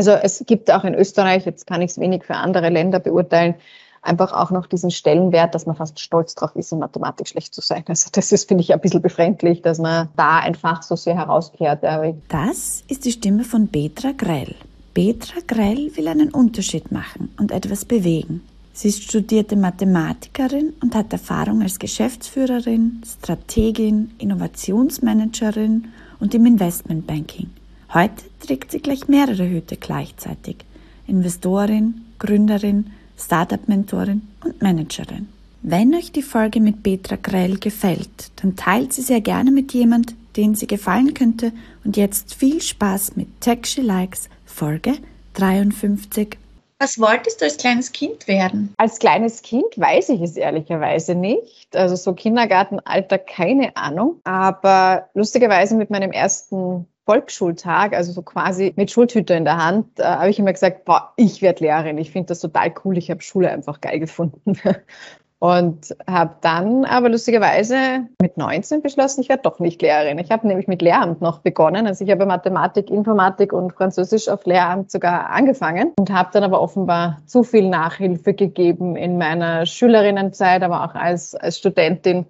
Also 0.00 0.12
es 0.12 0.42
gibt 0.46 0.70
auch 0.70 0.84
in 0.84 0.94
Österreich, 0.94 1.44
jetzt 1.44 1.66
kann 1.66 1.82
ich 1.82 1.90
es 1.90 2.00
wenig 2.00 2.24
für 2.24 2.34
andere 2.34 2.70
Länder 2.70 3.00
beurteilen, 3.00 3.56
einfach 4.02 4.32
auch 4.32 4.50
noch 4.50 4.66
diesen 4.66 4.90
Stellenwert, 4.90 5.54
dass 5.54 5.66
man 5.66 5.76
fast 5.76 6.00
stolz 6.00 6.34
drauf 6.34 6.54
ist, 6.54 6.72
in 6.72 6.78
Mathematik 6.78 7.28
schlecht 7.28 7.54
zu 7.54 7.60
sein. 7.60 7.84
Also 7.86 8.08
das 8.12 8.32
ist, 8.32 8.48
finde 8.48 8.62
ich, 8.62 8.72
ein 8.72 8.80
bisschen 8.80 9.02
befremdlich, 9.02 9.62
dass 9.62 9.78
man 9.78 10.08
da 10.16 10.38
einfach 10.38 10.82
so 10.82 10.96
sehr 10.96 11.16
herauskehrt. 11.16 11.82
Das 12.28 12.82
ist 12.88 13.04
die 13.04 13.12
Stimme 13.12 13.44
von 13.44 13.68
Petra 13.68 14.12
Greil. 14.12 14.54
Petra 14.94 15.40
Greil 15.46 15.90
will 15.96 16.08
einen 16.08 16.30
Unterschied 16.30 16.90
machen 16.90 17.32
und 17.38 17.52
etwas 17.52 17.84
bewegen. 17.84 18.42
Sie 18.72 18.88
ist 18.88 19.02
studierte 19.02 19.56
Mathematikerin 19.56 20.72
und 20.80 20.94
hat 20.94 21.12
Erfahrung 21.12 21.60
als 21.60 21.78
Geschäftsführerin, 21.78 23.02
Strategin, 23.04 24.12
Innovationsmanagerin 24.18 25.88
und 26.18 26.34
im 26.34 26.46
Investmentbanking. 26.46 27.50
Heute 27.92 28.24
trägt 28.40 28.70
sie 28.70 28.80
gleich 28.80 29.08
mehrere 29.08 29.48
Hüte 29.48 29.76
gleichzeitig. 29.76 30.64
Investorin, 31.06 32.06
Gründerin, 32.18 32.92
Startup-Mentorin 33.20 34.22
und 34.44 34.62
Managerin. 34.62 35.28
Wenn 35.62 35.94
euch 35.94 36.10
die 36.10 36.22
Folge 36.22 36.60
mit 36.60 36.82
Petra 36.82 37.16
Grell 37.16 37.58
gefällt, 37.58 38.32
dann 38.36 38.56
teilt 38.56 38.92
sie 38.92 39.02
sehr 39.02 39.20
gerne 39.20 39.50
mit 39.50 39.74
jemand, 39.74 40.14
den 40.36 40.54
sie 40.54 40.66
gefallen 40.66 41.12
könnte 41.12 41.52
und 41.84 41.96
jetzt 41.96 42.34
viel 42.34 42.62
Spaß 42.62 43.16
mit 43.16 43.40
Tech 43.40 43.66
She 43.66 43.82
Likes 43.82 44.28
Folge 44.46 44.94
53. 45.34 46.38
Was 46.78 46.98
wolltest 46.98 47.42
du 47.42 47.44
als 47.44 47.58
kleines 47.58 47.92
Kind 47.92 48.26
werden? 48.26 48.72
Als 48.78 48.98
kleines 48.98 49.42
Kind 49.42 49.66
weiß 49.76 50.08
ich 50.08 50.22
es 50.22 50.36
ehrlicherweise 50.36 51.14
nicht. 51.14 51.76
Also 51.76 51.94
so 51.94 52.14
Kindergartenalter, 52.14 53.18
keine 53.18 53.76
Ahnung. 53.76 54.18
Aber 54.24 55.10
lustigerweise 55.12 55.76
mit 55.76 55.90
meinem 55.90 56.10
ersten 56.10 56.86
Volksschultag, 57.10 57.92
also 57.92 58.12
so 58.12 58.22
quasi 58.22 58.72
mit 58.76 58.92
Schultüte 58.92 59.34
in 59.34 59.44
der 59.44 59.56
Hand, 59.56 59.98
äh, 59.98 60.04
habe 60.04 60.30
ich 60.30 60.38
immer 60.38 60.52
gesagt, 60.52 60.84
boah, 60.84 61.12
ich 61.16 61.42
werde 61.42 61.64
Lehrerin. 61.64 61.98
Ich 61.98 62.12
finde 62.12 62.28
das 62.28 62.38
total 62.38 62.72
cool. 62.84 62.96
Ich 62.96 63.10
habe 63.10 63.20
Schule 63.20 63.50
einfach 63.50 63.80
geil 63.80 63.98
gefunden. 63.98 64.56
Und 65.40 65.96
habe 66.06 66.36
dann 66.42 66.84
aber 66.84 67.08
lustigerweise 67.08 68.06
mit 68.20 68.36
19 68.36 68.82
beschlossen, 68.82 69.22
ich 69.22 69.28
werde 69.28 69.42
doch 69.42 69.58
nicht 69.58 69.82
Lehrerin. 69.82 70.18
Ich 70.18 70.30
habe 70.30 70.46
nämlich 70.46 70.68
mit 70.68 70.82
Lehramt 70.82 71.20
noch 71.20 71.38
begonnen. 71.38 71.88
Also 71.88 72.04
ich 72.04 72.10
habe 72.12 72.26
Mathematik, 72.26 72.90
Informatik 72.90 73.52
und 73.52 73.72
Französisch 73.72 74.28
auf 74.28 74.46
Lehramt 74.46 74.92
sogar 74.92 75.30
angefangen 75.30 75.94
und 75.98 76.12
habe 76.12 76.28
dann 76.32 76.44
aber 76.44 76.60
offenbar 76.60 77.22
zu 77.26 77.42
viel 77.42 77.68
Nachhilfe 77.68 78.34
gegeben 78.34 78.94
in 78.94 79.18
meiner 79.18 79.66
Schülerinnenzeit, 79.66 80.62
aber 80.62 80.84
auch 80.84 80.94
als, 80.94 81.34
als 81.34 81.58
Studentin 81.58 82.26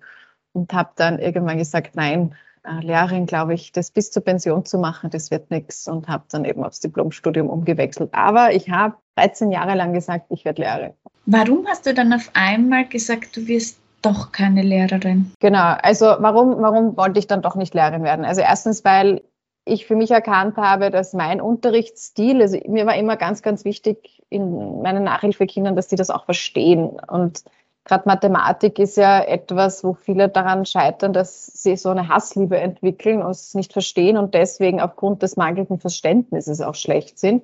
und 0.52 0.72
habe 0.72 0.90
dann 0.96 1.18
irgendwann 1.18 1.58
gesagt, 1.58 1.96
nein, 1.96 2.34
Lehrerin, 2.80 3.26
glaube 3.26 3.54
ich, 3.54 3.72
das 3.72 3.90
bis 3.90 4.10
zur 4.10 4.22
Pension 4.22 4.64
zu 4.64 4.78
machen, 4.78 5.10
das 5.10 5.30
wird 5.30 5.50
nichts 5.50 5.88
und 5.88 6.08
habe 6.08 6.24
dann 6.30 6.44
eben 6.44 6.62
aufs 6.64 6.80
Diplomstudium 6.80 7.48
umgewechselt. 7.48 8.10
Aber 8.12 8.52
ich 8.52 8.70
habe 8.70 8.96
13 9.16 9.50
Jahre 9.50 9.74
lang 9.74 9.92
gesagt, 9.92 10.26
ich 10.30 10.44
werde 10.44 10.62
Lehrerin. 10.62 10.92
Warum 11.26 11.66
hast 11.66 11.86
du 11.86 11.94
dann 11.94 12.12
auf 12.12 12.30
einmal 12.34 12.86
gesagt, 12.86 13.36
du 13.36 13.46
wirst 13.46 13.78
doch 14.02 14.32
keine 14.32 14.62
Lehrerin? 14.62 15.32
Genau, 15.40 15.74
also 15.82 16.06
warum, 16.18 16.60
warum 16.60 16.96
wollte 16.96 17.18
ich 17.18 17.26
dann 17.26 17.42
doch 17.42 17.54
nicht 17.54 17.74
Lehrerin 17.74 18.02
werden? 18.02 18.24
Also 18.24 18.40
erstens, 18.40 18.84
weil 18.84 19.22
ich 19.64 19.86
für 19.86 19.94
mich 19.94 20.10
erkannt 20.10 20.56
habe, 20.56 20.90
dass 20.90 21.12
mein 21.12 21.40
Unterrichtsstil, 21.40 22.40
also 22.40 22.58
mir 22.66 22.86
war 22.86 22.96
immer 22.96 23.16
ganz, 23.16 23.42
ganz 23.42 23.64
wichtig 23.64 24.22
in 24.28 24.82
meinen 24.82 25.04
Nachhilfekindern, 25.04 25.76
dass 25.76 25.88
die 25.88 25.96
das 25.96 26.10
auch 26.10 26.24
verstehen. 26.24 26.88
Und 27.08 27.44
gerade 27.90 28.08
Mathematik 28.08 28.78
ist 28.78 28.96
ja 28.96 29.20
etwas, 29.20 29.82
wo 29.82 29.94
viele 29.94 30.28
daran 30.28 30.64
scheitern, 30.64 31.12
dass 31.12 31.46
sie 31.46 31.76
so 31.76 31.90
eine 31.90 32.08
Hassliebe 32.08 32.56
entwickeln 32.56 33.20
und 33.20 33.32
es 33.32 33.54
nicht 33.54 33.72
verstehen 33.72 34.16
und 34.16 34.32
deswegen 34.32 34.80
aufgrund 34.80 35.22
des 35.22 35.36
mangelnden 35.36 35.80
Verständnisses 35.80 36.60
auch 36.60 36.76
schlecht 36.76 37.18
sind. 37.18 37.42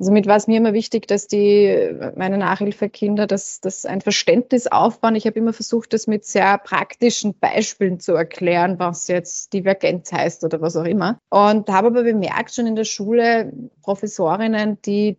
Also 0.00 0.10
mit 0.10 0.26
war 0.26 0.34
es 0.34 0.48
mir 0.48 0.56
immer 0.56 0.72
wichtig, 0.72 1.06
dass 1.06 1.28
die, 1.28 1.96
meine 2.16 2.36
Nachhilfekinder, 2.36 3.28
dass, 3.28 3.60
dass 3.60 3.86
ein 3.86 4.00
Verständnis 4.00 4.66
aufbauen. 4.66 5.14
Ich 5.14 5.24
habe 5.26 5.38
immer 5.38 5.52
versucht, 5.52 5.92
das 5.92 6.08
mit 6.08 6.24
sehr 6.24 6.58
praktischen 6.58 7.38
Beispielen 7.38 8.00
zu 8.00 8.14
erklären, 8.14 8.80
was 8.80 9.06
jetzt 9.06 9.52
Divergenz 9.52 10.12
heißt 10.12 10.42
oder 10.42 10.60
was 10.60 10.76
auch 10.76 10.84
immer. 10.84 11.20
Und 11.30 11.68
habe 11.68 11.86
aber 11.86 12.02
bemerkt 12.02 12.52
schon 12.52 12.66
in 12.66 12.74
der 12.74 12.84
Schule 12.84 13.52
Professorinnen, 13.82 14.82
die 14.82 15.16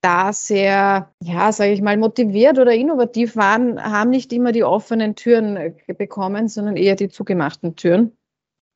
da 0.00 0.32
sehr, 0.32 1.12
ja, 1.22 1.52
sage 1.52 1.72
ich 1.72 1.82
mal, 1.82 1.96
motiviert 1.96 2.58
oder 2.58 2.72
innovativ 2.72 3.36
waren, 3.36 3.82
haben 3.82 4.10
nicht 4.10 4.32
immer 4.32 4.52
die 4.52 4.64
offenen 4.64 5.16
Türen 5.16 5.56
äh, 5.56 5.72
bekommen, 5.96 6.48
sondern 6.48 6.76
eher 6.76 6.94
die 6.94 7.08
zugemachten 7.08 7.76
Türen. 7.76 8.12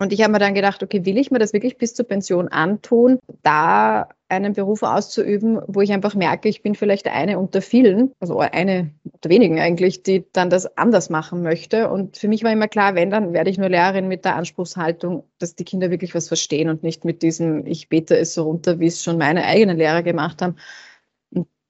Und 0.02 0.12
ich 0.12 0.20
habe 0.20 0.32
mir 0.32 0.40
dann 0.40 0.54
gedacht, 0.54 0.82
okay, 0.82 1.04
will 1.04 1.16
ich 1.16 1.30
mir 1.30 1.38
das 1.38 1.52
wirklich 1.52 1.78
bis 1.78 1.94
zur 1.94 2.08
Pension 2.08 2.48
antun, 2.48 3.20
da 3.44 4.08
einen 4.28 4.52
Beruf 4.52 4.82
auszuüben, 4.82 5.60
wo 5.68 5.80
ich 5.80 5.92
einfach 5.92 6.16
merke, 6.16 6.48
ich 6.48 6.62
bin 6.62 6.74
vielleicht 6.74 7.06
eine 7.06 7.38
unter 7.38 7.62
vielen, 7.62 8.10
also 8.18 8.38
eine 8.38 8.90
unter 9.04 9.30
wenigen 9.30 9.60
eigentlich, 9.60 10.02
die 10.02 10.24
dann 10.32 10.50
das 10.50 10.76
anders 10.76 11.08
machen 11.08 11.42
möchte. 11.42 11.88
Und 11.88 12.16
für 12.16 12.26
mich 12.26 12.42
war 12.42 12.50
immer 12.50 12.66
klar, 12.66 12.96
wenn, 12.96 13.10
dann 13.10 13.32
werde 13.32 13.50
ich 13.50 13.58
nur 13.58 13.68
Lehrerin 13.68 14.08
mit 14.08 14.24
der 14.24 14.34
Anspruchshaltung, 14.34 15.22
dass 15.38 15.54
die 15.54 15.64
Kinder 15.64 15.92
wirklich 15.92 16.16
was 16.16 16.26
verstehen 16.26 16.68
und 16.68 16.82
nicht 16.82 17.04
mit 17.04 17.22
diesem, 17.22 17.64
ich 17.66 17.88
bete 17.88 18.16
es 18.16 18.34
so 18.34 18.42
runter, 18.42 18.80
wie 18.80 18.86
es 18.86 19.04
schon 19.04 19.18
meine 19.18 19.44
eigenen 19.44 19.76
Lehrer 19.76 20.02
gemacht 20.02 20.42
haben 20.42 20.56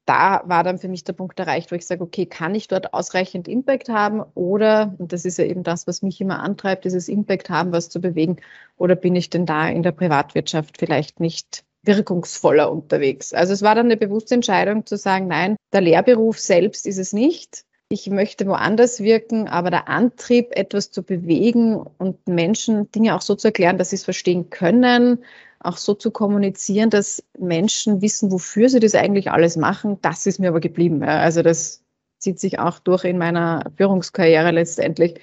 da 0.04 0.42
war 0.46 0.64
dann 0.64 0.78
für 0.78 0.88
mich 0.88 1.04
der 1.04 1.12
Punkt 1.12 1.38
erreicht, 1.38 1.70
wo 1.70 1.76
ich 1.76 1.86
sage, 1.86 2.02
okay, 2.02 2.26
kann 2.26 2.54
ich 2.54 2.68
dort 2.68 2.92
ausreichend 2.92 3.48
Impact 3.48 3.88
haben 3.88 4.22
oder, 4.34 4.94
und 4.98 5.12
das 5.12 5.24
ist 5.24 5.38
ja 5.38 5.44
eben 5.44 5.62
das, 5.62 5.86
was 5.86 6.02
mich 6.02 6.20
immer 6.20 6.40
antreibt, 6.40 6.84
dieses 6.84 7.08
Impact 7.08 7.50
haben, 7.50 7.72
was 7.72 7.88
zu 7.88 8.00
bewegen, 8.00 8.36
oder 8.76 8.96
bin 8.96 9.14
ich 9.14 9.30
denn 9.30 9.46
da 9.46 9.68
in 9.68 9.82
der 9.82 9.92
Privatwirtschaft 9.92 10.78
vielleicht 10.78 11.20
nicht 11.20 11.64
wirkungsvoller 11.82 12.70
unterwegs? 12.70 13.32
Also 13.32 13.52
es 13.52 13.62
war 13.62 13.74
dann 13.74 13.86
eine 13.86 13.96
bewusste 13.96 14.34
Entscheidung 14.34 14.86
zu 14.86 14.96
sagen, 14.96 15.28
nein, 15.28 15.56
der 15.72 15.80
Lehrberuf 15.80 16.38
selbst 16.38 16.86
ist 16.86 16.98
es 16.98 17.12
nicht. 17.12 17.64
Ich 17.92 18.08
möchte 18.08 18.47
woanders 18.47 19.00
wirken, 19.00 19.48
aber 19.48 19.69
der 19.69 19.86
Antrieb, 19.86 20.47
etwas 20.53 20.91
zu 20.91 21.03
bewegen 21.03 21.76
und 21.98 22.26
Menschen 22.26 22.91
Dinge 22.91 23.14
auch 23.14 23.20
so 23.20 23.34
zu 23.34 23.48
erklären, 23.48 23.76
dass 23.76 23.91
sie 23.91 23.97
es 23.97 24.04
verstehen 24.04 24.48
können, 24.48 25.19
auch 25.60 25.76
so 25.76 25.92
zu 25.92 26.10
kommunizieren, 26.10 26.88
dass 26.88 27.22
Menschen 27.38 28.00
wissen, 28.00 28.32
wofür 28.32 28.70
sie 28.70 28.80
das 28.80 28.94
eigentlich 28.94 29.30
alles 29.30 29.58
machen, 29.58 29.98
das 30.00 30.25
ist 30.25 30.38
mir 30.38 30.48
aber 30.48 30.60
geblieben. 30.60 31.03
Also 31.03 31.42
das 31.42 31.82
zieht 32.16 32.41
sich 32.41 32.58
auch 32.58 32.78
durch 32.78 33.04
in 33.04 33.19
meiner 33.19 33.70
Führungskarriere 33.76 34.53
letztendlich. 34.53 35.20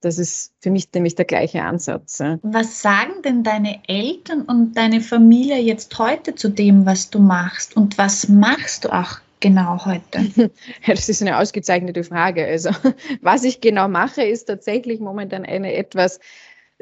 Das 0.00 0.16
ist 0.20 0.52
für 0.60 0.70
mich 0.70 0.86
nämlich 0.94 1.16
der 1.16 1.24
gleiche 1.24 1.64
Ansatz. 1.64 2.22
Was 2.42 2.80
sagen 2.80 3.22
denn 3.24 3.42
deine 3.42 3.80
Eltern 3.88 4.42
und 4.42 4.76
deine 4.76 5.00
Familie 5.00 5.58
jetzt 5.58 5.98
heute 5.98 6.36
zu 6.36 6.48
dem, 6.48 6.86
was 6.86 7.10
du 7.10 7.18
machst? 7.18 7.76
Und 7.76 7.98
was 7.98 8.28
machst 8.28 8.84
du 8.84 8.94
auch 8.94 9.18
genau 9.40 9.84
heute? 9.84 10.50
Das 10.86 11.08
ist 11.08 11.22
eine 11.22 11.38
ausgezeichnete 11.38 12.04
Frage. 12.04 12.46
Also 12.46 12.70
was 13.20 13.44
ich 13.44 13.60
genau 13.60 13.88
mache, 13.88 14.22
ist 14.22 14.46
tatsächlich 14.46 15.00
momentan 15.00 15.44
eine 15.44 15.74
etwas 15.74 16.20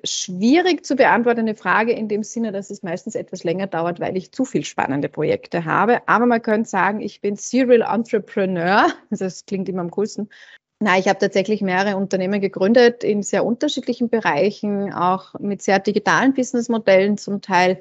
schwierig 0.05 0.85
zu 0.85 0.97
beantwortende 0.97 1.55
Frage 1.55 1.93
in 1.93 2.09
dem 2.09 2.23
Sinne, 2.23 2.51
dass 2.51 2.71
es 2.71 2.83
meistens 2.83 3.15
etwas 3.15 3.45
länger 3.45 3.67
dauert, 3.67 4.01
weil 4.01 4.17
ich 4.17 4.33
zu 4.33 4.45
viel 4.45 4.65
spannende 4.65 5.09
Projekte 5.09 5.65
habe. 5.65 6.07
Aber 6.09 6.27
man 6.27 6.43
könnte 6.43 6.69
sagen, 6.69 7.01
ich 7.01 7.21
bin 7.21 7.37
Serial 7.37 7.83
Entrepreneur. 7.83 8.89
Das 9.11 9.45
klingt 9.45 9.69
immer 9.69 9.83
am 9.83 9.91
coolsten. 9.91 10.29
Na, 10.81 10.99
ich 10.99 11.07
habe 11.07 11.19
tatsächlich 11.19 11.61
mehrere 11.61 11.97
Unternehmen 11.97 12.41
gegründet 12.41 13.05
in 13.05 13.23
sehr 13.23 13.45
unterschiedlichen 13.45 14.09
Bereichen, 14.09 14.93
auch 14.93 15.39
mit 15.39 15.63
sehr 15.63 15.79
digitalen 15.79 16.35
Businessmodellen 16.35 17.19
zum 17.19 17.41
Teil 17.41 17.79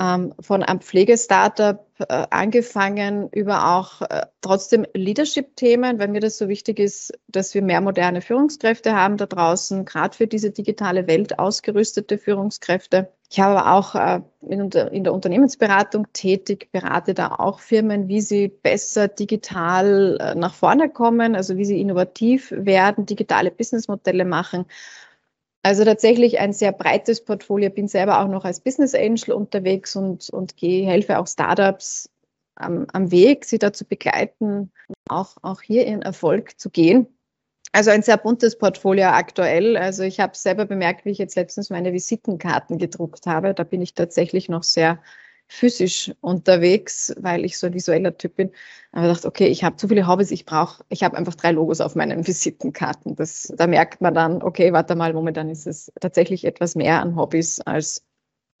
ähm, 0.00 0.34
von 0.40 0.62
einem 0.62 0.80
Pflegestartup 0.80 1.86
äh, 1.98 2.26
angefangen 2.30 3.28
über 3.30 3.76
auch 3.76 4.02
äh, 4.02 4.26
trotzdem 4.40 4.86
Leadership-Themen, 4.94 5.98
weil 5.98 6.08
mir 6.08 6.20
das 6.20 6.38
so 6.38 6.48
wichtig 6.48 6.78
ist, 6.78 7.12
dass 7.28 7.54
wir 7.54 7.62
mehr 7.62 7.80
moderne 7.80 8.20
Führungskräfte 8.20 8.94
haben 8.94 9.16
da 9.16 9.26
draußen, 9.26 9.84
gerade 9.84 10.16
für 10.16 10.26
diese 10.26 10.50
digitale 10.50 11.06
Welt 11.06 11.38
ausgerüstete 11.38 12.18
Führungskräfte. 12.18 13.08
Ich 13.30 13.40
habe 13.40 13.60
aber 13.60 13.72
auch 13.74 13.94
äh, 13.94 14.20
in, 14.48 14.70
der 14.70 15.12
Unternehmensberatung 15.12 16.06
tätig, 16.12 16.68
berate 16.72 17.14
da 17.14 17.34
auch 17.38 17.60
Firmen, 17.60 18.08
wie 18.08 18.20
sie 18.20 18.48
besser 18.48 19.08
digital 19.08 20.18
äh, 20.20 20.34
nach 20.34 20.54
vorne 20.54 20.90
kommen, 20.90 21.36
also 21.36 21.56
wie 21.56 21.64
sie 21.64 21.80
innovativ 21.80 22.52
werden, 22.56 23.06
digitale 23.06 23.50
Businessmodelle 23.50 24.24
machen 24.24 24.66
also 25.64 25.84
tatsächlich 25.84 26.38
ein 26.40 26.52
sehr 26.52 26.72
breites 26.72 27.24
Portfolio. 27.24 27.70
Bin 27.70 27.88
selber 27.88 28.20
auch 28.20 28.28
noch 28.28 28.44
als 28.44 28.60
Business 28.60 28.94
Angel 28.94 29.32
unterwegs 29.32 29.96
und, 29.96 30.28
und 30.28 30.56
gehe, 30.58 30.86
helfe 30.86 31.18
auch 31.18 31.26
Startups 31.26 32.10
am, 32.54 32.86
am 32.92 33.10
Weg, 33.10 33.46
sie 33.46 33.58
dazu 33.58 33.86
begleiten, 33.86 34.70
auch, 35.08 35.36
auch 35.42 35.62
hier 35.62 35.86
ihren 35.86 36.02
Erfolg 36.02 36.60
zu 36.60 36.68
gehen. 36.68 37.06
Also 37.72 37.90
ein 37.90 38.02
sehr 38.02 38.18
buntes 38.18 38.58
Portfolio 38.58 39.06
aktuell. 39.06 39.78
Also 39.78 40.02
ich 40.02 40.20
habe 40.20 40.36
selber 40.36 40.66
bemerkt, 40.66 41.06
wie 41.06 41.10
ich 41.10 41.18
jetzt 41.18 41.34
letztens 41.34 41.70
meine 41.70 41.94
Visitenkarten 41.94 42.76
gedruckt 42.76 43.26
habe. 43.26 43.54
Da 43.54 43.64
bin 43.64 43.80
ich 43.80 43.94
tatsächlich 43.94 44.50
noch 44.50 44.62
sehr 44.62 45.00
physisch 45.46 46.12
unterwegs, 46.20 47.14
weil 47.18 47.44
ich 47.44 47.58
so 47.58 47.66
ein 47.66 47.74
visueller 47.74 48.16
Typ 48.16 48.36
bin. 48.36 48.50
Aber 48.92 49.06
ich 49.06 49.12
dachte, 49.14 49.28
okay, 49.28 49.46
ich 49.48 49.64
habe 49.64 49.76
zu 49.76 49.88
viele 49.88 50.06
Hobbys, 50.06 50.30
ich 50.30 50.44
brauche, 50.46 50.84
ich 50.88 51.02
habe 51.02 51.16
einfach 51.16 51.34
drei 51.34 51.52
Logos 51.52 51.80
auf 51.80 51.94
meinen 51.94 52.26
Visitenkarten. 52.26 53.16
Das, 53.16 53.52
da 53.56 53.66
merkt 53.66 54.00
man 54.00 54.14
dann, 54.14 54.42
okay, 54.42 54.72
warte 54.72 54.94
mal, 54.96 55.12
momentan 55.12 55.50
ist 55.50 55.66
es 55.66 55.92
tatsächlich 56.00 56.44
etwas 56.44 56.74
mehr 56.74 57.00
an 57.00 57.16
Hobbys 57.16 57.60
als 57.60 58.04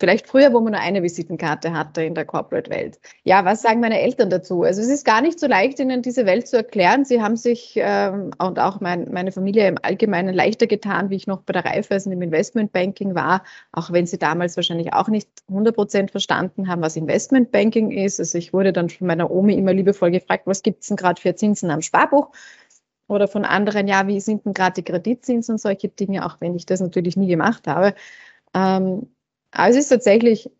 Vielleicht 0.00 0.26
früher, 0.26 0.52
wo 0.52 0.60
man 0.60 0.72
nur 0.72 0.80
eine 0.80 1.04
Visitenkarte 1.04 1.72
hatte 1.72 2.02
in 2.02 2.16
der 2.16 2.24
Corporate-Welt. 2.24 2.98
Ja, 3.22 3.44
was 3.44 3.62
sagen 3.62 3.78
meine 3.78 4.00
Eltern 4.00 4.28
dazu? 4.28 4.64
Also 4.64 4.80
es 4.80 4.88
ist 4.88 5.04
gar 5.04 5.20
nicht 5.20 5.38
so 5.38 5.46
leicht, 5.46 5.78
ihnen 5.78 6.02
diese 6.02 6.26
Welt 6.26 6.48
zu 6.48 6.56
erklären. 6.56 7.04
Sie 7.04 7.22
haben 7.22 7.36
sich 7.36 7.74
ähm, 7.76 8.32
und 8.38 8.58
auch 8.58 8.80
mein, 8.80 9.12
meine 9.12 9.30
Familie 9.30 9.68
im 9.68 9.78
Allgemeinen 9.82 10.34
leichter 10.34 10.66
getan, 10.66 11.10
wie 11.10 11.16
ich 11.16 11.28
noch 11.28 11.42
bei 11.42 11.52
der 11.52 11.64
Raiffeisen 11.64 12.10
im 12.10 12.22
Investmentbanking 12.22 13.14
war, 13.14 13.44
auch 13.70 13.92
wenn 13.92 14.06
sie 14.06 14.18
damals 14.18 14.56
wahrscheinlich 14.56 14.92
auch 14.92 15.08
nicht 15.08 15.28
100 15.48 15.76
Prozent 15.76 16.10
verstanden 16.10 16.66
haben, 16.66 16.82
was 16.82 16.96
Investmentbanking 16.96 17.92
ist. 17.92 18.18
Also 18.18 18.36
ich 18.36 18.52
wurde 18.52 18.72
dann 18.72 18.88
von 18.88 19.06
meiner 19.06 19.30
Omi 19.30 19.54
immer 19.54 19.72
liebevoll 19.72 20.10
gefragt, 20.10 20.46
was 20.46 20.64
gibt's 20.64 20.88
denn 20.88 20.96
gerade 20.96 21.20
für 21.20 21.36
Zinsen 21.36 21.70
am 21.70 21.82
Sparbuch? 21.82 22.32
Oder 23.06 23.28
von 23.28 23.44
anderen, 23.44 23.86
ja, 23.86 24.06
wie 24.08 24.20
sind 24.20 24.44
denn 24.44 24.54
gerade 24.54 24.74
die 24.74 24.82
Kreditzinsen 24.82 25.54
und 25.54 25.58
solche 25.58 25.88
Dinge, 25.88 26.26
auch 26.26 26.40
wenn 26.40 26.56
ich 26.56 26.66
das 26.66 26.80
natürlich 26.80 27.16
nie 27.16 27.28
gemacht 27.28 27.66
habe. 27.68 27.94
Ähm, 28.54 29.13
aber 29.54 29.70
es 29.70 29.76
ist 29.76 29.88
tatsächlich 29.88 30.50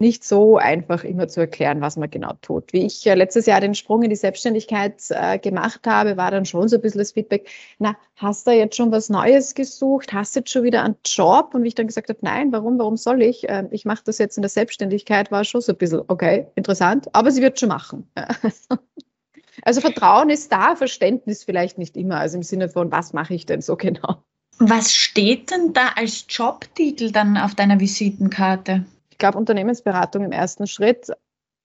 nicht 0.00 0.22
so 0.24 0.58
einfach 0.58 1.02
immer 1.02 1.26
zu 1.26 1.40
erklären, 1.40 1.80
was 1.80 1.96
man 1.96 2.08
genau 2.08 2.34
tut. 2.40 2.72
Wie 2.72 2.86
ich 2.86 3.04
äh, 3.06 3.14
letztes 3.14 3.46
Jahr 3.46 3.60
den 3.60 3.74
Sprung 3.74 4.02
in 4.02 4.10
die 4.10 4.16
Selbstständigkeit 4.16 5.02
äh, 5.10 5.38
gemacht 5.38 5.86
habe, 5.86 6.16
war 6.16 6.30
dann 6.30 6.44
schon 6.44 6.68
so 6.68 6.76
ein 6.76 6.82
bisschen 6.82 7.00
das 7.00 7.12
Feedback, 7.12 7.48
na, 7.78 7.96
hast 8.14 8.46
du 8.46 8.52
jetzt 8.52 8.76
schon 8.76 8.92
was 8.92 9.08
Neues 9.08 9.54
gesucht? 9.54 10.12
Hast 10.12 10.36
du 10.36 10.40
jetzt 10.40 10.50
schon 10.50 10.62
wieder 10.62 10.84
einen 10.84 10.96
Job? 11.04 11.52
Und 11.52 11.64
wie 11.64 11.68
ich 11.68 11.74
dann 11.74 11.88
gesagt 11.88 12.08
habe, 12.10 12.18
nein, 12.22 12.52
warum, 12.52 12.78
warum 12.78 12.96
soll 12.96 13.22
ich? 13.22 13.48
Äh, 13.48 13.64
ich 13.72 13.84
mache 13.84 14.04
das 14.04 14.18
jetzt 14.18 14.38
in 14.38 14.42
der 14.42 14.50
Selbstständigkeit, 14.50 15.32
war 15.32 15.44
schon 15.44 15.60
so 15.60 15.72
ein 15.72 15.78
bisschen, 15.78 16.02
okay, 16.06 16.46
interessant, 16.54 17.08
aber 17.12 17.32
sie 17.32 17.42
wird 17.42 17.58
schon 17.58 17.70
machen. 17.70 18.08
also 19.62 19.80
Vertrauen 19.80 20.30
ist 20.30 20.52
da, 20.52 20.76
Verständnis 20.76 21.42
vielleicht 21.42 21.76
nicht 21.76 21.96
immer, 21.96 22.20
also 22.20 22.36
im 22.36 22.44
Sinne 22.44 22.68
von, 22.68 22.92
was 22.92 23.12
mache 23.12 23.34
ich 23.34 23.46
denn 23.46 23.62
so 23.62 23.76
genau? 23.76 24.22
Was 24.58 24.92
steht 24.92 25.50
denn 25.50 25.72
da 25.72 25.92
als 25.94 26.26
Jobtitel 26.28 27.12
dann 27.12 27.36
auf 27.36 27.54
deiner 27.54 27.78
Visitenkarte? 27.78 28.84
Ich 29.10 29.18
glaube, 29.18 29.38
Unternehmensberatung 29.38 30.24
im 30.24 30.32
ersten 30.32 30.66
Schritt, 30.66 31.10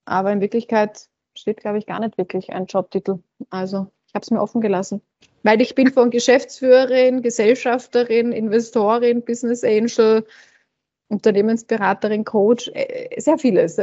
aber 0.06 0.32
in 0.32 0.42
Wirklichkeit 0.42 1.10
steht, 1.36 1.62
glaube 1.62 1.80
ich, 1.80 1.88
gar 1.88 2.00
nicht 2.00 2.18
wirklich 2.18 2.54
ein 2.54 2.68
Jobtitel. 2.68 3.20
Also 3.50 3.88
ich 4.08 4.14
habe 4.14 4.24
es 4.24 4.32
mir 4.32 4.42
offen 4.42 4.62
gelassen. 4.62 5.02
Weil 5.42 5.62
ich 5.62 5.74
bin 5.74 5.92
von 5.92 6.12
Geschäftsführerin, 6.12 7.22
Gesellschafterin, 7.22 8.32
Investorin, 8.32 9.24
Business 9.24 9.64
Angel, 9.64 10.26
Unternehmensberaterin, 11.10 12.24
Coach, 12.24 12.70
äh, 12.74 13.20
sehr 13.20 13.40
vieles. 13.40 13.80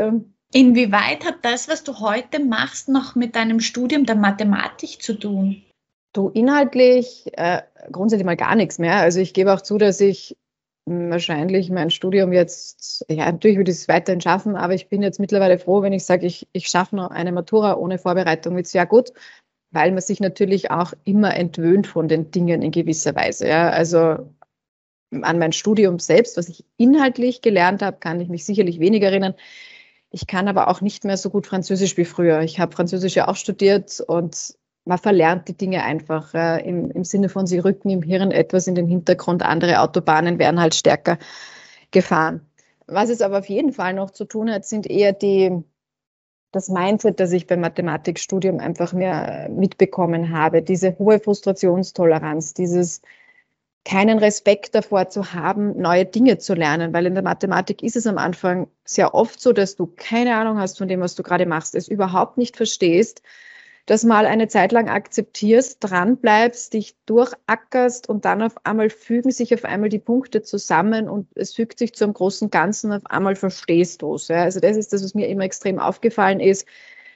Inwieweit 0.53 1.25
hat 1.25 1.39
das, 1.43 1.69
was 1.69 1.85
du 1.85 1.99
heute 2.01 2.39
machst, 2.45 2.89
noch 2.89 3.15
mit 3.15 3.37
deinem 3.37 3.61
Studium 3.61 4.07
der 4.07 4.17
Mathematik 4.17 5.03
zu 5.03 5.15
tun? 5.15 5.63
Du 6.13 6.29
inhaltlich 6.29 7.31
äh, 7.39 7.63
grundsätzlich 7.93 8.27
mal 8.27 8.37
gar 8.37 8.57
nichts 8.57 8.79
mehr. 8.79 8.97
Also 8.97 9.21
ich 9.21 9.33
gebe 9.33 9.53
auch 9.53 9.61
zu, 9.61 9.79
dass 9.79 10.01
ich 10.01 10.37
wahrscheinlich 10.87 11.71
mein 11.71 11.91
Studium 11.91 12.33
jetzt, 12.33 13.05
ja, 13.09 13.31
natürlich 13.31 13.57
würde 13.57 13.71
ich 13.71 13.79
es 13.79 13.89
weiterhin 13.89 14.21
schaffen, 14.21 14.57
aber 14.57 14.75
ich 14.75 14.89
bin 14.89 15.03
jetzt 15.03 15.21
mittlerweile 15.21 15.59
froh, 15.59 15.83
wenn 15.83 15.93
ich 15.93 16.05
sage, 16.05 16.27
ich, 16.27 16.49
ich 16.53 16.67
schaffe 16.67 16.97
noch 16.97 17.11
eine 17.11 17.33
Matura 17.33 17.77
ohne 17.77 17.99
Vorbereitung 17.99 18.55
mit 18.55 18.67
sehr 18.67 18.87
gut, 18.87 19.13
weil 19.71 19.93
man 19.93 20.01
sich 20.01 20.21
natürlich 20.21 20.71
auch 20.71 20.93
immer 21.05 21.37
entwöhnt 21.37 21.87
von 21.87 22.09
den 22.09 22.31
Dingen 22.31 22.63
in 22.63 22.73
gewisser 22.73 23.15
Weise. 23.15 23.47
Ja. 23.47 23.71
Also 23.71 24.31
an 25.23 25.39
mein 25.39 25.53
Studium 25.53 25.99
selbst, 25.99 26.37
was 26.37 26.49
ich 26.49 26.65
inhaltlich 26.77 27.43
gelernt 27.43 27.83
habe, 27.83 27.99
kann 27.99 28.21
ich 28.21 28.29
mich 28.29 28.45
sicherlich 28.45 28.81
weniger 28.81 29.09
erinnern. 29.09 29.35
Ich 30.11 30.27
kann 30.27 30.49
aber 30.49 30.69
auch 30.69 30.81
nicht 30.81 31.05
mehr 31.05 31.17
so 31.17 31.31
gut 31.31 31.47
Französisch 31.47 31.97
wie 31.97 32.05
früher. 32.05 32.41
Ich 32.41 32.59
habe 32.59 32.75
Französisch 32.75 33.15
ja 33.15 33.29
auch 33.29 33.37
studiert 33.37 34.01
und 34.01 34.57
man 34.85 34.99
verlernt 34.99 35.49
die 35.49 35.57
Dinge 35.57 35.85
einfach 35.85 36.35
äh, 36.35 36.67
im, 36.67 36.91
im 36.91 37.05
Sinne 37.05 37.29
von, 37.29 37.47
sie 37.47 37.59
rücken 37.59 37.91
im 37.91 38.03
Hirn 38.03 38.31
etwas 38.31 38.67
in 38.67 38.75
den 38.75 38.87
Hintergrund, 38.87 39.43
andere 39.43 39.81
Autobahnen 39.81 40.39
werden 40.39 40.61
halt 40.61 40.75
stärker 40.75 41.19
gefahren. 41.91 42.47
Was 42.87 43.11
es 43.11 43.23
aber 43.23 43.39
auf 43.39 43.49
jeden 43.49 43.73
Fall 43.73 43.95
noch 43.95 44.11
zu 44.11 44.25
tun 44.25 44.51
hat, 44.51 44.65
sind 44.65 44.89
eher 44.89 45.13
die, 45.13 45.63
das 46.51 46.69
Mindset, 46.69 47.21
das 47.21 47.33
ich 47.33 47.47
beim 47.47 47.61
Mathematikstudium 47.61 48.59
einfach 48.59 48.93
mehr 48.93 49.49
mitbekommen 49.49 50.33
habe, 50.33 50.63
diese 50.63 50.99
hohe 50.99 51.21
Frustrationstoleranz, 51.21 52.55
dieses 52.55 53.03
keinen 53.85 54.19
Respekt 54.19 54.75
davor 54.75 55.09
zu 55.09 55.33
haben, 55.33 55.81
neue 55.81 56.05
Dinge 56.05 56.39
zu 56.39 56.55
lernen, 56.55 56.93
weil 56.93 57.07
in 57.07 57.15
der 57.15 57.23
Mathematik 57.23 57.83
ist 57.83 57.97
es 57.97 58.07
am 58.07 58.19
Anfang 58.19 58.67
sehr 58.85 59.15
oft 59.15 59.41
so, 59.41 59.53
dass 59.53 59.77
du 59.77 59.87
keine 59.87 60.37
Ahnung 60.37 60.59
hast 60.59 60.79
von 60.79 60.89
dem, 60.89 61.01
was 61.01 61.15
du 61.15 61.23
gerade 61.23 61.47
machst, 61.47 61.75
es 61.75 61.89
überhaupt 61.89 62.37
nicht 62.37 62.57
verstehst 62.57 63.23
das 63.87 64.05
mal 64.05 64.27
eine 64.27 64.49
Zeit 64.49 64.73
lang 64.73 64.89
akzeptierst, 64.89 65.79
dranbleibst, 65.81 66.73
dich 66.73 66.97
durchackerst 67.07 68.09
und 68.09 68.25
dann 68.25 68.43
auf 68.43 68.55
einmal 68.65 68.91
fügen 68.91 69.31
sich 69.31 69.53
auf 69.55 69.65
einmal 69.65 69.89
die 69.89 69.99
Punkte 69.99 70.43
zusammen 70.43 71.09
und 71.09 71.29
es 71.35 71.55
fügt 71.55 71.79
sich 71.79 71.95
zum 71.95 72.13
großen 72.13 72.51
Ganzen, 72.51 72.93
auf 72.93 73.07
einmal 73.07 73.37
verstehst 73.37 74.03
du 74.03 74.15
es. 74.15 74.29
Ja. 74.29 74.43
Also 74.43 74.61
das 74.61 74.77
ist 74.77 74.93
das, 74.93 75.03
was 75.03 75.15
mir 75.15 75.29
immer 75.29 75.45
extrem 75.45 75.79
aufgefallen 75.79 76.41
ist, 76.41 76.67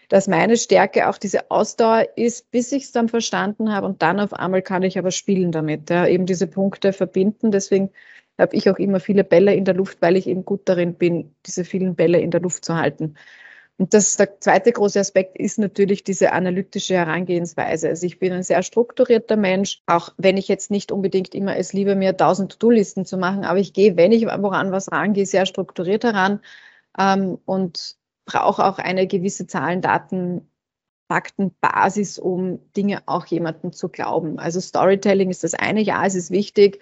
dass 0.08 0.28
meine 0.28 0.56
Stärke 0.56 1.08
auch 1.08 1.18
diese 1.18 1.50
Ausdauer 1.50 2.06
ist, 2.16 2.50
bis 2.50 2.72
ich 2.72 2.84
es 2.84 2.92
dann 2.92 3.08
verstanden 3.08 3.72
habe 3.72 3.86
und 3.86 4.02
dann 4.02 4.20
auf 4.20 4.32
einmal 4.32 4.62
kann 4.62 4.82
ich 4.82 4.98
aber 4.98 5.10
spielen 5.10 5.52
damit, 5.52 5.90
ja. 5.90 6.06
eben 6.06 6.26
diese 6.26 6.46
Punkte 6.46 6.92
verbinden. 6.92 7.50
Deswegen 7.50 7.90
habe 8.38 8.56
ich 8.56 8.68
auch 8.68 8.78
immer 8.78 9.00
viele 9.00 9.24
Bälle 9.24 9.54
in 9.54 9.64
der 9.64 9.74
Luft, 9.74 10.02
weil 10.02 10.16
ich 10.16 10.26
eben 10.26 10.44
gut 10.44 10.62
darin 10.68 10.94
bin, 10.94 11.34
diese 11.46 11.64
vielen 11.64 11.94
Bälle 11.94 12.20
in 12.20 12.30
der 12.30 12.40
Luft 12.40 12.64
zu 12.64 12.74
halten. 12.74 13.14
Und 13.76 13.92
das, 13.92 14.16
der 14.16 14.40
zweite 14.40 14.70
große 14.70 15.00
Aspekt 15.00 15.36
ist 15.36 15.58
natürlich 15.58 16.04
diese 16.04 16.32
analytische 16.32 16.94
Herangehensweise. 16.94 17.88
Also 17.88 18.06
ich 18.06 18.20
bin 18.20 18.32
ein 18.32 18.44
sehr 18.44 18.62
strukturierter 18.62 19.36
Mensch, 19.36 19.82
auch 19.86 20.10
wenn 20.16 20.36
ich 20.36 20.46
jetzt 20.46 20.70
nicht 20.70 20.92
unbedingt 20.92 21.34
immer 21.34 21.56
es 21.56 21.72
liebe, 21.72 21.96
mir 21.96 22.16
tausend 22.16 22.52
To-Do-Listen 22.52 23.04
zu 23.04 23.18
machen, 23.18 23.44
aber 23.44 23.58
ich 23.58 23.72
gehe, 23.72 23.96
wenn 23.96 24.12
ich 24.12 24.26
woran 24.26 24.70
was 24.70 24.92
rangehe, 24.92 25.26
sehr 25.26 25.44
strukturiert 25.46 26.04
heran 26.04 26.40
ähm, 26.98 27.38
und 27.46 27.96
brauche 28.26 28.64
auch 28.64 28.78
eine 28.78 29.08
gewisse 29.08 29.46
Zahlen, 29.48 29.80
Daten, 29.80 30.48
Faktenbasis, 31.08 32.18
um 32.18 32.60
Dinge 32.74 33.02
auch 33.06 33.26
jemandem 33.26 33.72
zu 33.72 33.88
glauben. 33.88 34.38
Also 34.38 34.60
Storytelling 34.60 35.30
ist 35.30 35.44
das 35.44 35.54
eine, 35.54 35.80
ja, 35.82 36.06
es 36.06 36.14
ist 36.14 36.30
wichtig, 36.30 36.80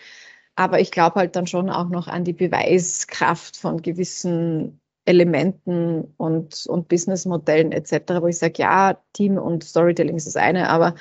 aber 0.57 0.81
ich 0.81 0.91
glaube 0.93 1.17
halt 1.21 1.37
dann 1.37 1.47
schon 1.47 1.71
auch 1.71 1.89
noch 1.89 2.07
an 2.09 2.25
die 2.25 2.35
Beweiskraft 2.35 3.57
von 3.57 3.83
gewissen 3.83 4.82
Elementen 5.05 6.15
und, 6.17 6.67
und 6.67 6.89
Businessmodellen 6.89 7.73
etc., 7.73 8.21
wo 8.21 8.29
ich 8.29 8.39
sage, 8.39 8.55
ja, 8.59 8.99
Team 9.13 9.37
und 9.39 9.65
Storytelling 9.65 10.17
ist 10.17 10.27
das 10.27 10.37
eine, 10.37 10.69
aber 10.69 10.95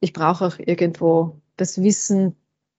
ich 0.00 0.12
brauche 0.12 0.46
auch 0.46 0.58
irgendwo 0.58 1.40
das 1.56 1.82
Wissen, 1.82 2.36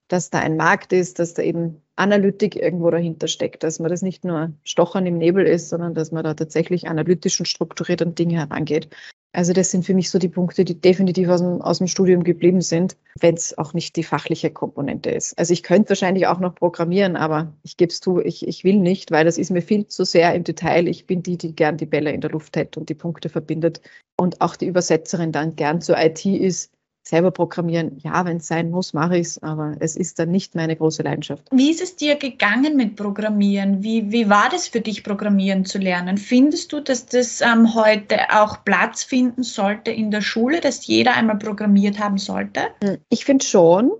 dass 0.07 0.29
da 0.29 0.39
ein 0.39 0.57
Markt 0.57 0.93
ist, 0.93 1.19
dass 1.19 1.33
da 1.33 1.43
eben 1.43 1.81
Analytik 1.95 2.55
irgendwo 2.55 2.89
dahinter 2.89 3.27
steckt, 3.27 3.63
dass 3.63 3.79
man 3.79 3.89
das 3.89 4.01
nicht 4.01 4.25
nur 4.25 4.53
Stochern 4.63 5.05
im 5.05 5.17
Nebel 5.17 5.45
ist, 5.45 5.69
sondern 5.69 5.93
dass 5.93 6.11
man 6.11 6.23
da 6.23 6.33
tatsächlich 6.33 6.87
analytisch 6.87 7.39
und 7.39 7.45
strukturiert 7.45 8.01
an 8.01 8.15
Dinge 8.15 8.37
herangeht. 8.37 8.89
Also 9.35 9.51
das 9.51 9.71
sind 9.71 9.83
für 9.83 9.95
mich 9.95 10.11
so 10.11 10.19
die 10.19 10.29
Punkte, 10.29 10.63
die 10.63 10.79
definitiv 10.79 11.27
aus 11.27 11.41
dem, 11.41 11.59
aus 11.61 11.79
dem 11.79 11.87
Studium 11.87 12.23
geblieben 12.23 12.61
sind, 12.61 12.95
wenn 13.19 13.33
es 13.33 13.57
auch 13.57 13.73
nicht 13.73 13.95
die 13.95 14.03
fachliche 14.03 14.51
Komponente 14.51 15.09
ist. 15.09 15.37
Also 15.39 15.53
ich 15.53 15.63
könnte 15.63 15.89
wahrscheinlich 15.89 16.27
auch 16.27 16.39
noch 16.39 16.53
programmieren, 16.53 17.15
aber 17.15 17.51
ich 17.63 17.75
gebe 17.75 17.91
es 17.91 17.99
zu, 17.99 18.21
ich, 18.21 18.47
ich 18.47 18.63
will 18.63 18.77
nicht, 18.77 19.09
weil 19.09 19.25
das 19.25 19.39
ist 19.39 19.49
mir 19.49 19.63
viel 19.63 19.87
zu 19.87 20.05
sehr 20.05 20.35
im 20.35 20.43
Detail. 20.43 20.87
Ich 20.87 21.07
bin 21.07 21.23
die, 21.23 21.37
die 21.37 21.55
gern 21.55 21.77
die 21.77 21.87
Bälle 21.87 22.11
in 22.11 22.21
der 22.21 22.29
Luft 22.29 22.55
hält 22.55 22.77
und 22.77 22.89
die 22.89 22.93
Punkte 22.93 23.27
verbindet 23.27 23.81
und 24.17 24.39
auch 24.39 24.55
die 24.55 24.67
Übersetzerin 24.67 25.31
dann 25.31 25.55
gern 25.55 25.81
zur 25.81 25.97
IT 25.97 26.23
ist, 26.25 26.71
selber 27.03 27.31
programmieren, 27.31 27.99
ja, 28.01 28.25
wenn 28.25 28.37
es 28.37 28.47
sein 28.47 28.71
muss, 28.71 28.93
mache 28.93 29.17
ich 29.17 29.27
es, 29.27 29.43
aber 29.43 29.75
es 29.79 29.95
ist 29.95 30.19
dann 30.19 30.31
nicht 30.31 30.55
meine 30.55 30.75
große 30.75 31.03
Leidenschaft. 31.03 31.47
Wie 31.51 31.69
ist 31.69 31.81
es 31.81 31.95
dir 31.97 32.15
gegangen 32.15 32.77
mit 32.77 32.95
Programmieren? 32.95 33.83
Wie, 33.83 34.11
wie 34.11 34.29
war 34.29 34.49
das 34.49 34.69
für 34.69 34.81
dich, 34.81 35.03
Programmieren 35.03 35.65
zu 35.65 35.77
lernen? 35.77 36.17
Findest 36.17 36.71
du, 36.71 36.79
dass 36.79 37.05
das 37.05 37.41
ähm, 37.41 37.75
heute 37.75 38.17
auch 38.31 38.63
Platz 38.63 39.03
finden 39.03 39.43
sollte 39.43 39.91
in 39.91 40.11
der 40.11 40.21
Schule, 40.21 40.61
dass 40.61 40.87
jeder 40.87 41.15
einmal 41.15 41.37
programmiert 41.37 41.99
haben 41.99 42.17
sollte? 42.17 42.61
Ich 43.09 43.25
finde 43.25 43.45
schon. 43.45 43.91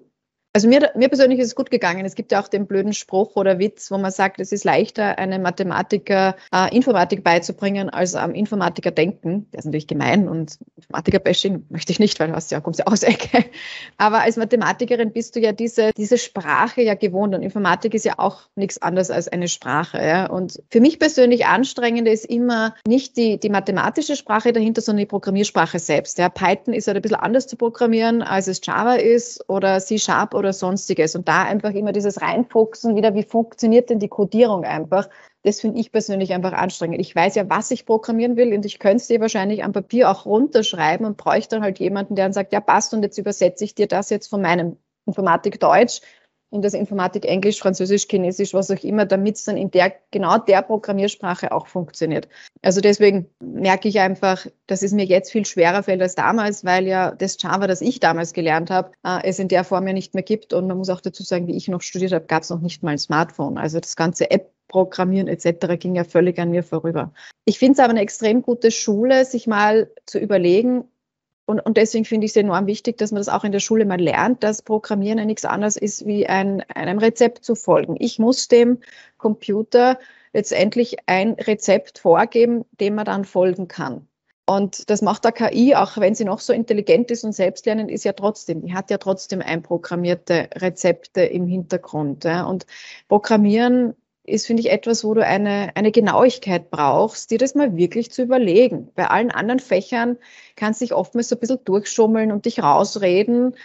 Also 0.56 0.68
mir, 0.68 0.92
mir 0.94 1.10
persönlich 1.10 1.40
ist 1.40 1.48
es 1.48 1.56
gut 1.56 1.72
gegangen. 1.72 2.06
Es 2.06 2.14
gibt 2.14 2.32
ja 2.32 2.40
auch 2.40 2.48
den 2.48 2.68
blöden 2.68 2.94
Spruch 2.94 3.36
oder 3.36 3.58
Witz, 3.58 3.90
wo 3.90 3.98
man 3.98 4.12
sagt, 4.12 4.40
es 4.40 4.52
ist 4.52 4.64
leichter, 4.64 5.18
einem 5.18 5.42
Mathematiker 5.42 6.36
äh, 6.54 6.76
Informatik 6.76 7.24
beizubringen, 7.24 7.90
als 7.90 8.14
am 8.14 8.36
Informatiker 8.36 8.92
denken. 8.92 9.48
Der 9.52 9.60
ist 9.60 9.66
natürlich 9.66 9.88
gemein 9.88 10.30
und 10.30 10.60
Informatiker-Bashing 10.76 11.66
möchte 11.70 11.92
ich 11.92 12.00
nicht, 12.00 12.20
weil 12.20 12.28
du 12.28 12.36
hast 12.36 12.52
ja, 12.52 12.60
kommst 12.60 12.78
ja 12.78 12.86
aus 12.86 13.02
Ecke. 13.02 13.46
Aber 13.98 14.22
als 14.22 14.38
Mathematikerin 14.38 15.12
bist 15.12 15.36
du 15.36 15.40
ja 15.40 15.54
diese, 15.54 15.92
diese 15.94 16.20
Sprache 16.20 16.84
ja 16.84 16.94
gewohnt 16.94 17.34
und 17.34 17.42
Informatik 17.42 17.96
ist 17.96 18.06
ja 18.06 18.20
auch 18.20 18.42
nichts 18.54 18.80
anderes 18.80 19.10
als 19.10 19.28
eine 19.30 19.48
Sprache. 19.48 19.98
Ja? 19.98 20.28
Und 20.28 20.62
für 20.70 20.82
mich 20.82 21.00
persönlich 21.00 21.48
anstrengend 21.48 22.08
ist 22.08 22.26
immer 22.26 22.76
nicht 22.86 23.18
die, 23.18 23.40
die 23.40 23.50
mathematische 23.50 24.16
Sprache 24.16 24.54
dahinter, 24.54 24.82
sondern 24.82 25.00
die 25.00 25.08
Programmiersprache 25.08 25.80
selbst. 25.80 26.20
Ja? 26.20 26.30
Python 26.30 26.76
ist 26.76 26.86
halt 26.86 26.98
ein 26.98 27.02
bisschen 27.02 27.18
anders 27.18 27.48
zu 27.48 27.56
programmieren, 27.56 28.22
als 28.22 28.48
es 28.48 28.62
Java 28.64 28.94
ist 28.94 29.50
oder 29.50 29.80
C-Sharp 29.80 30.36
sonstiges. 30.52 31.16
Und 31.16 31.28
da 31.30 31.44
einfach 31.44 31.72
immer 31.72 31.94
dieses 31.94 32.22
Reinfuchsen 32.22 32.96
wieder, 32.96 33.14
wie 33.14 33.24
funktioniert 33.24 33.90
denn 33.90 34.00
die 34.00 34.10
Codierung 34.10 34.66
einfach? 34.66 35.10
Das 35.44 35.62
finde 35.62 35.80
ich 35.80 35.92
persönlich 35.92 36.34
einfach 36.34 36.54
anstrengend. 36.54 37.00
Ich 37.00 37.16
weiß 37.16 37.36
ja, 37.36 37.50
was 37.50 37.72
ich 37.72 37.86
programmieren 37.86 38.36
will 38.36 38.54
und 38.54 38.66
ich 38.66 38.80
könnte 38.80 38.98
es 38.98 39.08
dir 39.08 39.22
wahrscheinlich 39.22 39.64
am 39.64 39.72
Papier 39.72 40.10
auch 40.10 40.26
runterschreiben 40.26 41.06
und 41.06 41.18
bräuchte 41.18 41.56
dann 41.56 41.64
halt 41.64 41.80
jemanden, 41.80 42.16
der 42.16 42.26
dann 42.26 42.34
sagt, 42.34 42.52
ja 42.52 42.60
passt 42.60 42.94
und 42.94 43.04
jetzt 43.04 43.18
übersetze 43.18 43.64
ich 43.64 43.76
dir 43.76 43.88
das 43.88 44.10
jetzt 44.10 44.28
von 44.28 44.42
meinem 44.42 44.78
Informatik 45.06 45.60
Deutsch 45.60 46.02
in 46.54 46.62
das 46.62 46.74
Informatik 46.74 47.26
Englisch, 47.26 47.60
Französisch, 47.60 48.08
Chinesisch, 48.08 48.54
was 48.54 48.70
auch 48.70 48.84
immer, 48.84 49.06
damit 49.06 49.38
es 49.38 49.44
dann 49.46 49.58
in 49.58 49.72
der, 49.72 49.94
genau 50.12 50.38
der 50.38 50.62
Programmiersprache 50.62 51.52
auch 51.52 51.68
funktioniert. 51.68 52.28
Also 52.62 52.80
deswegen 52.80 53.28
merke 53.40 53.88
ich 53.88 54.00
einfach, 54.00 54.46
dass 54.68 54.84
es 54.84 54.92
mir 54.92 55.06
jetzt 55.06 55.32
viel 55.32 55.46
schwerer 55.46 55.84
fällt 55.84 56.02
als 56.02 56.16
damals, 56.16 56.64
weil 56.64 56.88
ja 56.88 57.12
das 57.12 57.38
Java, 57.42 57.66
das 57.66 57.82
ich 57.82 58.00
damals 58.00 58.34
gelernt 58.34 58.70
habe, 58.70 58.92
äh, 59.04 59.20
es 59.24 59.40
in 59.40 59.48
der 59.48 59.64
Form 59.64 59.88
ja 59.88 59.94
nicht 59.94 60.14
mehr 60.14 60.24
gibt. 60.24 60.54
Und 60.54 60.68
man 60.68 60.78
muss 60.78 60.90
auch 60.90 61.02
dazu 61.02 61.24
sagen, 61.24 61.48
wie 61.48 61.58
ich 61.58 61.68
noch 61.68 61.82
studiert 61.82 62.14
habe, 62.14 62.26
gab 62.26 62.44
es 62.44 62.50
noch 62.52 62.62
nicht 62.62 62.84
mal 62.84 62.92
ein 62.92 63.00
Smartphone. 63.00 63.58
Also 63.58 63.80
das 63.80 63.96
ganze 63.96 64.30
App 64.30 64.54
Programmieren 64.74 65.28
etc. 65.28 65.78
ging 65.78 65.94
ja 65.94 66.04
völlig 66.04 66.40
an 66.40 66.50
mir 66.50 66.64
vorüber. 66.64 67.14
Ich 67.46 67.60
finde 67.60 67.74
es 67.74 67.80
aber 67.80 67.92
eine 67.92 68.02
extrem 68.02 68.42
gute 68.42 68.72
Schule, 68.72 69.24
sich 69.24 69.46
mal 69.46 69.92
zu 70.08 70.18
überlegen, 70.18 70.86
und, 71.46 71.60
und 71.60 71.78
deswegen 71.78 72.06
finde 72.06 72.26
ich 72.26 72.32
es 72.32 72.38
enorm 72.38 72.68
wichtig, 72.68 72.98
dass 72.98 73.12
man 73.12 73.20
das 73.20 73.30
auch 73.30 73.44
in 73.44 73.52
der 73.52 73.60
Schule 73.60 73.86
mal 73.86 74.00
lernt, 74.00 74.44
dass 74.44 74.62
Programmieren 74.62 75.20
ja 75.20 75.26
nichts 75.26 75.44
anderes 75.44 75.76
ist, 75.76 76.06
wie 76.06 76.26
ein, 76.28 76.62
einem 76.70 77.00
Rezept 77.00 77.44
zu 77.44 77.56
folgen. 77.56 77.98
Ich 78.00 78.18
muss 78.18 78.48
dem 78.48 78.80
Computer 79.18 80.00
letztendlich 80.32 80.98
ein 81.06 81.34
Rezept 81.34 82.00
vorgeben, 82.00 82.66
dem 82.80 82.96
man 82.96 83.06
dann 83.06 83.26
folgen 83.26 83.68
kann. 83.68 84.08
Und 84.46 84.90
das 84.90 85.02
macht 85.02 85.24
der 85.24 85.32
KI, 85.32 85.76
auch 85.76 85.98
wenn 85.98 86.16
sie 86.16 86.26
noch 86.26 86.40
so 86.40 86.52
intelligent 86.52 87.12
ist 87.12 87.24
und 87.24 87.32
selbstlernend 87.32 87.90
ist, 87.90 88.04
ja 88.04 88.12
trotzdem. 88.14 88.62
Die 88.62 88.74
hat 88.74 88.90
ja 88.90 88.98
trotzdem 88.98 89.42
einprogrammierte 89.42 90.50
Rezepte 90.56 91.22
im 91.22 91.48
Hintergrund. 91.48 92.26
Ja. 92.26 92.44
Und 92.44 92.66
Programmieren 93.08 93.96
ist, 94.26 94.48
finde 94.48 94.62
ich, 94.62 94.72
etwas, 94.72 95.04
wo 95.04 95.14
du 95.14 95.26
eine, 95.26 95.72
eine 95.76 95.92
Genauigkeit 95.92 96.72
brauchst, 96.72 97.32
dir 97.32 97.38
das 97.38 97.56
mal 97.56 97.76
wirklich 97.76 98.12
zu 98.12 98.22
überlegen. 98.24 98.90
Bei 98.96 99.08
allen 99.08 99.32
anderen 99.32 99.60
Fächern 99.60 100.18
kannst 100.56 100.82
du 100.82 100.86
dich 100.86 100.94
oftmals 100.94 101.30
so 101.30 101.36
ein 101.36 101.40
bisschen 101.40 101.64
durchschummeln 101.66 102.32
und 102.32 102.46
dich 102.46 102.64
rausreden. 102.64 103.56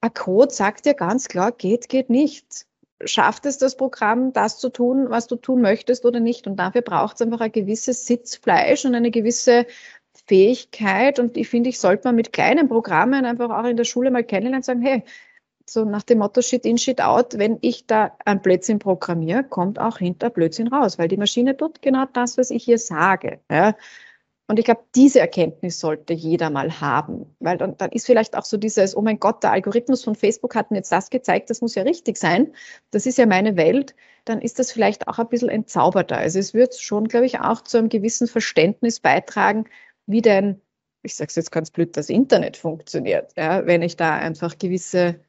Ein 0.00 0.14
Code 0.14 0.52
sagt 0.52 0.84
dir 0.84 0.94
ganz 0.94 1.28
klar, 1.28 1.52
geht, 1.52 1.88
geht 1.88 2.10
nicht. 2.10 2.66
Schafft 3.04 3.46
es 3.46 3.58
das 3.58 3.76
Programm, 3.76 4.32
das 4.32 4.58
zu 4.58 4.68
tun, 4.68 5.06
was 5.08 5.26
du 5.26 5.36
tun 5.36 5.62
möchtest 5.62 6.04
oder 6.04 6.20
nicht? 6.20 6.46
Und 6.46 6.56
dafür 6.56 6.82
braucht 6.82 7.16
es 7.16 7.22
einfach 7.22 7.40
ein 7.40 7.52
gewisses 7.52 8.06
Sitzfleisch 8.06 8.84
und 8.84 8.94
eine 8.94 9.10
gewisse 9.10 9.66
Fähigkeit. 10.26 11.18
Und 11.18 11.36
ich 11.36 11.48
finde, 11.48 11.70
ich 11.70 11.80
sollte 11.80 12.08
man 12.08 12.14
mit 12.14 12.32
kleinen 12.32 12.68
Programmen 12.68 13.24
einfach 13.24 13.50
auch 13.50 13.64
in 13.64 13.76
der 13.76 13.84
Schule 13.84 14.10
mal 14.10 14.24
kennenlernen 14.24 14.58
und 14.58 14.64
sagen, 14.64 14.82
hey, 14.82 15.02
so 15.68 15.84
nach 15.84 16.02
dem 16.02 16.18
Motto 16.18 16.42
Shit 16.42 16.64
in, 16.66 16.78
Shit 16.78 17.00
out, 17.00 17.38
wenn 17.38 17.58
ich 17.60 17.86
da 17.86 18.16
ein 18.24 18.42
Blödsinn 18.42 18.78
programmiere, 18.78 19.44
kommt 19.44 19.78
auch 19.78 19.98
hinter 19.98 20.30
Blödsinn 20.30 20.68
raus, 20.68 20.98
weil 20.98 21.08
die 21.08 21.16
Maschine 21.16 21.56
tut 21.56 21.82
genau 21.82 22.04
das, 22.12 22.38
was 22.38 22.50
ich 22.50 22.64
hier 22.64 22.78
sage. 22.78 23.40
Ja. 23.50 23.74
Und 24.46 24.58
ich 24.58 24.66
glaube, 24.66 24.82
diese 24.94 25.20
Erkenntnis 25.20 25.80
sollte 25.80 26.12
jeder 26.12 26.50
mal 26.50 26.80
haben, 26.80 27.34
weil 27.38 27.56
dann, 27.56 27.78
dann 27.78 27.90
ist 27.92 28.04
vielleicht 28.04 28.36
auch 28.36 28.44
so 28.44 28.58
dieses, 28.58 28.94
oh 28.94 29.00
mein 29.00 29.18
Gott, 29.18 29.42
der 29.42 29.52
Algorithmus 29.52 30.04
von 30.04 30.14
Facebook 30.14 30.54
hat 30.54 30.70
mir 30.70 30.78
jetzt 30.78 30.92
das 30.92 31.08
gezeigt, 31.08 31.48
das 31.48 31.62
muss 31.62 31.74
ja 31.74 31.82
richtig 31.82 32.18
sein, 32.18 32.52
das 32.90 33.06
ist 33.06 33.16
ja 33.16 33.24
meine 33.24 33.56
Welt, 33.56 33.94
dann 34.26 34.42
ist 34.42 34.58
das 34.58 34.70
vielleicht 34.70 35.08
auch 35.08 35.18
ein 35.18 35.28
bisschen 35.28 35.48
entzauberter. 35.48 36.18
Also 36.18 36.38
es 36.38 36.52
wird 36.52 36.74
schon, 36.78 37.08
glaube 37.08 37.24
ich, 37.24 37.40
auch 37.40 37.62
zu 37.62 37.78
einem 37.78 37.88
gewissen 37.88 38.26
Verständnis 38.28 39.00
beitragen, 39.00 39.64
wie 40.06 40.20
denn, 40.20 40.60
ich 41.02 41.14
sage 41.14 41.28
es 41.28 41.36
jetzt 41.36 41.52
ganz 41.52 41.70
blöd, 41.70 41.96
das 41.96 42.10
Internet 42.10 42.58
funktioniert, 42.58 43.32
ja, 43.38 43.66
wenn 43.66 43.80
ich 43.80 43.96
da 43.96 44.14
einfach 44.14 44.58
gewisse 44.58 45.20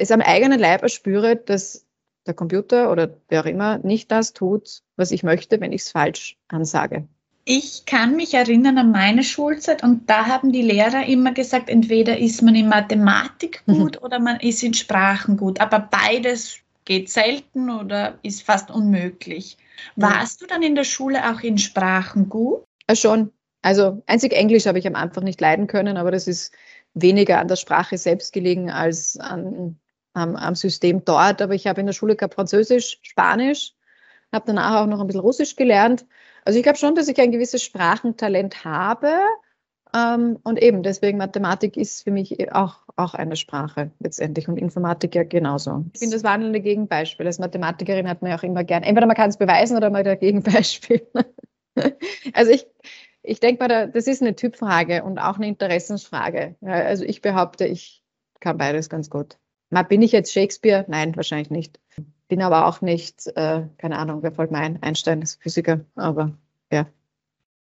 es 0.00 0.10
am 0.10 0.20
eigenen 0.20 0.58
Leib 0.58 0.82
erspüre, 0.82 1.36
dass 1.36 1.86
der 2.26 2.34
Computer 2.34 2.90
oder 2.90 3.16
wer 3.28 3.42
auch 3.42 3.46
immer 3.46 3.78
nicht 3.78 4.10
das 4.10 4.32
tut, 4.32 4.82
was 4.96 5.10
ich 5.10 5.22
möchte, 5.22 5.60
wenn 5.60 5.72
ich 5.72 5.82
es 5.82 5.90
falsch 5.90 6.36
ansage. 6.48 7.06
Ich 7.44 7.84
kann 7.86 8.16
mich 8.16 8.34
erinnern 8.34 8.78
an 8.78 8.92
meine 8.92 9.24
Schulzeit 9.24 9.82
und 9.82 10.08
da 10.08 10.26
haben 10.26 10.52
die 10.52 10.62
Lehrer 10.62 11.06
immer 11.06 11.32
gesagt, 11.32 11.68
entweder 11.68 12.18
ist 12.18 12.42
man 12.42 12.54
in 12.54 12.68
Mathematik 12.68 13.62
mhm. 13.66 13.74
gut 13.74 13.96
mhm. 13.96 14.04
oder 14.04 14.20
man 14.20 14.40
ist 14.40 14.62
in 14.62 14.74
Sprachen 14.74 15.36
gut. 15.36 15.60
Aber 15.60 15.80
beides 15.80 16.58
geht 16.84 17.10
selten 17.10 17.70
oder 17.70 18.18
ist 18.22 18.42
fast 18.42 18.70
unmöglich. 18.70 19.56
Warst 19.96 20.40
ja. 20.40 20.46
du 20.46 20.54
dann 20.54 20.62
in 20.62 20.74
der 20.74 20.84
Schule 20.84 21.30
auch 21.30 21.40
in 21.40 21.58
Sprachen 21.58 22.28
gut? 22.28 22.64
Ja, 22.88 22.96
schon. 22.96 23.32
Also 23.62 24.02
einzig 24.06 24.32
Englisch 24.32 24.66
habe 24.66 24.78
ich 24.78 24.86
am 24.86 24.94
Anfang 24.94 25.24
nicht 25.24 25.40
leiden 25.40 25.66
können, 25.66 25.96
aber 25.96 26.10
das 26.10 26.26
ist 26.26 26.52
weniger 26.94 27.38
an 27.38 27.48
der 27.48 27.56
Sprache 27.56 27.98
selbst 27.98 28.32
gelegen 28.32 28.70
als 28.70 29.16
an, 29.18 29.78
am, 30.12 30.36
am 30.36 30.54
System 30.54 31.04
dort. 31.04 31.42
Aber 31.42 31.54
ich 31.54 31.66
habe 31.66 31.80
in 31.80 31.86
der 31.86 31.92
Schule 31.92 32.16
gehabt 32.16 32.34
Französisch, 32.34 32.98
Spanisch, 33.02 33.74
habe 34.32 34.44
danach 34.46 34.82
auch 34.82 34.86
noch 34.86 35.00
ein 35.00 35.06
bisschen 35.06 35.22
Russisch 35.22 35.56
gelernt. 35.56 36.06
Also 36.44 36.58
ich 36.58 36.62
glaube 36.62 36.78
schon, 36.78 36.94
dass 36.94 37.08
ich 37.08 37.20
ein 37.20 37.32
gewisses 37.32 37.62
Sprachentalent 37.62 38.64
habe. 38.64 39.12
Ähm, 39.94 40.38
und 40.44 40.62
eben 40.62 40.82
deswegen 40.82 41.18
Mathematik 41.18 41.76
ist 41.76 42.04
für 42.04 42.10
mich 42.10 42.52
auch, 42.52 42.76
auch 42.96 43.14
eine 43.14 43.36
Sprache 43.36 43.90
letztendlich 43.98 44.48
und 44.48 44.56
Informatik 44.56 45.14
ja 45.14 45.24
genauso. 45.24 45.84
Ich 45.94 46.00
bin 46.00 46.10
das 46.10 46.22
wandelnde 46.22 46.60
Gegenbeispiel. 46.60 47.26
Als 47.26 47.38
Mathematikerin 47.38 48.08
hat 48.08 48.22
man 48.22 48.30
ja 48.30 48.38
auch 48.38 48.42
immer 48.42 48.62
gern, 48.62 48.84
entweder 48.84 49.06
man 49.06 49.16
kann 49.16 49.30
es 49.30 49.36
beweisen 49.36 49.76
oder 49.76 49.90
mal 49.90 50.04
dagegen 50.04 50.42
Beispiel. 50.42 51.06
also 52.34 52.52
ich, 52.52 52.66
ich 53.22 53.40
denke 53.40 53.66
mal, 53.66 53.90
das 53.90 54.06
ist 54.06 54.22
eine 54.22 54.36
Typfrage 54.36 55.02
und 55.02 55.18
auch 55.18 55.36
eine 55.36 55.48
Interessensfrage. 55.48 56.54
Also 56.60 57.04
ich 57.04 57.20
behaupte, 57.20 57.66
ich 57.66 58.04
kann 58.38 58.58
beides 58.58 58.88
ganz 58.88 59.10
gut. 59.10 59.38
Mal, 59.70 59.84
bin 59.84 60.02
ich 60.02 60.12
jetzt 60.12 60.32
Shakespeare? 60.32 60.84
Nein, 60.88 61.14
wahrscheinlich 61.16 61.50
nicht. 61.50 61.78
Bin 62.28 62.42
aber 62.42 62.66
auch 62.66 62.80
nicht, 62.80 63.26
äh, 63.36 63.62
keine 63.78 63.98
Ahnung, 63.98 64.22
wer 64.22 64.32
folgt 64.32 64.52
mir 64.52 64.58
ein? 64.58 64.82
Einstein 64.82 65.22
ist 65.22 65.40
Physiker, 65.40 65.80
aber 65.94 66.32
ja. 66.72 66.86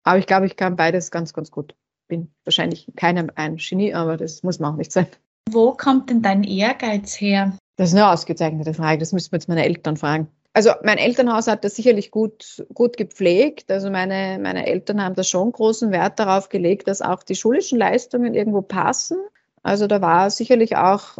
Aber 0.02 0.18
ich 0.18 0.26
glaube, 0.26 0.46
ich 0.46 0.56
kann 0.56 0.76
beides 0.76 1.10
ganz, 1.10 1.32
ganz 1.32 1.50
gut. 1.50 1.74
Bin 2.08 2.30
wahrscheinlich 2.44 2.92
keinem 2.96 3.30
ein 3.34 3.56
Genie, 3.56 3.94
aber 3.94 4.16
das 4.16 4.42
muss 4.42 4.58
man 4.58 4.74
auch 4.74 4.76
nicht 4.76 4.92
sein. 4.92 5.06
Wo 5.48 5.72
kommt 5.72 6.10
denn 6.10 6.22
dein 6.22 6.44
Ehrgeiz 6.44 7.20
her? 7.20 7.56
Das 7.76 7.90
ist 7.90 7.94
eine 7.94 8.10
ausgezeichnete 8.10 8.74
Frage. 8.74 8.98
Das 8.98 9.12
müssen 9.12 9.32
wir 9.32 9.38
jetzt 9.38 9.48
meine 9.48 9.64
Eltern 9.64 9.96
fragen. 9.96 10.28
Also 10.52 10.70
mein 10.84 10.98
Elternhaus 10.98 11.48
hat 11.48 11.64
das 11.64 11.74
sicherlich 11.74 12.10
gut, 12.12 12.64
gut 12.72 12.96
gepflegt. 12.96 13.70
Also 13.70 13.90
meine, 13.90 14.38
meine 14.40 14.66
Eltern 14.66 15.02
haben 15.02 15.16
da 15.16 15.24
schon 15.24 15.50
großen 15.50 15.90
Wert 15.90 16.20
darauf 16.20 16.48
gelegt, 16.48 16.86
dass 16.86 17.02
auch 17.02 17.24
die 17.24 17.34
schulischen 17.34 17.78
Leistungen 17.78 18.34
irgendwo 18.34 18.62
passen. 18.62 19.18
Also 19.62 19.88
da 19.88 20.00
war 20.00 20.30
sicherlich 20.30 20.76
auch 20.76 21.18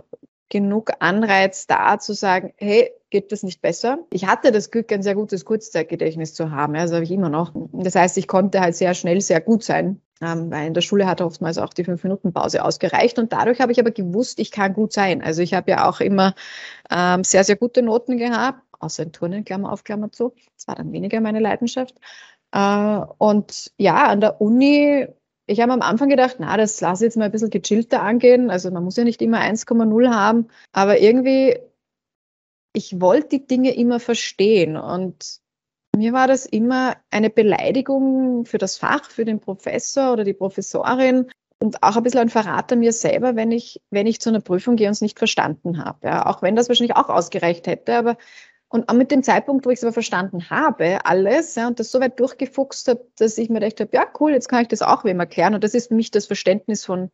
genug 0.54 0.92
Anreiz 1.00 1.66
da 1.66 1.98
zu 1.98 2.12
sagen, 2.12 2.54
hey, 2.58 2.92
geht 3.10 3.32
das 3.32 3.42
nicht 3.42 3.60
besser? 3.60 3.98
Ich 4.10 4.24
hatte 4.26 4.52
das 4.52 4.70
Glück, 4.70 4.92
ein 4.92 5.02
sehr 5.02 5.16
gutes 5.16 5.44
Kurzzeitgedächtnis 5.44 6.32
zu 6.32 6.52
haben. 6.52 6.74
Das 6.74 6.92
habe 6.92 7.02
ich 7.02 7.10
immer 7.10 7.28
noch. 7.28 7.52
Das 7.72 7.96
heißt, 7.96 8.16
ich 8.18 8.28
konnte 8.28 8.60
halt 8.60 8.76
sehr 8.76 8.94
schnell 8.94 9.20
sehr 9.20 9.40
gut 9.40 9.64
sein, 9.64 10.00
ähm, 10.22 10.52
weil 10.52 10.68
in 10.68 10.74
der 10.74 10.80
Schule 10.80 11.06
hat 11.06 11.20
oftmals 11.20 11.58
auch 11.58 11.74
die 11.74 11.82
Fünf-Minuten-Pause 11.82 12.64
ausgereicht. 12.64 13.18
Und 13.18 13.32
dadurch 13.32 13.60
habe 13.60 13.72
ich 13.72 13.80
aber 13.80 13.90
gewusst, 13.90 14.38
ich 14.38 14.52
kann 14.52 14.74
gut 14.74 14.92
sein. 14.92 15.22
Also 15.22 15.42
ich 15.42 15.54
habe 15.54 15.72
ja 15.72 15.88
auch 15.88 15.98
immer 15.98 16.36
ähm, 16.88 17.24
sehr, 17.24 17.42
sehr 17.42 17.56
gute 17.56 17.82
Noten 17.82 18.16
gehabt 18.16 18.60
außer 18.78 19.02
in 19.02 19.12
Turnen, 19.12 19.44
Klammer 19.44 19.72
auf, 19.72 19.82
Klammer 19.82 20.12
zu. 20.12 20.34
Das 20.56 20.68
war 20.68 20.76
dann 20.76 20.92
weniger 20.92 21.20
meine 21.20 21.40
Leidenschaft. 21.40 21.96
Äh, 22.52 23.00
und 23.18 23.72
ja, 23.78 24.06
an 24.06 24.20
der 24.20 24.40
Uni, 24.40 25.08
ich 25.46 25.60
habe 25.60 25.72
am 25.72 25.82
Anfang 25.82 26.08
gedacht, 26.08 26.36
na, 26.38 26.56
das 26.56 26.80
lasse 26.80 27.04
ich 27.04 27.08
jetzt 27.08 27.16
mal 27.16 27.26
ein 27.26 27.32
bisschen 27.32 27.50
gechillter 27.50 28.02
angehen. 28.02 28.50
Also 28.50 28.70
man 28.70 28.84
muss 28.84 28.96
ja 28.96 29.04
nicht 29.04 29.22
immer 29.22 29.40
1,0 29.40 30.10
haben, 30.10 30.48
aber 30.72 31.00
irgendwie, 31.00 31.58
ich 32.72 33.00
wollte 33.00 33.38
die 33.38 33.46
Dinge 33.46 33.74
immer 33.74 34.00
verstehen 34.00 34.76
und 34.76 35.40
mir 35.96 36.12
war 36.12 36.26
das 36.26 36.44
immer 36.44 36.96
eine 37.10 37.30
Beleidigung 37.30 38.46
für 38.46 38.58
das 38.58 38.76
Fach, 38.76 39.10
für 39.10 39.24
den 39.24 39.38
Professor 39.38 40.12
oder 40.12 40.24
die 40.24 40.34
Professorin, 40.34 41.30
und 41.64 41.82
auch 41.82 41.96
ein 41.96 42.02
bisschen 42.02 42.20
ein 42.20 42.28
Verrat 42.28 42.72
an 42.72 42.80
mir 42.80 42.92
selber, 42.92 43.36
wenn 43.36 43.50
ich, 43.50 43.80
wenn 43.90 44.06
ich 44.06 44.20
zu 44.20 44.28
einer 44.28 44.40
Prüfung 44.40 44.76
gehe 44.76 44.86
und 44.86 44.92
es 44.92 45.00
nicht 45.00 45.18
verstanden 45.18 45.82
habe. 45.82 46.06
Ja, 46.06 46.26
auch 46.26 46.42
wenn 46.42 46.56
das 46.56 46.68
wahrscheinlich 46.68 46.96
auch 46.96 47.08
ausgereicht 47.08 47.66
hätte, 47.66 47.96
aber 47.96 48.18
und 48.74 48.92
mit 48.92 49.12
dem 49.12 49.22
Zeitpunkt, 49.22 49.64
wo 49.64 49.70
ich 49.70 49.78
es 49.78 49.84
aber 49.84 49.92
verstanden 49.92 50.50
habe, 50.50 50.98
alles, 51.04 51.54
ja, 51.54 51.68
und 51.68 51.78
das 51.78 51.92
so 51.92 52.00
weit 52.00 52.18
durchgefuchst 52.18 52.88
habe, 52.88 53.06
dass 53.18 53.38
ich 53.38 53.48
mir 53.48 53.60
gedacht 53.60 53.78
habe, 53.78 53.90
ja, 53.92 54.04
cool, 54.18 54.32
jetzt 54.32 54.48
kann 54.48 54.62
ich 54.62 54.68
das 54.68 54.82
auch 54.82 55.04
wem 55.04 55.20
erklären. 55.20 55.54
Und 55.54 55.62
das 55.62 55.74
ist 55.74 55.88
für 55.88 55.94
mich 55.94 56.10
das 56.10 56.26
Verständnis 56.26 56.84
von 56.84 57.12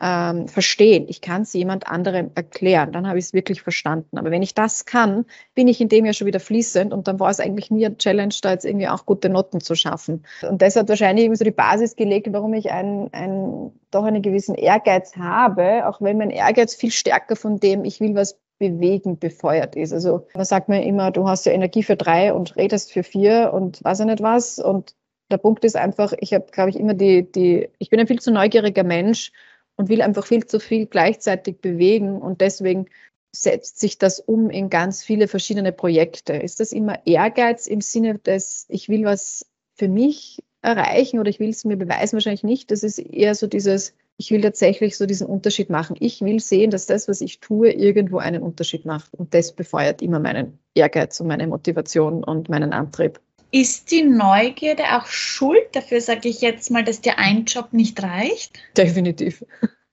ähm, 0.00 0.46
Verstehen. 0.46 1.06
Ich 1.08 1.20
kann 1.20 1.42
es 1.42 1.52
jemand 1.52 1.88
anderem 1.88 2.30
erklären. 2.36 2.92
Dann 2.92 3.08
habe 3.08 3.18
ich 3.18 3.24
es 3.24 3.32
wirklich 3.32 3.60
verstanden. 3.60 4.18
Aber 4.18 4.30
wenn 4.30 4.42
ich 4.42 4.54
das 4.54 4.84
kann, 4.84 5.24
bin 5.56 5.66
ich 5.66 5.80
in 5.80 5.88
dem 5.88 6.04
ja 6.04 6.12
schon 6.12 6.28
wieder 6.28 6.38
fließend. 6.38 6.92
Und 6.92 7.08
dann 7.08 7.18
war 7.18 7.30
es 7.30 7.40
eigentlich 7.40 7.72
nie 7.72 7.86
ein 7.86 7.98
Challenge, 7.98 8.34
da 8.40 8.52
jetzt 8.52 8.64
irgendwie 8.64 8.86
auch 8.86 9.04
gute 9.04 9.30
Noten 9.30 9.60
zu 9.60 9.74
schaffen. 9.74 10.24
Und 10.48 10.62
das 10.62 10.76
hat 10.76 10.88
wahrscheinlich 10.88 11.24
irgendwie 11.24 11.38
so 11.38 11.44
die 11.44 11.50
Basis 11.50 11.96
gelegt, 11.96 12.28
warum 12.30 12.54
ich 12.54 12.70
ein, 12.70 13.12
ein, 13.12 13.72
doch 13.90 14.04
einen 14.04 14.22
gewissen 14.22 14.54
Ehrgeiz 14.54 15.16
habe, 15.16 15.88
auch 15.88 16.00
wenn 16.00 16.18
mein 16.18 16.30
Ehrgeiz 16.30 16.76
viel 16.76 16.92
stärker 16.92 17.34
von 17.34 17.58
dem, 17.58 17.84
ich 17.84 18.00
will 18.00 18.14
was 18.14 18.38
Bewegen 18.58 19.18
befeuert 19.18 19.76
ist. 19.76 19.92
Also 19.92 20.26
man 20.34 20.44
sagt 20.44 20.68
mir 20.68 20.84
immer, 20.84 21.10
du 21.10 21.28
hast 21.28 21.46
ja 21.46 21.52
Energie 21.52 21.82
für 21.82 21.96
drei 21.96 22.32
und 22.32 22.56
redest 22.56 22.92
für 22.92 23.02
vier 23.02 23.52
und 23.52 23.82
weiß 23.82 24.00
ich 24.00 24.06
nicht 24.06 24.22
was. 24.22 24.58
Und 24.58 24.94
der 25.30 25.38
Punkt 25.38 25.64
ist 25.64 25.76
einfach, 25.76 26.12
ich 26.18 26.32
habe, 26.32 26.46
glaube 26.52 26.70
ich, 26.70 26.78
immer 26.78 26.94
die, 26.94 27.30
die, 27.30 27.68
ich 27.78 27.90
bin 27.90 28.00
ein 28.00 28.06
viel 28.06 28.20
zu 28.20 28.30
neugieriger 28.30 28.84
Mensch 28.84 29.32
und 29.76 29.88
will 29.88 30.02
einfach 30.02 30.26
viel 30.26 30.46
zu 30.46 30.60
viel 30.60 30.86
gleichzeitig 30.86 31.60
bewegen. 31.60 32.22
Und 32.22 32.40
deswegen 32.40 32.86
setzt 33.32 33.80
sich 33.80 33.98
das 33.98 34.20
um 34.20 34.50
in 34.50 34.70
ganz 34.70 35.02
viele 35.02 35.28
verschiedene 35.28 35.72
Projekte? 35.72 36.34
Ist 36.34 36.60
das 36.60 36.72
immer 36.72 37.04
Ehrgeiz 37.06 37.66
im 37.66 37.80
Sinne 37.80 38.18
des, 38.18 38.66
ich 38.68 38.88
will 38.88 39.04
was 39.04 39.46
für 39.74 39.88
mich 39.88 40.42
erreichen 40.62 41.18
oder 41.18 41.30
ich 41.30 41.40
will 41.40 41.50
es 41.50 41.64
mir 41.64 41.76
beweisen? 41.76 42.14
Wahrscheinlich 42.14 42.44
nicht. 42.44 42.70
Das 42.70 42.84
ist 42.84 42.98
eher 42.98 43.34
so 43.34 43.46
dieses, 43.46 43.94
ich 44.16 44.30
will 44.30 44.40
tatsächlich 44.40 44.96
so 44.96 45.06
diesen 45.06 45.26
Unterschied 45.26 45.70
machen. 45.70 45.96
Ich 45.98 46.20
will 46.20 46.38
sehen, 46.40 46.70
dass 46.70 46.86
das, 46.86 47.08
was 47.08 47.20
ich 47.20 47.40
tue, 47.40 47.72
irgendwo 47.72 48.18
einen 48.18 48.42
Unterschied 48.42 48.84
macht. 48.84 49.12
Und 49.14 49.34
das 49.34 49.52
befeuert 49.52 50.02
immer 50.02 50.20
meinen 50.20 50.58
Ehrgeiz 50.74 51.18
und 51.20 51.26
meine 51.26 51.46
Motivation 51.46 52.22
und 52.22 52.48
meinen 52.48 52.72
Antrieb. 52.72 53.20
Ist 53.50 53.90
die 53.90 54.02
Neugierde 54.02 54.84
auch 54.96 55.06
schuld 55.06 55.68
dafür, 55.72 56.00
sage 56.00 56.28
ich 56.28 56.40
jetzt 56.40 56.70
mal, 56.70 56.84
dass 56.84 57.00
dir 57.00 57.18
ein 57.18 57.44
Job 57.44 57.72
nicht 57.72 58.02
reicht? 58.02 58.58
Definitiv. 58.76 59.44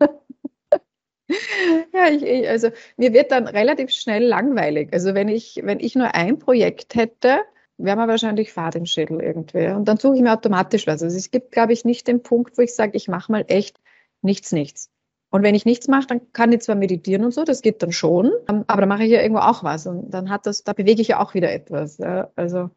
ja, 1.94 2.10
ich, 2.10 2.48
also 2.48 2.70
mir 2.98 3.14
wird 3.14 3.32
dann 3.32 3.48
relativ 3.48 3.92
schnell 3.92 4.24
langweilig. 4.24 4.90
Also 4.94 5.14
wenn 5.14 5.30
ich, 5.30 5.62
wenn 5.64 5.80
ich 5.80 5.96
nur 5.96 6.14
ein 6.16 6.40
Projekt 6.40 6.96
hätte, 6.96 7.42
wäre 7.78 7.98
mir 7.98 8.08
wahrscheinlich 8.08 8.52
Fahrt 8.52 8.76
im 8.76 8.86
Schädel 8.86 9.22
irgendwie. 9.22 9.68
Und 9.68 9.86
dann 9.88 9.98
suche 9.98 10.16
ich 10.16 10.22
mir 10.22 10.34
automatisch 10.34 10.88
was. 10.88 11.02
Also 11.02 11.18
es 11.18 11.32
gibt, 11.32 11.52
glaube 11.52 11.74
ich, 11.74 11.86
nicht 11.86 12.08
den 12.08 12.22
Punkt, 12.22 12.58
wo 12.58 12.62
ich 12.62 12.74
sage, 12.74 12.96
ich 12.96 13.08
mache 13.08 13.32
mal 13.32 13.46
echt 13.48 13.80
nichts, 14.22 14.52
nichts. 14.52 14.90
Und 15.30 15.44
wenn 15.44 15.56
ich 15.56 15.66
nichts 15.66 15.88
mache, 15.88 16.08
dann 16.08 16.34
kann 16.34 16.52
ich 16.52 16.62
zwar 16.62 16.76
meditieren 16.76 17.24
und 17.24 17.34
so, 17.34 17.46
das 17.46 17.62
geht 17.62 17.82
dann 17.82 17.94
schon, 17.94 18.32
ähm, 18.50 18.66
aber 18.68 18.82
dann 18.82 18.90
mache 18.90 19.06
ich 19.06 19.12
ja 19.12 19.22
irgendwo 19.22 19.42
auch 19.42 19.64
was. 19.64 19.88
Und 19.88 20.12
dann 20.12 20.30
hat 20.30 20.46
das, 20.46 20.64
da 20.64 20.74
bewege 20.74 21.02
ich 21.02 21.08
ja 21.10 21.20
auch 21.20 21.34
wieder 21.34 21.52
etwas. 21.52 21.98
Ja. 21.98 22.30
Also 22.36 22.70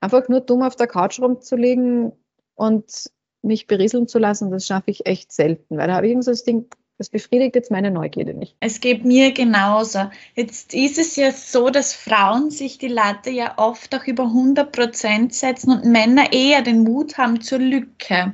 einfach 0.00 0.28
nur 0.28 0.40
dumm 0.40 0.62
auf 0.62 0.74
der 0.74 0.86
Couch 0.86 1.20
rumzulegen 1.20 2.12
und 2.54 3.10
mich 3.42 3.66
berieseln 3.66 4.08
zu 4.08 4.18
lassen, 4.18 4.50
das 4.50 4.66
schaffe 4.66 4.90
ich 4.90 5.06
echt 5.06 5.32
selten, 5.32 5.76
weil 5.76 5.86
da 5.86 5.94
habe 5.94 6.06
ich 6.06 6.10
irgend 6.10 6.24
so 6.24 6.30
das 6.30 6.44
Ding, 6.44 6.66
das 6.96 7.08
befriedigt 7.10 7.54
jetzt 7.54 7.70
meine 7.70 7.90
Neugierde 7.92 8.34
nicht. 8.34 8.56
Es 8.58 8.80
geht 8.80 9.04
mir 9.04 9.32
genauso. 9.32 10.10
Jetzt 10.34 10.74
ist 10.74 10.98
es 10.98 11.14
ja 11.14 11.30
so, 11.30 11.70
dass 11.70 11.94
Frauen 11.94 12.50
sich 12.50 12.78
die 12.78 12.88
Latte 12.88 13.30
ja 13.30 13.54
oft 13.56 13.94
auch 13.94 14.04
über 14.04 14.24
100 14.24 14.72
Prozent 14.72 15.34
setzen 15.34 15.70
und 15.70 15.84
Männer 15.84 16.32
eher 16.32 16.62
den 16.62 16.82
Mut 16.82 17.16
haben 17.16 17.40
zur 17.40 17.60
Lücke. 17.60 18.32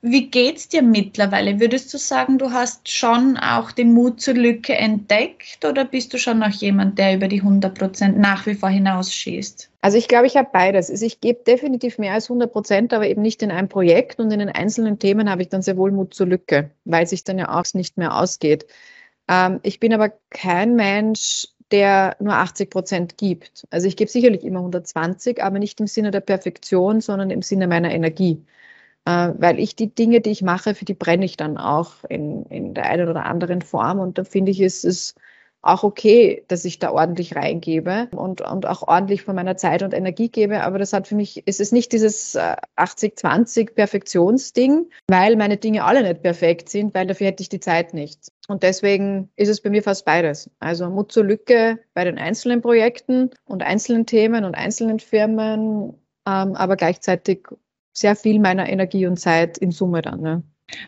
Wie 0.00 0.30
geht's 0.30 0.68
dir 0.68 0.82
mittlerweile? 0.82 1.58
Würdest 1.58 1.92
du 1.92 1.98
sagen, 1.98 2.38
du 2.38 2.52
hast 2.52 2.88
schon 2.88 3.36
auch 3.36 3.72
den 3.72 3.92
Mut 3.92 4.20
zur 4.20 4.34
Lücke 4.34 4.76
entdeckt 4.76 5.64
oder 5.64 5.84
bist 5.84 6.14
du 6.14 6.18
schon 6.18 6.38
noch 6.38 6.52
jemand, 6.52 6.98
der 6.98 7.16
über 7.16 7.26
die 7.26 7.40
100 7.40 7.76
Prozent 7.76 8.16
nach 8.16 8.46
wie 8.46 8.54
vor 8.54 8.68
hinausschießt? 8.68 9.68
Also 9.80 9.98
ich 9.98 10.06
glaube, 10.06 10.28
ich 10.28 10.36
habe 10.36 10.50
beides. 10.52 10.88
Also 10.88 11.04
ich 11.04 11.20
gebe 11.20 11.42
definitiv 11.42 11.98
mehr 11.98 12.12
als 12.12 12.26
100 12.30 12.52
Prozent, 12.52 12.94
aber 12.94 13.08
eben 13.08 13.22
nicht 13.22 13.42
in 13.42 13.50
einem 13.50 13.68
Projekt 13.68 14.20
und 14.20 14.30
in 14.30 14.38
den 14.38 14.50
einzelnen 14.50 15.00
Themen 15.00 15.28
habe 15.28 15.42
ich 15.42 15.48
dann 15.48 15.62
sehr 15.62 15.76
wohl 15.76 15.90
Mut 15.90 16.14
zur 16.14 16.28
Lücke, 16.28 16.70
weil 16.84 17.08
sich 17.08 17.24
dann 17.24 17.38
ja 17.38 17.58
auch 17.58 17.66
nicht 17.74 17.96
mehr 17.96 18.16
ausgeht. 18.16 18.66
Ähm, 19.26 19.58
ich 19.64 19.80
bin 19.80 19.92
aber 19.92 20.12
kein 20.30 20.76
Mensch, 20.76 21.48
der 21.72 22.16
nur 22.20 22.34
80 22.34 22.70
Prozent 22.70 23.18
gibt. 23.18 23.66
Also 23.70 23.88
ich 23.88 23.96
gebe 23.96 24.10
sicherlich 24.10 24.44
immer 24.44 24.60
120, 24.60 25.42
aber 25.42 25.58
nicht 25.58 25.80
im 25.80 25.88
Sinne 25.88 26.12
der 26.12 26.20
Perfektion, 26.20 27.00
sondern 27.00 27.30
im 27.30 27.42
Sinne 27.42 27.66
meiner 27.66 27.90
Energie 27.90 28.44
weil 29.08 29.58
ich 29.58 29.76
die 29.76 29.94
Dinge, 29.94 30.20
die 30.20 30.30
ich 30.30 30.42
mache, 30.42 30.74
für 30.74 30.84
die 30.84 30.94
brenne 30.94 31.24
ich 31.24 31.36
dann 31.36 31.56
auch 31.56 32.04
in, 32.08 32.44
in 32.46 32.74
der 32.74 32.86
einen 32.86 33.08
oder 33.08 33.24
anderen 33.24 33.62
Form. 33.62 34.00
Und 34.00 34.18
da 34.18 34.24
finde 34.24 34.50
ich, 34.50 34.60
ist 34.60 34.84
es 34.84 35.14
auch 35.60 35.82
okay, 35.82 36.44
dass 36.48 36.64
ich 36.64 36.78
da 36.78 36.92
ordentlich 36.92 37.34
reingebe 37.34 38.08
und, 38.14 38.40
und 38.40 38.66
auch 38.66 38.86
ordentlich 38.86 39.22
von 39.22 39.34
meiner 39.34 39.56
Zeit 39.56 39.82
und 39.82 39.92
Energie 39.92 40.28
gebe. 40.28 40.62
Aber 40.62 40.78
das 40.78 40.92
hat 40.92 41.08
für 41.08 41.16
mich, 41.16 41.46
ist 41.46 41.60
es 41.60 41.72
nicht 41.72 41.92
dieses 41.92 42.38
80-20 42.38 43.60
äh, 43.60 43.64
Perfektionsding, 43.66 44.90
weil 45.08 45.36
meine 45.36 45.56
Dinge 45.56 45.84
alle 45.84 46.02
nicht 46.02 46.22
perfekt 46.22 46.68
sind, 46.68 46.94
weil 46.94 47.06
dafür 47.06 47.28
hätte 47.28 47.42
ich 47.42 47.48
die 47.48 47.60
Zeit 47.60 47.92
nicht. 47.92 48.30
Und 48.46 48.62
deswegen 48.62 49.30
ist 49.36 49.48
es 49.48 49.60
bei 49.60 49.70
mir 49.70 49.82
fast 49.82 50.04
beides. 50.04 50.50
Also 50.60 50.88
Mut 50.88 51.12
zur 51.12 51.24
Lücke 51.24 51.80
bei 51.92 52.04
den 52.04 52.18
einzelnen 52.18 52.62
Projekten 52.62 53.30
und 53.44 53.62
einzelnen 53.62 54.06
Themen 54.06 54.44
und 54.44 54.54
einzelnen 54.54 55.00
Firmen, 55.00 55.94
ähm, 56.26 56.54
aber 56.54 56.76
gleichzeitig 56.76 57.48
sehr 57.98 58.16
viel 58.16 58.38
meiner 58.38 58.68
Energie 58.68 59.06
und 59.06 59.18
Zeit 59.18 59.58
in 59.58 59.70
Summe 59.70 60.02
dann. 60.02 60.20
Ne? 60.20 60.42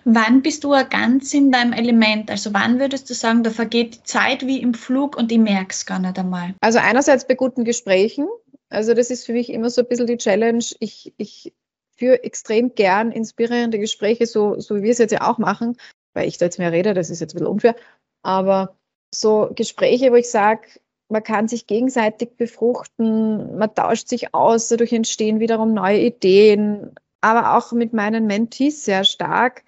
Wann 0.05 0.43
bist 0.43 0.64
du 0.64 0.71
ganz 0.90 1.32
in 1.32 1.50
deinem 1.50 1.73
Element? 1.73 2.30
Also 2.30 2.52
wann 2.52 2.78
würdest 2.78 3.08
du 3.08 3.15
sagen, 3.15 3.43
da 3.43 3.50
vergeht 3.50 3.95
die 3.95 4.02
Zeit 4.02 4.47
wie 4.47 4.61
im 4.61 4.75
Flug 4.75 5.17
und 5.17 5.32
ich 5.32 5.39
merke 5.39 5.71
es 5.71 5.87
gar 5.87 5.99
nicht 5.99 6.19
einmal? 6.19 6.54
Also 6.61 6.78
einerseits 6.78 7.26
bei 7.26 7.34
guten 7.34 7.65
Gesprächen. 7.65 8.28
Also 8.69 8.95
das 8.95 9.11
ist 9.11 9.26
für 9.26 9.32
mich 9.32 9.50
immer 9.50 9.71
so 9.71 9.82
ein 9.82 9.89
bisschen 9.89 10.06
die 10.06 10.19
Challenge. 10.19 10.65
Ich, 10.80 11.13
ich 11.17 11.52
führe 11.97 12.23
extrem 12.23 12.75
gern 12.75 13.11
inspirierende 13.11 13.78
Gespräche, 13.78 14.26
so, 14.26 14.58
so 14.61 14.76
wie 14.76 14.82
wir 14.82 14.91
es 14.91 14.99
jetzt 14.99 15.13
ja 15.13 15.28
auch 15.28 15.39
machen, 15.39 15.76
weil 16.15 16.28
ich 16.28 16.39
da 16.39 16.47
jetzt 16.47 16.58
mehr 16.58 16.73
rede, 16.73 16.95
das 16.95 17.11
ist 17.11 17.21
jetzt 17.21 17.32
ein 17.32 17.39
bisschen 17.39 17.52
unfair. 17.52 17.76
Aber 18.23 18.76
so 19.15 19.50
Gespräche, 19.54 20.13
wo 20.13 20.17
ich 20.17 20.30
sage, 20.30 20.67
man 21.11 21.23
kann 21.23 21.49
sich 21.49 21.67
gegenseitig 21.67 22.37
befruchten, 22.37 23.58
man 23.58 23.75
tauscht 23.75 24.08
sich 24.08 24.32
aus, 24.34 24.69
dadurch 24.69 24.93
entstehen 24.93 25.41
wiederum 25.41 25.75
neue 25.75 26.00
Ideen, 26.00 26.95
aber 27.21 27.56
auch 27.56 27.73
mit 27.73 27.93
meinen 27.93 28.26
Mentees 28.26 28.85
sehr 28.85 29.04
stark. 29.04 29.65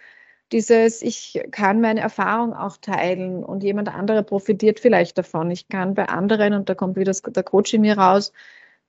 Dieses, 0.52 1.02
ich 1.02 1.42
kann 1.50 1.80
meine 1.80 2.00
Erfahrung 2.00 2.54
auch 2.54 2.76
teilen 2.76 3.44
und 3.44 3.62
jemand 3.62 3.88
andere 3.88 4.22
profitiert 4.22 4.80
vielleicht 4.80 5.16
davon. 5.18 5.50
Ich 5.50 5.68
kann 5.68 5.94
bei 5.94 6.08
anderen, 6.08 6.54
und 6.54 6.68
da 6.68 6.74
kommt 6.74 6.96
wieder 6.96 7.12
der 7.12 7.42
Coach 7.42 7.74
in 7.74 7.82
mir 7.82 7.98
raus, 7.98 8.32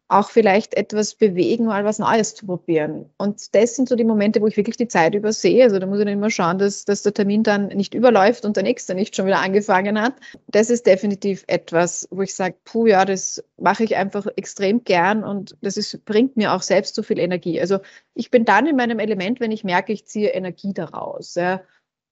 auch 0.10 0.30
vielleicht 0.30 0.76
etwas 0.76 1.16
bewegen, 1.16 1.66
mal 1.66 1.86
was 1.86 1.98
Neues 1.98 2.36
zu 2.36 2.46
probieren. 2.46 3.10
Und 3.18 3.56
das 3.56 3.76
sind 3.76 3.90
so 3.90 3.96
die 3.96 4.04
Momente, 4.04 4.42
wo 4.42 4.48
ich 4.48 4.58
wirklich 4.58 4.78
die 4.78 4.88
Zeit 4.88 5.16
übersehe. 5.16 5.64
Also 5.64 5.80
da 5.80 5.86
muss 5.86 6.00
ich 6.00 6.06
dann 6.06 6.14
immer 6.14 6.30
schauen, 6.30 6.60
dass, 6.60 6.86
dass 6.86 7.04
der 7.04 7.14
Termin 7.14 7.44
dann 7.44 7.68
nicht 7.68 7.94
überläuft 7.94 8.46
und 8.46 8.56
der 8.56 8.64
nächste 8.64 8.96
nicht 8.96 9.16
schon 9.16 9.26
wieder 9.26 9.40
angefangen 9.40 10.00
hat. 10.00 10.14
Das 10.48 10.70
ist 10.70 10.86
definitiv 10.86 11.44
etwas, 11.48 12.08
wo 12.12 12.22
ich 12.22 12.36
sage, 12.36 12.56
puh, 12.64 12.86
ja, 12.86 13.06
das 13.06 13.44
mache 13.58 13.84
ich 13.84 13.96
einfach 13.96 14.28
extrem 14.36 14.84
gern 14.84 15.24
und 15.24 15.58
das 15.62 15.78
ist, 15.78 16.06
bringt 16.06 16.38
mir 16.38 16.54
auch 16.54 16.62
selbst 16.62 16.96
so 16.96 17.04
viel 17.04 17.20
Energie. 17.20 17.60
Also 17.60 17.80
ich 18.14 18.30
bin 18.30 18.46
dann 18.46 18.68
in 18.68 18.76
meinem 18.76 19.00
Element, 19.00 19.40
wenn 19.40 19.52
ich 19.52 19.64
merke, 19.64 19.94
ich 19.94 20.06
ziehe 20.06 20.30
Energie 20.30 20.74
daraus. 20.74 21.36
Ja. 21.36 21.62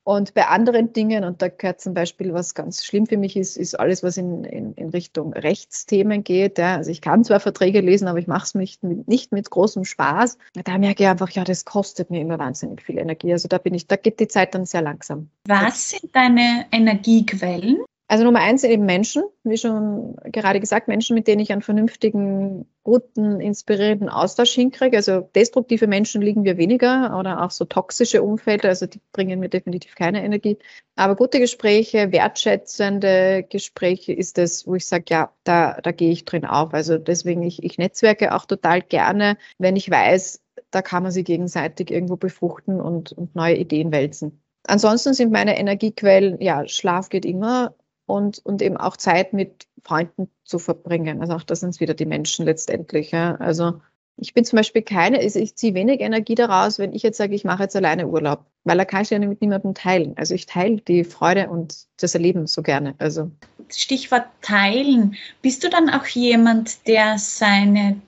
Und 0.03 0.33
bei 0.33 0.47
anderen 0.47 0.93
Dingen, 0.93 1.23
und 1.23 1.41
da 1.41 1.49
gehört 1.49 1.79
zum 1.79 1.93
Beispiel, 1.93 2.33
was 2.33 2.55
ganz 2.55 2.83
schlimm 2.83 3.05
für 3.05 3.17
mich 3.17 3.35
ist, 3.35 3.55
ist 3.55 3.79
alles, 3.79 4.01
was 4.01 4.17
in, 4.17 4.43
in, 4.43 4.73
in 4.73 4.89
Richtung 4.89 5.33
Rechtsthemen 5.33 6.23
geht. 6.23 6.57
Ja. 6.57 6.77
Also 6.77 6.89
ich 6.89 7.01
kann 7.01 7.23
zwar 7.23 7.39
Verträge 7.39 7.81
lesen, 7.81 8.07
aber 8.07 8.17
ich 8.17 8.27
mache 8.27 8.45
es 8.45 8.55
nicht, 8.55 8.83
nicht 8.83 9.31
mit 9.31 9.49
großem 9.51 9.85
Spaß. 9.85 10.39
Da 10.63 10.77
merke 10.79 11.03
ich 11.03 11.09
einfach, 11.09 11.29
ja, 11.29 11.43
das 11.43 11.65
kostet 11.65 12.09
mir 12.09 12.21
immer 12.21 12.39
wahnsinnig 12.39 12.81
viel 12.81 12.97
Energie. 12.97 13.31
Also 13.31 13.47
da 13.47 13.59
bin 13.59 13.75
ich, 13.75 13.87
da 13.87 13.95
geht 13.95 14.19
die 14.19 14.27
Zeit 14.27 14.55
dann 14.55 14.65
sehr 14.65 14.81
langsam. 14.81 15.29
Was 15.47 15.91
sind 15.91 16.15
deine 16.15 16.65
Energiequellen? 16.71 17.83
Also 18.11 18.25
Nummer 18.25 18.41
eins 18.41 18.59
sind 18.59 18.71
eben 18.71 18.83
Menschen, 18.83 19.23
wie 19.45 19.55
schon 19.55 20.17
gerade 20.25 20.59
gesagt, 20.59 20.89
Menschen, 20.89 21.15
mit 21.15 21.27
denen 21.27 21.39
ich 21.39 21.53
einen 21.53 21.61
vernünftigen, 21.61 22.65
guten, 22.83 23.39
inspirierenden 23.39 24.09
Austausch 24.09 24.51
hinkriege. 24.51 24.97
Also 24.97 25.21
destruktive 25.33 25.87
Menschen 25.87 26.21
liegen 26.21 26.41
mir 26.41 26.57
weniger 26.57 27.17
oder 27.17 27.41
auch 27.41 27.51
so 27.51 27.63
toxische 27.63 28.21
Umfelder, 28.21 28.67
also 28.67 28.85
die 28.85 28.99
bringen 29.13 29.39
mir 29.39 29.47
definitiv 29.47 29.95
keine 29.95 30.25
Energie. 30.25 30.57
Aber 30.97 31.15
gute 31.15 31.39
Gespräche, 31.39 32.11
wertschätzende 32.11 33.45
Gespräche 33.49 34.11
ist 34.11 34.37
es, 34.37 34.67
wo 34.67 34.75
ich 34.75 34.87
sage, 34.87 35.05
ja, 35.07 35.31
da, 35.45 35.79
da 35.81 35.91
gehe 35.93 36.11
ich 36.11 36.25
drin 36.25 36.43
auf. 36.43 36.73
Also 36.73 36.97
deswegen, 36.97 37.43
ich, 37.43 37.63
ich 37.63 37.77
netzwerke 37.77 38.35
auch 38.35 38.43
total 38.43 38.81
gerne, 38.81 39.37
wenn 39.57 39.77
ich 39.77 39.89
weiß, 39.89 40.41
da 40.69 40.81
kann 40.81 41.03
man 41.03 41.13
sich 41.13 41.23
gegenseitig 41.23 41.89
irgendwo 41.89 42.17
befruchten 42.17 42.81
und, 42.81 43.13
und 43.13 43.35
neue 43.35 43.55
Ideen 43.55 43.93
wälzen. 43.93 44.41
Ansonsten 44.67 45.13
sind 45.13 45.31
meine 45.31 45.57
Energiequellen, 45.57 46.41
ja, 46.41 46.67
Schlaf 46.67 47.09
geht 47.09 47.25
immer, 47.25 47.73
und, 48.05 48.39
und 48.43 48.61
eben 48.61 48.77
auch 48.77 48.97
Zeit 48.97 49.33
mit 49.33 49.67
Freunden 49.83 50.29
zu 50.43 50.59
verbringen. 50.59 51.21
Also 51.21 51.33
auch 51.33 51.43
das 51.43 51.61
sind 51.61 51.79
wieder 51.79 51.93
die 51.93 52.05
Menschen 52.05 52.45
letztendlich. 52.45 53.11
Ja. 53.11 53.35
Also 53.35 53.79
ich 54.17 54.33
bin 54.33 54.45
zum 54.45 54.57
Beispiel 54.57 54.81
keine, 54.81 55.19
also 55.19 55.39
ich 55.39 55.55
ziehe 55.55 55.73
wenig 55.73 55.99
Energie 55.99 56.35
daraus, 56.35 56.77
wenn 56.77 56.93
ich 56.93 57.01
jetzt 57.01 57.17
sage, 57.17 57.33
ich 57.33 57.43
mache 57.43 57.63
jetzt 57.63 57.75
alleine 57.75 58.07
Urlaub, 58.07 58.45
weil 58.63 58.77
da 58.77 58.85
kann 58.85 59.01
ich 59.01 59.09
ja 59.09 59.19
mit 59.19 59.41
niemandem 59.41 59.73
teilen. 59.73 60.13
Also 60.17 60.35
ich 60.35 60.45
teile 60.45 60.77
die 60.77 61.03
Freude 61.03 61.49
und 61.49 61.87
das 61.99 62.13
Erleben 62.13 62.45
so 62.47 62.61
gerne. 62.61 62.93
Also 62.99 63.31
Stichwort 63.69 64.25
teilen. 64.41 65.15
Bist 65.41 65.63
du 65.63 65.69
dann 65.69 65.89
auch 65.89 66.05
jemand, 66.05 66.87
der 66.87 67.17
seine 67.17 67.99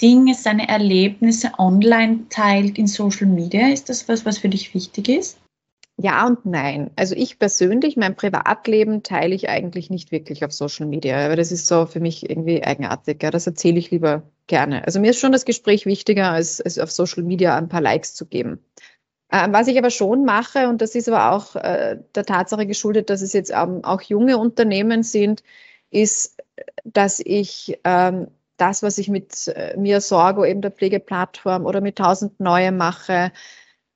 Dinge, 0.00 0.34
seine 0.34 0.68
Erlebnisse 0.68 1.52
online 1.58 2.26
teilt 2.28 2.76
in 2.76 2.86
Social 2.86 3.28
Media? 3.28 3.68
Ist 3.68 3.88
das 3.88 4.08
was, 4.08 4.26
was 4.26 4.38
für 4.38 4.48
dich 4.48 4.74
wichtig 4.74 5.08
ist? 5.08 5.38
Ja 5.98 6.26
und 6.26 6.46
nein. 6.46 6.90
Also 6.96 7.14
ich 7.14 7.38
persönlich, 7.38 7.96
mein 7.96 8.16
Privatleben 8.16 9.02
teile 9.02 9.34
ich 9.34 9.48
eigentlich 9.48 9.90
nicht 9.90 10.10
wirklich 10.10 10.44
auf 10.44 10.52
Social 10.52 10.86
Media, 10.86 11.24
aber 11.24 11.36
das 11.36 11.52
ist 11.52 11.66
so 11.66 11.86
für 11.86 12.00
mich 12.00 12.28
irgendwie 12.28 12.64
eigenartig. 12.64 13.22
Ja. 13.22 13.30
Das 13.30 13.46
erzähle 13.46 13.78
ich 13.78 13.90
lieber 13.90 14.22
gerne. 14.46 14.84
Also 14.86 15.00
mir 15.00 15.10
ist 15.10 15.20
schon 15.20 15.32
das 15.32 15.44
Gespräch 15.44 15.86
wichtiger, 15.86 16.30
als, 16.30 16.60
als 16.60 16.78
auf 16.78 16.90
Social 16.90 17.22
Media 17.22 17.56
ein 17.56 17.68
paar 17.68 17.82
Likes 17.82 18.14
zu 18.14 18.26
geben. 18.26 18.64
Ähm, 19.30 19.52
was 19.52 19.68
ich 19.68 19.78
aber 19.78 19.90
schon 19.90 20.24
mache, 20.24 20.68
und 20.68 20.82
das 20.82 20.94
ist 20.94 21.08
aber 21.08 21.32
auch 21.32 21.56
äh, 21.56 21.98
der 22.14 22.24
Tatsache 22.24 22.66
geschuldet, 22.66 23.08
dass 23.10 23.22
es 23.22 23.32
jetzt 23.32 23.50
ähm, 23.54 23.84
auch 23.84 24.02
junge 24.02 24.38
Unternehmen 24.38 25.02
sind, 25.02 25.42
ist, 25.90 26.42
dass 26.84 27.20
ich 27.24 27.78
ähm, 27.84 28.28
das, 28.56 28.82
was 28.82 28.98
ich 28.98 29.08
mit 29.08 29.48
äh, 29.48 29.76
mir 29.76 30.00
Sorgo, 30.00 30.44
eben 30.44 30.62
der 30.62 30.70
Pflegeplattform 30.70 31.66
oder 31.66 31.80
mit 31.80 31.98
1000 31.98 32.40
Neue 32.40 32.72
mache, 32.72 33.32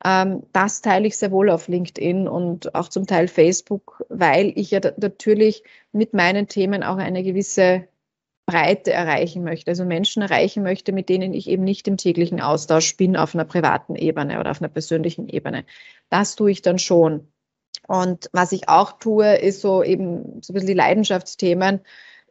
das 0.02 0.82
teile 0.82 1.06
ich 1.06 1.16
sehr 1.16 1.32
wohl 1.32 1.50
auf 1.50 1.68
LinkedIn 1.68 2.28
und 2.28 2.74
auch 2.74 2.88
zum 2.88 3.06
Teil 3.06 3.28
Facebook, 3.28 4.04
weil 4.08 4.52
ich 4.54 4.70
ja 4.70 4.80
natürlich 4.98 5.64
mit 5.92 6.12
meinen 6.12 6.48
Themen 6.48 6.82
auch 6.82 6.98
eine 6.98 7.22
gewisse 7.22 7.88
Breite 8.46 8.92
erreichen 8.92 9.42
möchte, 9.42 9.72
also 9.72 9.84
Menschen 9.84 10.22
erreichen 10.22 10.62
möchte, 10.62 10.92
mit 10.92 11.08
denen 11.08 11.34
ich 11.34 11.48
eben 11.48 11.64
nicht 11.64 11.88
im 11.88 11.96
täglichen 11.96 12.40
Austausch 12.40 12.96
bin 12.96 13.16
auf 13.16 13.34
einer 13.34 13.44
privaten 13.44 13.96
Ebene 13.96 14.38
oder 14.38 14.52
auf 14.52 14.60
einer 14.60 14.68
persönlichen 14.68 15.28
Ebene. 15.28 15.64
Das 16.10 16.36
tue 16.36 16.52
ich 16.52 16.62
dann 16.62 16.78
schon. 16.78 17.26
Und 17.88 18.30
was 18.32 18.52
ich 18.52 18.68
auch 18.68 18.98
tue, 18.98 19.36
ist 19.36 19.60
so 19.60 19.82
eben 19.82 20.40
so 20.42 20.52
ein 20.52 20.54
bisschen 20.54 20.68
die 20.68 20.74
Leidenschaftsthemen. 20.74 21.80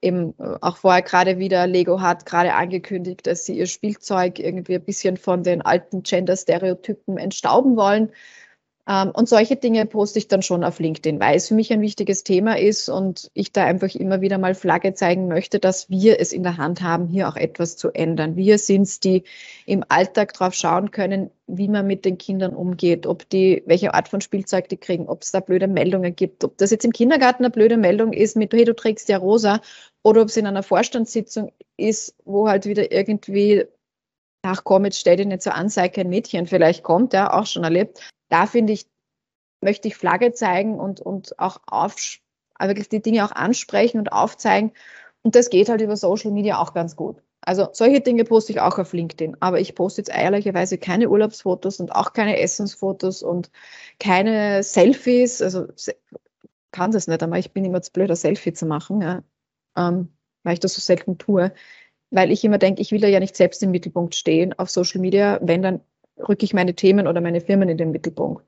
Eben 0.06 0.36
äh, 0.40 0.58
auch 0.62 0.78
vorher 0.78 1.02
gerade 1.02 1.40
wieder, 1.40 1.66
Lego 1.66 2.00
hat 2.00 2.28
gerade 2.28 2.54
angekündigt, 2.54 3.26
dass 3.26 3.46
sie 3.46 3.58
ihr 3.58 3.66
Spielzeug 3.66 4.38
irgendwie 4.38 4.76
ein 4.76 4.84
bisschen 4.84 5.18
von 5.18 5.42
den 5.42 5.64
alten 5.64 6.04
Gender-Stereotypen 6.04 7.18
entstauben 7.18 7.76
wollen. 7.76 8.12
Ähm, 8.88 9.12
und 9.12 9.28
solche 9.28 9.56
Dinge 9.56 9.86
poste 9.86 10.20
ich 10.20 10.28
dann 10.28 10.44
schon 10.44 10.64
auf 10.64 10.80
LinkedIn, 10.80 11.20
weil 11.20 11.38
es 11.38 11.48
für 11.48 11.56
mich 11.56 11.74
ein 11.74 11.82
wichtiges 11.82 12.24
Thema 12.24 12.60
ist 12.60 12.88
und 12.88 13.32
ich 13.34 13.52
da 13.52 13.66
einfach 13.66 13.94
immer 13.96 14.22
wieder 14.22 14.38
mal 14.38 14.54
Flagge 14.54 14.94
zeigen 14.94 15.28
möchte, 15.28 15.60
dass 15.60 15.90
wir 15.90 16.20
es 16.20 16.32
in 16.32 16.44
der 16.44 16.58
Hand 16.58 16.82
haben, 16.82 17.08
hier 17.08 17.28
auch 17.28 17.36
etwas 17.36 17.78
zu 17.78 17.90
ändern. 17.90 18.36
Wir 18.36 18.60
sind 18.60 18.84
es, 18.84 19.00
die 19.00 19.24
im 19.66 19.84
Alltag 19.90 20.34
drauf 20.34 20.54
schauen 20.54 20.92
können, 20.92 21.32
wie 21.48 21.68
man 21.68 21.88
mit 21.88 22.06
den 22.06 22.18
Kindern 22.20 22.56
umgeht, 22.56 23.08
ob 23.08 23.28
die, 23.30 23.64
welche 23.66 23.94
Art 23.94 24.08
von 24.08 24.22
Spielzeug 24.22 24.70
die 24.70 24.78
kriegen, 24.78 25.08
ob 25.08 25.24
es 25.24 25.32
da 25.32 25.40
blöde 25.40 25.68
Meldungen 25.68 26.16
gibt, 26.16 26.44
ob 26.44 26.58
das 26.58 26.72
jetzt 26.72 26.86
im 26.86 26.92
Kindergarten 26.92 27.44
eine 27.44 27.52
blöde 27.52 27.78
Meldung 27.78 28.14
ist 28.14 28.36
mit, 28.36 28.54
hey, 28.54 28.66
du 28.66 28.76
trägst 28.76 29.10
ja 29.10 29.18
rosa, 29.18 29.62
oder 30.04 30.22
ob 30.22 30.28
es 30.28 30.38
in 30.38 30.46
einer 30.46 30.62
Vorstandssitzung 30.62 31.52
ist, 31.78 32.14
wo 32.26 32.48
halt 32.48 32.68
wieder 32.68 32.92
irgendwie 32.92 33.66
ach 34.46 34.64
komm, 34.64 34.86
jetzt 34.86 35.00
stell 35.00 35.18
dir 35.18 35.26
nicht 35.26 35.42
so 35.42 35.52
an, 35.52 35.70
sei 35.70 35.90
kein 35.90 36.10
Mädchen, 36.10 36.48
vielleicht 36.48 36.84
kommt, 36.84 37.14
ja, 37.14 37.34
auch 37.34 37.46
schon 37.46 37.64
erlebt 37.64 38.02
da 38.30 38.46
finde 38.46 38.74
ich, 38.74 38.88
möchte 39.62 39.88
ich 39.88 39.96
Flagge 39.96 40.34
zeigen 40.34 40.80
und, 40.80 41.00
und 41.00 41.38
auch 41.40 41.60
auf, 41.68 41.96
also 42.56 42.70
wirklich 42.70 42.90
die 42.90 43.02
Dinge 43.02 43.26
auch 43.26 43.32
ansprechen 43.32 44.00
und 44.00 44.12
aufzeigen. 44.12 44.74
Und 45.24 45.36
das 45.36 45.50
geht 45.50 45.70
halt 45.70 45.82
über 45.82 45.98
Social 45.98 46.32
Media 46.32 46.60
auch 46.60 46.74
ganz 46.74 46.96
gut. 46.96 47.22
Also 47.42 47.70
solche 47.74 48.02
Dinge 48.02 48.24
poste 48.24 48.54
ich 48.54 48.60
auch 48.60 48.80
auf 48.80 48.94
LinkedIn, 48.94 49.38
aber 49.40 49.60
ich 49.60 49.76
poste 49.76 50.02
jetzt 50.02 50.10
ehrlicherweise 50.10 50.78
keine 50.78 51.10
Urlaubsfotos 51.10 51.80
und 51.80 51.96
auch 51.96 52.14
keine 52.14 52.40
Essensfotos 52.40 53.22
und 53.22 53.52
keine 54.00 54.64
Selfies. 54.64 55.42
Also 55.42 55.68
kann 56.72 56.92
das 56.92 57.08
nicht 57.08 57.22
einmal. 57.22 57.40
Ich 57.40 57.54
bin 57.54 57.66
immer 57.66 57.82
zu 57.82 57.92
blöd, 57.92 58.10
ein 58.10 58.16
Selfie 58.16 58.54
zu 58.54 58.66
machen, 58.66 59.02
ja. 59.02 59.24
ähm, 59.78 60.10
weil 60.44 60.54
ich 60.54 60.60
das 60.60 60.74
so 60.74 60.82
selten 60.82 61.18
tue. 61.18 61.54
Weil 62.16 62.32
ich 62.32 62.44
immer 62.46 62.58
denke, 62.58 62.82
ich 62.82 62.94
will 62.94 63.04
ja 63.04 63.20
nicht 63.20 63.36
selbst 63.36 63.62
im 63.62 63.72
Mittelpunkt 63.72 64.16
stehen 64.16 64.58
auf 64.58 64.70
Social 64.70 65.02
Media. 65.02 65.38
Wenn, 65.42 65.62
dann 65.62 65.82
rücke 66.30 66.46
ich 66.46 66.54
meine 66.54 66.74
Themen 66.74 67.08
oder 67.08 67.20
meine 67.20 67.42
Firmen 67.42 67.68
in 67.68 67.78
den 67.78 67.92
Mittelpunkt. 67.92 68.42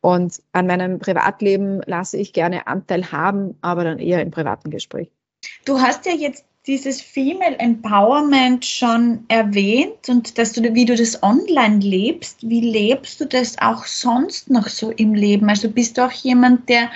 Und 0.00 0.42
an 0.52 0.66
meinem 0.66 0.98
Privatleben 0.98 1.80
lasse 1.86 2.18
ich 2.18 2.32
gerne 2.32 2.66
Anteil 2.66 3.12
haben, 3.12 3.56
aber 3.62 3.84
dann 3.84 4.00
eher 4.00 4.20
im 4.20 4.32
privaten 4.32 4.70
Gespräch. 4.70 5.10
Du 5.64 5.80
hast 5.80 6.04
ja 6.06 6.12
jetzt 6.12 6.44
dieses 6.66 7.00
Female 7.00 7.56
Empowerment 7.58 8.64
schon 8.64 9.24
erwähnt 9.28 10.08
und 10.08 10.36
dass 10.38 10.52
du, 10.52 10.74
wie 10.74 10.84
du 10.84 10.96
das 10.96 11.22
online 11.22 11.78
lebst. 11.78 12.48
Wie 12.48 12.62
lebst 12.62 13.20
du 13.20 13.26
das 13.26 13.56
auch 13.60 13.84
sonst 13.84 14.50
noch 14.50 14.68
so 14.68 14.90
im 14.90 15.14
Leben? 15.14 15.48
Also 15.48 15.70
bist 15.70 15.98
du 15.98 16.04
auch 16.04 16.12
jemand, 16.12 16.68
der 16.68 16.90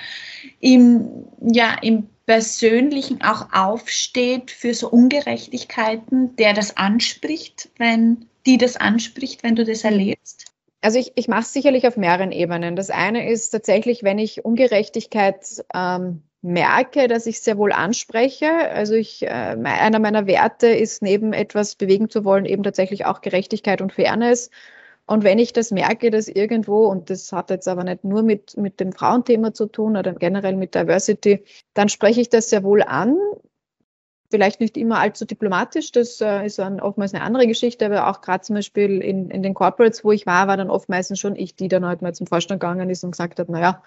im, 0.59 1.07
ja, 1.39 1.77
im 1.81 2.09
Persönlichen 2.29 3.23
auch 3.23 3.51
aufsteht 3.53 4.51
für 4.51 4.75
so 4.75 4.87
Ungerechtigkeiten, 4.87 6.35
der 6.35 6.53
das 6.53 6.77
anspricht, 6.77 7.69
wenn 7.79 8.27
die 8.45 8.59
das 8.59 8.77
anspricht, 8.77 9.41
wenn 9.41 9.55
du 9.55 9.65
das 9.65 9.83
erlebst? 9.83 10.45
Also 10.81 10.99
ich, 10.99 11.13
ich 11.15 11.27
mache 11.27 11.41
es 11.41 11.53
sicherlich 11.53 11.87
auf 11.87 11.97
mehreren 11.97 12.31
Ebenen. 12.31 12.75
Das 12.75 12.91
eine 12.91 13.27
ist 13.27 13.49
tatsächlich, 13.49 14.03
wenn 14.03 14.19
ich 14.19 14.45
Ungerechtigkeit 14.45 15.65
ähm, 15.73 16.21
merke, 16.43 17.07
dass 17.07 17.25
ich 17.25 17.41
sehr 17.41 17.57
wohl 17.57 17.71
anspreche. 17.71 18.51
Also 18.69 18.93
ich, 18.93 19.23
äh, 19.23 19.27
einer 19.27 19.97
meiner 19.97 20.27
Werte 20.27 20.67
ist 20.67 21.01
neben 21.01 21.33
etwas 21.33 21.73
bewegen 21.73 22.11
zu 22.11 22.25
wollen, 22.25 22.45
eben 22.45 22.61
tatsächlich 22.61 23.07
auch 23.07 23.21
Gerechtigkeit 23.21 23.81
und 23.81 23.91
Fairness. 23.91 24.51
Und 25.09 25.23
wenn 25.23 25.39
ich 25.39 25.53
das 25.53 25.71
merke, 25.71 26.11
dass 26.11 26.27
irgendwo, 26.27 26.85
und 26.85 27.09
das 27.09 27.31
hat 27.31 27.49
jetzt 27.49 27.67
aber 27.67 27.83
nicht 27.83 28.03
nur 28.03 28.21
mit, 28.21 28.55
mit 28.57 28.79
dem 28.79 28.93
Frauenthema 28.93 29.55
zu 29.55 29.65
tun 29.65 29.97
oder 29.97 30.13
generell 30.13 30.55
mit 30.55 30.75
Diversity, 30.75 31.43
dann 31.73 31.89
spreche 31.89 32.21
ich 32.21 32.29
das 32.29 32.51
sehr 32.51 32.63
wohl 32.63 32.83
an, 32.83 33.17
vielleicht 34.29 34.59
nicht 34.59 34.77
immer 34.77 34.99
allzu 34.99 35.25
diplomatisch, 35.25 35.91
das 35.91 36.21
äh, 36.21 36.45
ist 36.45 36.59
dann 36.59 36.79
oftmals 36.79 37.15
eine 37.15 37.23
andere 37.23 37.47
Geschichte, 37.47 37.87
aber 37.87 38.07
auch 38.07 38.21
gerade 38.21 38.43
zum 38.43 38.53
Beispiel 38.55 39.01
in, 39.01 39.31
in 39.31 39.41
den 39.41 39.55
Corporates, 39.55 40.03
wo 40.03 40.11
ich 40.11 40.27
war, 40.27 40.47
war 40.47 40.57
dann 40.57 40.69
oft 40.69 40.89
meistens 40.89 41.19
schon 41.19 41.35
ich, 41.35 41.55
die 41.55 41.69
dann 41.69 41.87
halt 41.87 42.03
mal 42.03 42.13
zum 42.13 42.27
Vorstand 42.27 42.61
gegangen 42.61 42.91
ist 42.91 43.03
und 43.03 43.09
gesagt 43.09 43.39
hat, 43.39 43.49
naja, 43.49 43.81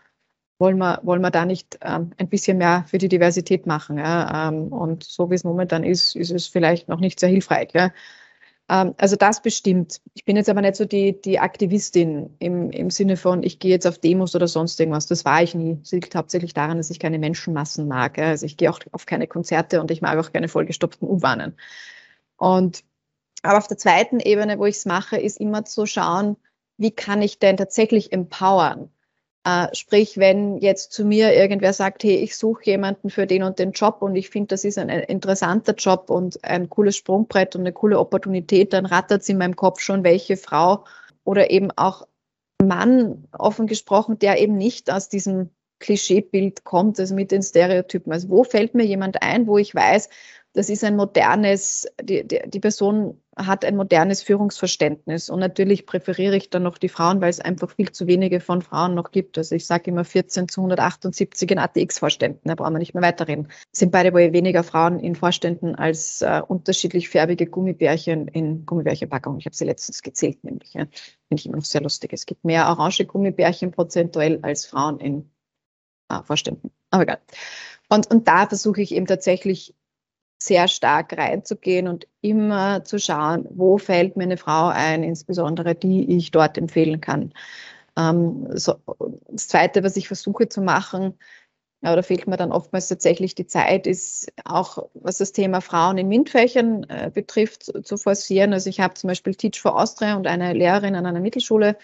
wollen 0.59 0.79
wir, 0.79 0.99
wollen 1.05 1.23
wir 1.23 1.31
da 1.31 1.47
nicht 1.47 1.79
ähm, 1.83 2.11
ein 2.17 2.29
bisschen 2.29 2.59
mehr 2.59 2.85
für 2.89 2.99
die 2.99 3.09
Diversität 3.09 3.67
machen. 3.67 3.97
Ja? 3.97 4.49
Ähm, 4.49 4.73
und 4.73 5.05
so 5.05 5.31
wie 5.31 5.37
es 5.37 5.45
momentan 5.45 5.85
ist, 5.85 6.17
ist 6.17 6.33
es 6.33 6.49
vielleicht 6.49 6.89
noch 6.89 6.99
nicht 6.99 7.21
sehr 7.21 7.29
hilfreich. 7.29 7.69
Ja? 7.75 7.93
Ähm, 8.69 8.95
also 8.99 9.17
das 9.17 9.43
bestimmt. 9.43 10.01
Ich 10.15 10.25
bin 10.25 10.37
jetzt 10.37 10.49
aber 10.49 10.61
nicht 10.61 10.77
so 10.77 10.85
die, 10.85 11.21
die 11.21 11.39
Aktivistin 11.39 12.35
im, 12.39 12.71
im 12.71 12.91
Sinne 12.91 13.17
von, 13.17 13.43
ich 13.43 13.59
gehe 13.59 13.71
jetzt 13.71 13.87
auf 13.87 13.99
Demos 13.99 14.35
oder 14.35 14.49
sonst 14.49 14.79
irgendwas. 14.81 15.07
Das 15.07 15.25
war 15.25 15.43
ich 15.43 15.55
nie. 15.55 15.79
Es 15.83 15.93
liegt 15.93 16.15
hauptsächlich 16.15 16.55
daran, 16.55 16.79
dass 16.79 16.91
ich 16.91 16.99
keine 16.99 17.19
Menschenmassen 17.19 17.89
mag. 17.89 18.19
Also 18.19 18.47
ich 18.47 18.57
gehe 18.57 18.71
auch 18.71 18.81
auf 18.93 19.07
keine 19.07 19.27
Konzerte 19.27 19.81
und 19.81 19.91
ich 19.91 20.03
mag 20.03 20.19
auch 20.19 20.33
keine 20.33 20.49
vollgestopften 20.49 21.09
U-Bahnen. 21.09 21.57
Und 22.37 22.85
aber 23.43 23.59
auf 23.59 23.67
der 23.69 23.79
zweiten 23.79 24.21
Ebene, 24.21 24.59
wo 24.59 24.67
ich 24.67 24.77
es 24.77 24.87
mache, 24.87 25.17
ist 25.17 25.41
immer 25.41 25.65
zu 25.65 25.87
schauen, 25.87 26.37
wie 26.77 26.93
kann 26.93 27.23
ich 27.23 27.39
denn 27.39 27.57
tatsächlich 27.57 28.13
empowern? 28.13 28.91
Äh, 29.45 29.75
sprich, 29.75 30.19
wenn 30.19 30.59
jetzt 30.59 30.93
zu 30.93 31.05
mir 31.05 31.35
irgendwer 31.35 31.73
sagt, 31.73 32.05
hey, 32.05 32.17
ich 32.17 32.37
suche 32.37 32.65
jemanden 32.67 33.11
für 33.11 33.27
den 33.27 33.43
und 33.43 33.59
den 33.59 33.73
Job 33.73 33.97
und 34.01 34.15
ich 34.15 34.31
finde, 34.31 34.49
das 34.49 34.65
ist 34.65 34.79
ein 34.79 34.89
interessanter 34.89 35.75
Job 35.75 36.11
und 36.11 36.45
ein 36.45 36.71
cooles 36.71 36.97
Sprungbrett 36.97 37.57
und 37.57 37.63
eine 37.63 37.73
coole 37.73 37.99
Opportunität, 37.99 38.73
dann 38.73 38.87
rattert 38.87 39.23
es 39.23 39.29
in 39.29 39.39
meinem 39.39 39.57
Kopf 39.57 39.81
schon, 39.81 40.05
welche 40.05 40.37
Frau 40.37 40.85
oder 41.25 41.51
eben 41.51 41.71
auch 41.73 42.07
Mann, 42.63 43.27
offen 43.37 43.67
gesprochen, 43.67 44.19
der 44.21 44.39
eben 44.41 44.57
nicht 44.57 44.93
aus 44.93 45.09
diesem 45.09 45.51
Klischeebild 45.81 46.63
kommt, 46.63 47.01
also 47.01 47.15
mit 47.15 47.33
den 47.33 47.43
Stereotypen. 47.43 48.13
Also 48.13 48.29
wo 48.29 48.45
fällt 48.45 48.75
mir 48.75 48.85
jemand 48.85 49.23
ein, 49.23 49.49
wo 49.49 49.59
ich 49.59 49.75
weiß, 49.75 50.09
das 50.55 50.69
ist 50.69 50.85
ein 50.85 50.97
modernes, 50.97 51.87
die, 52.03 52.27
die, 52.27 52.43
die 52.47 52.61
Person 52.61 53.21
hat 53.37 53.65
ein 53.65 53.77
modernes 53.77 54.23
Führungsverständnis. 54.23 55.31
Und 55.31 55.41
natürlich 55.41 55.87
präferiere 55.87 56.37
ich 56.37 56.51
dann 56.51 56.63
noch 56.65 56.77
die 56.77 56.91
Frauen, 56.91 57.23
weil 57.23 57.31
es 57.31 57.41
einfach 57.41 57.71
viel 57.71 57.91
zu 57.91 58.07
wenige 58.07 58.41
von 58.41 58.61
Frauen 58.61 58.95
noch 58.95 59.11
gibt. 59.11 59.39
Also 59.39 59.55
ich 59.55 59.67
sage 59.67 59.91
immer 59.91 60.05
14 60.05 60.49
zu 60.49 60.61
178 60.61 61.51
in 61.51 61.59
ATX-Vorständen, 61.59 62.43
da 62.45 62.55
brauchen 62.55 62.75
wir 62.75 62.79
nicht 62.79 62.93
mehr 62.93 63.03
weiterreden. 63.03 63.49
Es 63.73 63.79
sind 63.79 63.91
beide 63.91 64.13
wohl 64.13 64.35
weniger 64.35 64.63
Frauen 64.63 65.01
in 65.01 65.15
Vorständen 65.15 65.75
als 65.75 66.21
äh, 66.21 66.43
unterschiedlich 66.47 67.09
färbige 67.09 67.47
Gummibärchen 67.47 68.29
in 68.29 68.67
Gummibärchenpackungen. 68.67 69.39
Ich 69.39 69.47
habe 69.47 69.57
sie 69.57 69.65
letztens 69.65 70.03
gezählt, 70.03 70.45
nämlich. 70.45 70.75
Ja. 70.75 70.83
Finde 70.83 71.41
ich 71.41 71.47
immer 71.47 71.57
noch 71.57 71.65
sehr 71.65 71.81
lustig. 71.81 72.13
Es 72.13 72.27
gibt 72.27 72.45
mehr 72.45 72.69
orange 72.69 73.07
Gummibärchen 73.07 73.71
prozentuell 73.71 74.41
als 74.43 74.67
Frauen 74.67 75.01
in 75.01 75.31
äh, 76.11 76.23
Vorständen. 76.23 76.71
Aber 76.91 77.05
egal. 77.05 77.21
Und, 77.89 78.11
und 78.11 78.29
da 78.29 78.47
versuche 78.47 78.83
ich 78.83 78.95
eben 78.95 79.07
tatsächlich 79.07 79.75
sehr 80.47 80.69
stark 80.69 81.17
reinzugehen 81.17 81.89
und 81.89 82.07
immer 82.21 82.85
zu 82.85 82.99
schauen, 82.99 83.47
wo 83.51 83.79
fällt 83.79 84.17
mir 84.17 84.25
eine 84.25 84.37
Frau 84.37 84.69
ein, 84.69 85.03
insbesondere 85.03 85.75
die 85.75 86.17
ich 86.17 86.31
dort 86.31 86.59
empfehlen 86.59 87.01
kann. 87.01 87.33
Ähm, 87.97 88.49
so, 88.55 88.75
das 89.29 89.49
Zweite, 89.49 89.83
was 89.83 89.97
ich 89.97 90.09
versuche 90.09 90.49
zu 90.49 90.63
machen, 90.63 91.15
oder 91.83 92.03
fehlt 92.03 92.29
mir 92.29 92.37
dann 92.37 92.53
oftmals 92.53 92.89
tatsächlich 92.89 93.35
die 93.35 93.47
Zeit, 93.47 93.87
ist 93.87 94.33
auch, 94.45 94.89
was 94.95 95.19
das 95.19 95.33
Thema 95.33 95.61
Frauen 95.61 95.99
in 95.99 96.09
MINT-Fächern 96.09 96.85
äh, 96.85 97.11
betrifft, 97.13 97.65
zu, 97.85 97.97
forcieren. 97.97 98.53
Also 98.53 98.71
ich 98.71 98.79
habe 98.81 98.95
zum 98.95 99.09
Beispiel 99.09 99.35
Teach 99.35 99.61
for 99.61 99.81
Austria 99.81 100.15
und 100.17 100.29
eine 100.29 100.53
Lehrerin 100.53 100.95
an 100.95 101.07
einer 101.07 101.21
Mittelschule 101.21 101.77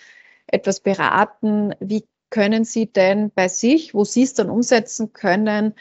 etwas 0.46 0.80
beraten, 0.80 1.74
wie 1.80 2.04
können 2.30 2.64
Sie 2.64 2.86
denn 2.86 3.32
bei 3.34 3.48
sich, 3.48 3.92
wo 3.92 4.04
Sie 4.04 4.22
es 4.22 4.34
dann 4.34 4.50
umsetzen 4.50 5.12
können, 5.12 5.74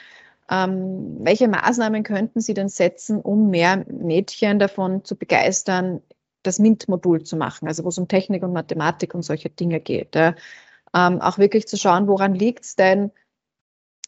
ähm, 0.49 1.17
welche 1.19 1.47
Maßnahmen 1.47 2.03
könnten 2.03 2.41
Sie 2.41 2.53
denn 2.53 2.69
setzen, 2.69 3.19
um 3.19 3.49
mehr 3.49 3.85
Mädchen 3.89 4.59
davon 4.59 5.03
zu 5.03 5.15
begeistern, 5.15 6.01
das 6.43 6.59
MINT-Modul 6.59 7.23
zu 7.23 7.35
machen, 7.35 7.67
also 7.67 7.83
wo 7.83 7.89
es 7.89 7.97
um 7.97 8.07
Technik 8.07 8.43
und 8.43 8.53
Mathematik 8.53 9.13
und 9.13 9.23
solche 9.23 9.49
Dinge 9.49 9.79
geht. 9.79 10.15
Ja. 10.15 10.35
Ähm, 10.95 11.21
auch 11.21 11.37
wirklich 11.37 11.67
zu 11.67 11.77
schauen, 11.77 12.07
woran 12.07 12.33
liegt 12.33 12.63
es 12.63 12.75
denn, 12.75 13.11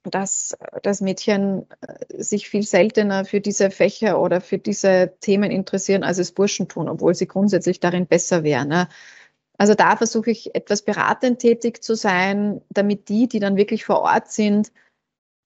dass 0.04 0.58
das 0.82 1.02
Mädchen 1.02 1.66
äh, 1.82 2.22
sich 2.24 2.50
viel 2.50 2.64
seltener 2.64 3.26
für 3.26 3.42
diese 3.42 3.70
Fächer 3.70 4.22
oder 4.22 4.40
für 4.40 4.58
diese 4.58 5.14
Themen 5.20 5.52
interessieren, 5.52 6.04
als 6.04 6.20
es 6.20 6.32
Burschen 6.32 6.70
tun, 6.70 6.88
obwohl 6.88 7.16
sie 7.16 7.28
grundsätzlich 7.28 7.82
darin 7.82 8.08
besser 8.08 8.44
wären. 8.44 8.70
Ne? 8.70 8.88
Also 9.58 9.76
da 9.76 9.98
versuche 9.98 10.32
ich 10.32 10.56
etwas 10.56 10.84
beratend 10.84 11.40
tätig 11.40 11.84
zu 11.84 11.96
sein, 11.96 12.62
damit 12.70 13.10
die, 13.10 13.28
die 13.28 13.40
dann 13.40 13.58
wirklich 13.58 13.84
vor 13.84 14.00
Ort 14.02 14.32
sind, 14.32 14.72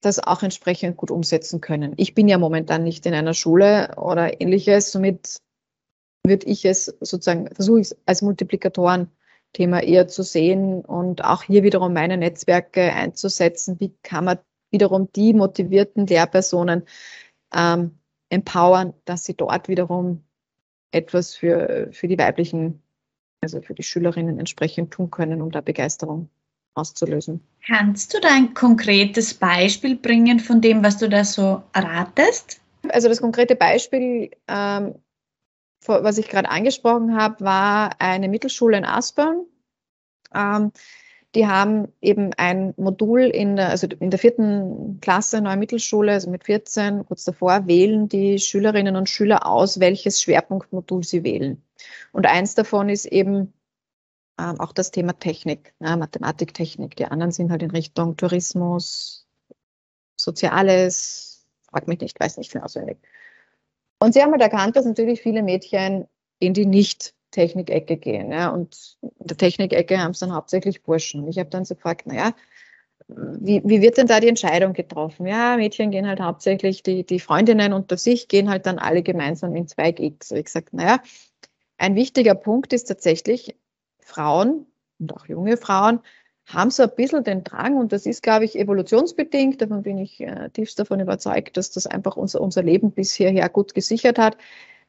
das 0.06 0.20
auch 0.20 0.44
entsprechend 0.44 0.98
gut 0.98 1.12
umsetzen 1.12 1.62
können. 1.62 1.94
Ich 1.98 2.13
bin 2.13 2.28
ja 2.28 2.38
momentan 2.38 2.84
nicht 2.84 3.06
in 3.06 3.13
einer 3.13 3.34
Schule 3.34 3.96
oder 3.98 4.42
ähnliches, 4.42 4.92
somit 4.92 5.38
würde 6.26 6.46
ich 6.46 6.66
es 6.66 6.86
sozusagen, 6.86 7.54
versuche 7.54 7.82
ich 7.82 7.88
es 7.88 7.98
als 8.06 8.22
Multiplikatoren 8.22 9.10
Thema 9.54 9.84
eher 9.84 10.08
zu 10.08 10.24
sehen 10.24 10.84
und 10.84 11.24
auch 11.24 11.44
hier 11.44 11.63
wiederum 11.63 11.94
meine 11.94 12.18
Netzwerke 12.18 12.92
einzusetzen. 12.94 13.80
Wie 13.80 13.96
kann 14.02 14.26
man 14.26 14.39
wiederum 14.72 15.12
die 15.13 15.34
motivierten 15.34 16.08
Lehrpersonen 16.08 16.84
ähm, 17.54 18.00
empowern, 18.30 18.94
dass 19.06 19.24
sie 19.24 19.36
dort 19.36 19.68
wiederum 19.68 20.24
etwas 20.92 21.36
für, 21.36 21.89
für 21.92 22.08
die 22.08 22.18
weiblichen, 22.18 22.82
also 23.42 23.62
für 23.62 23.76
die 23.76 23.84
Schülerinnen 23.84 24.39
entsprechend 24.39 24.92
tun 24.92 25.12
können, 25.12 25.42
um 25.42 25.52
da 25.52 25.62
Begeisterung 25.62 26.30
auszulösen. 26.76 27.42
Kannst 27.66 28.14
du 28.14 28.20
da 28.20 28.30
ein 28.30 28.54
konkretes 28.54 29.34
Beispiel 29.34 29.96
bringen 29.96 30.40
von 30.40 30.62
dem, 30.62 30.84
was 30.84 30.98
du 30.98 31.10
da 31.10 31.24
so 31.24 31.64
ratest? 31.76 32.62
Also 32.90 33.08
das 33.08 33.22
konkrete 33.22 33.56
Beispiel, 33.56 34.32
ähm, 34.48 34.96
was 35.86 36.18
ich 36.18 36.30
gerade 36.30 36.50
angesprochen 36.50 37.16
habe, 37.16 37.44
war 37.44 37.96
eine 38.00 38.28
Mittelschule 38.30 38.78
in 38.78 38.86
Aspern. 38.86 39.46
Ähm, 40.34 40.72
die 41.36 41.48
haben 41.48 41.88
eben 42.02 42.32
ein 42.38 42.74
Modul 42.78 43.22
in 43.22 43.56
der, 43.56 43.70
also 43.70 43.88
in 44.00 44.12
der 44.12 44.20
vierten 44.20 45.00
Klasse, 45.02 45.42
neue 45.42 45.58
Mittelschule, 45.58 46.12
also 46.12 46.30
mit 46.30 46.44
14, 46.44 47.06
kurz 47.08 47.24
davor, 47.24 47.66
wählen 47.66 48.08
die 48.08 48.38
Schülerinnen 48.38 48.96
und 48.96 49.10
Schüler 49.10 49.48
aus, 49.48 49.80
welches 49.80 50.22
Schwerpunktmodul 50.22 51.04
sie 51.04 51.24
wählen. 51.24 51.64
Und 52.12 52.28
eins 52.28 52.54
davon 52.54 52.90
ist 52.90 53.06
eben 53.06 53.52
ähm, 54.39 54.60
auch 54.60 54.72
das 54.72 54.91
Thema 54.91 55.13
Technik, 55.13 55.74
ja, 55.80 55.96
Mathematik, 55.96 56.54
Technik. 56.54 56.96
Die 56.96 57.06
anderen 57.06 57.32
sind 57.32 57.52
halt 57.52 57.63
in 57.63 57.72
Richtung 57.72 58.17
Tourismus, 58.17 59.28
Soziales, 60.15 61.46
frag 61.69 61.88
mich 61.88 62.00
nicht, 62.00 62.19
weiß 62.19 62.38
nicht 62.38 62.54
mehr 62.54 62.65
auswendig. 62.65 62.98
Und 64.00 64.13
sie 64.13 64.22
haben 64.22 64.32
halt 64.32 64.41
erkannt, 64.41 64.76
dass 64.76 64.86
natürlich 64.86 65.22
viele 65.22 65.43
Mädchen 65.43 66.08
in 66.39 66.54
die 66.54 66.65
nicht 66.65 67.13
Technikecke 67.32 67.98
gehen. 67.98 68.32
Ja, 68.32 68.50
und 68.50 68.98
in 69.02 69.28
der 69.28 69.38
Technikecke 69.38 70.00
haben 70.00 70.12
es 70.12 70.19
dann 70.19 70.34
hauptsächlich 70.34 70.84
Burschen. 70.84 71.28
Ich 71.28 71.39
habe 71.39 71.50
dann 71.50 71.65
so 71.65 71.76
gefragt, 71.76 72.06
naja, 72.06 72.34
wie, 73.08 73.62
wie 73.65 73.82
wird 73.82 73.98
denn 73.98 74.08
da 74.08 74.19
die 74.19 74.30
Entscheidung 74.30 74.74
getroffen? 74.74 75.26
Ja, 75.26 75.58
Mädchen 75.58 75.91
gehen 75.91 76.08
halt 76.08 76.19
hauptsächlich, 76.19 76.84
die, 76.84 77.06
die 77.06 77.19
Freundinnen 77.19 77.74
unter 77.74 77.98
sich 77.98 78.28
gehen 78.28 78.50
halt 78.50 78.65
dann 78.65 78.80
alle 78.80 79.04
gemeinsam 79.04 79.56
in 79.56 79.67
Zweig 79.67 80.00
X. 80.00 80.32
Ich 80.32 80.46
gesagt, 80.46 80.74
naja, 80.74 81.00
ein 81.78 81.96
wichtiger 81.96 82.36
Punkt 82.36 82.72
ist 82.72 82.86
tatsächlich, 82.86 83.56
Frauen 84.04 84.66
und 85.00 85.13
auch 85.13 85.26
junge 85.28 85.58
Frauen 85.58 86.00
haben 86.46 86.72
so 86.72 86.84
ein 86.84 86.92
bisschen 86.96 87.24
den 87.24 87.44
Drang, 87.44 87.78
und 87.78 87.94
das 87.94 88.06
ist, 88.06 88.22
glaube 88.22 88.46
ich, 88.46 88.58
evolutionsbedingt, 88.58 89.62
davon 89.62 89.84
bin 89.84 89.98
ich 89.98 90.20
äh, 90.20 90.50
tiefst 90.50 90.78
davon 90.78 91.00
überzeugt, 91.00 91.56
dass 91.56 91.72
das 91.72 91.88
einfach 91.88 92.18
unser, 92.18 92.42
unser 92.42 92.63
Leben 92.63 92.92
bisher 92.92 93.48
gut 93.50 93.74
gesichert 93.74 94.20
hat, 94.20 94.38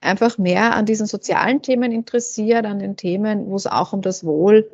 einfach 0.00 0.36
mehr 0.36 0.74
an 0.74 0.86
diesen 0.86 1.06
sozialen 1.06 1.62
Themen 1.62 1.92
interessiert, 1.92 2.66
an 2.66 2.80
den 2.80 2.96
Themen, 2.96 3.46
wo 3.46 3.56
es 3.56 3.66
auch 3.66 3.92
um 3.92 4.02
das 4.02 4.24
Wohl 4.24 4.70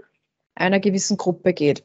einer 0.55 0.81
gewissen 0.81 1.17
Gruppe 1.17 1.53
geht. 1.53 1.85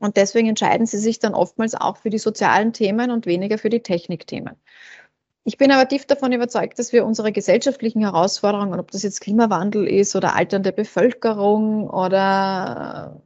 Und 0.00 0.16
deswegen 0.16 0.48
entscheiden 0.48 0.86
sie 0.86 0.98
sich 0.98 1.18
dann 1.18 1.34
oftmals 1.34 1.74
auch 1.74 1.98
für 1.98 2.08
die 2.08 2.18
sozialen 2.18 2.72
Themen 2.72 3.10
und 3.10 3.26
weniger 3.26 3.58
für 3.58 3.68
die 3.68 3.82
Technikthemen. 3.82 4.56
Ich 5.44 5.58
bin 5.58 5.72
aber 5.72 5.88
tief 5.88 6.06
davon 6.06 6.32
überzeugt, 6.32 6.78
dass 6.78 6.92
wir 6.92 7.04
unsere 7.04 7.32
gesellschaftlichen 7.32 8.00
Herausforderungen, 8.02 8.78
ob 8.78 8.92
das 8.92 9.02
jetzt 9.02 9.20
Klimawandel 9.20 9.88
ist 9.88 10.14
oder 10.14 10.36
alternde 10.36 10.72
Bevölkerung 10.72 11.90
oder 11.90 13.20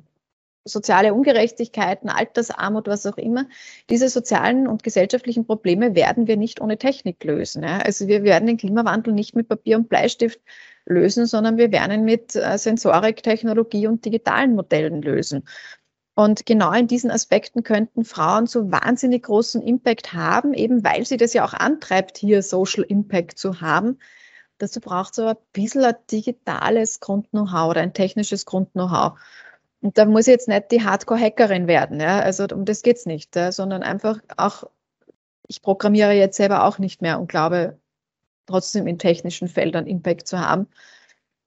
soziale 0.65 1.15
Ungerechtigkeiten, 1.15 2.09
Altersarmut, 2.09 2.87
was 2.89 3.07
auch 3.07 3.19
immer. 3.19 3.47
Diese 3.91 4.09
sozialen 4.09 4.67
und 4.67 4.83
gesellschaftlichen 4.83 5.47
Probleme 5.47 5.95
werden 5.95 6.27
wir 6.27 6.37
nicht 6.37 6.61
ohne 6.61 6.79
Technik 6.79 7.23
lösen. 7.23 7.65
Also 7.65 8.09
wir 8.09 8.25
werden 8.25 8.47
den 8.47 8.57
Klimawandel 8.57 9.13
nicht 9.13 9.37
mit 9.37 9.49
Papier 9.49 9.77
und 9.77 9.89
Bleistift 9.89 10.41
lösen, 10.87 11.27
sondern 11.27 11.57
wir 11.59 11.71
werden 11.71 11.93
ihn 11.93 12.05
mit 12.05 12.35
äh, 12.35 12.59
Sensorik, 12.59 13.23
Technologie 13.23 13.87
und 13.87 14.05
digitalen 14.05 14.55
Modellen 14.55 15.03
lösen. 15.03 15.45
Und 16.19 16.47
genau 16.47 16.73
in 16.73 16.87
diesen 16.87 17.11
Aspekten 17.11 17.63
könnten 17.63 18.07
Frauen 18.07 18.47
so 18.47 18.73
wahnsinnig 18.73 19.25
großen 19.25 19.61
Impact 19.61 20.15
haben, 20.15 20.55
eben 20.55 20.83
weil 20.83 21.05
sie 21.05 21.19
das 21.19 21.35
ja 21.35 21.45
auch 21.45 21.53
antreibt, 21.53 22.17
hier 22.17 22.43
Social 22.43 22.85
Impact 22.85 23.39
zu 23.39 23.61
haben. 23.61 23.99
Dazu 24.57 24.81
braucht 24.81 25.13
es 25.13 25.19
aber 25.19 25.33
ein 25.33 25.47
bisschen 25.53 25.85
ein 25.85 25.95
digitales 26.11 27.01
Grund-Know-how 27.01 27.69
oder 27.69 27.83
ein 27.83 27.93
technisches 27.93 28.47
Grund-Know-how. 28.47 29.19
Und 29.83 29.99
da 29.99 30.07
muss 30.07 30.27
ich 30.27 30.33
jetzt 30.33 30.49
nicht 30.49 30.71
die 30.71 30.83
Hardcore-Hackerin 30.83 31.67
werden, 31.67 32.01
ja? 32.01 32.19
also 32.21 32.47
um 32.51 32.65
das 32.65 32.81
geht 32.81 32.97
es 32.97 33.05
nicht, 33.05 33.37
ja? 33.37 33.53
sondern 33.53 33.83
einfach 33.83 34.19
auch, 34.39 34.65
ich 35.47 35.61
programmiere 35.61 36.13
jetzt 36.13 36.39
selber 36.39 36.65
auch 36.65 36.79
nicht 36.79 37.03
mehr 37.03 37.21
und 37.21 37.29
glaube 37.29 37.79
trotzdem 38.47 38.87
in 38.87 38.99
technischen 38.99 39.49
Feldern 39.49 39.87
Impact 39.87 40.29
zu 40.29 40.41
haben. 40.41 40.67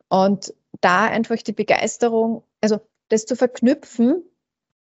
Und 0.10 0.54
da 0.80 1.06
einfach 1.06 1.38
die 1.38 1.54
Begeisterung, 1.54 2.44
also 2.62 2.80
das 3.08 3.26
zu 3.26 3.36
verknüpfen, 3.36 4.24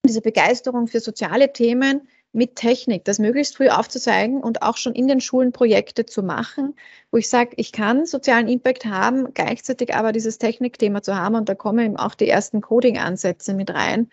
diese 0.05 0.21
Begeisterung 0.21 0.87
für 0.87 0.99
soziale 0.99 1.53
Themen 1.53 2.07
mit 2.33 2.55
Technik, 2.55 3.05
das 3.05 3.19
möglichst 3.19 3.57
früh 3.57 3.69
aufzuzeigen 3.69 4.41
und 4.43 4.61
auch 4.61 4.77
schon 4.77 4.93
in 4.93 5.07
den 5.07 5.21
Schulen 5.21 5.51
Projekte 5.51 6.05
zu 6.05 6.21
machen, 6.21 6.75
wo 7.11 7.17
ich 7.17 7.29
sage, 7.29 7.51
ich 7.55 7.71
kann 7.71 8.05
sozialen 8.05 8.47
Impact 8.47 8.85
haben, 8.85 9.33
gleichzeitig 9.33 9.95
aber 9.95 10.11
dieses 10.11 10.37
Technikthema 10.37 11.01
zu 11.01 11.15
haben 11.15 11.35
und 11.35 11.49
da 11.49 11.55
kommen 11.55 11.85
eben 11.85 11.97
auch 11.97 12.15
die 12.15 12.29
ersten 12.29 12.61
Coding-Ansätze 12.61 13.53
mit 13.53 13.73
rein, 13.73 14.09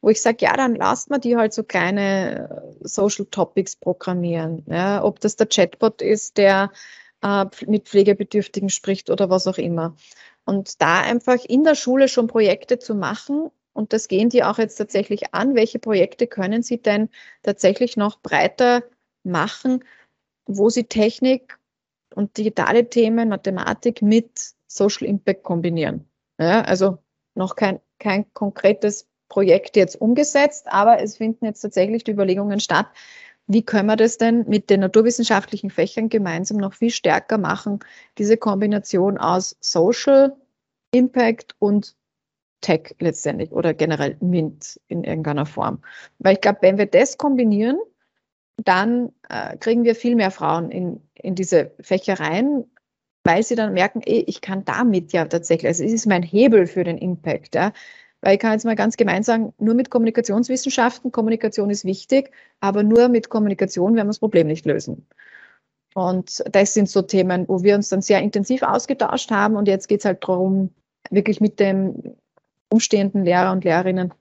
wo 0.00 0.08
ich 0.08 0.22
sage, 0.22 0.38
ja, 0.40 0.56
dann 0.56 0.74
lasst 0.74 1.10
man 1.10 1.20
die 1.20 1.36
halt 1.36 1.52
so 1.52 1.62
kleine 1.62 2.72
äh, 2.82 2.88
Social 2.88 3.26
Topics 3.26 3.76
programmieren. 3.76 4.64
Ja, 4.68 5.04
ob 5.04 5.20
das 5.20 5.36
der 5.36 5.48
Chatbot 5.48 6.02
ist, 6.02 6.38
der 6.38 6.70
äh, 7.22 7.46
mit 7.66 7.88
Pflegebedürftigen 7.88 8.70
spricht 8.70 9.10
oder 9.10 9.30
was 9.30 9.46
auch 9.46 9.58
immer. 9.58 9.96
Und 10.44 10.80
da 10.80 11.00
einfach 11.00 11.44
in 11.44 11.64
der 11.64 11.74
Schule 11.74 12.08
schon 12.08 12.26
Projekte 12.26 12.78
zu 12.78 12.94
machen, 12.94 13.50
und 13.78 13.92
das 13.92 14.08
gehen 14.08 14.28
die 14.28 14.42
auch 14.42 14.58
jetzt 14.58 14.74
tatsächlich 14.74 15.34
an. 15.34 15.54
Welche 15.54 15.78
Projekte 15.78 16.26
können 16.26 16.64
Sie 16.64 16.82
denn 16.82 17.08
tatsächlich 17.42 17.96
noch 17.96 18.20
breiter 18.20 18.82
machen, 19.22 19.84
wo 20.46 20.68
Sie 20.68 20.84
Technik 20.84 21.60
und 22.12 22.36
digitale 22.36 22.90
Themen, 22.90 23.28
Mathematik 23.28 24.02
mit 24.02 24.54
Social 24.66 25.06
Impact 25.06 25.44
kombinieren? 25.44 26.10
Ja, 26.40 26.62
also 26.62 26.98
noch 27.36 27.54
kein, 27.54 27.78
kein 28.00 28.26
konkretes 28.34 29.06
Projekt 29.28 29.76
jetzt 29.76 30.00
umgesetzt, 30.00 30.66
aber 30.66 31.00
es 31.00 31.18
finden 31.18 31.44
jetzt 31.44 31.60
tatsächlich 31.60 32.02
die 32.02 32.10
Überlegungen 32.10 32.58
statt, 32.58 32.88
wie 33.46 33.62
können 33.62 33.86
wir 33.86 33.96
das 33.96 34.18
denn 34.18 34.44
mit 34.48 34.70
den 34.70 34.80
naturwissenschaftlichen 34.80 35.70
Fächern 35.70 36.08
gemeinsam 36.08 36.56
noch 36.56 36.74
viel 36.74 36.90
stärker 36.90 37.38
machen, 37.38 37.78
diese 38.18 38.38
Kombination 38.38 39.18
aus 39.18 39.56
Social 39.60 40.36
Impact 40.90 41.54
und 41.60 41.94
Tech 42.60 42.94
letztendlich 42.98 43.52
oder 43.52 43.74
generell 43.74 44.16
MINT 44.20 44.80
in 44.88 45.04
irgendeiner 45.04 45.46
Form. 45.46 45.80
Weil 46.18 46.34
ich 46.34 46.40
glaube, 46.40 46.58
wenn 46.62 46.78
wir 46.78 46.86
das 46.86 47.18
kombinieren, 47.18 47.78
dann 48.56 49.12
äh, 49.28 49.56
kriegen 49.56 49.84
wir 49.84 49.94
viel 49.94 50.16
mehr 50.16 50.30
Frauen 50.30 50.70
in, 50.70 51.00
in 51.14 51.34
diese 51.34 51.72
Fächer 51.80 52.18
rein, 52.18 52.64
weil 53.24 53.42
sie 53.42 53.54
dann 53.54 53.74
merken, 53.74 54.00
ey, 54.04 54.24
ich 54.26 54.40
kann 54.40 54.64
damit 54.64 55.12
ja 55.12 55.24
tatsächlich, 55.26 55.68
also 55.68 55.84
es 55.84 55.92
ist 55.92 56.06
mein 56.06 56.22
Hebel 56.22 56.66
für 56.66 56.82
den 56.82 56.98
Impact. 56.98 57.54
Ja. 57.54 57.72
Weil 58.20 58.34
ich 58.34 58.40
kann 58.40 58.52
jetzt 58.52 58.64
mal 58.64 58.74
ganz 58.74 58.96
gemein 58.96 59.22
sagen, 59.22 59.52
nur 59.58 59.74
mit 59.74 59.90
Kommunikationswissenschaften, 59.90 61.12
Kommunikation 61.12 61.70
ist 61.70 61.84
wichtig, 61.84 62.32
aber 62.60 62.82
nur 62.82 63.08
mit 63.08 63.28
Kommunikation 63.28 63.94
werden 63.94 64.06
wir 64.06 64.10
das 64.10 64.18
Problem 64.18 64.48
nicht 64.48 64.66
lösen. 64.66 65.06
Und 65.94 66.42
das 66.50 66.74
sind 66.74 66.88
so 66.88 67.02
Themen, 67.02 67.48
wo 67.48 67.62
wir 67.62 67.74
uns 67.74 67.88
dann 67.88 68.02
sehr 68.02 68.20
intensiv 68.20 68.62
ausgetauscht 68.62 69.30
haben. 69.30 69.56
Und 69.56 69.68
jetzt 69.68 69.88
geht 69.88 70.00
es 70.00 70.04
halt 70.04 70.22
darum, 70.22 70.70
wirklich 71.10 71.40
mit 71.40 71.60
dem 71.60 72.16
umstehenden 72.70 73.24
Lehrer 73.24 73.52
und 73.52 73.64
Lehrerinnen 73.64 74.12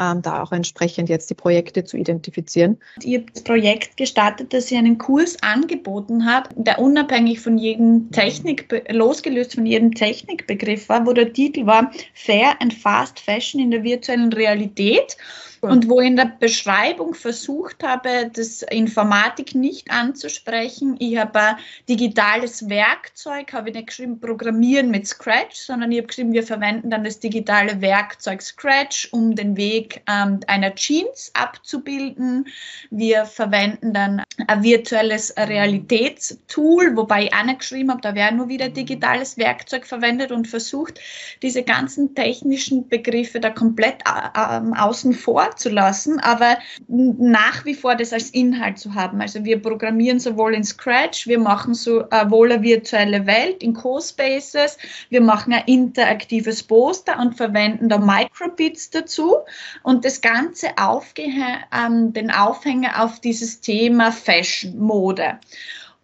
ähm, 0.00 0.22
da 0.22 0.42
auch 0.42 0.52
entsprechend 0.52 1.08
jetzt 1.08 1.30
die 1.30 1.34
Projekte 1.34 1.84
zu 1.84 1.96
identifizieren. 1.96 2.78
Ihr 3.02 3.20
habt 3.20 3.36
das 3.36 3.44
Projekt 3.44 3.96
gestartet, 3.96 4.52
dass 4.52 4.70
ihr 4.70 4.78
einen 4.78 4.98
Kurs 4.98 5.36
angeboten 5.42 6.26
habt, 6.26 6.52
der 6.56 6.78
unabhängig 6.78 7.40
von 7.40 7.58
jedem 7.58 8.10
Technik, 8.10 8.68
losgelöst 8.90 9.54
von 9.54 9.66
jedem 9.66 9.94
Technikbegriff 9.94 10.88
war, 10.88 11.06
wo 11.06 11.12
der 11.12 11.32
Titel 11.32 11.66
war 11.66 11.90
Fair 12.14 12.60
and 12.60 12.74
Fast 12.74 13.20
Fashion 13.20 13.60
in 13.60 13.70
der 13.70 13.82
virtuellen 13.82 14.32
Realität 14.32 15.16
und 15.60 15.88
wo 15.88 16.00
ich 16.00 16.08
in 16.08 16.16
der 16.16 16.32
Beschreibung 16.38 17.14
versucht 17.14 17.82
habe, 17.82 18.30
das 18.32 18.62
Informatik 18.62 19.54
nicht 19.54 19.90
anzusprechen. 19.90 20.96
Ich 20.98 21.16
habe 21.16 21.40
ein 21.40 21.56
digitales 21.88 22.68
Werkzeug, 22.68 23.52
habe 23.52 23.70
ich 23.70 23.74
nicht 23.74 23.88
geschrieben 23.88 24.20
Programmieren 24.20 24.90
mit 24.90 25.06
Scratch, 25.06 25.56
sondern 25.56 25.92
ich 25.92 25.98
habe 25.98 26.08
geschrieben, 26.08 26.32
wir 26.32 26.42
verwenden 26.42 26.90
dann 26.90 27.04
das 27.04 27.20
digitale 27.20 27.80
Werkzeug 27.80 28.42
Scratch, 28.42 29.08
um 29.12 29.34
den 29.34 29.56
Weg 29.56 29.85
Weg 29.86 30.02
ähm, 30.08 30.40
einer 30.46 30.74
Jeans 30.74 31.30
abzubilden. 31.34 32.46
Wir 32.90 33.24
verwenden 33.24 33.92
dann 33.92 34.22
ein 34.46 34.62
virtuelles 34.62 35.34
Realitätstool, 35.36 36.96
wobei 36.96 37.24
ich 37.24 37.34
auch 37.34 37.44
nicht 37.44 37.60
geschrieben 37.60 37.90
habe, 37.90 38.00
da 38.00 38.14
wäre 38.14 38.34
nur 38.34 38.48
wieder 38.48 38.68
digitales 38.68 39.36
Werkzeug 39.38 39.86
verwendet 39.86 40.32
und 40.32 40.48
versucht, 40.48 41.00
diese 41.42 41.62
ganzen 41.62 42.14
technischen 42.14 42.88
Begriffe 42.88 43.40
da 43.40 43.50
komplett 43.50 44.02
äh, 44.06 44.56
ähm, 44.56 44.74
außen 44.74 45.12
vor 45.12 45.54
zu 45.56 45.68
lassen, 45.68 46.18
aber 46.20 46.58
nach 46.88 47.64
wie 47.64 47.74
vor 47.74 47.94
das 47.94 48.12
als 48.12 48.30
Inhalt 48.30 48.78
zu 48.78 48.94
haben. 48.94 49.20
Also 49.20 49.44
wir 49.44 49.60
programmieren 49.60 50.18
sowohl 50.18 50.54
in 50.54 50.64
Scratch, 50.64 51.26
wir 51.26 51.38
machen 51.38 51.74
sowohl 51.74 52.52
eine 52.52 52.62
virtuelle 52.62 53.26
Welt 53.26 53.62
in 53.62 53.74
Co-Spaces, 53.74 54.78
wir 55.08 55.20
machen 55.20 55.52
ein 55.52 55.64
interaktives 55.66 56.62
Poster 56.62 57.18
und 57.18 57.36
verwenden 57.36 57.88
da 57.88 57.98
Microbits 57.98 58.90
dazu 58.90 59.36
und 59.82 60.04
das 60.04 60.20
Ganze 60.20 60.76
aufgehängt, 60.76 61.64
ähm, 61.72 62.12
den 62.12 62.30
Aufhänger 62.30 63.04
auf 63.04 63.20
dieses 63.20 63.60
Thema 63.60 64.12
Fashion, 64.12 64.78
Mode. 64.78 65.38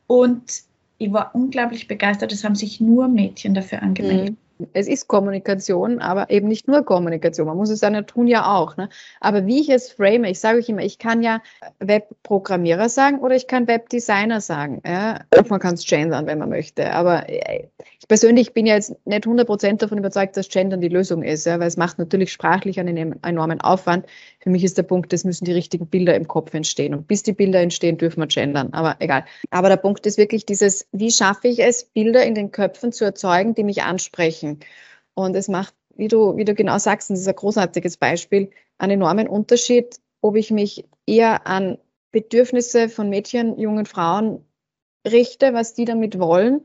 Und 0.07 0.63
ich 0.99 1.13
war 1.13 1.35
unglaublich 1.35 1.89
begeistert, 1.89 2.33
es 2.33 2.45
haben 2.45 2.55
sich 2.55 2.81
nur 2.81 3.09
Mädchen 3.09 3.55
dafür 3.55 3.83
angemeldet. 3.83 4.31
Mhm 4.31 4.52
es 4.73 4.89
ist 4.89 5.09
Kommunikation, 5.09 6.01
aber 6.01 6.31
eben 6.31 6.49
nicht 6.49 6.69
nur 6.69 6.85
Kommunikation. 6.85 7.47
Man 7.47 7.57
muss 7.57 7.71
es 7.71 7.81
dann 7.81 7.95
ja 7.95 8.03
tun 8.03 8.27
ja 8.27 8.55
auch. 8.55 8.77
Ne? 8.77 8.89
Aber 9.21 9.47
wie 9.47 9.61
ich 9.61 9.69
es 9.69 9.93
frame, 9.93 10.25
ich 10.25 10.41
sage 10.41 10.59
euch 10.59 10.69
immer, 10.69 10.83
ich 10.83 10.99
kann 10.99 11.23
ja 11.23 11.43
Webprogrammierer 11.79 12.89
sagen 12.89 13.19
oder 13.19 13.35
ich 13.35 13.47
kann 13.47 13.67
Webdesigner 13.67 14.41
sagen. 14.41 14.83
Ja? 14.87 15.21
Man 15.49 15.61
kann 15.61 15.75
es 15.75 15.87
gendern, 15.87 16.27
wenn 16.27 16.39
man 16.39 16.49
möchte. 16.49 16.93
Aber 16.93 17.29
äh, 17.29 17.69
ich 17.99 18.09
persönlich 18.09 18.53
bin 18.53 18.67
ja 18.67 18.75
jetzt 18.75 18.95
nicht 19.07 19.27
100% 19.27 19.79
davon 19.79 19.99
überzeugt, 19.99 20.37
dass 20.37 20.49
Gendern 20.49 20.81
die 20.81 20.89
Lösung 20.89 21.23
ist, 21.23 21.47
ja? 21.47 21.59
weil 21.59 21.69
es 21.69 21.77
macht 21.77 21.99
natürlich 21.99 22.33
sprachlich 22.33 22.79
einen 22.81 23.23
enormen 23.23 23.61
Aufwand. 23.61 24.07
Für 24.43 24.51
mich 24.51 24.65
ist 24.65 24.77
der 24.77 24.83
Punkt, 24.83 25.13
es 25.13 25.23
müssen 25.23 25.45
die 25.45 25.53
richtigen 25.53 25.87
Bilder 25.87 26.17
im 26.17 26.27
Kopf 26.27 26.53
entstehen. 26.53 26.95
Und 26.95 27.07
bis 27.07 27.23
die 27.23 27.33
Bilder 27.33 27.61
entstehen, 27.61 27.97
dürfen 27.97 28.21
wir 28.21 28.27
gendern. 28.27 28.73
Aber 28.73 28.97
egal. 28.99 29.25
Aber 29.51 29.69
der 29.69 29.77
Punkt 29.77 30.05
ist 30.05 30.19
wirklich 30.19 30.45
dieses, 30.45 30.89
wie 30.91 31.13
schaffe 31.13 31.47
ich 31.47 31.61
es, 31.61 31.85
Bilder 31.85 32.25
in 32.25 32.35
den 32.35 32.51
Köpfen 32.51 32.91
zu 32.91 33.05
erzeugen, 33.05 33.55
die 33.55 33.63
mich 33.63 33.85
ansprechen. 33.85 34.59
Und 35.15 35.37
es 35.37 35.47
macht, 35.47 35.75
wie 35.95 36.09
du, 36.09 36.37
wie 36.37 36.45
du 36.45 36.55
genau 36.55 36.79
sagst, 36.79 37.09
und 37.09 37.15
das 37.15 37.23
ist 37.23 37.29
ein 37.29 37.37
großartiges 37.37 37.99
Beispiel, 37.99 38.51
einen 38.79 39.01
enormen 39.01 39.29
Unterschied, 39.29 40.01
ob 40.23 40.35
ich 40.35 40.51
mich 40.51 40.89
eher 41.07 41.47
an 41.47 41.79
Bedürfnisse 42.11 42.89
von 42.89 43.09
Mädchen, 43.09 43.59
jungen 43.59 43.87
Frauen 43.87 44.45
richte, 45.07 45.55
was 45.55 45.75
die 45.75 45.85
damit 45.85 46.19
wollen, 46.19 46.63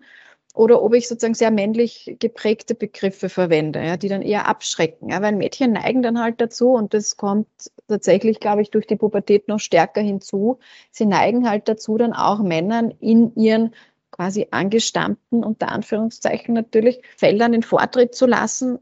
oder 0.58 0.82
ob 0.82 0.94
ich 0.96 1.08
sozusagen 1.08 1.36
sehr 1.36 1.52
männlich 1.52 2.18
geprägte 2.20 2.74
Begriffe 2.74 3.30
verwende, 3.30 3.80
ja, 3.84 3.96
die 3.96 4.10
dann 4.10 4.24
eher 4.24 4.48
abschrecken. 4.48 5.10
Ja, 5.10 5.22
weil 5.22 5.36
Mädchen 5.36 5.74
neigen 5.74 6.02
dann 6.02 6.20
halt 6.20 6.42
dazu, 6.42 6.72
und 6.72 6.94
das 6.94 7.16
kommt 7.16 7.48
tatsächlich, 7.88 8.40
glaube 8.40 8.64
ich, 8.64 8.72
durch 8.72 8.88
die 8.88 8.96
Pubertät 8.96 9.48
noch 9.48 9.60
stärker 9.60 10.02
hinzu, 10.02 10.60
sie 10.92 11.06
neigen 11.06 11.48
halt 11.50 11.70
dazu, 11.70 11.98
dann 11.98 12.14
auch 12.14 12.40
Männern 12.40 12.92
in 13.00 13.36
ihren 13.36 13.74
quasi 14.12 14.48
angestammten, 14.50 15.44
unter 15.44 15.70
Anführungszeichen 15.70 16.56
natürlich, 16.56 17.02
Feldern 17.18 17.52
den 17.52 17.64
Vortritt 17.64 18.16
zu 18.16 18.26
lassen, 18.26 18.80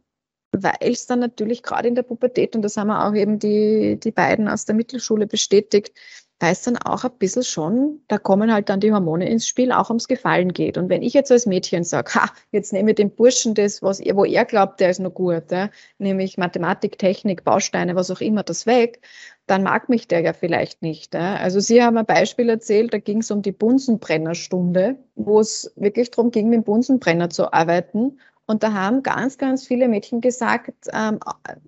weil 0.51 0.73
es 0.79 1.07
dann 1.07 1.19
natürlich 1.19 1.61
gerade 1.61 1.89
in 1.89 1.95
der 1.95 2.03
Pubertät, 2.03 2.55
und 2.55 2.61
das 2.61 2.77
haben 2.77 2.87
wir 2.87 3.05
auch 3.05 3.13
eben 3.13 3.39
die, 3.39 3.99
die 4.01 4.11
beiden 4.11 4.47
aus 4.47 4.63
der 4.63 4.75
Mittelschule 4.75 5.27
bestätigt, 5.27 5.97
da 6.39 6.51
ist 6.51 6.67
dann 6.67 6.77
auch 6.77 7.05
ein 7.05 7.11
bisschen 7.17 7.43
schon, 7.43 8.01
da 8.09 8.17
kommen 8.17 8.51
halt 8.51 8.67
dann 8.67 8.81
die 8.81 8.91
Hormone 8.91 9.29
ins 9.29 9.47
Spiel, 9.47 9.71
auch 9.71 9.89
ums 9.89 10.07
Gefallen 10.07 10.51
geht. 10.51 10.77
Und 10.77 10.89
wenn 10.89 11.01
ich 11.01 11.13
jetzt 11.13 11.31
als 11.31 11.45
Mädchen 11.45 11.85
sage, 11.85 12.13
ha, 12.15 12.29
jetzt 12.51 12.73
nehme 12.73 12.91
ich 12.91 12.95
den 12.95 13.11
Burschen 13.11 13.53
das, 13.53 13.81
was 13.81 14.01
er, 14.01 14.17
wo 14.17 14.25
er 14.25 14.43
glaubt, 14.43 14.81
der 14.81 14.89
ist 14.89 14.99
noch 14.99 15.13
gut, 15.13 15.49
ja, 15.51 15.69
nämlich 15.97 16.37
Mathematik, 16.37 16.99
Technik, 16.99 17.45
Bausteine, 17.45 17.95
was 17.95 18.11
auch 18.11 18.19
immer, 18.19 18.43
das 18.43 18.65
weg, 18.65 19.01
dann 19.47 19.63
mag 19.63 19.87
mich 19.87 20.07
der 20.07 20.21
ja 20.21 20.33
vielleicht 20.33 20.81
nicht. 20.81 21.13
Ja. 21.13 21.35
Also 21.35 21.59
Sie 21.61 21.81
haben 21.81 21.97
ein 21.97 22.05
Beispiel 22.05 22.49
erzählt, 22.49 22.93
da 22.93 22.97
ging 22.97 23.19
es 23.19 23.31
um 23.31 23.41
die 23.41 23.51
Bunsenbrennerstunde, 23.53 24.97
wo 25.15 25.39
es 25.39 25.71
wirklich 25.77 26.11
darum 26.11 26.31
ging, 26.31 26.49
mit 26.49 26.57
dem 26.57 26.63
Bunsenbrenner 26.63 27.29
zu 27.29 27.53
arbeiten. 27.53 28.19
Und 28.47 28.63
da 28.63 28.73
haben 28.73 29.01
ganz, 29.03 29.37
ganz 29.37 29.65
viele 29.65 29.87
Mädchen 29.87 30.21
gesagt, 30.21 30.73
ähm, 30.93 31.19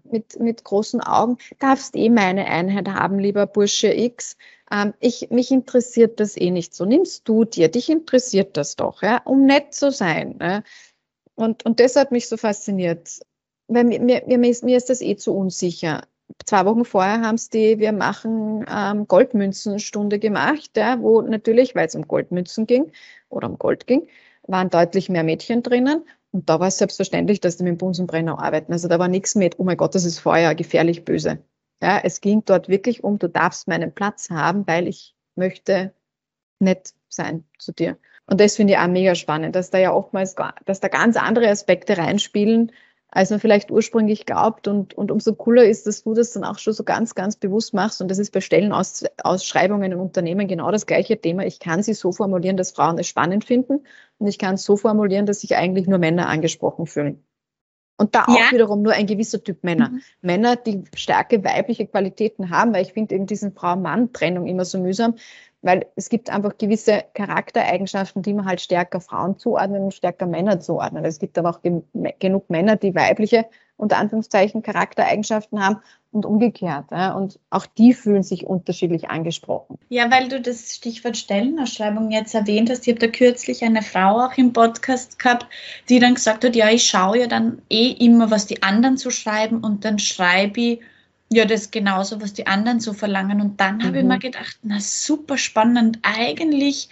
mit, 0.03 0.39
mit 0.39 0.63
großen 0.63 1.01
Augen, 1.01 1.37
darfst 1.59 1.95
eh 1.95 2.09
meine 2.09 2.45
Einheit 2.45 2.87
haben, 2.87 3.19
lieber 3.19 3.47
Bursche 3.47 3.93
X. 3.93 4.37
Ähm, 4.71 4.93
ich, 4.99 5.29
mich 5.31 5.51
interessiert 5.51 6.19
das 6.19 6.37
eh 6.37 6.51
nicht 6.51 6.75
so. 6.75 6.85
Nimmst 6.85 7.27
du 7.27 7.45
dir, 7.45 7.69
dich 7.69 7.89
interessiert 7.89 8.57
das 8.57 8.75
doch, 8.75 9.01
ja, 9.01 9.21
um 9.25 9.45
nett 9.45 9.73
zu 9.73 9.91
sein. 9.91 10.37
Ja. 10.39 10.63
Und, 11.35 11.65
und 11.65 11.79
das 11.79 11.95
hat 11.95 12.11
mich 12.11 12.27
so 12.29 12.37
fasziniert. 12.37 13.19
Weil 13.67 13.83
mir, 13.83 13.99
mir, 13.99 14.37
mir 14.37 14.49
ist 14.49 14.89
das 14.89 15.01
eh 15.01 15.15
zu 15.15 15.35
unsicher 15.35 16.03
zwei 16.45 16.65
Wochen 16.65 16.85
vorher 16.85 17.21
haben 17.21 17.37
sie 17.37 17.49
die, 17.49 17.79
wir 17.79 17.91
machen 17.91 18.65
ähm, 18.69 19.07
Goldmünzenstunde 19.07 20.19
gemacht, 20.19 20.71
ja, 20.75 20.99
wo 21.01 21.21
natürlich, 21.21 21.75
weil 21.75 21.87
es 21.87 21.95
um 21.95 22.07
Goldmünzen 22.07 22.67
ging 22.67 22.91
oder 23.29 23.49
um 23.49 23.57
Gold 23.57 23.87
ging, 23.87 24.07
waren 24.47 24.69
deutlich 24.69 25.09
mehr 25.09 25.23
Mädchen 25.23 25.63
drinnen. 25.63 26.03
Und 26.31 26.49
da 26.49 26.59
war 26.59 26.67
es 26.67 26.77
selbstverständlich, 26.77 27.39
dass 27.39 27.57
die 27.57 27.63
mit 27.63 27.71
dem 27.71 27.77
Bunsenbrenner 27.77 28.39
arbeiten. 28.39 28.73
Also 28.73 28.87
da 28.87 28.99
war 28.99 29.07
nichts 29.07 29.35
mit, 29.35 29.59
oh 29.59 29.63
mein 29.63 29.77
Gott, 29.77 29.95
das 29.95 30.05
ist 30.05 30.19
Feuer, 30.19 30.55
gefährlich 30.55 31.05
böse. 31.05 31.39
Ja, 31.81 31.99
es 32.03 32.21
ging 32.21 32.43
dort 32.45 32.69
wirklich 32.69 33.03
um, 33.03 33.19
du 33.19 33.29
darfst 33.29 33.67
meinen 33.67 33.93
Platz 33.93 34.29
haben, 34.29 34.65
weil 34.67 34.87
ich 34.87 35.15
möchte 35.35 35.93
nett 36.59 36.93
sein 37.07 37.45
zu 37.59 37.71
dir. 37.71 37.97
Und 38.25 38.41
das 38.41 38.55
finde 38.55 38.73
ich 38.73 38.79
auch 38.79 38.87
mega 38.87 39.15
spannend, 39.15 39.55
dass 39.55 39.69
da 39.69 39.77
ja 39.77 39.93
oftmals, 39.93 40.35
dass 40.65 40.79
da 40.79 40.87
ganz 40.89 41.15
andere 41.15 41.49
Aspekte 41.49 41.97
reinspielen, 41.97 42.71
als 43.09 43.29
man 43.29 43.39
vielleicht 43.39 43.71
ursprünglich 43.71 44.25
glaubt. 44.25 44.67
Und, 44.67 44.93
und 44.93 45.11
umso 45.11 45.33
cooler 45.33 45.65
ist, 45.65 45.87
dass 45.87 46.03
du 46.03 46.13
das 46.13 46.33
dann 46.33 46.43
auch 46.43 46.59
schon 46.59 46.73
so 46.73 46.83
ganz, 46.83 47.15
ganz 47.15 47.35
bewusst 47.35 47.73
machst. 47.73 48.01
Und 48.01 48.09
das 48.09 48.17
ist 48.17 48.31
bei 48.31 48.41
Stellenausschreibungen 48.41 49.91
in 49.91 49.99
Unternehmen 49.99 50.47
genau 50.47 50.71
das 50.71 50.85
gleiche 50.85 51.19
Thema. 51.19 51.45
Ich 51.45 51.59
kann 51.59 51.83
sie 51.83 51.93
so 51.93 52.11
formulieren, 52.11 52.57
dass 52.57 52.71
Frauen 52.71 52.97
es 52.99 53.07
spannend 53.07 53.45
finden. 53.45 53.85
Und 54.17 54.27
ich 54.27 54.37
kann 54.37 54.55
es 54.55 54.63
so 54.63 54.77
formulieren, 54.77 55.25
dass 55.25 55.41
sich 55.41 55.55
eigentlich 55.55 55.87
nur 55.87 55.99
Männer 55.99 56.27
angesprochen 56.27 56.85
fühlen. 56.85 57.23
Und 57.99 58.13
da 58.13 58.25
auch 58.25 58.37
ja. 58.37 58.51
wiederum 58.51 58.83
nur 58.83 58.93
ein 58.93 59.07
gewisser 59.07 59.43
Typ 59.43 59.63
Männer. 59.63 59.89
Mhm. 59.89 60.01
Männer, 60.21 60.55
die 60.55 60.83
starke 60.95 61.43
weibliche 61.43 61.87
Qualitäten 61.87 62.51
haben, 62.51 62.71
weil 62.73 62.83
ich 62.83 62.93
finde 62.93 63.15
eben 63.15 63.25
diesen 63.25 63.53
Frau-Mann-Trennung 63.53 64.45
immer 64.45 64.65
so 64.65 64.79
mühsam, 64.79 65.15
weil 65.67 65.85
es 65.97 66.07
gibt 66.07 66.29
einfach 66.29 66.57
gewisse 66.57 67.03
Charaktereigenschaften, 67.13 68.21
die 68.21 68.33
man 68.33 68.45
halt 68.45 68.61
stärker 68.61 69.01
Frauen 69.01 69.37
zuordnen 69.37 69.83
und 69.83 69.93
stärker 69.93 70.25
Männer 70.25 70.61
zuordnen. 70.61 71.03
Es 71.03 71.19
gibt 71.19 71.37
aber 71.37 71.49
auch 71.49 71.59
genug 71.61 72.49
Männer, 72.49 72.77
die 72.77 72.95
weibliche, 72.95 73.45
unter 73.75 73.97
Anführungszeichen, 73.97 74.63
Charaktereigenschaften 74.63 75.61
haben 75.61 75.81
und 76.13 76.25
umgekehrt. 76.25 76.85
Ja? 76.91 77.11
Und 77.11 77.37
auch 77.49 77.65
die 77.65 77.93
fühlen 77.93 78.23
sich 78.23 78.47
unterschiedlich 78.47 79.09
angesprochen. 79.09 79.77
Ja, 79.89 80.09
weil 80.09 80.29
du 80.29 80.39
das 80.39 80.73
Stichwort 80.73 81.17
Stellenausschreibung 81.17 82.11
jetzt 82.11 82.33
erwähnt 82.33 82.69
hast. 82.69 82.87
Ich 82.87 82.93
habe 82.93 83.05
da 83.05 83.11
kürzlich 83.11 83.61
eine 83.65 83.81
Frau 83.81 84.21
auch 84.21 84.37
im 84.37 84.53
Podcast 84.53 85.19
gehabt, 85.19 85.47
die 85.89 85.99
dann 85.99 86.15
gesagt 86.15 86.45
hat, 86.45 86.55
ja, 86.55 86.69
ich 86.69 86.85
schaue 86.85 87.19
ja 87.19 87.27
dann 87.27 87.61
eh 87.69 87.91
immer, 87.91 88.31
was 88.31 88.45
die 88.45 88.63
anderen 88.63 88.95
so 88.95 89.09
schreiben 89.09 89.59
und 89.59 89.83
dann 89.83 89.99
schreibe 89.99 90.61
ich 90.61 90.79
ja, 91.29 91.45
das 91.45 91.61
ist 91.61 91.71
genauso, 91.71 92.21
was 92.21 92.33
die 92.33 92.47
anderen 92.47 92.79
so 92.79 92.93
verlangen. 92.93 93.41
Und 93.41 93.59
dann 93.59 93.83
habe 93.83 93.97
ich 93.97 94.03
mhm. 94.03 94.09
mir 94.09 94.19
gedacht, 94.19 94.57
na 94.63 94.79
super 94.79 95.37
spannend. 95.37 95.99
Eigentlich 96.01 96.89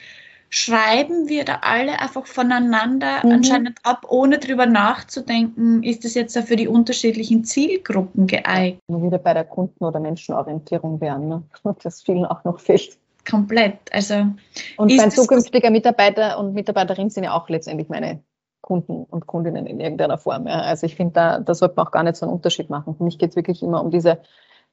schreiben 0.50 1.28
wir 1.28 1.44
da 1.44 1.60
alle 1.62 2.00
einfach 2.00 2.26
voneinander 2.26 3.26
mhm. 3.26 3.32
anscheinend 3.32 3.80
ab, 3.84 4.06
ohne 4.10 4.38
drüber 4.38 4.66
nachzudenken, 4.66 5.84
ist 5.84 6.06
das 6.06 6.14
jetzt 6.14 6.38
für 6.38 6.56
die 6.56 6.68
unterschiedlichen 6.68 7.44
Zielgruppen 7.44 8.28
geeignet. 8.28 8.82
Ja, 8.88 9.02
wieder 9.02 9.18
bei 9.18 9.34
der 9.34 9.46
Kunden- 9.46 9.84
oder 9.84 10.00
Menschenorientierung 10.00 11.02
werden, 11.02 11.28
ne? 11.28 11.44
das 11.84 12.02
vielen 12.02 12.26
auch 12.26 12.44
noch 12.44 12.60
fehlt. 12.60 12.98
Komplett. 13.30 13.80
Also 13.92 14.28
und 14.78 14.96
mein 14.96 15.12
zukünftiger 15.12 15.72
Mitarbeiter 15.72 16.38
und 16.38 16.54
Mitarbeiterin 16.54 17.10
sind 17.10 17.24
ja 17.24 17.34
auch 17.34 17.50
letztendlich 17.50 17.90
meine 17.90 18.20
Kunden 18.66 19.04
und 19.04 19.28
Kundinnen 19.28 19.68
in 19.68 19.80
irgendeiner 19.80 20.18
Form. 20.18 20.48
Ja. 20.48 20.62
Also 20.62 20.88
ich 20.88 20.96
finde, 20.96 21.14
da, 21.14 21.40
da 21.40 21.54
sollte 21.54 21.76
man 21.78 21.86
auch 21.86 21.92
gar 21.92 22.02
nicht 22.02 22.16
so 22.16 22.26
einen 22.26 22.34
Unterschied 22.34 22.72
machen. 22.72 22.96
Für 22.96 23.04
mich 23.04 23.20
geht 23.20 23.30
es 23.30 23.36
wirklich 23.36 23.62
immer 23.62 23.84
um 23.84 23.92
diese, 23.92 24.18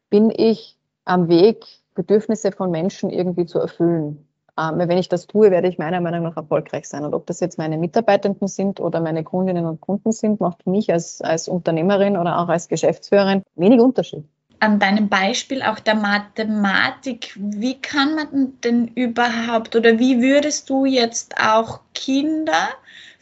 bin 0.08 0.32
ich 0.34 0.78
am 1.04 1.28
Weg, 1.28 1.66
Bedürfnisse 1.94 2.52
von 2.52 2.70
Menschen 2.70 3.10
irgendwie 3.10 3.44
zu 3.44 3.58
erfüllen. 3.58 4.26
Ähm, 4.58 4.78
wenn 4.78 4.96
ich 4.96 5.10
das 5.10 5.26
tue, 5.26 5.50
werde 5.50 5.68
ich 5.68 5.76
meiner 5.76 6.00
Meinung 6.00 6.22
nach 6.22 6.38
erfolgreich 6.38 6.88
sein. 6.88 7.04
Und 7.04 7.12
ob 7.12 7.26
das 7.26 7.40
jetzt 7.40 7.58
meine 7.58 7.76
Mitarbeitenden 7.76 8.48
sind 8.48 8.80
oder 8.80 8.98
meine 9.00 9.24
Kundinnen 9.24 9.66
und 9.66 9.82
Kunden 9.82 10.10
sind, 10.10 10.40
macht 10.40 10.62
für 10.62 10.70
mich 10.70 10.90
als, 10.90 11.20
als 11.20 11.46
Unternehmerin 11.46 12.16
oder 12.16 12.38
auch 12.38 12.48
als 12.48 12.68
Geschäftsführerin 12.68 13.42
wenig 13.56 13.80
Unterschied 13.80 14.24
an 14.62 14.78
deinem 14.78 15.08
Beispiel 15.08 15.60
auch 15.60 15.80
der 15.80 15.96
Mathematik, 15.96 17.36
wie 17.36 17.80
kann 17.80 18.14
man 18.14 18.60
denn 18.62 18.86
überhaupt 18.86 19.74
oder 19.74 19.98
wie 19.98 20.22
würdest 20.22 20.70
du 20.70 20.84
jetzt 20.84 21.34
auch 21.36 21.80
Kinder 21.94 22.68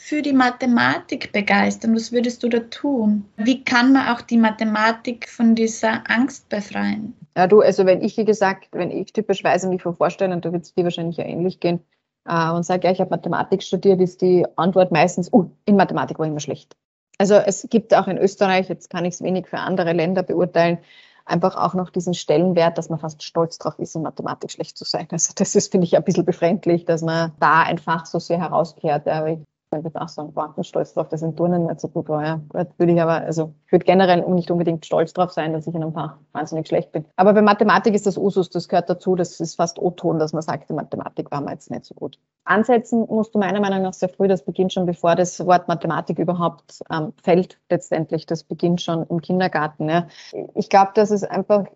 für 0.00 0.22
die 0.22 0.32
Mathematik 0.32 1.30
begeistern? 1.30 1.94
Was 1.94 2.10
würdest 2.10 2.42
du 2.42 2.48
da 2.48 2.60
tun? 2.60 3.26
Wie 3.36 3.62
kann 3.62 3.92
man 3.92 4.08
auch 4.08 4.22
die 4.22 4.38
Mathematik 4.38 5.28
von 5.28 5.54
dieser 5.54 6.02
Angst 6.10 6.48
befreien? 6.48 7.14
Ja, 7.36 7.46
du, 7.46 7.60
also 7.60 7.84
wenn 7.84 8.02
ich, 8.02 8.16
wie 8.16 8.24
gesagt, 8.24 8.68
wenn 8.72 8.90
ich 8.90 9.12
typischweise 9.12 9.68
mich 9.68 9.82
vorstelle, 9.82 10.34
und 10.34 10.42
da 10.42 10.52
wird 10.52 10.62
es 10.62 10.74
dir 10.74 10.84
wahrscheinlich 10.84 11.18
ja 11.18 11.24
ähnlich 11.24 11.60
gehen, 11.60 11.80
äh, 12.24 12.50
und 12.50 12.64
sage, 12.64 12.86
ja, 12.86 12.92
ich 12.94 13.00
habe 13.00 13.10
Mathematik 13.10 13.62
studiert, 13.62 14.00
ist 14.00 14.22
die 14.22 14.46
Antwort 14.56 14.90
meistens, 14.90 15.30
uh, 15.34 15.50
in 15.66 15.76
Mathematik 15.76 16.18
war 16.18 16.24
ich 16.24 16.30
immer 16.30 16.40
schlecht. 16.40 16.74
Also 17.18 17.34
es 17.34 17.66
gibt 17.68 17.94
auch 17.94 18.08
in 18.08 18.16
Österreich, 18.16 18.70
jetzt 18.70 18.88
kann 18.88 19.04
ich 19.04 19.14
es 19.14 19.22
wenig 19.22 19.48
für 19.48 19.58
andere 19.58 19.92
Länder 19.92 20.22
beurteilen, 20.22 20.78
einfach 21.26 21.56
auch 21.56 21.74
noch 21.74 21.90
diesen 21.90 22.14
Stellenwert, 22.14 22.78
dass 22.78 22.88
man 22.88 22.98
fast 22.98 23.22
stolz 23.22 23.58
drauf 23.58 23.78
ist, 23.78 23.94
in 23.94 24.02
Mathematik 24.02 24.50
schlecht 24.50 24.78
zu 24.78 24.84
sein. 24.84 25.08
Also 25.10 25.34
das 25.36 25.54
ist, 25.54 25.70
finde 25.70 25.86
ich, 25.86 25.94
ein 25.94 26.04
bisschen 26.04 26.24
befremdlich, 26.24 26.86
dass 26.86 27.02
man 27.02 27.32
da 27.38 27.64
einfach 27.64 28.06
so 28.06 28.18
sehr 28.18 28.40
herauskehrt. 28.40 29.06
Aber 29.06 29.36
ich 29.78 29.84
würde 29.84 30.00
auch 30.00 30.08
sagen, 30.08 30.32
boah, 30.32 30.52
bin 30.54 30.64
stolz 30.64 30.94
drauf, 30.94 31.08
dass 31.08 31.22
in 31.22 31.36
Turnen 31.36 31.66
nicht 31.66 31.80
so 31.80 31.88
gut 31.88 32.08
war. 32.08 32.24
Ja. 32.24 32.40
Würde 32.52 32.92
ich 32.92 33.00
aber, 33.00 33.14
also 33.14 33.54
ich 33.66 33.72
würde 33.72 33.84
generell 33.84 34.22
nicht 34.28 34.50
unbedingt 34.50 34.84
stolz 34.84 35.12
drauf 35.12 35.30
sein, 35.30 35.52
dass 35.52 35.66
ich 35.66 35.74
in 35.74 35.82
einem 35.82 35.92
Fach 35.92 36.16
wahnsinnig 36.32 36.66
schlecht 36.66 36.90
bin. 36.92 37.04
Aber 37.16 37.32
bei 37.32 37.42
Mathematik 37.42 37.94
ist 37.94 38.06
das 38.06 38.18
Usus, 38.18 38.50
das 38.50 38.68
gehört 38.68 38.90
dazu, 38.90 39.14
das 39.14 39.38
ist 39.38 39.54
fast 39.54 39.78
O-Ton, 39.78 40.18
dass 40.18 40.32
man 40.32 40.42
sagt, 40.42 40.70
in 40.70 40.76
Mathematik 40.76 41.30
war 41.30 41.40
man 41.40 41.54
jetzt 41.54 41.70
nicht 41.70 41.84
so 41.84 41.94
gut. 41.94 42.18
Ansetzen 42.44 43.06
musst 43.08 43.34
du 43.34 43.38
meiner 43.38 43.60
Meinung 43.60 43.82
nach 43.82 43.94
sehr 43.94 44.08
früh, 44.08 44.26
das 44.26 44.44
beginnt 44.44 44.72
schon 44.72 44.86
bevor 44.86 45.14
das 45.14 45.44
Wort 45.46 45.68
Mathematik 45.68 46.18
überhaupt 46.18 46.80
ähm, 46.90 47.12
fällt 47.22 47.60
letztendlich. 47.70 48.26
Das 48.26 48.42
beginnt 48.42 48.80
schon 48.80 49.06
im 49.06 49.20
Kindergarten. 49.20 49.88
Ja. 49.88 50.08
Ich 50.54 50.68
glaube, 50.68 50.90
dass 50.94 51.10
es 51.10 51.22
einfach 51.22 51.66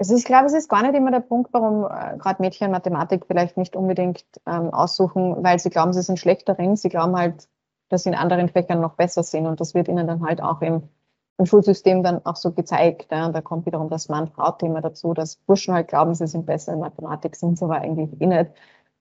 also 0.00 0.16
ich 0.16 0.24
glaube, 0.24 0.46
es 0.46 0.54
ist 0.54 0.70
gar 0.70 0.82
nicht 0.82 0.94
immer 0.94 1.10
der 1.10 1.20
Punkt, 1.20 1.52
warum 1.52 1.84
äh, 1.84 2.16
gerade 2.16 2.40
Mädchen 2.40 2.70
Mathematik 2.70 3.26
vielleicht 3.26 3.58
nicht 3.58 3.76
unbedingt 3.76 4.24
ähm, 4.46 4.72
aussuchen, 4.72 5.44
weil 5.44 5.58
sie 5.58 5.68
glauben, 5.68 5.92
sie 5.92 6.00
sind 6.00 6.18
schlecht 6.18 6.48
darin. 6.48 6.74
Sie 6.74 6.88
glauben 6.88 7.14
halt, 7.14 7.48
dass 7.90 8.04
sie 8.04 8.08
in 8.08 8.14
anderen 8.14 8.48
Fächern 8.48 8.80
noch 8.80 8.94
besser 8.94 9.22
sind 9.22 9.46
und 9.46 9.60
das 9.60 9.74
wird 9.74 9.88
ihnen 9.88 10.06
dann 10.06 10.24
halt 10.24 10.40
auch 10.42 10.62
im, 10.62 10.88
im 11.36 11.44
Schulsystem 11.44 12.02
dann 12.02 12.24
auch 12.24 12.36
so 12.36 12.52
gezeigt. 12.52 13.12
Ja. 13.12 13.26
Und 13.26 13.34
da 13.34 13.42
kommt 13.42 13.66
wiederum 13.66 13.90
das 13.90 14.08
Mann-Frau-Thema 14.08 14.80
dazu, 14.80 15.12
dass 15.12 15.36
Burschen 15.36 15.74
halt 15.74 15.88
glauben, 15.88 16.14
sie 16.14 16.26
sind 16.26 16.46
besser 16.46 16.72
in 16.72 16.80
Mathematik, 16.80 17.36
sind 17.36 17.58
sie 17.58 17.64
aber 17.66 17.76
eigentlich 17.76 18.18
eh 18.22 18.26
nicht. 18.26 18.52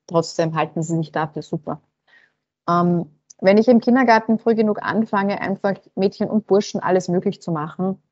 Trotzdem 0.06 0.54
halten 0.54 0.84
sie 0.84 0.98
sich 0.98 1.14
dafür 1.14 1.44
super. 1.44 1.82
Ähm, 2.70 3.06
wenn 3.40 3.58
ich 3.58 3.70
im 3.70 3.80
Kindergarten 3.80 4.38
früh 4.38 4.54
genug 4.54 4.84
anfange, 4.84 5.40
einfach 5.40 5.76
Mädchen 5.96 6.30
und 6.30 6.46
Burschen 6.46 6.82
alles 6.82 7.08
möglich 7.08 7.42
zu 7.42 7.54
machen, 7.54 8.04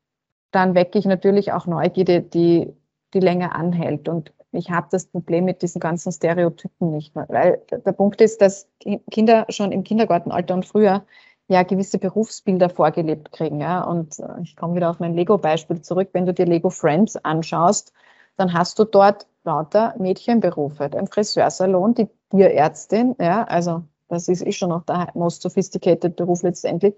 dann 0.50 0.74
wecke 0.74 0.98
ich 0.98 1.04
natürlich 1.04 1.52
auch 1.52 1.66
Neugierde, 1.66 2.22
die, 2.22 2.72
die 3.14 3.20
länger 3.20 3.54
anhält. 3.54 4.08
Und 4.08 4.32
ich 4.52 4.70
habe 4.70 4.88
das 4.90 5.06
Problem 5.06 5.44
mit 5.44 5.62
diesen 5.62 5.80
ganzen 5.80 6.12
Stereotypen 6.12 6.90
nicht 6.90 7.14
mehr. 7.14 7.26
Weil 7.28 7.62
der 7.70 7.92
Punkt 7.92 8.20
ist, 8.20 8.40
dass 8.40 8.68
Kinder 9.10 9.46
schon 9.50 9.72
im 9.72 9.84
Kindergartenalter 9.84 10.54
und 10.54 10.66
früher 10.66 11.04
ja 11.48 11.62
gewisse 11.62 11.98
Berufsbilder 11.98 12.70
vorgelebt 12.70 13.32
kriegen. 13.32 13.60
Ja? 13.60 13.82
Und 13.82 14.18
äh, 14.18 14.42
ich 14.42 14.56
komme 14.56 14.76
wieder 14.76 14.90
auf 14.90 15.00
mein 15.00 15.14
Lego-Beispiel 15.14 15.82
zurück. 15.82 16.10
Wenn 16.12 16.26
du 16.26 16.34
dir 16.34 16.46
Lego 16.46 16.70
Friends 16.70 17.16
anschaust, 17.16 17.92
dann 18.36 18.52
hast 18.52 18.78
du 18.78 18.84
dort 18.84 19.26
lauter 19.44 19.94
Mädchenberufe. 19.98 20.84
Ein 20.84 21.06
Friseursalon, 21.06 21.94
die 21.94 22.08
Tierärztin, 22.30 23.16
ja, 23.18 23.44
also 23.44 23.82
das 24.08 24.28
ist 24.28 24.46
eh 24.46 24.52
schon 24.52 24.70
noch 24.70 24.84
der 24.84 25.08
most 25.14 25.42
sophisticated 25.42 26.16
Beruf 26.16 26.42
letztendlich. 26.42 26.94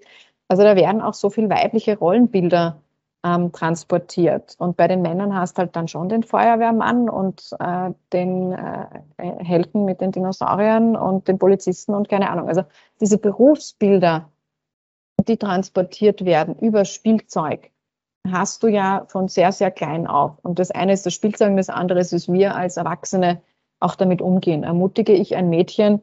Also 0.49 0.63
da 0.65 0.75
werden 0.77 1.01
auch 1.01 1.15
so 1.15 1.31
viel 1.31 1.49
weibliche 1.49 1.97
Rollenbilder 1.97 2.81
ähm, 3.25 3.53
transportiert. 3.53 4.55
Und 4.59 4.77
bei 4.77 4.89
den 4.89 5.03
Männern 5.03 5.35
hast 5.35 5.59
halt 5.59 5.77
dann 5.77 5.89
schon 5.89 6.09
den 6.09 6.23
Feuerwehrmann 6.23 7.09
und 7.09 7.51
äh, 7.59 7.91
den 8.13 8.53
äh, 8.53 8.87
Helden 9.19 9.85
mit 9.85 10.01
den 10.01 10.13
Dinosauriern 10.13 10.97
und 10.97 11.29
den 11.29 11.39
Polizisten 11.39 11.95
und 11.95 12.09
keine 12.09 12.31
Ahnung. 12.31 12.49
Also 12.49 12.65
diese 13.01 13.19
Berufsbilder, 13.19 14.31
die 15.29 15.37
transportiert 15.37 16.25
werden 16.25 16.57
über 16.57 16.85
Spielzeug, 16.85 17.71
hast 18.31 18.63
du 18.63 18.69
ja 18.69 19.05
von 19.09 19.29
sehr, 19.29 19.53
sehr 19.53 19.71
klein 19.71 20.07
auf. 20.07 20.39
Und 20.43 20.59
das 20.59 20.71
eine 20.71 20.93
ist 20.93 21.05
das 21.05 21.15
Spielzeug 21.15 21.51
und 21.51 21.57
das 21.57 21.69
andere 21.69 22.01
ist, 22.01 22.33
wir 22.33 22.55
als 22.55 22.77
Erwachsene 22.77 23.43
auch 23.81 23.97
damit 23.97 24.23
umgehen. 24.23 24.63
Ermutige 24.63 25.13
ich 25.13 25.37
ein 25.37 25.51
Mädchen, 25.51 26.03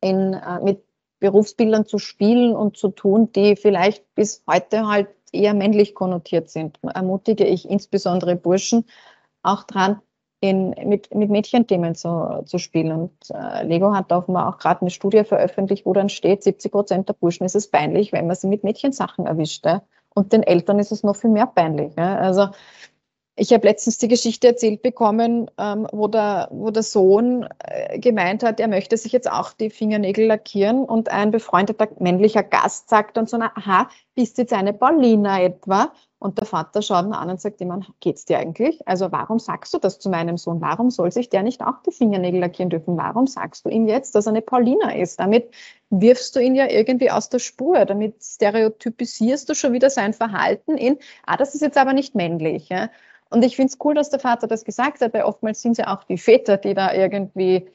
in, 0.00 0.34
äh, 0.34 0.60
mit 0.62 0.82
Berufsbildern 1.20 1.84
zu 1.84 1.98
spielen 1.98 2.54
und 2.54 2.76
zu 2.76 2.88
tun, 2.88 3.32
die 3.32 3.56
vielleicht 3.56 4.14
bis 4.14 4.44
heute 4.46 4.86
halt 4.86 5.08
eher 5.32 5.54
männlich 5.54 5.94
konnotiert 5.94 6.50
sind, 6.50 6.78
ermutige 6.82 7.44
ich 7.44 7.68
insbesondere 7.68 8.36
Burschen 8.36 8.84
auch 9.42 9.64
dran, 9.64 10.00
in, 10.40 10.70
mit, 10.84 11.12
mit 11.14 11.30
Mädchenthemen 11.30 11.94
zu, 11.94 12.42
zu 12.44 12.58
spielen. 12.58 12.92
Und 12.92 13.12
äh, 13.30 13.64
Lego 13.64 13.92
hat 13.92 14.12
offenbar 14.12 14.48
auch 14.48 14.58
gerade 14.58 14.82
eine 14.82 14.90
Studie 14.90 15.24
veröffentlicht, 15.24 15.84
wo 15.84 15.92
dann 15.92 16.08
steht, 16.08 16.42
70 16.44 16.70
Prozent 16.70 17.08
der 17.08 17.14
Burschen 17.14 17.44
ist 17.44 17.56
es 17.56 17.70
peinlich, 17.70 18.12
wenn 18.12 18.26
man 18.26 18.36
sie 18.36 18.46
mit 18.46 18.62
Mädchensachen 18.62 19.26
erwischt. 19.26 19.66
Ja? 19.66 19.82
Und 20.14 20.32
den 20.32 20.42
Eltern 20.42 20.78
ist 20.78 20.92
es 20.92 21.02
noch 21.02 21.16
viel 21.16 21.30
mehr 21.30 21.46
peinlich. 21.46 21.92
Ja? 21.96 22.16
Also 22.18 22.48
ich 23.38 23.52
habe 23.52 23.66
letztens 23.66 23.98
die 23.98 24.08
Geschichte 24.08 24.48
erzählt 24.48 24.82
bekommen, 24.82 25.50
ähm, 25.58 25.86
wo, 25.92 26.08
der, 26.08 26.48
wo 26.50 26.70
der 26.70 26.82
Sohn 26.82 27.48
äh, 27.60 27.98
gemeint 27.98 28.42
hat, 28.42 28.58
er 28.58 28.68
möchte 28.68 28.96
sich 28.96 29.12
jetzt 29.12 29.30
auch 29.30 29.52
die 29.52 29.70
Fingernägel 29.70 30.26
lackieren 30.26 30.84
und 30.84 31.10
ein 31.10 31.30
befreundeter 31.30 31.88
männlicher 32.00 32.42
Gast 32.42 32.88
sagt 32.88 33.16
dann 33.16 33.26
so, 33.26 33.38
aha, 33.38 33.88
bist 34.14 34.38
jetzt 34.38 34.52
eine 34.52 34.72
Paulina 34.72 35.40
etwa? 35.40 35.92
Und 36.20 36.38
der 36.38 36.46
Vater 36.46 36.82
schaut 36.82 37.06
ihn 37.06 37.12
an 37.12 37.30
und 37.30 37.40
sagt 37.40 37.60
ihm, 37.60 37.84
geht's 38.00 38.24
dir 38.24 38.38
eigentlich? 38.40 38.86
Also 38.88 39.12
warum 39.12 39.38
sagst 39.38 39.72
du 39.72 39.78
das 39.78 40.00
zu 40.00 40.10
meinem 40.10 40.36
Sohn? 40.36 40.60
Warum 40.60 40.90
soll 40.90 41.12
sich 41.12 41.28
der 41.28 41.44
nicht 41.44 41.60
auch 41.62 41.80
die 41.86 41.92
Fingernägel 41.92 42.40
lackieren 42.40 42.70
dürfen? 42.70 42.96
Warum 42.96 43.28
sagst 43.28 43.64
du 43.64 43.68
ihm 43.68 43.86
jetzt, 43.86 44.16
dass 44.16 44.26
er 44.26 44.30
eine 44.30 44.42
Paulina 44.42 44.96
ist? 44.96 45.20
Damit 45.20 45.54
wirfst 45.90 46.34
du 46.34 46.40
ihn 46.40 46.56
ja 46.56 46.68
irgendwie 46.68 47.12
aus 47.12 47.28
der 47.28 47.38
Spur. 47.38 47.84
Damit 47.84 48.16
stereotypisierst 48.20 49.48
du 49.48 49.54
schon 49.54 49.72
wieder 49.72 49.90
sein 49.90 50.12
Verhalten 50.12 50.76
in, 50.76 50.98
ah, 51.24 51.36
das 51.36 51.54
ist 51.54 51.60
jetzt 51.60 51.78
aber 51.78 51.92
nicht 51.92 52.16
männlich. 52.16 52.68
Ja? 52.68 52.90
Und 53.30 53.44
ich 53.44 53.56
finde 53.56 53.72
es 53.72 53.78
cool, 53.84 53.94
dass 53.94 54.10
der 54.10 54.20
Vater 54.20 54.46
das 54.46 54.64
gesagt 54.64 55.00
hat, 55.00 55.12
weil 55.12 55.22
oftmals 55.22 55.60
sind 55.60 55.72
es 55.72 55.78
ja 55.78 55.94
auch 55.94 56.04
die 56.04 56.18
Väter, 56.18 56.56
die 56.56 56.74
da 56.74 56.92
irgendwie 56.92 57.68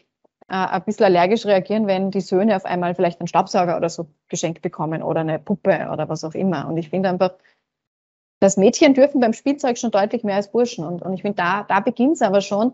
äh, 0.49 0.55
ein 0.55 0.83
bisschen 0.83 1.05
allergisch 1.05 1.45
reagieren, 1.45 1.87
wenn 1.87 2.11
die 2.11 2.21
Söhne 2.21 2.55
auf 2.55 2.65
einmal 2.65 2.95
vielleicht 2.95 3.19
einen 3.19 3.27
Staubsauger 3.27 3.77
oder 3.77 3.89
so 3.89 4.07
geschenkt 4.29 4.61
bekommen 4.61 5.03
oder 5.03 5.21
eine 5.21 5.39
Puppe 5.39 5.89
oder 5.91 6.09
was 6.09 6.23
auch 6.23 6.33
immer. 6.33 6.67
Und 6.67 6.77
ich 6.77 6.89
finde 6.89 7.09
einfach, 7.09 7.33
dass 8.39 8.57
Mädchen 8.57 8.93
dürfen 8.93 9.21
beim 9.21 9.33
Spielzeug 9.33 9.77
schon 9.77 9.91
deutlich 9.91 10.23
mehr 10.23 10.35
als 10.35 10.51
Burschen. 10.51 10.85
Und, 10.85 11.01
und 11.01 11.13
ich 11.13 11.21
finde, 11.21 11.37
da, 11.37 11.63
da 11.63 11.79
beginnt 11.79 12.15
es 12.15 12.21
aber 12.21 12.41
schon, 12.41 12.73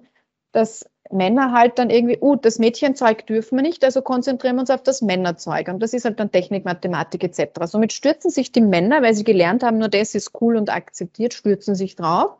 dass 0.51 0.89
Männer 1.11 1.51
halt 1.51 1.77
dann 1.77 1.89
irgendwie, 1.89 2.17
uh, 2.21 2.35
das 2.35 2.59
Mädchenzeug 2.59 3.25
dürfen 3.27 3.57
wir 3.57 3.63
nicht, 3.63 3.83
also 3.83 4.01
konzentrieren 4.01 4.55
wir 4.55 4.61
uns 4.61 4.69
auf 4.69 4.83
das 4.83 5.01
Männerzeug. 5.01 5.67
Und 5.67 5.79
das 5.81 5.93
ist 5.93 6.05
halt 6.05 6.19
dann 6.19 6.31
Technik, 6.31 6.65
Mathematik 6.65 7.23
etc. 7.23 7.65
Somit 7.65 7.93
stürzen 7.93 8.31
sich 8.31 8.51
die 8.51 8.61
Männer, 8.61 9.01
weil 9.01 9.13
sie 9.13 9.23
gelernt 9.23 9.63
haben, 9.63 9.77
nur 9.77 9.89
das 9.89 10.15
ist 10.15 10.31
cool 10.41 10.55
und 10.55 10.69
akzeptiert, 10.69 11.33
stürzen 11.33 11.75
sich 11.75 11.95
drauf. 11.95 12.37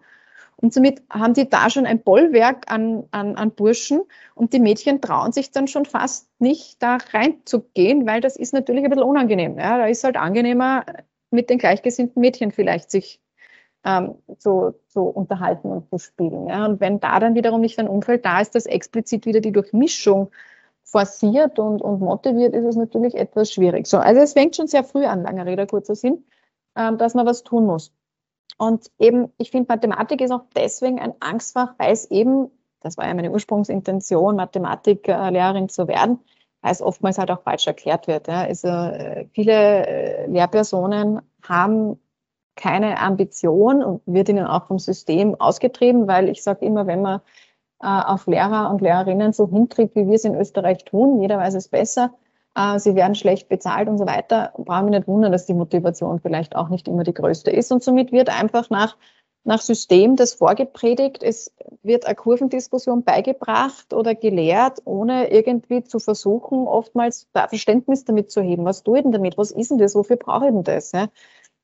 Und 0.61 0.73
somit 0.73 1.01
haben 1.09 1.33
die 1.33 1.49
da 1.49 1.69
schon 1.69 1.85
ein 1.85 2.01
Bollwerk 2.01 2.69
an, 2.69 3.05
an, 3.11 3.35
an 3.35 3.51
Burschen 3.51 4.01
und 4.35 4.51
die 4.51 4.59
Mädchen 4.59 4.99
trauen 4.99 5.31
sich 5.31 5.51
dann 5.51 5.67
schon 5.67 5.85
fast 5.85 6.27
nicht 6.39 6.83
da 6.83 6.97
reinzugehen, 7.13 8.05
weil 8.05 8.19
das 8.19 8.35
ist 8.35 8.53
natürlich 8.53 8.83
ein 8.83 8.89
bisschen 8.89 9.05
unangenehm. 9.05 9.57
Ja? 9.57 9.77
Da 9.77 9.85
ist 9.85 10.03
halt 10.03 10.17
angenehmer, 10.17 10.85
mit 11.31 11.49
den 11.49 11.59
gleichgesinnten 11.59 12.19
Mädchen 12.19 12.51
vielleicht 12.51 12.91
sich 12.91 13.21
ähm, 13.85 14.15
zu, 14.37 14.75
zu 14.87 15.03
unterhalten 15.03 15.71
und 15.71 15.89
zu 15.89 15.97
spielen. 15.97 16.47
Ja? 16.47 16.65
Und 16.65 16.81
wenn 16.81 16.99
da 16.99 17.19
dann 17.19 17.35
wiederum 17.35 17.61
nicht 17.61 17.79
ein 17.79 17.87
Umfeld 17.87 18.25
da 18.25 18.41
ist, 18.41 18.53
das 18.53 18.65
explizit 18.65 19.25
wieder 19.25 19.39
die 19.39 19.53
Durchmischung 19.53 20.29
forciert 20.83 21.59
und, 21.59 21.81
und 21.81 22.01
motiviert, 22.01 22.53
ist 22.53 22.65
es 22.65 22.75
natürlich 22.75 23.15
etwas 23.15 23.53
schwierig. 23.53 23.87
So, 23.87 23.97
also 23.97 24.19
es 24.21 24.33
fängt 24.33 24.55
schon 24.55 24.67
sehr 24.67 24.83
früh 24.83 25.05
an, 25.05 25.23
langer 25.23 25.45
Rede, 25.45 25.67
kurzer 25.67 25.95
Sinn, 25.95 26.25
ähm, 26.75 26.97
dass 26.97 27.13
man 27.13 27.25
was 27.25 27.43
tun 27.43 27.65
muss. 27.65 27.93
Und 28.59 28.91
eben, 28.99 29.31
ich 29.37 29.51
finde, 29.51 29.67
Mathematik 29.69 30.19
ist 30.19 30.31
auch 30.31 30.43
deswegen 30.53 30.99
ein 30.99 31.13
Angstfach, 31.21 31.75
weil 31.77 31.93
es 31.93 32.11
eben, 32.11 32.51
das 32.81 32.97
war 32.97 33.07
ja 33.07 33.13
meine 33.13 33.31
Ursprungsintention, 33.31 34.35
Mathematiklehrerin 34.35 35.69
zu 35.69 35.87
werden, 35.87 36.19
weil 36.61 36.73
es 36.73 36.81
oftmals 36.81 37.17
halt 37.17 37.31
auch 37.31 37.41
falsch 37.41 37.67
erklärt 37.67 38.07
wird. 38.07 38.27
Ja. 38.27 38.41
Also 38.41 38.67
äh, 38.67 39.27
viele 39.31 39.87
äh, 39.87 40.27
Lehrpersonen 40.27 41.21
haben 41.41 41.99
keine 42.57 42.99
Ambition 42.99 43.81
und 43.81 44.01
wird 44.05 44.27
ihnen 44.27 44.45
auch 44.45 44.67
vom 44.67 44.77
System 44.77 45.39
ausgetrieben, 45.39 46.09
weil 46.09 46.27
ich 46.27 46.43
sage 46.43 46.65
immer, 46.65 46.85
wenn 46.85 47.01
man 47.01 47.21
äh, 47.81 47.87
auf 47.87 48.27
Lehrer 48.27 48.69
und 48.71 48.81
Lehrerinnen 48.81 49.31
so 49.31 49.47
hintritt, 49.47 49.95
wie 49.95 50.05
wir 50.05 50.15
es 50.15 50.25
in 50.25 50.35
Österreich 50.35 50.83
tun, 50.83 51.21
jeder 51.21 51.37
weiß 51.37 51.53
es 51.53 51.69
besser, 51.69 52.13
äh, 52.55 52.79
sie 52.79 52.95
werden 52.95 53.15
schlecht 53.15 53.49
bezahlt 53.49 53.87
und 53.87 53.97
so 53.97 54.05
weiter, 54.05 54.53
brauchen 54.57 54.85
wir 54.91 54.99
nicht 54.99 55.07
wundern, 55.07 55.31
dass 55.31 55.45
die 55.45 55.53
Motivation 55.53 56.19
vielleicht 56.19 56.55
auch 56.55 56.69
nicht 56.69 56.87
immer 56.87 57.03
die 57.03 57.13
größte 57.13 57.51
ist. 57.51 57.71
Und 57.71 57.83
somit 57.83 58.11
wird 58.11 58.29
einfach 58.29 58.69
nach, 58.69 58.97
nach 59.43 59.61
System 59.61 60.15
das 60.15 60.33
vorgepredigt. 60.33 61.23
Es 61.23 61.53
wird 61.83 62.05
eine 62.05 62.15
Kurvendiskussion 62.15 63.03
beigebracht 63.03 63.93
oder 63.93 64.15
gelehrt, 64.15 64.81
ohne 64.85 65.31
irgendwie 65.31 65.83
zu 65.83 65.99
versuchen, 65.99 66.67
oftmals 66.67 67.27
Verständnis 67.33 68.05
damit 68.05 68.31
zu 68.31 68.41
heben. 68.41 68.65
Was 68.65 68.83
tue 68.83 68.97
ich 68.97 69.03
denn 69.03 69.11
damit? 69.11 69.37
Was 69.37 69.51
ist 69.51 69.71
denn 69.71 69.77
das? 69.77 69.95
Wofür 69.95 70.17
brauche 70.17 70.45
ich 70.47 70.51
denn 70.51 70.63
das? 70.63 70.91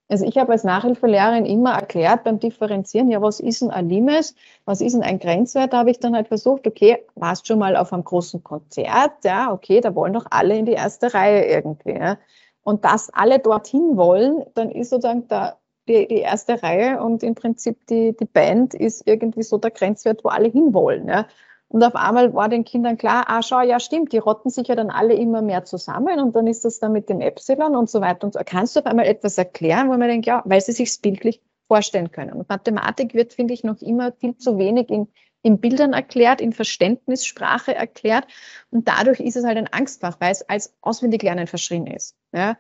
Also 0.08 0.26
ich 0.26 0.38
habe 0.38 0.52
als 0.52 0.64
Nachhilfelehrerin 0.64 1.46
immer 1.46 1.74
erklärt 1.74 2.24
beim 2.24 2.40
Differenzieren, 2.40 3.10
ja, 3.10 3.22
was 3.22 3.40
ist 3.40 3.62
denn 3.62 3.72
ein 3.72 3.90
Limes, 3.90 4.36
was 4.66 4.82
ist 4.82 4.94
denn 4.94 5.02
ein 5.02 5.18
Grenzwert? 5.18 5.74
Da 5.74 5.80
habe 5.80 5.90
ich 5.90 6.00
dann 6.00 6.16
halt 6.16 6.28
versucht, 6.28 6.68
okay, 6.68 7.04
warst 7.16 7.48
schon 7.48 7.58
mal 7.58 7.76
auf 7.76 7.92
einem 7.92 8.04
großen 8.04 8.44
Konzert, 8.44 9.24
ja, 9.24 9.52
okay, 9.52 9.82
da 9.82 9.96
wollen 9.96 10.14
doch 10.14 10.28
alle 10.30 10.58
in 10.58 10.66
die 10.66 10.74
erste 10.74 11.14
Reihe 11.14 11.46
irgendwie. 11.46 11.94
Ja. 11.94 12.18
Und 12.62 12.86
dass 12.86 13.10
alle 13.14 13.40
dorthin 13.40 13.98
wollen, 13.98 14.44
dann 14.54 14.70
ist 14.70 14.92
sozusagen 14.92 15.28
der, 15.28 15.58
die, 15.88 16.08
die 16.08 16.20
erste 16.20 16.62
Reihe 16.62 17.02
und 17.02 17.24
im 17.24 17.34
Prinzip 17.34 17.88
die, 17.88 18.16
die 18.16 18.26
Band 18.26 18.76
ist 18.76 19.08
irgendwie 19.08 19.44
so 19.44 19.58
der 19.58 19.72
Grenzwert, 19.72 20.24
wo 20.24 20.30
alle 20.30 20.50
hinwollen. 20.50 21.08
Ja. 21.08 21.28
Und 21.68 21.84
auf 21.84 21.96
einmal 21.96 22.34
war 22.34 22.48
den 22.48 22.64
Kindern 22.64 22.98
klar, 22.98 23.26
ah, 23.28 23.42
schau, 23.42 23.62
ja, 23.62 23.80
stimmt, 23.80 24.14
die 24.14 24.18
rotten 24.18 24.50
sich 24.50 24.68
ja 24.68 24.76
dann 24.76 24.92
alle 24.92 25.14
immer 25.16 25.42
mehr 25.42 25.66
zusammen 25.66 26.20
und 26.20 26.36
dann 26.36 26.48
ist 26.48 26.64
das 26.64 26.80
dann 26.80 26.92
mit 26.92 27.10
dem 27.10 27.22
Epsilon 27.22 27.76
und 27.76 27.90
so 27.90 28.02
weiter 28.02 28.26
und 28.26 28.34
so. 28.34 28.40
Kannst 28.46 28.76
du 28.76 28.82
auf 28.82 28.86
einmal 28.86 29.08
etwas 29.08 29.38
erklären, 29.38 29.88
wo 29.88 29.98
man 29.98 30.08
denkt, 30.08 30.28
ja, 30.28 30.44
weil 30.46 30.62
sie 30.62 30.74
sich 30.74 31.02
bildlich 31.02 31.42
vorstellen 31.68 32.12
können. 32.12 32.34
Und 32.34 32.50
Mathematik 32.50 33.14
wird, 33.14 33.34
finde 33.34 33.54
ich, 33.54 33.64
noch 33.64 33.82
immer 33.82 34.12
viel 34.12 34.38
zu 34.38 34.58
wenig 34.58 34.90
in, 34.90 35.08
in 35.42 35.60
Bildern 35.60 35.94
erklärt, 35.94 36.42
in 36.42 36.54
Verständnissprache 36.54 37.74
erklärt. 37.74 38.28
Und 38.70 38.88
dadurch 38.88 39.20
ist 39.20 39.36
es 39.36 39.46
halt 39.46 39.58
ein 39.58 39.72
Angstfach, 39.72 40.18
weil 40.20 40.32
es 40.32 40.48
als 40.48 40.76
Auswendiglernen 40.82 41.48
verschrien 41.48 41.88
ist. 41.88 42.16
Ja? 42.32 42.58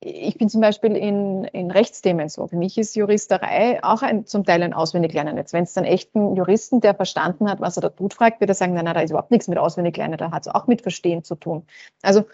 Ich 0.00 0.36
bin 0.36 0.50
zum 0.50 0.60
Beispiel 0.60 0.96
in, 0.96 1.44
in 1.44 1.70
Rechtsthemen 1.70 2.28
so. 2.28 2.46
Für 2.46 2.56
mich 2.56 2.76
ist 2.76 2.94
Juristerei 2.94 3.82
auch 3.82 4.02
ein, 4.02 4.26
zum 4.26 4.44
Teil 4.44 4.62
ein 4.62 4.74
Auswendiglernen. 4.74 5.36
Jetzt, 5.36 5.54
wenn 5.54 5.64
es 5.64 5.72
dann 5.72 5.84
echten 5.84 6.36
Juristen, 6.36 6.80
der 6.80 6.94
verstanden 6.94 7.48
hat, 7.48 7.60
was 7.60 7.78
er 7.78 7.82
da 7.82 7.88
tut, 7.88 8.12
fragt, 8.12 8.40
wird 8.40 8.50
er 8.50 8.54
sagen, 8.54 8.74
nein, 8.74 8.84
nein, 8.84 8.94
da 8.94 9.00
ist 9.00 9.10
überhaupt 9.10 9.30
nichts 9.30 9.48
mit 9.48 9.56
Auswendiglernen, 9.56 10.18
da 10.18 10.30
hat 10.30 10.46
es 10.46 10.52
auch 10.52 10.66
mit 10.66 10.82
Verstehen 10.82 11.24
zu 11.24 11.36
tun. 11.36 11.66
Also 12.02 12.24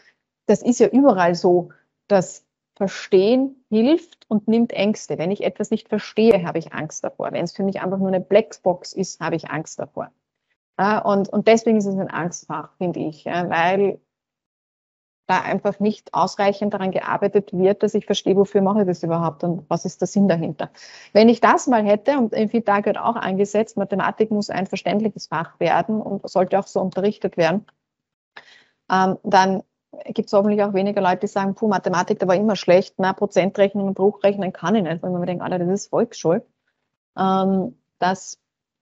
das 0.47 0.63
ist 0.63 0.81
ja 0.81 0.89
überall 0.89 1.37
so, 1.37 1.71
dass 2.09 2.45
Verstehen 2.75 3.63
hilft 3.69 4.25
und 4.29 4.49
nimmt 4.49 4.73
Ängste. 4.73 5.19
Wenn 5.19 5.31
ich 5.31 5.45
etwas 5.45 5.71
nicht 5.71 5.89
verstehe, 5.89 6.47
habe 6.47 6.59
ich 6.59 6.73
Angst 6.73 7.05
davor. 7.05 7.31
Wenn 7.31 7.45
es 7.45 7.53
für 7.53 7.63
mich 7.63 7.83
einfach 7.83 7.99
nur 7.99 8.09
eine 8.09 8.23
Blackbox 8.23 8.95
ist, 8.95 9.21
habe 9.21 9.37
ich 9.37 9.51
Angst 9.51 9.79
davor. 9.79 10.11
und, 11.05 11.29
und 11.29 11.47
deswegen 11.47 11.77
ist 11.77 11.85
es 11.85 11.95
ein 11.95 12.09
Angstfach, 12.09 12.73
finde 12.79 13.01
ich, 13.01 13.27
weil 13.27 14.01
da 15.31 15.41
einfach 15.43 15.81
nicht 15.81 16.13
ausreichend 16.13 16.75
daran 16.75 16.91
gearbeitet 16.91 17.53
wird, 17.53 17.83
dass 17.83 17.95
ich 17.95 18.07
verstehe, 18.07 18.37
wofür 18.37 18.63
mache 18.63 18.81
ich 18.81 18.87
das 18.87 19.03
überhaupt 19.03 19.45
und 19.45 19.65
was 19.69 19.85
ist 19.85 20.01
der 20.01 20.09
Sinn 20.09 20.29
dahinter. 20.29 20.71
Wenn 21.13 21.29
ich 21.29 21.41
das 21.41 21.67
mal 21.67 21.85
hätte, 21.85 22.19
und 22.19 22.33
in 22.33 22.49
FITA 22.49 22.85
wird 22.85 22.99
auch 22.99 23.17
angesetzt, 23.17 23.77
Mathematik 23.77 24.31
muss 24.31 24.51
ein 24.51 24.67
verständliches 24.67 25.29
Fach 25.29 25.59
werden 25.61 26.01
und 26.03 26.29
sollte 26.29 26.59
auch 26.59 26.67
so 26.67 26.81
unterrichtet 26.81 27.37
werden, 27.37 27.67
ähm, 28.91 29.19
dann 29.23 29.63
gibt 30.07 30.27
es 30.27 30.33
hoffentlich 30.33 30.63
auch 30.63 30.75
weniger 30.75 31.01
Leute, 31.01 31.21
die 31.21 31.27
sagen, 31.29 31.55
puh, 31.55 31.69
Mathematik, 31.69 32.19
da 32.19 32.29
war 32.29 32.35
immer 32.35 32.57
schlecht, 32.57 32.95
na, 32.99 33.13
Prozentrechnung 33.13 33.89
und 33.89 33.95
Bruchrechnen 33.95 34.53
kann 34.53 34.75
ich 34.75 34.83
nicht, 34.83 35.03
weil 35.03 35.11
man 35.11 35.27
denkt, 35.27 35.43
Alter, 35.43 35.59
das 35.59 35.69
ist 35.69 35.91
Volksschule, 35.91 36.45
ähm, 37.17 37.79
dass 37.99 38.39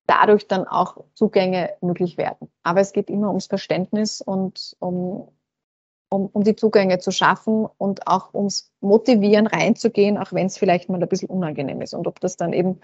dadurch 0.06 0.48
dann 0.48 0.66
auch 0.66 1.04
Zugänge 1.14 1.74
möglich 1.82 2.16
werden. 2.16 2.50
Aber 2.62 2.80
es 2.80 2.92
geht 2.92 3.10
immer 3.10 3.28
ums 3.28 3.46
Verständnis 3.46 4.22
und 4.22 4.74
um, 4.78 5.28
um, 6.10 6.26
um 6.26 6.42
die 6.44 6.56
Zugänge 6.56 6.98
zu 6.98 7.10
schaffen 7.10 7.66
und 7.78 8.06
auch 8.06 8.34
ums 8.34 8.72
Motivieren 8.80 9.46
reinzugehen, 9.46 10.18
auch 10.18 10.32
wenn 10.32 10.46
es 10.46 10.58
vielleicht 10.58 10.88
mal 10.88 11.02
ein 11.02 11.08
bisschen 11.08 11.30
unangenehm 11.30 11.80
ist. 11.82 11.94
Und 11.94 12.06
ob 12.06 12.20
das 12.20 12.36
dann 12.36 12.52
eben 12.52 12.80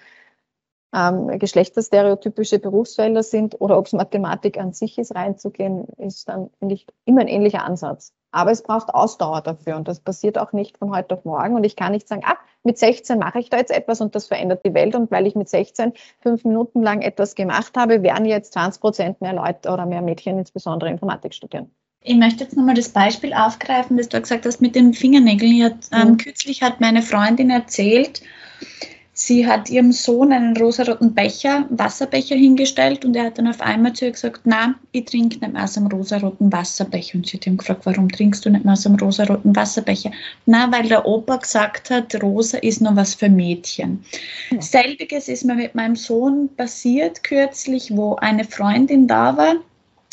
ähm, 0.94 1.38
geschlechterstereotypische 1.38 2.58
Berufsfelder 2.60 3.22
sind 3.22 3.60
oder 3.60 3.78
ob 3.78 3.86
es 3.86 3.92
Mathematik 3.92 4.58
an 4.58 4.72
sich 4.72 4.98
ist, 4.98 5.14
reinzugehen, 5.14 5.86
ist 5.96 6.28
dann, 6.28 6.50
finde 6.58 6.76
ich, 6.76 6.86
immer 7.04 7.22
ein 7.22 7.28
ähnlicher 7.28 7.64
Ansatz. 7.64 8.12
Aber 8.30 8.50
es 8.50 8.62
braucht 8.62 8.94
Ausdauer 8.94 9.42
dafür 9.42 9.76
und 9.76 9.88
das 9.88 10.00
passiert 10.00 10.38
auch 10.38 10.52
nicht 10.52 10.78
von 10.78 10.94
heute 10.94 11.14
auf 11.14 11.24
morgen. 11.24 11.54
Und 11.54 11.64
ich 11.64 11.76
kann 11.76 11.92
nicht 11.92 12.08
sagen, 12.08 12.22
ah, 12.24 12.36
mit 12.62 12.78
16 12.78 13.18
mache 13.18 13.38
ich 13.38 13.50
da 13.50 13.58
jetzt 13.58 13.70
etwas 13.70 14.00
und 14.00 14.14
das 14.14 14.26
verändert 14.26 14.64
die 14.64 14.74
Welt. 14.74 14.94
Und 14.94 15.10
weil 15.10 15.26
ich 15.26 15.34
mit 15.34 15.48
16 15.48 15.92
fünf 16.20 16.44
Minuten 16.44 16.82
lang 16.82 17.00
etwas 17.02 17.34
gemacht 17.34 17.76
habe, 17.76 18.02
werden 18.02 18.24
jetzt 18.26 18.52
20 18.52 18.80
Prozent 18.80 19.20
mehr 19.20 19.34
Leute 19.34 19.70
oder 19.70 19.86
mehr 19.86 20.02
Mädchen 20.02 20.38
insbesondere 20.38 20.90
Informatik 20.90 21.34
studieren. 21.34 21.70
Ich 22.06 22.16
möchte 22.16 22.44
jetzt 22.44 22.56
nochmal 22.56 22.74
das 22.74 22.90
Beispiel 22.90 23.32
aufgreifen, 23.32 23.96
das 23.96 24.10
du 24.10 24.20
gesagt 24.20 24.44
hast 24.44 24.60
mit 24.60 24.74
den 24.74 24.92
Fingernägeln. 24.92 25.64
Hat, 25.64 25.76
ähm, 25.90 26.12
mhm. 26.12 26.16
Kürzlich 26.18 26.62
hat 26.62 26.80
meine 26.80 27.02
Freundin 27.02 27.50
erzählt, 27.50 28.20
Sie 29.16 29.46
hat 29.46 29.70
ihrem 29.70 29.92
Sohn 29.92 30.32
einen 30.32 30.56
rosaroten 30.56 31.14
Becher, 31.14 31.66
Wasserbecher 31.70 32.34
hingestellt 32.34 33.04
und 33.04 33.14
er 33.14 33.26
hat 33.26 33.38
dann 33.38 33.46
auf 33.46 33.60
einmal 33.60 33.92
zu 33.92 34.06
ihr 34.06 34.10
gesagt, 34.10 34.40
na, 34.42 34.74
ich 34.90 35.04
trinke 35.04 35.38
nicht 35.38 35.52
mehr 35.52 35.62
aus 35.62 35.76
einem 35.76 35.86
rosaroten 35.86 36.52
Wasserbecher. 36.52 37.14
Und 37.14 37.28
sie 37.28 37.36
hat 37.36 37.46
ihn 37.46 37.56
gefragt, 37.56 37.86
warum 37.86 38.08
trinkst 38.08 38.44
du 38.44 38.50
nicht 38.50 38.64
mehr 38.64 38.72
aus 38.72 38.84
einem 38.84 38.96
rosaroten 38.96 39.54
Wasserbecher? 39.54 40.10
Na, 40.46 40.70
weil 40.72 40.88
der 40.88 41.06
Opa 41.06 41.36
gesagt 41.36 41.90
hat, 41.90 42.20
rosa 42.24 42.58
ist 42.58 42.80
nur 42.80 42.96
was 42.96 43.14
für 43.14 43.28
Mädchen. 43.28 44.04
Ja. 44.50 44.60
Selbiges 44.60 45.28
ist 45.28 45.44
mir 45.44 45.54
mit 45.54 45.76
meinem 45.76 45.94
Sohn 45.94 46.48
passiert 46.56 47.22
kürzlich, 47.22 47.96
wo 47.96 48.16
eine 48.16 48.42
Freundin 48.42 49.06
da 49.06 49.36
war, 49.36 49.54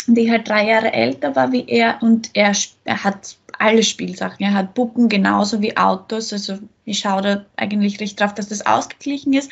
die 0.08 0.30
halt 0.32 0.47
drei 0.47 0.68
Jahre 0.68 0.93
älter 0.93 1.36
war 1.36 1.52
wie 1.52 1.66
er 1.68 2.02
und 2.02 2.30
er, 2.34 2.54
er 2.86 3.04
hat 3.04 3.38
alle 3.60 3.84
Spielsachen. 3.84 4.43
Er 4.45 4.54
hat 4.54 4.74
Puppen 4.74 5.08
genauso 5.08 5.62
wie 5.62 5.78
Autos. 5.78 6.34
Also 6.34 6.58
ich 6.86 6.99
schaue 6.99 7.22
da 7.22 7.45
eigentlich 7.58 7.99
recht 7.99 8.20
drauf, 8.20 8.34
dass 8.34 8.49
das 8.49 8.66
ausgeglichen 8.66 9.34
ist. 9.34 9.52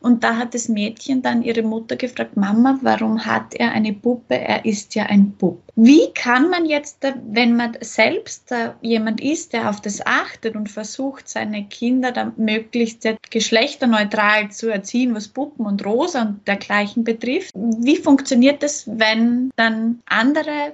Und 0.00 0.24
da 0.24 0.36
hat 0.36 0.54
das 0.54 0.68
Mädchen 0.68 1.22
dann 1.22 1.42
ihre 1.42 1.62
Mutter 1.62 1.96
gefragt, 1.96 2.36
Mama, 2.36 2.78
warum 2.82 3.24
hat 3.24 3.54
er 3.54 3.72
eine 3.72 3.92
Puppe? 3.92 4.38
Er 4.38 4.64
ist 4.64 4.94
ja 4.94 5.04
ein 5.04 5.32
Bub. 5.32 5.62
Wie 5.74 6.10
kann 6.14 6.48
man 6.48 6.64
jetzt, 6.64 7.04
wenn 7.28 7.56
man 7.56 7.76
selbst 7.80 8.54
jemand 8.80 9.20
ist, 9.20 9.52
der 9.52 9.68
auf 9.68 9.80
das 9.80 10.04
achtet 10.06 10.56
und 10.56 10.70
versucht, 10.70 11.28
seine 11.28 11.64
Kinder 11.64 12.12
dann 12.12 12.32
möglichst 12.36 13.06
geschlechterneutral 13.30 14.50
zu 14.50 14.68
erziehen, 14.68 15.14
was 15.14 15.28
Puppen 15.28 15.66
und 15.66 15.84
Rosa 15.84 16.22
und 16.22 16.48
dergleichen 16.48 17.04
betrifft, 17.04 17.52
wie 17.54 17.96
funktioniert 17.96 18.62
das, 18.62 18.86
wenn 18.86 19.50
dann 19.56 20.00
andere 20.06 20.72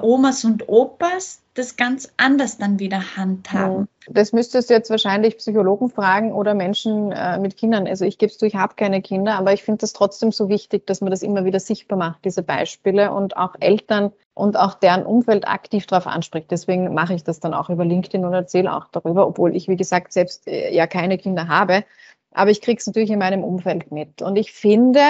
Omas 0.00 0.44
und 0.44 0.68
Opas 0.68 1.42
das 1.54 1.76
ganz 1.76 2.12
anders 2.16 2.56
dann 2.56 2.78
wieder 2.78 3.16
handhaben. 3.16 3.86
Das 4.08 4.32
müsstest 4.32 4.70
du 4.70 4.74
jetzt 4.74 4.90
wahrscheinlich 4.90 5.36
Psychologen 5.36 5.90
fragen 5.90 6.32
oder 6.32 6.54
Menschen 6.54 7.12
äh, 7.12 7.38
mit 7.38 7.56
Kindern. 7.56 7.86
Also 7.86 8.04
ich 8.04 8.16
gebe 8.16 8.32
es 8.32 8.38
zu, 8.38 8.46
ich 8.46 8.56
habe 8.56 8.74
keine 8.74 9.02
Kinder, 9.02 9.34
aber 9.34 9.52
ich 9.52 9.62
finde 9.62 9.78
das 9.78 9.92
trotzdem 9.92 10.32
so 10.32 10.48
wichtig, 10.48 10.86
dass 10.86 11.02
man 11.02 11.10
das 11.10 11.22
immer 11.22 11.44
wieder 11.44 11.60
sichtbar 11.60 11.98
macht, 11.98 12.24
diese 12.24 12.42
Beispiele 12.42 13.12
und 13.12 13.36
auch 13.36 13.54
Eltern 13.60 14.12
und 14.34 14.56
auch 14.56 14.74
deren 14.74 15.04
Umfeld 15.04 15.46
aktiv 15.46 15.86
darauf 15.86 16.06
anspricht. 16.06 16.50
Deswegen 16.50 16.94
mache 16.94 17.14
ich 17.14 17.22
das 17.22 17.38
dann 17.38 17.52
auch 17.52 17.68
über 17.68 17.84
LinkedIn 17.84 18.24
und 18.24 18.32
erzähle 18.32 18.74
auch 18.74 18.86
darüber, 18.90 19.26
obwohl 19.26 19.54
ich, 19.54 19.68
wie 19.68 19.76
gesagt, 19.76 20.12
selbst 20.12 20.48
äh, 20.48 20.74
ja 20.74 20.86
keine 20.86 21.18
Kinder 21.18 21.48
habe. 21.48 21.84
Aber 22.32 22.50
ich 22.50 22.62
kriege 22.62 22.78
es 22.78 22.86
natürlich 22.86 23.10
in 23.10 23.18
meinem 23.18 23.44
Umfeld 23.44 23.92
mit. 23.92 24.22
Und 24.22 24.36
ich 24.36 24.52
finde, 24.52 25.02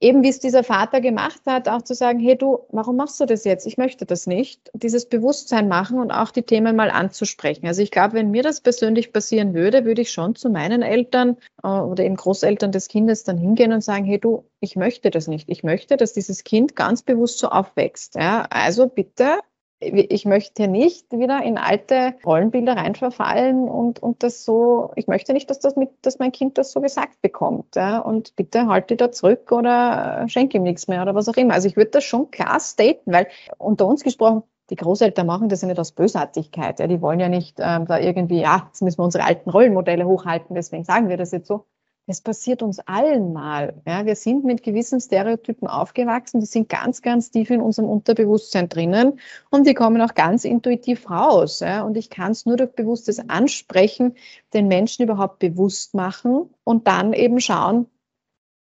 eben 0.00 0.22
wie 0.22 0.28
es 0.28 0.40
dieser 0.40 0.62
Vater 0.62 1.00
gemacht 1.00 1.40
hat, 1.46 1.68
auch 1.68 1.82
zu 1.82 1.94
sagen, 1.94 2.18
hey 2.18 2.36
du, 2.36 2.60
warum 2.70 2.96
machst 2.96 3.18
du 3.20 3.24
das 3.24 3.44
jetzt? 3.44 3.66
Ich 3.66 3.78
möchte 3.78 4.04
das 4.04 4.26
nicht. 4.26 4.70
Dieses 4.74 5.08
Bewusstsein 5.08 5.68
machen 5.68 5.98
und 5.98 6.10
auch 6.10 6.30
die 6.30 6.42
Themen 6.42 6.76
mal 6.76 6.90
anzusprechen. 6.90 7.66
Also 7.66 7.82
ich 7.82 7.90
glaube, 7.90 8.14
wenn 8.14 8.30
mir 8.30 8.42
das 8.42 8.60
persönlich 8.60 9.12
passieren 9.12 9.54
würde, 9.54 9.84
würde 9.84 10.02
ich 10.02 10.10
schon 10.10 10.34
zu 10.34 10.50
meinen 10.50 10.82
Eltern 10.82 11.36
äh, 11.62 11.68
oder 11.68 12.04
eben 12.04 12.16
Großeltern 12.16 12.72
des 12.72 12.88
Kindes 12.88 13.24
dann 13.24 13.38
hingehen 13.38 13.72
und 13.72 13.82
sagen, 13.82 14.04
hey 14.04 14.18
du, 14.18 14.44
ich 14.60 14.76
möchte 14.76 15.10
das 15.10 15.28
nicht. 15.28 15.48
Ich 15.48 15.62
möchte, 15.62 15.96
dass 15.96 16.12
dieses 16.12 16.44
Kind 16.44 16.76
ganz 16.76 17.02
bewusst 17.02 17.38
so 17.38 17.48
aufwächst. 17.48 18.16
Ja? 18.16 18.46
Also 18.50 18.88
bitte 18.88 19.38
ich 19.78 20.24
möchte 20.24 20.68
nicht 20.68 21.12
wieder 21.12 21.42
in 21.42 21.58
alte 21.58 22.14
Rollenbilder 22.24 22.76
reinverfallen 22.76 23.68
und, 23.68 24.02
und 24.02 24.22
das 24.22 24.44
so, 24.44 24.92
ich 24.96 25.06
möchte 25.06 25.34
nicht, 25.34 25.50
dass 25.50 25.58
das 25.58 25.76
mit, 25.76 25.90
dass 26.02 26.18
mein 26.18 26.32
Kind 26.32 26.56
das 26.56 26.72
so 26.72 26.80
gesagt 26.80 27.20
bekommt. 27.20 27.76
Ja? 27.76 27.98
Und 27.98 28.34
bitte 28.36 28.68
halte 28.68 28.96
da 28.96 29.12
zurück 29.12 29.52
oder 29.52 30.24
schenke 30.28 30.56
ihm 30.56 30.62
nichts 30.62 30.88
mehr 30.88 31.02
oder 31.02 31.14
was 31.14 31.28
auch 31.28 31.36
immer. 31.36 31.54
Also 31.54 31.68
ich 31.68 31.76
würde 31.76 31.90
das 31.90 32.04
schon 32.04 32.30
klar 32.30 32.58
staten, 32.60 33.12
weil 33.12 33.28
unter 33.58 33.86
uns 33.86 34.02
gesprochen, 34.02 34.42
die 34.70 34.76
Großeltern 34.76 35.26
machen 35.26 35.48
das 35.48 35.60
ja 35.60 35.68
nicht 35.68 35.78
aus 35.78 35.92
Bösartigkeit. 35.92 36.80
Ja? 36.80 36.86
Die 36.86 37.02
wollen 37.02 37.20
ja 37.20 37.28
nicht 37.28 37.58
ähm, 37.60 37.86
da 37.86 37.98
irgendwie, 37.98 38.40
ja, 38.40 38.64
jetzt 38.68 38.80
müssen 38.80 38.98
wir 38.98 39.04
unsere 39.04 39.24
alten 39.24 39.50
Rollenmodelle 39.50 40.06
hochhalten, 40.06 40.54
deswegen 40.54 40.84
sagen 40.84 41.10
wir 41.10 41.18
das 41.18 41.32
jetzt 41.32 41.48
so. 41.48 41.66
Es 42.08 42.20
passiert 42.20 42.62
uns 42.62 42.78
allen 42.78 43.32
mal. 43.32 43.82
Ja, 43.84 44.06
wir 44.06 44.14
sind 44.14 44.44
mit 44.44 44.62
gewissen 44.62 45.00
Stereotypen 45.00 45.66
aufgewachsen, 45.66 46.38
die 46.38 46.46
sind 46.46 46.68
ganz, 46.68 47.02
ganz 47.02 47.32
tief 47.32 47.50
in 47.50 47.60
unserem 47.60 47.88
Unterbewusstsein 47.88 48.68
drinnen 48.68 49.18
und 49.50 49.66
die 49.66 49.74
kommen 49.74 50.00
auch 50.00 50.14
ganz 50.14 50.44
intuitiv 50.44 51.10
raus. 51.10 51.60
Ja, 51.60 51.82
und 51.82 51.96
ich 51.96 52.08
kann 52.08 52.30
es 52.30 52.46
nur 52.46 52.56
durch 52.56 52.72
bewusstes 52.74 53.28
Ansprechen 53.28 54.14
den 54.54 54.68
Menschen 54.68 55.02
überhaupt 55.02 55.40
bewusst 55.40 55.94
machen 55.94 56.48
und 56.62 56.86
dann 56.86 57.12
eben 57.12 57.40
schauen, 57.40 57.86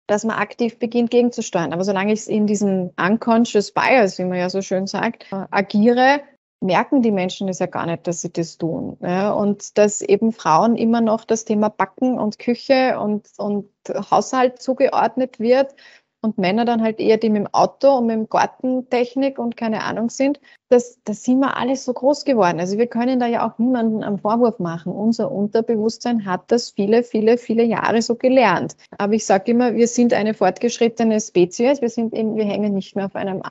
dass 0.05 0.23
man 0.23 0.37
aktiv 0.37 0.77
beginnt 0.77 1.09
gegenzusteuern. 1.09 1.73
Aber 1.73 1.83
solange 1.83 2.13
ich 2.13 2.29
in 2.29 2.45
diesem 2.45 2.91
unconscious 2.99 3.71
bias, 3.71 4.19
wie 4.19 4.25
man 4.25 4.37
ja 4.37 4.49
so 4.51 4.61
schön 4.61 4.85
sagt, 4.85 5.25
agiere, 5.49 6.21
merken 6.62 7.01
die 7.01 7.12
Menschen 7.12 7.49
es 7.49 7.59
ja 7.59 7.66
gar 7.66 7.86
nicht, 7.86 8.07
dass 8.07 8.22
sie 8.22 8.32
das 8.32 8.57
tun. 8.57 8.97
Ja? 9.01 9.34
Und 9.34 9.78
dass 9.78 10.01
eben 10.01 10.32
Frauen 10.32 10.78
immer 10.78 11.01
noch 11.01 11.26
das 11.26 11.43
Thema 11.43 11.70
Backen 11.70 12.18
und 12.18 12.39
Küche 12.39 12.99
und, 12.99 13.28
und 13.38 13.70
Haushalt 13.89 14.62
zugeordnet 14.62 15.39
wird 15.39 15.76
und 16.22 16.38
Männer 16.38 16.66
dann 16.66 16.84
halt 16.84 16.99
eher 16.99 17.18
die 17.18 17.32
mit 17.32 17.41
dem 17.41 17.53
Auto 17.53 17.97
und 17.97 18.05
mit 18.05 18.16
dem 18.16 18.30
Gartentechnik 18.30 19.39
und 19.39 19.57
keine 19.57 19.84
Ahnung 19.84 20.12
sind, 20.12 20.39
das, 20.70 20.99
das 21.03 21.24
sind 21.24 21.39
wir 21.39 21.57
alle 21.57 21.76
so 21.76 21.93
groß 21.93 22.26
geworden. 22.26 22.59
Also 22.59 22.78
wir 22.78 22.86
können 22.86 23.20
da 23.20 23.26
ja 23.26 23.47
auch 23.47 23.57
niemanden 23.57 24.03
einen 24.03 24.20
Vorwurf 24.20 24.59
machen. 24.59 24.93
Unser 24.93 25.32
Unterbewusstsein 25.32 26.26
hat 26.26 26.43
das 26.51 26.70
viele, 26.70 27.01
viele, 27.01 27.39
viele 27.39 27.64
Jahre 27.64 28.03
so 28.03 28.16
gelernt. 28.16 28.76
Aber 28.99 29.14
ich 29.14 29.26
sage 29.26 29.51
immer, 29.51 29.74
wir 29.74 29.88
sind 29.88 30.14
eine 30.14 30.36
fortgeschrittene 30.36 31.20
Spezies. 31.20 31.82
Wir 31.82 31.89
sind 31.89 32.14
eben, 32.14 32.36
wir 32.36 32.45
hängen 32.45 32.76
nicht 32.76 32.95
mehr 32.95 33.07
auf 33.07 33.16
einem 33.16 33.41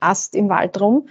Ast 0.00 0.36
im 0.36 0.50
Wald 0.50 0.78
rum 0.78 1.08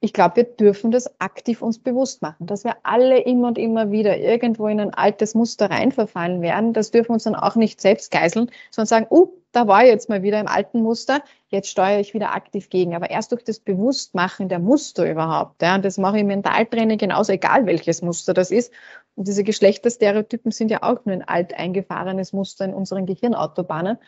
ich 0.00 0.12
glaube, 0.12 0.36
wir 0.36 0.44
dürfen 0.44 0.92
das 0.92 1.20
aktiv 1.20 1.60
uns 1.60 1.80
bewusst 1.80 2.22
machen, 2.22 2.46
dass 2.46 2.62
wir 2.62 2.76
alle 2.84 3.20
immer 3.20 3.48
und 3.48 3.58
immer 3.58 3.90
wieder 3.90 4.16
irgendwo 4.16 4.68
in 4.68 4.78
ein 4.78 4.94
altes 4.94 5.34
Muster 5.34 5.70
reinverfallen 5.70 6.40
werden. 6.40 6.72
Das 6.72 6.92
dürfen 6.92 7.10
wir 7.10 7.14
uns 7.14 7.24
dann 7.24 7.34
auch 7.34 7.56
nicht 7.56 7.80
selbst 7.80 8.12
geißeln, 8.12 8.50
sondern 8.70 8.86
sagen, 8.86 9.06
uh, 9.10 9.28
da 9.50 9.66
war 9.66 9.82
ich 9.82 9.88
jetzt 9.88 10.08
mal 10.08 10.22
wieder 10.22 10.38
im 10.38 10.46
alten 10.46 10.82
Muster, 10.82 11.22
jetzt 11.48 11.70
steuere 11.70 11.98
ich 11.98 12.14
wieder 12.14 12.32
aktiv 12.34 12.68
gegen. 12.70 12.94
Aber 12.94 13.10
erst 13.10 13.32
durch 13.32 13.42
das 13.42 13.58
Bewusstmachen 13.58 14.48
der 14.48 14.60
Muster 14.60 15.10
überhaupt, 15.10 15.62
ja, 15.62 15.74
und 15.74 15.84
das 15.84 15.98
mache 15.98 16.16
ich 16.16 16.20
im 16.20 16.28
Mentaltraining 16.28 16.98
genauso, 16.98 17.32
egal 17.32 17.66
welches 17.66 18.02
Muster 18.02 18.34
das 18.34 18.52
ist. 18.52 18.72
Und 19.16 19.26
diese 19.26 19.42
Geschlechterstereotypen 19.42 20.52
sind 20.52 20.70
ja 20.70 20.84
auch 20.84 21.04
nur 21.04 21.14
ein 21.14 21.26
alt 21.26 21.54
eingefahrenes 21.54 22.32
Muster 22.32 22.66
in 22.66 22.74
unseren 22.74 23.04
Gehirnautobahnen. 23.04 23.98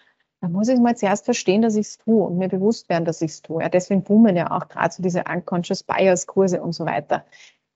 Da 0.41 0.49
muss 0.49 0.68
ich 0.68 0.78
mal 0.80 0.97
zuerst 0.97 1.26
verstehen, 1.26 1.61
dass 1.61 1.76
ich 1.76 1.86
es 1.86 1.99
tue 1.99 2.24
und 2.24 2.38
mir 2.38 2.49
bewusst 2.49 2.88
werden, 2.88 3.05
dass 3.05 3.20
ich 3.20 3.32
es 3.32 3.43
tue. 3.43 3.62
Ja, 3.62 3.68
deswegen 3.68 4.03
boomen 4.03 4.36
ja 4.36 4.51
auch 4.51 4.68
gerade 4.68 4.93
so 4.93 5.03
diese 5.03 5.24
Unconscious 5.30 5.82
Bias 5.82 6.26
Kurse 6.26 6.62
und 6.62 6.72
so 6.72 6.86
weiter. 6.86 7.26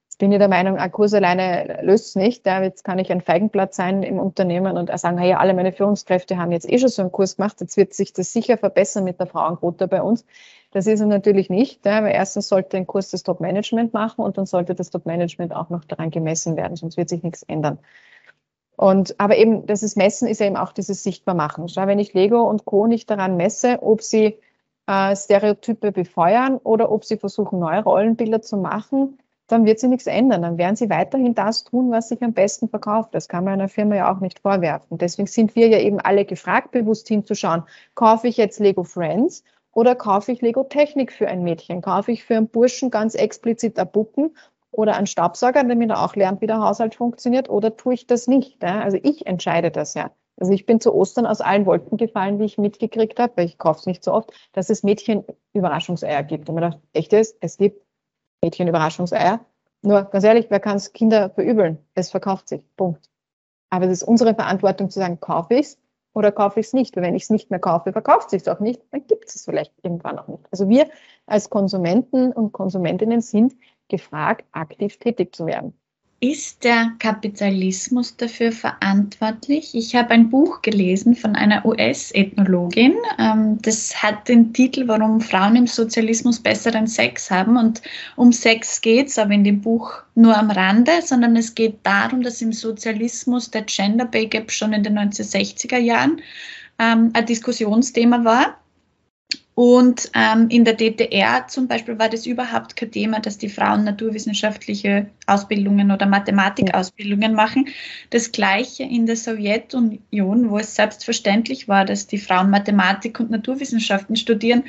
Jetzt 0.07 0.17
bin 0.19 0.31
ich 0.31 0.39
der 0.39 0.47
Meinung, 0.47 0.77
ein 0.77 0.91
Kurs 0.91 1.13
alleine 1.13 1.81
löst 1.83 2.07
es 2.07 2.15
nicht. 2.15 2.45
Ja, 2.45 2.63
jetzt 2.63 2.83
kann 2.83 2.97
ich 2.97 3.11
ein 3.11 3.21
Feigenblatt 3.21 3.73
sein 3.75 4.01
im 4.01 4.17
Unternehmen 4.17 4.77
und 4.77 4.97
sagen, 4.97 5.17
hey, 5.17 5.33
alle 5.33 5.53
meine 5.53 5.73
Führungskräfte 5.73 6.37
haben 6.37 6.51
jetzt 6.51 6.71
eh 6.71 6.79
schon 6.79 6.89
so 6.89 7.01
einen 7.03 7.11
Kurs 7.11 7.35
gemacht, 7.35 7.61
jetzt 7.61 7.77
wird 7.77 7.93
sich 7.93 8.13
das 8.13 8.31
sicher 8.33 8.57
verbessern 8.57 9.03
mit 9.03 9.19
der 9.19 9.27
Frauenquote 9.27 9.87
bei 9.87 10.01
uns. 10.01 10.25
Das 10.71 10.87
ist 10.87 11.01
er 11.01 11.07
natürlich 11.07 11.49
nicht, 11.49 11.85
ja, 11.85 12.03
weil 12.03 12.13
erstens 12.13 12.47
sollte 12.47 12.77
ein 12.77 12.87
Kurs 12.87 13.11
das 13.11 13.23
Top-Management 13.23 13.93
machen 13.93 14.23
und 14.23 14.37
dann 14.37 14.45
sollte 14.45 14.73
das 14.73 14.89
Top-Management 14.89 15.53
auch 15.53 15.69
noch 15.69 15.85
daran 15.85 16.11
gemessen 16.11 16.55
werden, 16.55 16.77
sonst 16.77 16.97
wird 16.97 17.09
sich 17.09 17.21
nichts 17.21 17.43
ändern. 17.43 17.79
Und, 18.77 19.19
aber 19.19 19.37
eben, 19.37 19.65
das 19.65 19.83
ist 19.83 19.95
Messen 19.95 20.27
ist 20.27 20.41
eben 20.41 20.57
auch 20.57 20.71
dieses 20.71 21.03
Sichtbarmachen. 21.03 21.69
Schau, 21.69 21.87
wenn 21.87 21.99
ich 21.99 22.13
Lego 22.13 22.41
und 22.41 22.65
Co. 22.65 22.87
nicht 22.87 23.09
daran 23.09 23.37
messe, 23.37 23.81
ob 23.81 24.01
sie 24.01 24.37
äh, 24.87 25.15
Stereotype 25.15 25.91
befeuern 25.91 26.57
oder 26.57 26.91
ob 26.91 27.05
sie 27.05 27.17
versuchen, 27.17 27.59
neue 27.59 27.83
Rollenbilder 27.83 28.41
zu 28.41 28.57
machen, 28.57 29.17
dann 29.47 29.65
wird 29.65 29.79
sie 29.79 29.87
nichts 29.87 30.07
ändern. 30.07 30.41
Dann 30.41 30.57
werden 30.57 30.75
sie 30.75 30.89
weiterhin 30.89 31.35
das 31.35 31.63
tun, 31.63 31.91
was 31.91 32.09
sich 32.09 32.21
am 32.21 32.33
besten 32.33 32.67
verkauft. 32.67 33.13
Das 33.13 33.27
kann 33.27 33.43
man 33.43 33.53
einer 33.53 33.69
Firma 33.69 33.95
ja 33.95 34.13
auch 34.13 34.19
nicht 34.19 34.39
vorwerfen. 34.39 34.97
Deswegen 34.97 35.27
sind 35.27 35.55
wir 35.55 35.67
ja 35.67 35.79
eben 35.79 35.99
alle 35.99 36.25
gefragt, 36.25 36.71
bewusst 36.71 37.07
hinzuschauen, 37.07 37.63
kaufe 37.93 38.27
ich 38.27 38.37
jetzt 38.37 38.59
Lego 38.59 38.83
Friends 38.83 39.43
oder 39.71 39.93
kaufe 39.93 40.31
ich 40.31 40.41
Lego 40.41 40.63
Technik 40.63 41.11
für 41.11 41.27
ein 41.27 41.43
Mädchen? 41.43 41.81
Kaufe 41.81 42.11
ich 42.11 42.23
für 42.23 42.37
einen 42.37 42.47
Burschen 42.47 42.89
ganz 42.89 43.13
explizit 43.13 43.77
ein 43.77 43.91
Puppen 43.91 44.35
oder 44.75 44.95
einen 44.95 45.07
Staubsauger, 45.07 45.63
damit 45.63 45.89
er 45.89 46.03
auch 46.03 46.15
lernt, 46.15 46.41
wie 46.41 46.47
der 46.47 46.59
Haushalt 46.59 46.95
funktioniert, 46.95 47.49
oder 47.49 47.75
tue 47.77 47.93
ich 47.93 48.07
das 48.07 48.27
nicht? 48.27 48.63
Also 48.63 48.97
ich 49.01 49.25
entscheide 49.25 49.71
das 49.71 49.93
ja. 49.93 50.11
Also 50.37 50.51
ich 50.51 50.65
bin 50.65 50.81
zu 50.81 50.93
Ostern 50.93 51.25
aus 51.25 51.39
allen 51.39 51.65
Wolken 51.65 51.97
gefallen, 51.97 52.39
wie 52.39 52.45
ich 52.45 52.57
mitgekriegt 52.57 53.19
habe, 53.19 53.33
weil 53.37 53.45
ich 53.45 53.57
kaufe 53.57 53.79
es 53.79 53.85
nicht 53.85 54.03
so 54.03 54.11
oft, 54.11 54.33
dass 54.51 54.69
es 54.69 54.83
Mädchen 54.83 55.23
Überraschungseier 55.53 56.23
gibt. 56.23 56.49
Und 56.49 56.55
mir 56.55 56.61
dachte, 56.61 56.81
echt 56.91 57.13
ist, 57.13 57.37
es 57.39 57.57
gibt 57.57 57.81
Mädchen 58.43 58.67
Überraschungseier. 58.67 59.45
Nur 59.81 60.03
ganz 60.03 60.25
ehrlich, 60.25 60.47
wer 60.49 60.59
kann 60.59 60.75
es 60.75 60.91
Kinder 60.91 61.29
verübeln? 61.29 61.77
Es 61.93 62.11
verkauft 62.11 62.49
sich. 62.49 62.61
Punkt. 62.75 63.09
Aber 63.69 63.85
es 63.85 63.91
ist 63.91 64.03
unsere 64.03 64.35
Verantwortung 64.35 64.89
zu 64.89 64.99
sagen, 64.99 65.21
kaufe 65.21 65.53
ich 65.53 65.67
es 65.67 65.79
oder 66.13 66.33
kaufe 66.33 66.59
ich 66.59 66.65
es 66.65 66.73
nicht? 66.73 66.95
Weil 66.97 67.03
wenn 67.03 67.15
ich 67.15 67.23
es 67.23 67.29
nicht 67.29 67.49
mehr 67.49 67.59
kaufe, 67.59 67.93
verkauft 67.93 68.33
es 68.33 68.43
sich 68.43 68.51
auch 68.51 68.59
nicht, 68.59 68.81
dann 68.91 69.07
gibt 69.07 69.29
es 69.29 69.35
es 69.35 69.45
vielleicht 69.45 69.73
irgendwann 69.83 70.19
auch 70.19 70.27
nicht. 70.27 70.43
Also 70.51 70.67
wir 70.67 70.89
als 71.27 71.49
Konsumenten 71.49 72.33
und 72.33 72.51
Konsumentinnen 72.51 73.21
sind 73.21 73.55
gefragt, 73.89 74.45
aktiv 74.51 74.97
tätig 74.97 75.35
zu 75.35 75.45
werden. 75.45 75.73
Ist 76.21 76.63
der 76.63 76.93
Kapitalismus 76.97 78.15
dafür 78.15 78.51
verantwortlich? 78.51 79.75
Ich 79.75 79.95
habe 79.95 80.11
ein 80.11 80.29
Buch 80.29 80.61
gelesen 80.61 81.13
von 81.13 81.35
einer 81.35 81.65
US-Ethnologin. 81.65 82.95
Ähm, 83.19 83.59
das 83.61 84.01
hat 84.01 84.27
den 84.29 84.53
Titel 84.53 84.87
Warum 84.87 85.19
Frauen 85.19 85.57
im 85.57 85.67
Sozialismus 85.67 86.39
besseren 86.39 86.87
Sex 86.87 87.29
haben. 87.29 87.57
Und 87.57 87.81
um 88.15 88.31
Sex 88.31 88.79
geht 88.81 89.09
es 89.09 89.19
aber 89.19 89.33
in 89.33 89.43
dem 89.43 89.61
Buch 89.61 89.91
nur 90.15 90.35
am 90.35 90.49
Rande, 90.49 91.01
sondern 91.03 91.35
es 91.35 91.53
geht 91.53 91.79
darum, 91.83 92.23
dass 92.23 92.41
im 92.41 92.53
Sozialismus 92.53 93.51
der 93.51 93.63
Gender 93.63 94.05
Pay 94.05 94.27
Gap 94.27 94.51
schon 94.51 94.71
in 94.71 94.83
den 94.83 94.97
1960er 94.97 95.77
Jahren 95.77 96.21
ähm, 96.79 97.11
ein 97.13 97.25
Diskussionsthema 97.25 98.23
war 98.23 98.57
und 99.55 100.11
ähm, 100.13 100.49
in 100.49 100.65
der 100.65 100.73
DDR 100.73 101.47
zum 101.47 101.69
Beispiel 101.69 101.97
war 101.97 102.09
das 102.09 102.25
überhaupt 102.25 102.75
kein 102.75 102.91
Thema, 102.91 103.21
dass 103.21 103.37
die 103.37 103.47
Frauen 103.47 103.85
naturwissenschaftliche 103.85 105.09
Ausbildungen 105.27 105.91
oder 105.91 106.05
Mathematikausbildungen 106.05 107.33
machen. 107.33 107.69
Das 108.09 108.33
gleiche 108.33 108.83
in 108.83 109.05
der 109.05 109.15
Sowjetunion, 109.15 110.49
wo 110.49 110.57
es 110.57 110.75
selbstverständlich 110.75 111.69
war, 111.69 111.85
dass 111.85 112.05
die 112.05 112.17
Frauen 112.17 112.49
Mathematik 112.49 113.21
und 113.21 113.31
Naturwissenschaften 113.31 114.17
studieren, 114.17 114.63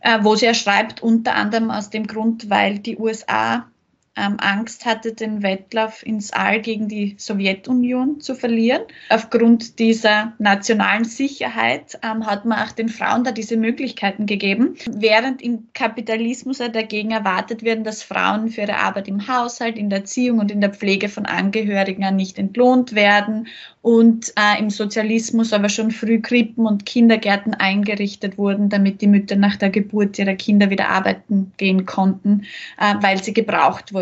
äh, 0.00 0.18
wo 0.22 0.34
sie 0.34 0.46
er 0.46 0.54
schreibt, 0.54 1.02
unter 1.02 1.34
anderem 1.34 1.70
aus 1.70 1.90
dem 1.90 2.06
Grund, 2.06 2.48
weil 2.48 2.78
die 2.78 2.96
USA 2.96 3.70
ähm, 4.14 4.36
Angst 4.38 4.84
hatte, 4.84 5.14
den 5.14 5.42
Wettlauf 5.42 6.04
ins 6.04 6.32
All 6.32 6.60
gegen 6.60 6.88
die 6.88 7.14
Sowjetunion 7.18 8.20
zu 8.20 8.34
verlieren. 8.34 8.82
Aufgrund 9.08 9.78
dieser 9.78 10.34
nationalen 10.38 11.04
Sicherheit 11.04 11.98
ähm, 12.02 12.26
hat 12.26 12.44
man 12.44 12.58
auch 12.58 12.72
den 12.72 12.90
Frauen 12.90 13.24
da 13.24 13.32
diese 13.32 13.56
Möglichkeiten 13.56 14.26
gegeben, 14.26 14.76
während 14.90 15.40
im 15.40 15.68
Kapitalismus 15.72 16.58
dagegen 16.58 17.12
erwartet 17.12 17.62
werden, 17.62 17.84
dass 17.84 18.02
Frauen 18.02 18.50
für 18.50 18.62
ihre 18.62 18.76
Arbeit 18.76 19.08
im 19.08 19.28
Haushalt, 19.28 19.78
in 19.78 19.88
der 19.88 20.00
Erziehung 20.00 20.40
und 20.40 20.50
in 20.50 20.60
der 20.60 20.74
Pflege 20.74 21.08
von 21.08 21.24
Angehörigen 21.24 22.14
nicht 22.16 22.38
entlohnt 22.38 22.94
werden 22.94 23.48
und 23.80 24.32
äh, 24.36 24.58
im 24.60 24.70
Sozialismus 24.70 25.52
aber 25.52 25.68
schon 25.68 25.90
früh 25.90 26.20
Krippen 26.20 26.66
und 26.66 26.84
Kindergärten 26.86 27.54
eingerichtet 27.54 28.36
wurden, 28.36 28.68
damit 28.68 29.00
die 29.00 29.06
Mütter 29.06 29.36
nach 29.36 29.56
der 29.56 29.70
Geburt 29.70 30.18
ihrer 30.18 30.34
Kinder 30.34 30.70
wieder 30.70 30.88
arbeiten 30.88 31.52
gehen 31.56 31.86
konnten, 31.86 32.44
äh, 32.78 32.94
weil 33.00 33.22
sie 33.22 33.32
gebraucht 33.32 33.94
wurden. 33.94 34.01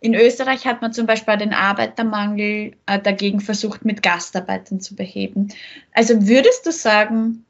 In 0.00 0.14
Österreich 0.14 0.66
hat 0.66 0.80
man 0.80 0.92
zum 0.92 1.06
Beispiel 1.06 1.36
den 1.36 1.52
Arbeitermangel 1.52 2.72
äh, 2.86 2.98
dagegen 3.00 3.40
versucht, 3.40 3.84
mit 3.84 4.02
Gastarbeitern 4.02 4.80
zu 4.80 4.94
beheben. 4.94 5.48
Also 5.92 6.28
würdest 6.28 6.66
du 6.66 6.72
sagen, 6.72 7.44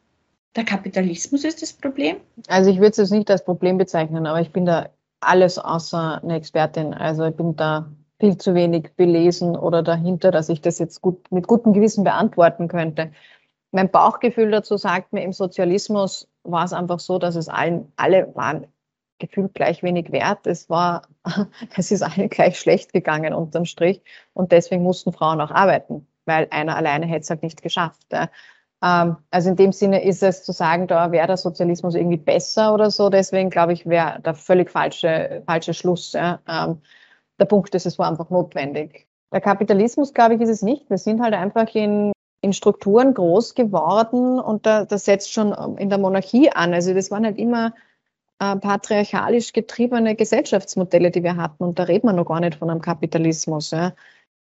der 0.57 0.65
Kapitalismus 0.65 1.45
ist 1.45 1.61
das 1.61 1.73
Problem? 1.73 2.17
Also 2.49 2.71
ich 2.71 2.79
würde 2.79 2.91
es 2.91 2.97
jetzt 2.97 3.11
nicht 3.11 3.31
als 3.31 3.45
Problem 3.45 3.77
bezeichnen, 3.77 4.27
aber 4.27 4.41
ich 4.41 4.51
bin 4.51 4.65
da 4.65 4.89
alles 5.21 5.59
außer 5.59 6.23
eine 6.23 6.37
Expertin. 6.37 6.95
Also 6.95 7.27
ich 7.27 7.35
bin 7.35 7.55
da 7.57 7.91
viel 8.19 8.37
zu 8.39 8.55
wenig 8.55 8.91
belesen 8.97 9.57
oder 9.57 9.83
dahinter, 9.83 10.31
dass 10.31 10.49
ich 10.49 10.61
das 10.61 10.79
jetzt 10.79 11.03
gut, 11.03 11.31
mit 11.31 11.47
gutem 11.47 11.73
Gewissen 11.73 12.03
beantworten 12.03 12.69
könnte. 12.69 13.13
Mein 13.71 13.91
Bauchgefühl 13.91 14.51
dazu 14.51 14.77
sagt 14.77 15.13
mir, 15.13 15.23
im 15.23 15.33
Sozialismus 15.33 16.29
war 16.43 16.65
es 16.65 16.73
einfach 16.73 16.99
so, 16.99 17.19
dass 17.19 17.37
es 17.37 17.49
allen, 17.49 17.93
alle 17.97 18.35
waren 18.35 18.67
gefühlt 19.19 19.55
gleich 19.55 19.83
wenig 19.83 20.13
wert. 20.13 20.47
Es 20.47 20.71
war, 20.71 21.03
es 21.77 21.91
ist 21.91 22.03
allen 22.03 22.29
gleich 22.29 22.59
schlecht 22.59 22.93
gegangen 22.93 23.35
unterm 23.35 23.65
Strich. 23.65 24.03
Und 24.35 24.53
deswegen 24.53 24.83
mussten 24.83 25.13
Frauen 25.13 25.41
auch 25.41 25.51
arbeiten, 25.51 26.07
weil 26.25 26.49
einer 26.51 26.77
alleine 26.77 27.07
hätte 27.07 27.21
es 27.21 27.31
halt 27.31 27.43
nicht 27.43 27.63
geschafft. 27.63 28.07
Ähm, 28.83 29.17
also 29.31 29.51
in 29.51 29.57
dem 29.57 29.73
Sinne 29.73 30.05
ist 30.05 30.23
es 30.23 30.45
zu 30.45 30.53
sagen, 30.53 30.87
da 30.87 31.11
wäre 31.13 31.27
der 31.27 31.37
Sozialismus 31.37 31.95
irgendwie 31.95 32.17
besser 32.17 32.75
oder 32.75 32.91
so. 32.91 33.11
Deswegen 33.11 33.51
glaube 33.51 33.73
ich, 33.73 33.87
wäre 33.87 34.21
der 34.21 34.35
völlig 34.35 34.71
falsche, 34.71 35.43
falsche 35.47 35.75
Schluss. 35.75 36.15
Ähm, 36.15 36.81
der 37.39 37.45
Punkt 37.47 37.75
ist, 37.75 37.87
es 37.87 37.99
war 37.99 38.09
einfach 38.09 38.31
notwendig. 38.31 39.07
Der 39.33 39.41
Kapitalismus, 39.41 40.15
glaube 40.15 40.35
ich, 40.35 40.41
ist 40.41 40.49
es 40.49 40.63
nicht. 40.63 40.89
Wir 40.91 40.99
sind 40.99 41.21
halt 41.23 41.35
einfach 41.35 41.75
in, 41.75 42.13
in 42.41 42.53
Strukturen 42.53 43.15
groß 43.15 43.55
geworden 43.55 44.39
und 44.41 44.65
da, 44.65 44.85
das 44.85 45.05
setzt 45.05 45.33
schon 45.33 45.53
in 45.79 45.91
der 45.91 45.99
Monarchie 45.99 46.51
an. 46.51 46.73
Also 46.73 46.95
das 46.95 47.11
waren 47.11 47.25
halt 47.25 47.39
immer 47.39 47.75
äh, 48.41 48.57
patriarchalisch 48.57 49.53
getriebene 49.53 50.15
Gesellschaftsmodelle, 50.15 51.11
die 51.11 51.23
wir 51.23 51.37
hatten. 51.37 51.65
Und 51.65 51.79
da 51.79 51.85
reden 51.85 52.07
wir 52.07 52.13
noch 52.13 52.27
gar 52.27 52.41
nicht 52.41 52.57
von 52.57 52.71
einem 52.71 52.81
Kapitalismus. 52.81 53.71
Ja. 53.71 53.95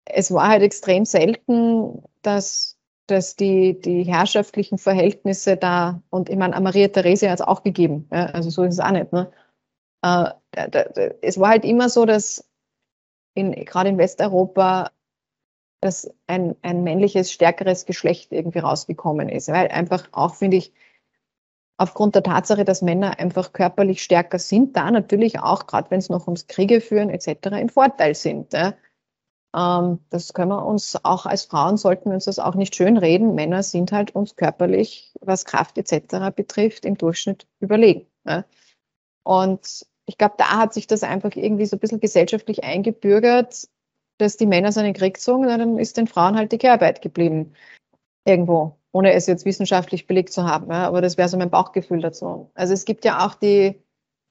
Es 0.04 0.32
war 0.32 0.48
halt 0.48 0.62
extrem 0.62 1.04
selten, 1.04 2.02
dass, 2.22 2.78
dass 3.06 3.36
die, 3.36 3.80
die 3.80 4.04
herrschaftlichen 4.04 4.78
Verhältnisse 4.78 5.56
da, 5.56 6.02
und 6.10 6.28
ich 6.28 6.36
meine, 6.36 6.60
Maria 6.60 6.88
Therese 6.88 7.30
hat 7.30 7.40
es 7.40 7.46
auch 7.46 7.62
gegeben, 7.62 8.08
ja, 8.12 8.26
also 8.26 8.50
so 8.50 8.62
ist 8.64 8.74
es 8.74 8.80
auch 8.80 8.90
nicht. 8.90 9.12
Ne? 9.12 9.30
Äh, 10.02 10.30
da, 10.52 10.66
da, 10.68 10.84
es 11.22 11.38
war 11.38 11.50
halt 11.50 11.64
immer 11.64 11.88
so, 11.88 12.04
dass 12.06 12.48
in, 13.34 13.52
gerade 13.52 13.90
in 13.90 13.98
Westeuropa, 13.98 14.90
dass 15.80 16.10
ein, 16.26 16.56
ein 16.62 16.82
männliches, 16.82 17.30
stärkeres 17.30 17.86
Geschlecht 17.86 18.32
irgendwie 18.32 18.60
rausgekommen 18.60 19.28
ist. 19.28 19.48
Weil 19.48 19.68
einfach 19.68 20.08
auch, 20.12 20.34
finde 20.34 20.56
ich, 20.56 20.72
aufgrund 21.78 22.14
der 22.14 22.22
Tatsache, 22.22 22.64
dass 22.64 22.82
Männer 22.82 23.18
einfach 23.18 23.52
körperlich 23.52 24.02
stärker 24.02 24.38
sind, 24.38 24.76
da 24.76 24.90
natürlich 24.90 25.40
auch, 25.40 25.66
gerade 25.66 25.90
wenn 25.90 25.98
es 25.98 26.08
noch 26.08 26.26
ums 26.26 26.46
Kriege 26.46 26.80
führen 26.80 27.10
etc., 27.10 27.48
im 27.60 27.68
Vorteil 27.68 28.14
sind. 28.14 28.52
Ja. 28.52 28.74
Ähm, 29.54 30.00
das 30.10 30.32
können 30.32 30.50
wir 30.50 30.64
uns 30.64 30.98
auch 31.04 31.26
als 31.26 31.44
Frauen, 31.44 31.76
sollten 31.76 32.10
wir 32.10 32.14
uns 32.14 32.24
das 32.24 32.38
auch 32.38 32.54
nicht 32.54 32.74
schön 32.74 32.96
reden. 32.96 33.34
Männer 33.34 33.62
sind 33.62 33.92
halt 33.92 34.14
uns 34.14 34.36
körperlich, 34.36 35.12
was 35.20 35.44
Kraft 35.44 35.78
etc. 35.78 36.34
betrifft, 36.34 36.84
im 36.84 36.96
Durchschnitt 36.96 37.46
überlegen. 37.60 38.06
Ja. 38.26 38.44
Und 39.24 39.86
ich 40.06 40.18
glaube, 40.18 40.34
da 40.38 40.58
hat 40.58 40.72
sich 40.72 40.86
das 40.86 41.02
einfach 41.02 41.34
irgendwie 41.34 41.66
so 41.66 41.76
ein 41.76 41.80
bisschen 41.80 42.00
gesellschaftlich 42.00 42.64
eingebürgert, 42.64 43.68
dass 44.18 44.36
die 44.36 44.46
Männer 44.46 44.72
seinen 44.72 44.94
Krieg 44.94 45.20
zogen, 45.20 45.46
dann 45.46 45.78
ist 45.78 45.96
den 45.96 46.06
Frauen 46.06 46.36
halt 46.36 46.52
die 46.52 46.58
Kehrarbeit 46.58 47.02
geblieben. 47.02 47.52
Irgendwo, 48.24 48.78
ohne 48.96 49.12
es 49.12 49.26
jetzt 49.26 49.44
wissenschaftlich 49.44 50.06
belegt 50.06 50.32
zu 50.32 50.44
haben. 50.44 50.72
Ja, 50.72 50.86
aber 50.86 51.02
das 51.02 51.18
wäre 51.18 51.28
so 51.28 51.36
mein 51.36 51.50
Bauchgefühl 51.50 52.00
dazu. 52.00 52.50
Also 52.54 52.72
es 52.72 52.86
gibt 52.86 53.04
ja 53.04 53.26
auch 53.26 53.34
die, 53.34 53.78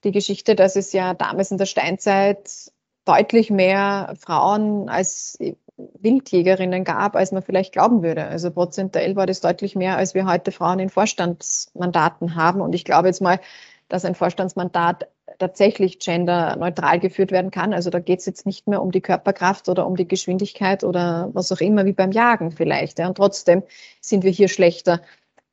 die 0.03 0.11
Geschichte, 0.11 0.55
dass 0.55 0.75
es 0.75 0.91
ja 0.91 1.13
damals 1.13 1.51
in 1.51 1.59
der 1.59 1.67
Steinzeit 1.67 2.71
deutlich 3.05 3.51
mehr 3.51 4.15
Frauen 4.19 4.89
als 4.89 5.37
Wildjägerinnen 5.77 6.83
gab, 6.83 7.15
als 7.15 7.31
man 7.31 7.43
vielleicht 7.43 7.73
glauben 7.73 8.01
würde. 8.01 8.25
Also 8.25 8.49
prozentuell 8.49 9.15
war 9.15 9.27
das 9.27 9.39
deutlich 9.39 9.75
mehr, 9.75 9.97
als 9.97 10.15
wir 10.15 10.25
heute 10.25 10.51
Frauen 10.51 10.79
in 10.79 10.89
Vorstandsmandaten 10.89 12.35
haben. 12.35 12.61
Und 12.61 12.73
ich 12.73 12.85
glaube 12.85 13.07
jetzt 13.07 13.21
mal, 13.21 13.39
dass 13.87 14.05
ein 14.05 14.15
Vorstandsmandat 14.15 15.07
tatsächlich 15.37 15.99
genderneutral 15.99 16.99
geführt 16.99 17.31
werden 17.31 17.51
kann. 17.51 17.73
Also 17.73 17.89
da 17.89 17.99
geht 17.99 18.19
es 18.19 18.25
jetzt 18.25 18.45
nicht 18.45 18.67
mehr 18.67 18.81
um 18.81 18.91
die 18.91 19.01
Körperkraft 19.01 19.69
oder 19.69 19.85
um 19.85 19.95
die 19.95 20.07
Geschwindigkeit 20.07 20.83
oder 20.83 21.29
was 21.33 21.51
auch 21.51 21.61
immer, 21.61 21.85
wie 21.85 21.93
beim 21.93 22.11
Jagen 22.11 22.51
vielleicht. 22.51 22.99
Ja. 22.99 23.07
Und 23.07 23.15
trotzdem 23.15 23.63
sind 24.01 24.23
wir 24.23 24.31
hier 24.31 24.47
schlechter 24.47 25.01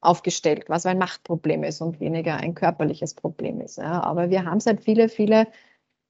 aufgestellt, 0.01 0.65
was 0.69 0.87
ein 0.87 0.99
Machtproblem 0.99 1.65
ist 1.65 1.81
und 1.81 2.01
weniger 2.01 2.37
ein 2.37 2.55
körperliches 2.55 3.15
Problem 3.15 3.61
ist. 3.61 3.79
Ja. 3.79 4.03
Aber 4.03 4.31
wir 4.31 4.45
haben 4.45 4.61
seit 4.61 4.83
viele, 4.83 5.09
viele 5.09 5.47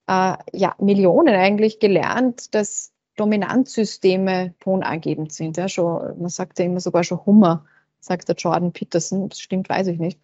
äh, 0.06 0.34
ja, 0.52 0.74
Millionen 0.78 1.34
eigentlich 1.34 1.78
gelernt, 1.80 2.54
dass 2.54 2.92
Dominanzsysteme 3.16 4.54
tonangebend 4.60 5.32
sind. 5.32 5.56
Ja. 5.56 5.68
Schon, 5.68 6.20
man 6.20 6.30
sagt 6.30 6.58
ja 6.58 6.64
immer 6.66 6.80
sogar 6.80 7.04
schon 7.04 7.24
Hummer, 7.24 7.64
sagt 8.00 8.28
der 8.28 8.36
Jordan 8.36 8.72
Peterson, 8.72 9.28
das 9.28 9.40
stimmt, 9.40 9.68
weiß 9.68 9.86
ich 9.88 9.98
nicht 9.98 10.18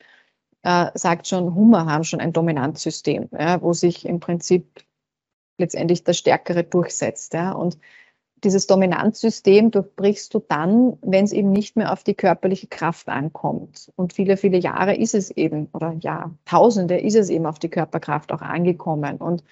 äh, 0.62 0.90
sagt 0.94 1.26
schon, 1.26 1.54
Hummer 1.54 1.86
haben 1.86 2.04
schon 2.04 2.20
ein 2.20 2.32
Dominanzsystem, 2.32 3.28
ja, 3.32 3.62
wo 3.62 3.72
sich 3.72 4.04
im 4.06 4.20
Prinzip 4.20 4.84
letztendlich 5.58 6.04
das 6.04 6.18
Stärkere 6.18 6.64
durchsetzt. 6.64 7.34
Ja. 7.34 7.52
Und 7.52 7.78
dieses 8.44 8.66
Dominanzsystem 8.66 9.70
durchbrichst 9.70 10.32
du 10.32 10.38
dann, 10.40 10.96
wenn 11.02 11.24
es 11.24 11.32
eben 11.32 11.50
nicht 11.50 11.76
mehr 11.76 11.92
auf 11.92 12.04
die 12.04 12.14
körperliche 12.14 12.68
Kraft 12.68 13.08
ankommt. 13.08 13.92
Und 13.96 14.12
viele, 14.12 14.36
viele 14.36 14.58
Jahre 14.58 14.96
ist 14.96 15.14
es 15.14 15.30
eben, 15.30 15.68
oder 15.72 15.96
ja, 16.00 16.32
Tausende 16.44 16.98
ist 16.98 17.16
es 17.16 17.30
eben 17.30 17.46
auf 17.46 17.58
die 17.58 17.68
Körperkraft 17.68 18.32
auch 18.32 18.42
angekommen. 18.42 19.16
Und 19.16 19.42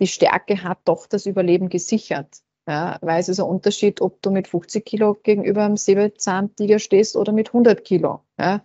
die 0.00 0.06
Stärke 0.06 0.62
hat 0.62 0.78
doch 0.84 1.06
das 1.06 1.26
Überleben 1.26 1.68
gesichert. 1.68 2.42
Ja, 2.66 2.98
weil 3.00 3.18
es 3.18 3.30
ist 3.30 3.40
ein 3.40 3.46
Unterschied, 3.46 4.02
ob 4.02 4.20
du 4.20 4.30
mit 4.30 4.46
50 4.46 4.84
Kilo 4.84 5.14
gegenüber 5.14 5.64
einem 5.64 5.78
Säbelzahntiger 5.78 6.78
stehst 6.78 7.16
oder 7.16 7.32
mit 7.32 7.48
100 7.48 7.82
Kilo. 7.82 8.20
Ja 8.38 8.62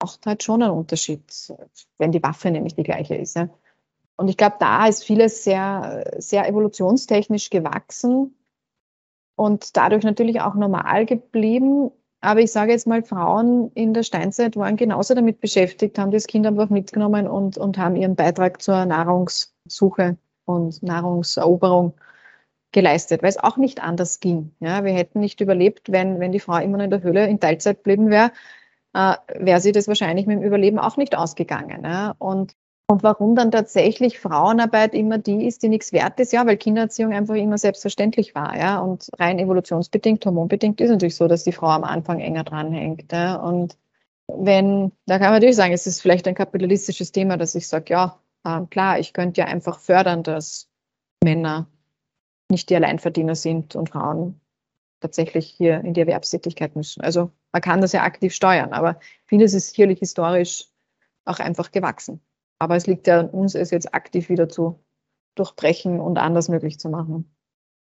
macht 0.00 0.26
halt 0.26 0.42
schon 0.42 0.62
einen 0.62 0.72
Unterschied, 0.72 1.22
wenn 1.98 2.12
die 2.12 2.22
Waffe 2.22 2.50
nämlich 2.50 2.74
die 2.74 2.82
gleiche 2.82 3.14
ist. 3.14 3.36
Ja. 3.36 3.48
Und 4.16 4.28
ich 4.28 4.36
glaube, 4.36 4.56
da 4.58 4.86
ist 4.86 5.04
vieles 5.04 5.44
sehr, 5.44 6.04
sehr 6.18 6.48
evolutionstechnisch 6.48 7.50
gewachsen 7.50 8.34
und 9.36 9.76
dadurch 9.76 10.04
natürlich 10.04 10.40
auch 10.40 10.54
normal 10.54 11.06
geblieben. 11.06 11.90
Aber 12.20 12.40
ich 12.40 12.50
sage 12.50 12.72
jetzt 12.72 12.88
mal, 12.88 13.04
Frauen 13.04 13.70
in 13.74 13.94
der 13.94 14.02
Steinzeit 14.02 14.56
waren 14.56 14.76
genauso 14.76 15.14
damit 15.14 15.40
beschäftigt, 15.40 15.98
haben 15.98 16.10
das 16.10 16.26
Kind 16.26 16.46
einfach 16.46 16.68
mitgenommen 16.68 17.28
und, 17.28 17.56
und 17.58 17.78
haben 17.78 17.94
ihren 17.94 18.16
Beitrag 18.16 18.60
zur 18.60 18.84
Nahrungssuche 18.84 20.16
und 20.44 20.82
Nahrungseroberung 20.82 21.94
geleistet, 22.72 23.22
weil 23.22 23.30
es 23.30 23.38
auch 23.38 23.56
nicht 23.56 23.82
anders 23.82 24.18
ging. 24.18 24.52
Ja, 24.58 24.84
wir 24.84 24.92
hätten 24.92 25.20
nicht 25.20 25.40
überlebt, 25.40 25.92
wenn, 25.92 26.18
wenn 26.18 26.32
die 26.32 26.40
Frau 26.40 26.58
immer 26.58 26.78
noch 26.78 26.84
in 26.84 26.90
der 26.90 27.02
Höhle 27.02 27.28
in 27.28 27.38
Teilzeit 27.38 27.78
geblieben 27.78 28.10
wäre 28.10 28.32
äh, 28.94 29.14
wäre 29.38 29.60
sie 29.60 29.72
das 29.72 29.88
wahrscheinlich 29.88 30.26
mit 30.26 30.38
dem 30.38 30.44
Überleben 30.44 30.78
auch 30.78 30.96
nicht 30.96 31.16
ausgegangen. 31.16 31.84
Ja? 31.84 32.14
Und, 32.18 32.54
und 32.88 33.02
warum 33.02 33.34
dann 33.34 33.50
tatsächlich 33.50 34.18
Frauenarbeit 34.18 34.94
immer 34.94 35.18
die 35.18 35.46
ist, 35.46 35.62
die 35.62 35.68
nichts 35.68 35.92
wert 35.92 36.18
ist, 36.20 36.32
ja, 36.32 36.46
weil 36.46 36.56
Kindererziehung 36.56 37.12
einfach 37.12 37.34
immer 37.34 37.58
selbstverständlich 37.58 38.34
war, 38.34 38.56
ja. 38.56 38.78
Und 38.78 39.08
rein 39.18 39.38
evolutionsbedingt, 39.38 40.24
hormonbedingt 40.24 40.80
ist 40.80 40.90
natürlich 40.90 41.16
so, 41.16 41.28
dass 41.28 41.44
die 41.44 41.52
Frau 41.52 41.68
am 41.68 41.84
Anfang 41.84 42.20
enger 42.20 42.44
dranhängt. 42.44 43.12
Ja? 43.12 43.36
Und 43.36 43.76
wenn, 44.26 44.92
da 45.06 45.18
kann 45.18 45.28
man 45.28 45.34
natürlich 45.34 45.56
sagen, 45.56 45.72
es 45.72 45.86
ist 45.86 46.00
vielleicht 46.00 46.28
ein 46.28 46.34
kapitalistisches 46.34 47.12
Thema, 47.12 47.36
dass 47.36 47.54
ich 47.54 47.68
sage, 47.68 47.92
ja, 47.92 48.18
äh, 48.44 48.60
klar, 48.70 48.98
ich 48.98 49.12
könnte 49.12 49.40
ja 49.40 49.46
einfach 49.46 49.80
fördern, 49.80 50.22
dass 50.22 50.68
Männer 51.22 51.66
nicht 52.50 52.70
die 52.70 52.76
Alleinverdiener 52.76 53.34
sind 53.34 53.76
und 53.76 53.90
Frauen 53.90 54.40
tatsächlich 55.00 55.46
hier 55.48 55.80
in 55.80 55.94
die 55.94 56.00
Erwerbstätigkeit 56.00 56.76
müssen. 56.76 57.00
Also 57.00 57.30
man 57.52 57.62
kann 57.62 57.80
das 57.80 57.92
ja 57.92 58.02
aktiv 58.02 58.34
steuern, 58.34 58.72
aber 58.72 58.98
vieles 59.26 59.54
ist 59.54 59.70
sicherlich 59.70 60.00
historisch 60.00 60.66
auch 61.24 61.38
einfach 61.38 61.70
gewachsen. 61.70 62.20
Aber 62.58 62.76
es 62.76 62.86
liegt 62.86 63.06
ja 63.06 63.20
an 63.20 63.30
uns, 63.30 63.54
es 63.54 63.70
jetzt 63.70 63.94
aktiv 63.94 64.28
wieder 64.28 64.48
zu 64.48 64.80
durchbrechen 65.36 66.00
und 66.00 66.18
anders 66.18 66.48
möglich 66.48 66.78
zu 66.78 66.88
machen. 66.88 67.30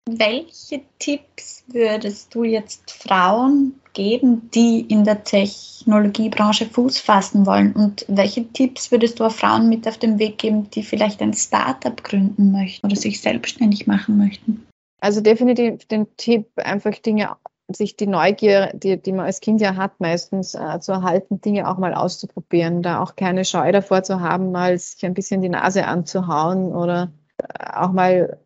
Welche 0.08 0.82
Tipps 1.00 1.64
würdest 1.66 2.32
du 2.34 2.44
jetzt 2.44 2.92
Frauen 2.92 3.80
geben, 3.92 4.48
die 4.54 4.80
in 4.82 5.02
der 5.02 5.24
Technologiebranche 5.24 6.66
Fuß 6.66 7.00
fassen 7.00 7.44
wollen? 7.44 7.72
Und 7.72 8.04
welche 8.08 8.46
Tipps 8.52 8.92
würdest 8.92 9.18
du 9.18 9.24
auch 9.24 9.32
Frauen 9.32 9.68
mit 9.68 9.88
auf 9.88 9.98
den 9.98 10.20
Weg 10.20 10.38
geben, 10.38 10.70
die 10.70 10.84
vielleicht 10.84 11.20
ein 11.22 11.34
Startup 11.34 12.00
gründen 12.04 12.52
möchten 12.52 12.86
oder 12.86 12.94
sich 12.94 13.20
selbstständig 13.20 13.88
machen 13.88 14.16
möchten? 14.16 14.64
Also 15.06 15.20
definitiv 15.20 15.86
den 15.86 16.16
Tipp, 16.16 16.48
einfach 16.56 16.98
Dinge, 16.98 17.36
sich 17.68 17.94
die 17.94 18.08
Neugier, 18.08 18.72
die, 18.74 19.00
die 19.00 19.12
man 19.12 19.26
als 19.26 19.38
Kind 19.38 19.60
ja 19.60 19.76
hat, 19.76 20.00
meistens 20.00 20.56
äh, 20.56 20.80
zu 20.80 20.90
erhalten, 20.90 21.40
Dinge 21.40 21.70
auch 21.70 21.78
mal 21.78 21.94
auszuprobieren, 21.94 22.82
da 22.82 23.00
auch 23.00 23.14
keine 23.14 23.44
Scheu 23.44 23.70
davor 23.70 24.02
zu 24.02 24.18
haben, 24.18 24.50
mal 24.50 24.76
sich 24.76 25.06
ein 25.06 25.14
bisschen 25.14 25.42
die 25.42 25.48
Nase 25.48 25.86
anzuhauen 25.86 26.74
oder 26.74 27.12
äh, 27.38 27.76
auch 27.76 27.92
mal 27.92 28.40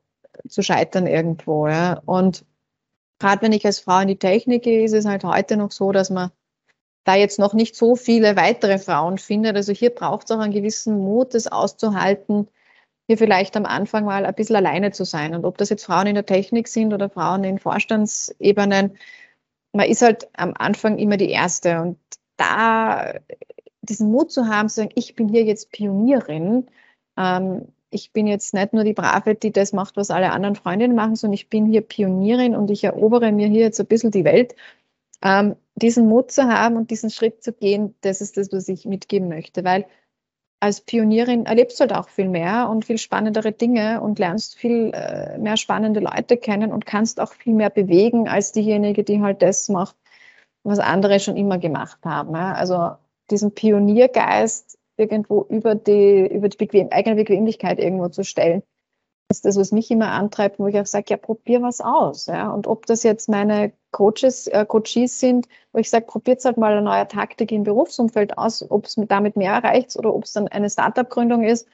zu 0.46 0.60
scheitern 0.60 1.06
irgendwo. 1.06 1.66
Ja. 1.66 2.02
Und 2.04 2.44
gerade 3.18 3.40
wenn 3.40 3.52
ich 3.52 3.64
als 3.64 3.80
Frau 3.80 4.00
in 4.00 4.08
die 4.08 4.18
Technik 4.18 4.62
gehe, 4.62 4.84
ist 4.84 4.92
es 4.92 5.06
halt 5.06 5.24
heute 5.24 5.56
noch 5.56 5.72
so, 5.72 5.92
dass 5.92 6.10
man 6.10 6.30
da 7.04 7.14
jetzt 7.14 7.38
noch 7.38 7.54
nicht 7.54 7.74
so 7.74 7.96
viele 7.96 8.36
weitere 8.36 8.78
Frauen 8.78 9.16
findet. 9.16 9.56
Also 9.56 9.72
hier 9.72 9.94
braucht 9.94 10.26
es 10.26 10.36
auch 10.36 10.40
einen 10.40 10.52
gewissen 10.52 10.98
Mut, 10.98 11.32
das 11.32 11.46
auszuhalten, 11.46 12.48
hier 13.10 13.18
vielleicht 13.18 13.56
am 13.56 13.66
Anfang 13.66 14.04
mal 14.04 14.24
ein 14.24 14.34
bisschen 14.36 14.54
alleine 14.54 14.92
zu 14.92 15.04
sein. 15.04 15.34
Und 15.34 15.44
ob 15.44 15.58
das 15.58 15.68
jetzt 15.68 15.84
Frauen 15.84 16.06
in 16.06 16.14
der 16.14 16.26
Technik 16.26 16.68
sind 16.68 16.94
oder 16.94 17.10
Frauen 17.10 17.42
in 17.42 17.58
Vorstandsebenen, 17.58 18.96
man 19.72 19.88
ist 19.88 20.02
halt 20.02 20.28
am 20.34 20.54
Anfang 20.56 20.96
immer 20.96 21.16
die 21.16 21.30
Erste. 21.30 21.80
Und 21.80 21.98
da 22.36 23.14
diesen 23.82 24.12
Mut 24.12 24.30
zu 24.30 24.46
haben, 24.46 24.68
zu 24.68 24.76
sagen, 24.76 24.92
ich 24.94 25.16
bin 25.16 25.28
hier 25.28 25.42
jetzt 25.42 25.72
Pionierin, 25.72 26.68
ähm, 27.16 27.66
ich 27.90 28.12
bin 28.12 28.28
jetzt 28.28 28.54
nicht 28.54 28.74
nur 28.74 28.84
die 28.84 28.92
Brave, 28.92 29.34
die 29.34 29.50
das 29.50 29.72
macht, 29.72 29.96
was 29.96 30.12
alle 30.12 30.30
anderen 30.30 30.54
Freundinnen 30.54 30.94
machen, 30.94 31.16
sondern 31.16 31.34
ich 31.34 31.48
bin 31.48 31.66
hier 31.66 31.80
Pionierin 31.80 32.54
und 32.54 32.70
ich 32.70 32.84
erobere 32.84 33.32
mir 33.32 33.48
hier 33.48 33.62
jetzt 33.62 33.80
ein 33.80 33.86
bisschen 33.86 34.12
die 34.12 34.24
Welt. 34.24 34.54
Ähm, 35.20 35.56
diesen 35.74 36.06
Mut 36.06 36.30
zu 36.30 36.44
haben 36.44 36.76
und 36.76 36.92
diesen 36.92 37.10
Schritt 37.10 37.42
zu 37.42 37.52
gehen, 37.52 37.92
das 38.02 38.20
ist 38.20 38.36
das, 38.36 38.52
was 38.52 38.68
ich 38.68 38.84
mitgeben 38.84 39.26
möchte, 39.28 39.64
weil 39.64 39.86
als 40.60 40.82
Pionierin 40.82 41.46
erlebst 41.46 41.80
du 41.80 41.82
halt 41.82 41.94
auch 41.94 42.08
viel 42.08 42.28
mehr 42.28 42.68
und 42.68 42.84
viel 42.84 42.98
spannendere 42.98 43.52
Dinge 43.52 44.00
und 44.02 44.18
lernst 44.18 44.56
viel 44.56 44.92
äh, 44.94 45.38
mehr 45.38 45.56
spannende 45.56 46.00
Leute 46.00 46.36
kennen 46.36 46.70
und 46.72 46.84
kannst 46.84 47.18
auch 47.18 47.32
viel 47.32 47.54
mehr 47.54 47.70
bewegen 47.70 48.28
als 48.28 48.52
diejenige, 48.52 49.02
die 49.02 49.20
halt 49.20 49.40
das 49.40 49.70
macht, 49.70 49.96
was 50.62 50.78
andere 50.78 51.18
schon 51.18 51.36
immer 51.38 51.58
gemacht 51.58 51.98
haben. 52.04 52.34
Ja? 52.34 52.52
Also 52.52 52.90
diesen 53.30 53.54
Pioniergeist 53.54 54.78
irgendwo 54.98 55.46
über 55.48 55.74
die, 55.74 56.26
über 56.26 56.50
die 56.50 56.58
Bequem 56.58 56.88
eigene 56.90 57.16
Bequemlichkeit 57.16 57.78
irgendwo 57.78 58.08
zu 58.08 58.22
stellen 58.22 58.62
ist 59.30 59.44
das, 59.44 59.56
was 59.56 59.70
mich 59.70 59.90
immer 59.90 60.10
antreibt, 60.10 60.58
wo 60.58 60.66
ich 60.66 60.78
auch 60.78 60.86
sage, 60.86 61.06
ja, 61.10 61.16
probier 61.16 61.62
was 61.62 61.80
aus. 61.80 62.26
Ja? 62.26 62.50
Und 62.50 62.66
ob 62.66 62.86
das 62.86 63.04
jetzt 63.04 63.28
meine 63.28 63.72
Coaches, 63.92 64.48
äh, 64.48 64.66
Coaches 64.66 65.20
sind, 65.20 65.46
wo 65.72 65.78
ich 65.78 65.88
sage, 65.88 66.06
probiert 66.06 66.44
halt 66.44 66.56
mal 66.56 66.72
eine 66.72 66.82
neue 66.82 67.06
Taktik 67.06 67.52
im 67.52 67.62
Berufsumfeld 67.62 68.36
aus, 68.36 68.68
ob 68.68 68.86
es 68.86 68.96
damit 68.96 69.36
mehr 69.36 69.52
erreicht 69.52 69.96
oder 69.96 70.12
ob 70.12 70.24
es 70.24 70.32
dann 70.32 70.48
eine 70.48 70.68
Startup-Gründung 70.68 71.44
ist 71.44 71.68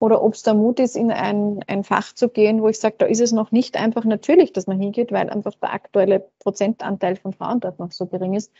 oder 0.00 0.22
ob 0.22 0.34
es 0.34 0.42
der 0.42 0.52
Mut 0.52 0.78
ist, 0.80 0.96
in 0.96 1.10
ein, 1.10 1.64
ein 1.66 1.82
Fach 1.82 2.12
zu 2.12 2.28
gehen, 2.28 2.60
wo 2.60 2.68
ich 2.68 2.78
sage, 2.78 2.96
da 2.98 3.06
ist 3.06 3.20
es 3.20 3.32
noch 3.32 3.52
nicht 3.52 3.76
einfach 3.76 4.04
natürlich, 4.04 4.52
dass 4.52 4.66
man 4.66 4.78
hingeht, 4.78 5.10
weil 5.10 5.30
einfach 5.30 5.54
der 5.54 5.72
aktuelle 5.72 6.28
Prozentanteil 6.40 7.16
von 7.16 7.32
Frauen 7.32 7.60
dort 7.60 7.78
noch 7.78 7.90
so 7.90 8.06
gering 8.06 8.34
ist. 8.34 8.52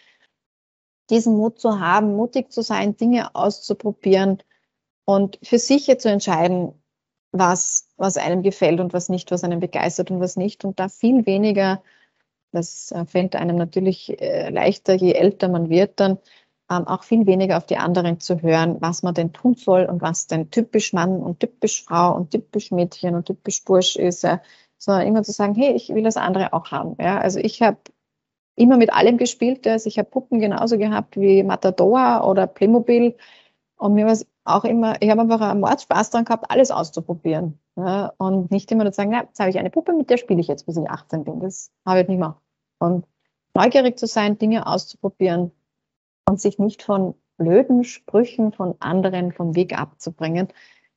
Diesen 1.11 1.36
Mut 1.36 1.61
zu 1.61 1.80
haben, 1.80 2.16
mutig 2.16 2.51
zu 2.51 2.62
sein, 2.62 2.96
Dinge 2.96 3.34
auszuprobieren 3.34 4.42
und 5.05 5.38
für 5.42 5.59
sich 5.59 5.86
zu 5.99 6.11
entscheiden, 6.11 6.72
was, 7.33 7.89
was 7.97 8.16
einem 8.16 8.43
gefällt 8.43 8.81
und 8.81 8.93
was 8.93 9.09
nicht, 9.09 9.31
was 9.31 9.45
einem 9.45 9.61
begeistert 9.61 10.11
und 10.11 10.20
was 10.20 10.37
nicht. 10.37 10.64
Und 10.64 10.79
da 10.81 10.89
viel 10.89 11.26
weniger, 11.26 11.83
das 12.53 12.93
äh, 12.93 13.05
fällt 13.07 13.37
einem 13.37 13.57
natürlich 13.57 14.20
äh, 14.20 14.51
leichter, 14.51 14.95
je 14.95 15.12
älter 15.12 15.49
man 15.49 15.68
wird, 15.68 16.01
dann 16.01 16.18
ähm, 16.70 16.87
auch 16.87 17.03
viel 17.05 17.26
weniger 17.26 17.57
auf 17.57 17.66
die 17.66 17.76
anderen 17.76 18.20
zu 18.20 18.43
hören, 18.43 18.76
was 18.81 19.03
man 19.03 19.14
denn 19.14 19.33
tun 19.33 19.55
soll 19.55 19.85
und 19.85 20.03
was 20.03 20.26
denn 20.26 20.51
typisch 20.51 20.93
Mann 20.93 21.22
und 21.22 21.41
typisch 21.41 21.85
Frau 21.85 22.14
und 22.14 22.31
typisch 22.31 22.70
Mädchen 22.70 23.14
und 23.14 23.26
typisch 23.26 23.64
Bursch 23.64 23.97
ist, 23.97 24.26
sondern 24.79 25.07
immer 25.07 25.22
zu 25.22 25.33
sagen, 25.33 25.55
hey, 25.55 25.72
ich 25.74 25.89
will 25.91 26.05
das 26.05 26.16
andere 26.16 26.53
auch 26.53 26.70
haben. 26.70 26.97
Ja, 27.01 27.18
also 27.18 27.41
ich 27.41 27.62
habe 27.62 27.79
immer 28.59 28.76
mit 28.76 28.93
allem 28.93 29.16
gespielt. 29.18 29.66
Also 29.66 29.89
ich 29.89 29.99
habe 29.99 30.11
Puppen 30.11 30.41
genauso 30.41 30.79
gehabt 30.79 31.16
wie 31.18 31.43
Matador 31.43 32.26
oder 32.29 32.47
Playmobil. 32.47 33.16
Und 33.76 33.95
mir 33.95 34.07
war 34.07 34.12
es 34.12 34.26
auch 34.49 34.64
immer, 34.64 35.01
ich 35.01 35.11
habe 35.11 35.22
einfach 35.22 35.40
einen 35.40 35.61
Mordspaß 35.61 36.11
daran 36.11 36.24
gehabt, 36.24 36.51
alles 36.51 36.70
auszuprobieren. 36.70 37.59
Ja, 37.76 38.12
und 38.18 38.51
nicht 38.51 38.70
immer 38.72 38.84
nur 38.84 38.92
zu 38.92 38.96
sagen, 38.96 39.11
na, 39.11 39.24
jetzt 39.24 39.38
habe 39.38 39.51
ich 39.51 39.59
eine 39.59 39.70
Puppe, 39.70 39.92
mit 39.92 40.11
der 40.11 40.16
spiele 40.16 40.40
ich 40.40 40.49
jetzt, 40.49 40.66
bis 40.66 40.76
ich 40.76 40.90
18 40.90 41.24
bin. 41.24 41.40
Das 41.40 41.70
habe 41.86 42.01
ich 42.01 42.09
nicht 42.09 42.18
mehr. 42.18 42.40
Und 42.78 43.07
neugierig 43.55 43.99
zu 43.99 44.07
sein, 44.07 44.38
Dinge 44.38 44.66
auszuprobieren 44.66 45.53
und 46.28 46.40
sich 46.40 46.59
nicht 46.59 46.82
von 46.82 47.14
blöden 47.36 47.84
Sprüchen 47.84 48.53
von 48.53 48.74
anderen 48.80 49.32
vom 49.32 49.55
Weg 49.55 49.78
abzubringen, 49.78 50.49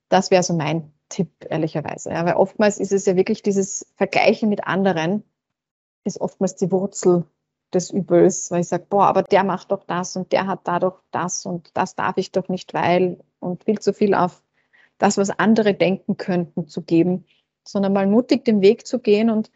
das 0.10 0.32
wäre 0.32 0.44
so 0.44 0.54
mein 0.54 0.92
Tipp, 1.10 1.30
ehrlicherweise. 1.50 2.10
Ja, 2.12 2.26
weil 2.26 2.36
oftmals 2.36 2.80
ist 2.80 2.92
es 2.92 3.06
ja 3.06 3.16
wirklich 3.16 3.44
dieses 3.44 3.86
Vergleichen 3.96 4.50
mit 4.50 4.66
anderen, 4.68 5.24
ist 6.04 6.20
oftmals 6.20 6.56
die 6.56 6.72
Wurzel 6.72 7.26
des 7.74 7.90
Übels, 7.92 8.52
weil 8.52 8.62
ich 8.62 8.68
sage, 8.68 8.86
boah, 8.90 9.06
aber 9.06 9.24
der 9.24 9.44
macht 9.44 9.72
doch 9.72 9.84
das 9.86 10.16
und 10.16 10.32
der 10.32 10.48
hat 10.48 10.62
dadurch 10.66 11.00
das 11.12 11.46
und 11.46 11.72
das 11.76 11.96
darf 11.96 12.18
ich 12.18 12.32
doch 12.32 12.50
nicht, 12.50 12.74
weil 12.74 13.20
und 13.40 13.64
viel 13.64 13.80
zu 13.80 13.94
viel 13.94 14.14
auf 14.14 14.44
das, 14.98 15.18
was 15.18 15.32
andere 15.32 15.74
denken 15.74 16.18
könnten, 16.18 16.68
zu 16.68 16.82
geben, 16.82 17.26
sondern 17.64 17.94
mal 17.94 18.08
mutig 18.08 18.46
den 18.46 18.62
Weg 18.62 18.86
zu 18.86 19.00
gehen. 19.00 19.30
Und 19.30 19.52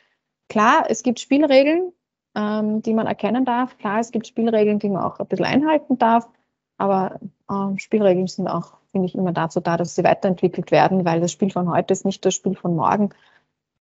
klar, 0.49 0.85
es 0.89 1.03
gibt 1.03 1.19
Spielregeln, 1.19 1.91
ähm, 2.35 2.81
die 2.81 2.93
man 2.93 3.07
erkennen 3.07 3.45
darf. 3.45 3.77
Klar, 3.77 3.99
es 3.99 4.11
gibt 4.11 4.27
Spielregeln, 4.27 4.79
die 4.79 4.89
man 4.89 5.03
auch 5.03 5.19
ein 5.19 5.27
bisschen 5.27 5.45
einhalten 5.45 5.97
darf. 5.97 6.27
Aber 6.77 7.19
ähm, 7.49 7.77
Spielregeln 7.77 8.27
sind 8.27 8.47
auch, 8.47 8.77
finde 8.91 9.07
ich, 9.07 9.15
immer 9.15 9.31
dazu 9.31 9.59
da, 9.59 9.77
dass 9.77 9.95
sie 9.95 10.03
weiterentwickelt 10.03 10.71
werden, 10.71 11.05
weil 11.05 11.21
das 11.21 11.31
Spiel 11.31 11.51
von 11.51 11.69
heute 11.69 11.93
ist 11.93 12.05
nicht 12.05 12.25
das 12.25 12.33
Spiel 12.33 12.55
von 12.55 12.75
morgen. 12.75 13.11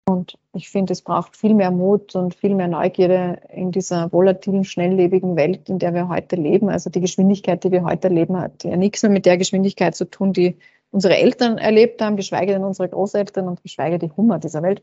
Und 0.07 0.37
ich 0.53 0.69
finde, 0.69 0.93
es 0.93 1.01
braucht 1.01 1.35
viel 1.35 1.53
mehr 1.53 1.69
Mut 1.69 2.15
und 2.15 2.33
viel 2.33 2.55
mehr 2.55 2.69
Neugierde 2.69 3.41
in 3.53 3.71
dieser 3.71 4.09
volatilen, 4.13 4.63
schnelllebigen 4.63 5.35
Welt, 5.35 5.67
in 5.67 5.79
der 5.79 5.93
wir 5.93 6.07
heute 6.07 6.37
leben. 6.37 6.69
Also 6.69 6.89
die 6.89 7.01
Geschwindigkeit, 7.01 7.61
die 7.65 7.71
wir 7.71 7.83
heute 7.83 8.07
leben, 8.07 8.39
hat 8.39 8.63
ja 8.63 8.77
nichts 8.77 9.03
mehr 9.03 9.11
mit 9.11 9.25
der 9.25 9.37
Geschwindigkeit 9.37 9.95
zu 9.95 10.09
tun, 10.09 10.31
die 10.31 10.57
unsere 10.91 11.17
Eltern 11.17 11.57
erlebt 11.57 12.01
haben, 12.01 12.15
geschweige 12.15 12.53
denn 12.53 12.63
unsere 12.63 12.87
Großeltern 12.87 13.49
und 13.49 13.61
geschweige 13.63 13.99
die 13.99 14.09
Hummer 14.15 14.39
dieser 14.39 14.63
Welt. 14.63 14.81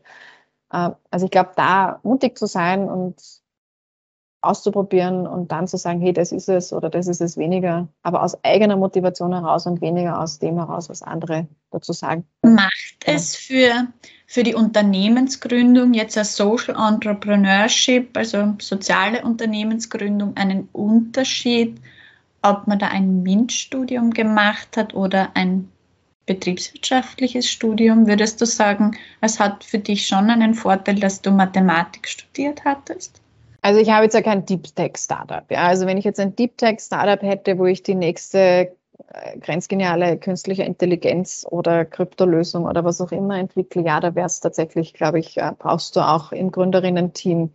Äh, 0.71 0.91
also 1.09 1.25
ich 1.25 1.31
glaube, 1.31 1.51
da 1.55 1.99
mutig 2.03 2.37
zu 2.37 2.45
sein 2.45 2.87
und 2.87 3.15
auszuprobieren 4.45 5.27
und 5.27 5.51
dann 5.51 5.67
zu 5.67 5.77
sagen, 5.77 6.01
hey, 6.01 6.13
das 6.13 6.31
ist 6.31 6.49
es 6.49 6.71
oder 6.73 6.89
das 6.89 7.07
ist 7.07 7.21
es 7.21 7.37
weniger, 7.37 7.87
aber 8.03 8.23
aus 8.23 8.43
eigener 8.43 8.77
Motivation 8.77 9.33
heraus 9.33 9.65
und 9.65 9.81
weniger 9.81 10.19
aus 10.19 10.39
dem 10.39 10.57
heraus, 10.57 10.89
was 10.89 11.01
andere 11.01 11.47
dazu 11.71 11.93
sagen. 11.93 12.25
Macht 12.43 12.97
es 13.05 13.35
für, 13.35 13.87
für 14.27 14.43
die 14.43 14.55
Unternehmensgründung, 14.55 15.93
jetzt 15.93 16.17
als 16.17 16.35
Social 16.35 16.75
Entrepreneurship, 16.75 18.15
also 18.15 18.53
soziale 18.59 19.23
Unternehmensgründung, 19.23 20.35
einen 20.37 20.69
Unterschied, 20.71 21.79
ob 22.41 22.67
man 22.67 22.79
da 22.79 22.87
ein 22.89 23.23
MINT-Studium 23.23 24.11
gemacht 24.11 24.77
hat 24.77 24.93
oder 24.93 25.29
ein 25.33 25.69
betriebswirtschaftliches 26.25 27.49
Studium? 27.49 28.07
Würdest 28.07 28.41
du 28.41 28.45
sagen, 28.45 28.97
es 29.21 29.39
hat 29.39 29.63
für 29.63 29.79
dich 29.79 30.07
schon 30.07 30.29
einen 30.29 30.53
Vorteil, 30.53 30.95
dass 30.95 31.21
du 31.21 31.31
Mathematik 31.31 32.07
studiert 32.07 32.65
hattest? 32.65 33.21
Also 33.65 33.79
ich 33.79 33.89
habe 33.89 34.03
jetzt 34.03 34.13
ja 34.13 34.21
kein 34.21 34.45
Deep 34.45 34.75
Tech 34.75 34.91
Startup. 34.95 35.49
Ja. 35.49 35.63
Also 35.63 35.87
wenn 35.87 35.97
ich 35.97 36.05
jetzt 36.05 36.19
ein 36.19 36.35
Deep 36.35 36.55
Tech 36.55 36.79
Startup 36.81 37.19
hätte, 37.23 37.57
wo 37.57 37.65
ich 37.65 37.81
die 37.81 37.95
nächste 37.95 38.77
äh, 39.07 39.39
grenzgeniale 39.39 40.19
künstliche 40.19 40.61
Intelligenz 40.61 41.47
oder 41.49 41.83
Kryptolösung 41.83 42.65
oder 42.65 42.85
was 42.85 43.01
auch 43.01 43.11
immer 43.11 43.39
entwickle, 43.39 43.83
ja, 43.83 43.99
da 43.99 44.13
wäre 44.13 44.27
es 44.27 44.39
tatsächlich, 44.39 44.93
glaube 44.93 45.17
ich, 45.17 45.37
äh, 45.37 45.51
brauchst 45.57 45.95
du 45.95 46.01
auch 46.01 46.31
im 46.31 46.51
Gründerinnen-Team 46.51 47.49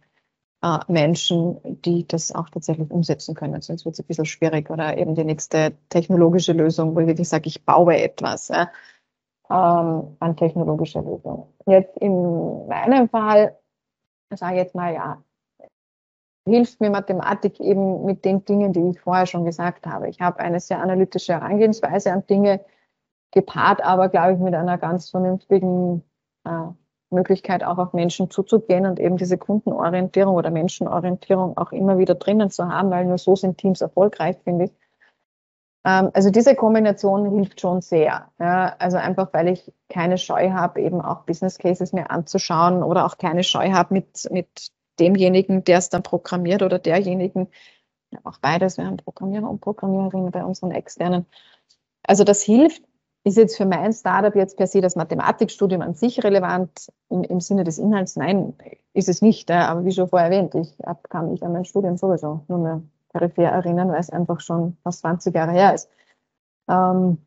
äh, 0.64 0.78
Menschen, 0.88 1.60
die 1.84 2.08
das 2.08 2.34
auch 2.34 2.50
tatsächlich 2.50 2.90
umsetzen 2.90 3.36
können. 3.36 3.60
Sonst 3.60 3.84
wird 3.84 3.92
es 3.92 4.00
ein 4.00 4.06
bisschen 4.06 4.26
schwierig. 4.26 4.68
Oder 4.68 4.98
eben 4.98 5.14
die 5.14 5.22
nächste 5.22 5.74
technologische 5.90 6.54
Lösung, 6.54 6.96
wo 6.96 6.98
ich 6.98 7.06
wirklich 7.06 7.28
sage, 7.28 7.46
ich 7.46 7.64
baue 7.64 7.96
etwas 7.96 8.48
ja, 8.48 8.68
ähm, 9.48 10.16
an 10.18 10.36
technologischer 10.36 11.02
Lösung. 11.02 11.46
Jetzt 11.66 11.96
in 11.98 12.66
meinem 12.66 13.08
Fall 13.08 13.56
sage 14.34 14.56
ich 14.56 14.62
jetzt 14.62 14.74
mal, 14.74 14.92
ja, 14.92 15.22
hilft 16.50 16.80
mir 16.80 16.90
Mathematik 16.90 17.60
eben 17.60 18.04
mit 18.04 18.24
den 18.24 18.44
Dingen, 18.44 18.72
die 18.72 18.90
ich 18.90 19.00
vorher 19.00 19.26
schon 19.26 19.44
gesagt 19.44 19.86
habe. 19.86 20.08
Ich 20.08 20.20
habe 20.20 20.40
eine 20.40 20.60
sehr 20.60 20.80
analytische 20.80 21.34
Herangehensweise 21.34 22.12
an 22.12 22.26
Dinge, 22.26 22.60
gepaart 23.32 23.82
aber, 23.82 24.08
glaube 24.08 24.34
ich, 24.34 24.38
mit 24.38 24.54
einer 24.54 24.78
ganz 24.78 25.10
vernünftigen 25.10 26.02
äh, 26.44 26.66
Möglichkeit, 27.10 27.64
auch 27.64 27.78
auf 27.78 27.92
Menschen 27.92 28.30
zuzugehen 28.30 28.86
und 28.86 29.00
eben 29.00 29.16
diese 29.16 29.38
Kundenorientierung 29.38 30.34
oder 30.34 30.50
Menschenorientierung 30.50 31.56
auch 31.56 31.72
immer 31.72 31.98
wieder 31.98 32.14
drinnen 32.14 32.50
zu 32.50 32.68
haben, 32.68 32.90
weil 32.90 33.06
nur 33.06 33.18
so 33.18 33.36
sind 33.36 33.58
Teams 33.58 33.80
erfolgreich, 33.80 34.36
finde 34.44 34.66
ich. 34.66 34.72
Ähm, 35.84 36.10
also 36.12 36.30
diese 36.30 36.54
Kombination 36.54 37.30
hilft 37.34 37.60
schon 37.60 37.80
sehr. 37.80 38.30
Ja, 38.38 38.76
also 38.78 38.96
einfach, 38.96 39.32
weil 39.32 39.48
ich 39.48 39.72
keine 39.88 40.18
Scheu 40.18 40.50
habe, 40.50 40.80
eben 40.80 41.00
auch 41.00 41.24
Business 41.24 41.58
Cases 41.58 41.92
mir 41.92 42.10
anzuschauen 42.10 42.82
oder 42.82 43.06
auch 43.06 43.18
keine 43.18 43.42
Scheu 43.42 43.70
habe, 43.72 43.94
mit, 43.94 44.28
mit 44.30 44.70
demjenigen, 45.00 45.64
der 45.64 45.78
es 45.78 45.88
dann 45.88 46.02
programmiert 46.02 46.62
oder 46.62 46.78
derjenigen, 46.78 47.48
auch 48.24 48.38
beides, 48.38 48.76
wir 48.76 48.86
haben 48.86 48.96
Programmierer 48.96 49.48
und 49.48 49.60
Programmiererinnen 49.60 50.30
bei 50.30 50.44
unseren 50.44 50.72
externen. 50.72 51.26
Also 52.02 52.24
das 52.24 52.42
hilft, 52.42 52.82
ist 53.22 53.36
jetzt 53.36 53.56
für 53.56 53.66
mein 53.66 53.92
Startup 53.92 54.34
jetzt 54.34 54.56
per 54.56 54.66
se 54.66 54.80
das 54.80 54.96
Mathematikstudium 54.96 55.82
an 55.82 55.94
sich 55.94 56.24
relevant 56.24 56.88
im, 57.10 57.22
im 57.22 57.40
Sinne 57.40 57.64
des 57.64 57.78
Inhalts? 57.78 58.16
Nein, 58.16 58.54
ist 58.94 59.08
es 59.08 59.20
nicht. 59.20 59.50
Aber 59.50 59.84
wie 59.84 59.92
schon 59.92 60.08
vorher 60.08 60.30
erwähnt, 60.30 60.54
ich 60.54 60.74
kann 61.08 61.30
mich 61.30 61.42
an 61.42 61.52
mein 61.52 61.64
Studium 61.64 61.96
sowieso 61.96 62.44
nur 62.48 62.58
mehr 62.58 62.82
peripher 63.10 63.44
erinnern, 63.44 63.90
weil 63.90 64.00
es 64.00 64.10
einfach 64.10 64.40
schon 64.40 64.76
fast 64.82 65.00
20 65.00 65.34
Jahre 65.34 65.52
her 65.52 65.74
ist. 65.74 65.90
Ähm, 66.68 67.18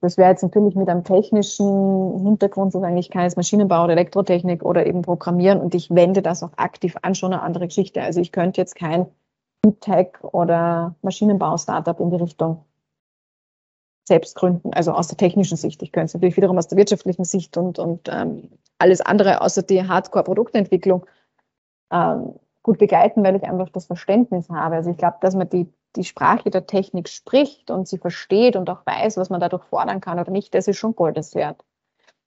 das 0.00 0.16
wäre 0.18 0.30
jetzt 0.30 0.42
natürlich 0.42 0.74
mit 0.74 0.88
einem 0.88 1.04
technischen 1.04 2.20
Hintergrund, 2.22 2.72
so 2.72 2.80
sagen, 2.80 2.96
ich 2.96 3.10
kann 3.10 3.22
jetzt 3.22 3.36
Maschinenbau 3.36 3.84
oder 3.84 3.92
Elektrotechnik 3.92 4.64
oder 4.64 4.86
eben 4.86 5.02
Programmieren 5.02 5.60
und 5.60 5.74
ich 5.74 5.90
wende 5.90 6.22
das 6.22 6.42
auch 6.42 6.52
aktiv 6.56 6.96
an, 7.02 7.14
schon 7.14 7.32
eine 7.32 7.42
andere 7.42 7.66
Geschichte. 7.66 8.02
Also 8.02 8.20
ich 8.20 8.32
könnte 8.32 8.60
jetzt 8.60 8.74
kein 8.74 9.06
Tech 9.80 10.22
oder 10.22 10.94
Maschinenbau-Startup 11.02 11.98
in 12.00 12.10
die 12.10 12.16
Richtung 12.16 12.64
selbst 14.06 14.36
gründen, 14.36 14.74
also 14.74 14.92
aus 14.92 15.08
der 15.08 15.16
technischen 15.16 15.56
Sicht. 15.56 15.82
Ich 15.82 15.90
könnte 15.90 16.06
es 16.06 16.14
natürlich 16.14 16.36
wiederum 16.36 16.58
aus 16.58 16.68
der 16.68 16.76
wirtschaftlichen 16.76 17.24
Sicht 17.24 17.56
und, 17.56 17.78
und 17.78 18.08
ähm, 18.12 18.50
alles 18.78 19.00
andere 19.00 19.40
außer 19.40 19.62
die 19.62 19.86
Hardcore-Produktentwicklung 19.86 21.06
ähm, 21.90 22.34
gut 22.62 22.78
begleiten, 22.78 23.24
weil 23.24 23.36
ich 23.36 23.44
einfach 23.44 23.70
das 23.70 23.86
Verständnis 23.86 24.50
habe. 24.50 24.74
Also 24.74 24.90
ich 24.90 24.98
glaube, 24.98 25.16
dass 25.22 25.34
man 25.34 25.48
die 25.48 25.72
die 25.96 26.04
Sprache 26.04 26.50
der 26.50 26.66
Technik 26.66 27.08
spricht 27.08 27.70
und 27.70 27.88
sie 27.88 27.98
versteht 27.98 28.56
und 28.56 28.68
auch 28.70 28.84
weiß, 28.84 29.16
was 29.16 29.30
man 29.30 29.40
dadurch 29.40 29.64
fordern 29.64 30.00
kann 30.00 30.18
oder 30.18 30.30
nicht, 30.30 30.54
das 30.54 30.68
ist 30.68 30.76
schon 30.76 30.96
Goldes 30.96 31.34
wert. 31.34 31.64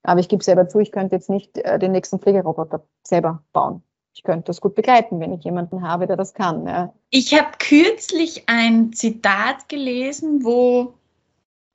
Aber 0.03 0.19
ich 0.19 0.29
gebe 0.29 0.43
selber 0.43 0.69
zu, 0.69 0.79
ich 0.79 0.91
könnte 0.91 1.15
jetzt 1.15 1.29
nicht 1.29 1.57
äh, 1.57 1.79
den 1.79 1.91
nächsten 1.91 2.19
Pflegeroboter 2.19 2.83
selber 3.03 3.43
bauen. 3.51 3.83
Ich 4.13 4.23
könnte 4.23 4.45
das 4.45 4.61
gut 4.61 4.73
begleiten, 4.73 5.19
wenn 5.19 5.33
ich 5.33 5.43
jemanden 5.43 5.87
habe, 5.87 6.07
der 6.07 6.17
das 6.17 6.33
kann. 6.33 6.65
Ja. 6.65 6.93
Ich 7.09 7.37
habe 7.37 7.51
kürzlich 7.59 8.43
ein 8.47 8.93
Zitat 8.93 9.69
gelesen, 9.69 10.43
wo 10.43 10.93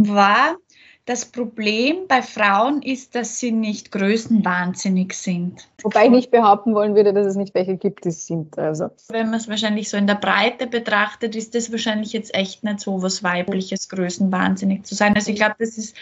war, 0.03 0.57
das 1.05 1.25
Problem 1.27 2.07
bei 2.07 2.23
Frauen 2.23 2.81
ist, 2.81 3.17
dass 3.17 3.41
sie 3.41 3.51
nicht 3.51 3.91
größenwahnsinnig 3.91 5.15
sind. 5.15 5.69
Wobei 5.83 6.05
ich 6.05 6.11
nicht 6.11 6.31
behaupten 6.31 6.75
wollen 6.75 6.95
würde, 6.95 7.13
dass 7.13 7.27
es 7.27 7.35
nicht 7.35 7.55
welche 7.55 7.77
gibt, 7.77 8.05
die 8.05 8.13
sind. 8.13 8.57
Also. 8.57 8.89
Wenn 9.09 9.31
man 9.31 9.41
es 9.41 9.49
wahrscheinlich 9.49 9.91
so 9.91 9.97
in 9.97 10.07
der 10.07 10.15
Breite 10.15 10.69
betrachtet, 10.69 11.35
ist 11.35 11.57
das 11.57 11.73
wahrscheinlich 11.73 12.13
jetzt 12.13 12.35
echt 12.35 12.63
nicht 12.63 12.81
so 12.81 13.03
was 13.03 13.25
Weibliches, 13.25 13.89
größenwahnsinnig 13.89 14.85
zu 14.85 14.95
sein. 14.95 15.17
Also 15.17 15.33
ich 15.33 15.37
glaube, 15.37 15.57
das 15.59 15.77
ist 15.77 15.97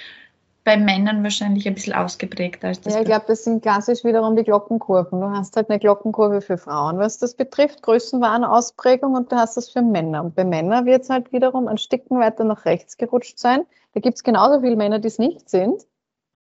bei 0.64 0.76
Männern 0.76 1.22
wahrscheinlich 1.22 1.66
ein 1.66 1.72
bisschen 1.72 1.94
ausgeprägter 1.94 2.68
als 2.68 2.82
das. 2.82 2.92
Ja, 2.92 3.00
ich 3.00 3.06
glaube, 3.06 3.24
das 3.26 3.44
sind 3.44 3.62
klassisch 3.62 4.04
wiederum 4.04 4.36
die 4.36 4.44
Glockenkurven. 4.44 5.18
Du 5.18 5.30
hast 5.30 5.56
halt 5.56 5.70
eine 5.70 5.78
Glockenkurve 5.78 6.42
für 6.42 6.58
Frauen, 6.58 6.98
was 6.98 7.16
das 7.16 7.32
betrifft, 7.32 7.80
Größenwahnausprägung 7.80 9.14
und 9.14 9.32
du 9.32 9.36
hast 9.36 9.56
das 9.56 9.70
für 9.70 9.80
Männer. 9.80 10.22
Und 10.22 10.34
bei 10.34 10.44
Männern 10.44 10.84
wird 10.84 11.04
es 11.04 11.08
halt 11.08 11.32
wiederum 11.32 11.68
ein 11.68 11.78
Stücken 11.78 12.18
weiter 12.18 12.44
nach 12.44 12.66
rechts 12.66 12.98
gerutscht 12.98 13.38
sein 13.38 13.62
da 13.92 14.00
gibt 14.00 14.16
es 14.16 14.22
genauso 14.22 14.60
viele 14.60 14.76
Männer, 14.76 14.98
die 14.98 15.08
es 15.08 15.18
nicht 15.18 15.48
sind. 15.48 15.82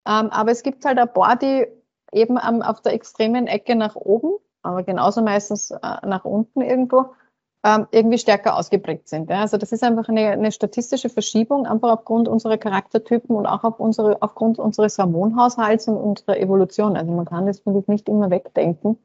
Ähm, 0.07 0.30
aber 0.30 0.51
es 0.51 0.62
gibt 0.62 0.84
halt 0.84 0.99
ein 0.99 1.12
paar, 1.12 1.36
die 1.36 1.66
eben 2.12 2.38
am, 2.38 2.62
auf 2.62 2.80
der 2.80 2.95
extremen 2.95 3.47
Ecke 3.47 3.74
nach 3.74 3.97
oben, 3.97 4.34
aber 4.62 4.82
genauso 4.82 5.22
meistens 5.22 5.70
äh, 5.70 5.78
nach 6.07 6.24
unten 6.24 6.61
irgendwo, 6.61 7.07
ähm, 7.64 7.86
irgendwie 7.91 8.18
stärker 8.18 8.57
ausgeprägt 8.57 9.09
sind. 9.09 9.28
Ja? 9.30 9.43
Also 9.43 9.57
das 9.59 9.72
ist 9.72 9.84
einfach 9.84 10.09
eine, 10.09 10.30
eine, 10.30 10.53
statistische 10.53 11.11
Verschiebung, 11.11 11.66
einfach 11.66 11.91
aufgrund 11.91 12.28
unserer 12.28 12.57
Charaktertypen 12.57 13.36
und 13.36 13.47
auch 13.47 13.64
auf 13.64 13.78
unsere, 13.80 14.20
aufgrund 14.22 14.59
unseres 14.59 14.99
Hormonhaushalts 14.99 15.88
und 15.88 15.97
unserer 15.97 16.38
Evolution. 16.38 16.97
Also 16.97 17.12
man 17.12 17.26
kann 17.26 17.47
das, 17.47 17.61
finde 17.61 17.80
ich, 17.80 17.86
nicht 17.86 18.09
immer 18.09 18.30
wegdenken, 18.30 18.99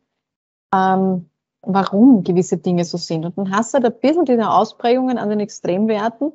ähm, 0.74 1.30
warum 1.62 2.24
gewisse 2.24 2.58
Dinge 2.58 2.86
so 2.86 2.98
sind. 2.98 3.26
Und 3.26 3.38
dann 3.38 3.52
hast 3.52 3.74
du 3.74 3.80
halt 3.80 3.86
ein 3.86 4.00
bisschen 4.00 4.26
diese 4.26 4.50
Ausprägungen 4.50 5.18
an 5.18 5.30
den 5.30 5.42
Extremwerten, 5.42 6.32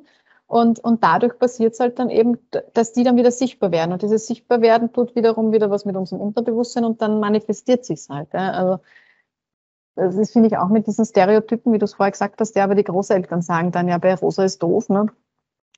und, 0.51 0.79
und 0.79 1.01
dadurch 1.01 1.39
passiert 1.39 1.75
es 1.75 1.79
halt 1.79 1.97
dann 1.97 2.09
eben, 2.09 2.37
dass 2.73 2.91
die 2.91 3.05
dann 3.05 3.15
wieder 3.15 3.31
sichtbar 3.31 3.71
werden. 3.71 3.93
Und 3.93 4.01
dieses 4.01 4.27
Sichtbarwerden 4.27 4.91
tut 4.91 5.15
wiederum 5.15 5.53
wieder 5.53 5.71
was 5.71 5.85
mit 5.85 5.95
unserem 5.95 6.21
Unterbewusstsein 6.21 6.83
und 6.83 7.01
dann 7.01 7.21
manifestiert 7.21 7.85
sich 7.85 8.09
halt. 8.09 8.33
Ja. 8.33 8.51
Also 8.51 8.83
das 9.95 10.31
finde 10.33 10.49
ich, 10.49 10.57
auch 10.57 10.67
mit 10.67 10.87
diesen 10.87 11.05
Stereotypen, 11.05 11.71
wie 11.71 11.77
du 11.77 11.85
es 11.85 11.93
vorher 11.93 12.11
gesagt 12.11 12.41
hast, 12.41 12.53
ja, 12.57 12.65
aber 12.65 12.75
die 12.75 12.83
Großeltern 12.83 13.41
sagen 13.41 13.71
dann, 13.71 13.87
ja, 13.87 13.97
bei 13.97 14.13
Rosa 14.13 14.43
ist 14.43 14.61
doof. 14.61 14.89
Ne? 14.89 15.05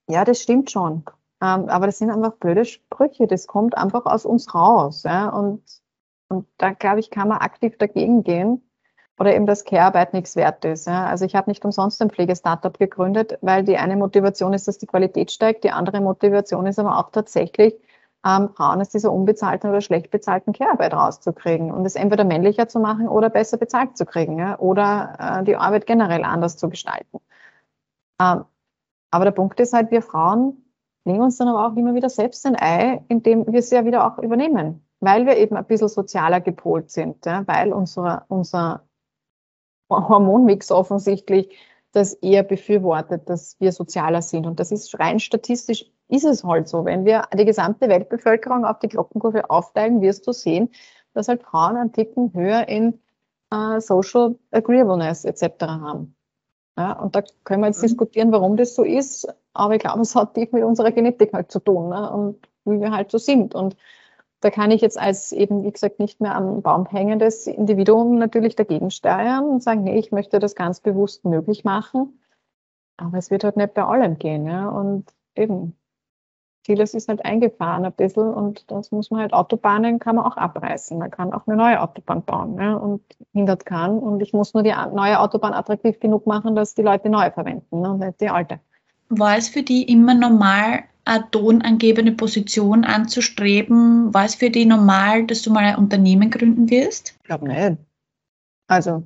Ja, 0.09 0.25
das 0.25 0.41
stimmt 0.41 0.71
schon. 0.71 1.03
Ähm, 1.39 1.69
aber 1.69 1.85
das 1.85 1.99
sind 1.99 2.09
einfach 2.09 2.33
blöde 2.37 2.65
Sprüche. 2.65 3.27
Das 3.27 3.45
kommt 3.45 3.77
einfach 3.77 4.07
aus 4.07 4.25
uns 4.25 4.55
raus. 4.55 5.03
Ja? 5.03 5.29
Und, 5.29 5.61
und 6.29 6.47
da, 6.57 6.71
glaube 6.71 6.99
ich, 6.99 7.11
kann 7.11 7.27
man 7.27 7.37
aktiv 7.37 7.77
dagegen 7.77 8.23
gehen 8.23 8.63
oder 9.19 9.35
eben 9.35 9.45
dass 9.45 9.63
Care-Arbeit 9.63 10.13
nichts 10.13 10.35
wert 10.35 10.65
ist. 10.65 10.87
Ja. 10.87 11.05
Also 11.05 11.25
ich 11.25 11.35
habe 11.35 11.49
nicht 11.49 11.63
umsonst 11.63 12.01
ein 12.01 12.09
Pflegestartup 12.09 12.79
gegründet, 12.79 13.37
weil 13.41 13.63
die 13.63 13.77
eine 13.77 13.95
Motivation 13.95 14.53
ist, 14.53 14.67
dass 14.67 14.77
die 14.77 14.87
Qualität 14.87 15.31
steigt, 15.31 15.63
die 15.63 15.71
andere 15.71 16.01
Motivation 16.01 16.65
ist 16.65 16.79
aber 16.79 16.97
auch 16.97 17.11
tatsächlich, 17.11 17.75
ähm, 18.25 18.49
Frauen 18.55 18.79
aus 18.81 18.89
dieser 18.89 19.11
unbezahlten 19.11 19.69
oder 19.69 19.81
schlecht 19.81 20.09
bezahlten 20.09 20.53
Care-Arbeit 20.53 20.93
rauszukriegen 20.93 21.71
und 21.71 21.85
es 21.85 21.95
entweder 21.95 22.23
männlicher 22.23 22.67
zu 22.67 22.79
machen 22.79 23.07
oder 23.07 23.29
besser 23.29 23.57
bezahlt 23.57 23.97
zu 23.97 24.05
kriegen 24.05 24.39
ja, 24.39 24.57
oder 24.59 25.39
äh, 25.41 25.43
die 25.43 25.55
Arbeit 25.57 25.85
generell 25.85 26.23
anders 26.23 26.57
zu 26.57 26.69
gestalten. 26.69 27.19
Ähm, 28.21 28.45
aber 29.11 29.25
der 29.25 29.31
Punkt 29.31 29.59
ist 29.59 29.73
halt, 29.73 29.91
wir 29.91 30.01
Frauen 30.01 30.63
legen 31.05 31.21
uns 31.21 31.37
dann 31.37 31.49
aber 31.49 31.67
auch 31.67 31.75
immer 31.75 31.95
wieder 31.95 32.09
selbst 32.09 32.45
ein 32.45 32.55
Ei, 32.55 33.03
indem 33.09 33.51
wir 33.51 33.61
sie 33.61 33.75
ja 33.75 33.85
wieder 33.85 34.07
auch 34.07 34.17
übernehmen, 34.19 34.87
weil 35.01 35.25
wir 35.25 35.37
eben 35.37 35.57
ein 35.57 35.65
bisschen 35.65 35.89
sozialer 35.89 36.39
gepolt 36.41 36.91
sind, 36.91 37.25
ja, 37.25 37.45
weil 37.45 37.73
unser, 37.73 38.25
unser 38.29 38.83
Hormonmix 39.89 40.71
offensichtlich 40.71 41.49
das 41.91 42.13
eher 42.15 42.43
befürwortet, 42.43 43.29
dass 43.29 43.55
wir 43.59 43.71
sozialer 43.71 44.21
sind. 44.21 44.47
Und 44.47 44.59
das 44.59 44.71
ist 44.71 44.99
rein 44.99 45.19
statistisch 45.19 45.85
ist 46.09 46.25
es 46.25 46.43
halt 46.43 46.67
so. 46.67 46.85
Wenn 46.85 47.05
wir 47.05 47.27
die 47.37 47.45
gesamte 47.45 47.87
Weltbevölkerung 47.87 48.65
auf 48.65 48.79
die 48.79 48.89
Glockenkurve 48.89 49.49
aufteilen, 49.49 50.01
wirst 50.01 50.27
du 50.27 50.31
sehen, 50.31 50.69
dass 51.13 51.27
halt 51.27 51.43
Frauen 51.43 51.77
einen 51.77 51.91
Ticken 51.91 52.33
höher 52.33 52.67
in 52.67 52.99
äh, 53.51 53.79
Social 53.79 54.35
Agreeableness 54.51 55.25
etc. 55.25 55.61
haben. 55.61 56.15
Ja, 56.77 56.93
und 56.93 57.15
da 57.15 57.23
können 57.43 57.61
wir 57.61 57.67
jetzt 57.67 57.79
mhm. 57.79 57.87
diskutieren, 57.87 58.31
warum 58.31 58.57
das 58.57 58.75
so 58.75 58.83
ist, 58.83 59.27
aber 59.53 59.75
ich 59.75 59.81
glaube, 59.81 60.01
es 60.01 60.15
hat 60.15 60.33
tief 60.33 60.51
mit 60.51 60.63
unserer 60.63 60.91
Genetik 60.91 61.33
halt 61.33 61.51
zu 61.51 61.59
tun 61.59 61.89
ne? 61.89 62.11
und 62.11 62.47
wie 62.65 62.79
wir 62.79 62.91
halt 62.91 63.11
so 63.11 63.19
sind. 63.19 63.53
Und 63.53 63.75
da 64.43 64.49
kann 64.49 64.71
ich 64.71 64.81
jetzt 64.81 64.99
als 64.99 65.31
eben, 65.31 65.63
wie 65.63 65.71
gesagt, 65.71 65.99
nicht 65.99 66.19
mehr 66.19 66.35
am 66.35 66.61
Baum 66.61 66.85
hängendes 66.85 67.47
Individuum 67.47 68.17
natürlich 68.17 68.55
dagegen 68.55 68.91
steuern 68.91 69.45
und 69.45 69.63
sagen, 69.63 69.83
nee, 69.83 69.97
ich 69.97 70.11
möchte 70.11 70.39
das 70.39 70.55
ganz 70.55 70.81
bewusst 70.81 71.23
möglich 71.23 71.63
machen. 71.63 72.19
Aber 72.97 73.17
es 73.17 73.31
wird 73.31 73.43
halt 73.43 73.57
nicht 73.57 73.73
bei 73.73 73.83
allem 73.83 74.17
gehen. 74.17 74.45
Ja? 74.45 74.67
Und 74.67 75.05
eben, 75.35 75.77
vieles 76.65 76.93
ist 76.93 77.07
halt 77.07 77.23
eingefahren 77.23 77.85
ein 77.85 77.93
bisschen 77.93 78.33
und 78.33 78.69
das 78.69 78.91
muss 78.91 79.11
man 79.11 79.21
halt, 79.21 79.33
Autobahnen 79.33 79.99
kann 79.99 80.17
man 80.17 80.25
auch 80.25 80.37
abreißen. 80.37 80.97
Man 80.97 81.11
kann 81.11 81.33
auch 81.33 81.47
eine 81.47 81.55
neue 81.55 81.81
Autobahn 81.81 82.23
bauen 82.23 82.57
ja, 82.59 82.75
und 82.75 83.01
hindert 83.31 83.65
kann. 83.65 83.97
Und 83.97 84.21
ich 84.21 84.33
muss 84.33 84.53
nur 84.53 84.63
die 84.63 84.73
neue 84.93 85.19
Autobahn 85.19 85.53
attraktiv 85.53 85.99
genug 85.99 86.27
machen, 86.27 86.55
dass 86.55 86.75
die 86.75 86.81
Leute 86.81 87.09
neu 87.09 87.31
verwenden 87.31 87.81
ne, 87.81 87.91
und 87.91 87.99
nicht 87.99 88.19
die 88.19 88.29
alte. 88.29 88.59
War 89.09 89.37
es 89.37 89.47
für 89.47 89.63
die 89.63 89.83
immer 89.83 90.13
normal, 90.13 90.83
tonangebende 91.31 92.11
Position 92.13 92.83
anzustreben? 92.85 94.13
War 94.13 94.25
es 94.25 94.35
für 94.35 94.49
die 94.49 94.65
normal, 94.65 95.25
dass 95.25 95.41
du 95.41 95.51
mal 95.51 95.63
ein 95.63 95.75
Unternehmen 95.75 96.29
gründen 96.29 96.69
wirst? 96.69 97.15
Ich 97.17 97.23
glaube 97.23 97.47
nicht. 97.47 97.77
Also, 98.67 99.03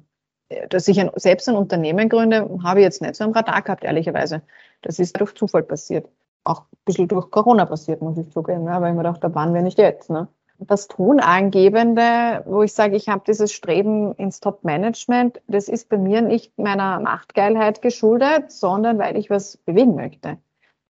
dass 0.69 0.87
ich 0.87 0.99
ein, 0.99 1.09
selbst 1.15 1.49
ein 1.49 1.55
Unternehmen 1.55 2.09
gründe, 2.09 2.49
habe 2.63 2.79
ich 2.79 2.83
jetzt 2.83 3.01
nicht 3.01 3.15
so 3.15 3.23
am 3.23 3.31
Radar 3.31 3.61
gehabt, 3.61 3.83
ehrlicherweise. 3.83 4.41
Das 4.81 4.99
ist 4.99 5.19
durch 5.19 5.33
Zufall 5.33 5.63
passiert 5.63 6.07
auch 6.47 6.61
ein 6.61 6.77
bisschen 6.85 7.07
durch 7.07 7.29
Corona 7.29 7.65
passiert, 7.65 8.01
muss 8.01 8.17
ich 8.17 8.29
zugeben, 8.31 8.65
ja, 8.65 8.81
weil 8.81 8.91
ich 8.91 8.97
mir 8.97 9.03
dachte, 9.03 9.21
da 9.21 9.35
waren 9.35 9.53
wir 9.53 9.61
nicht 9.61 9.77
jetzt. 9.77 10.09
Ne? 10.09 10.27
Das 10.59 10.87
Tonangebende, 10.87 12.43
wo 12.45 12.63
ich 12.63 12.73
sage, 12.73 12.95
ich 12.95 13.09
habe 13.09 13.23
dieses 13.27 13.51
Streben 13.51 14.13
ins 14.15 14.39
Top-Management, 14.39 15.41
das 15.47 15.67
ist 15.67 15.89
bei 15.89 15.97
mir 15.97 16.21
nicht 16.21 16.57
meiner 16.57 16.99
Machtgeilheit 16.99 17.81
geschuldet, 17.81 18.51
sondern 18.51 18.97
weil 18.97 19.17
ich 19.17 19.29
was 19.29 19.57
bewegen 19.57 19.95
möchte. 19.95 20.37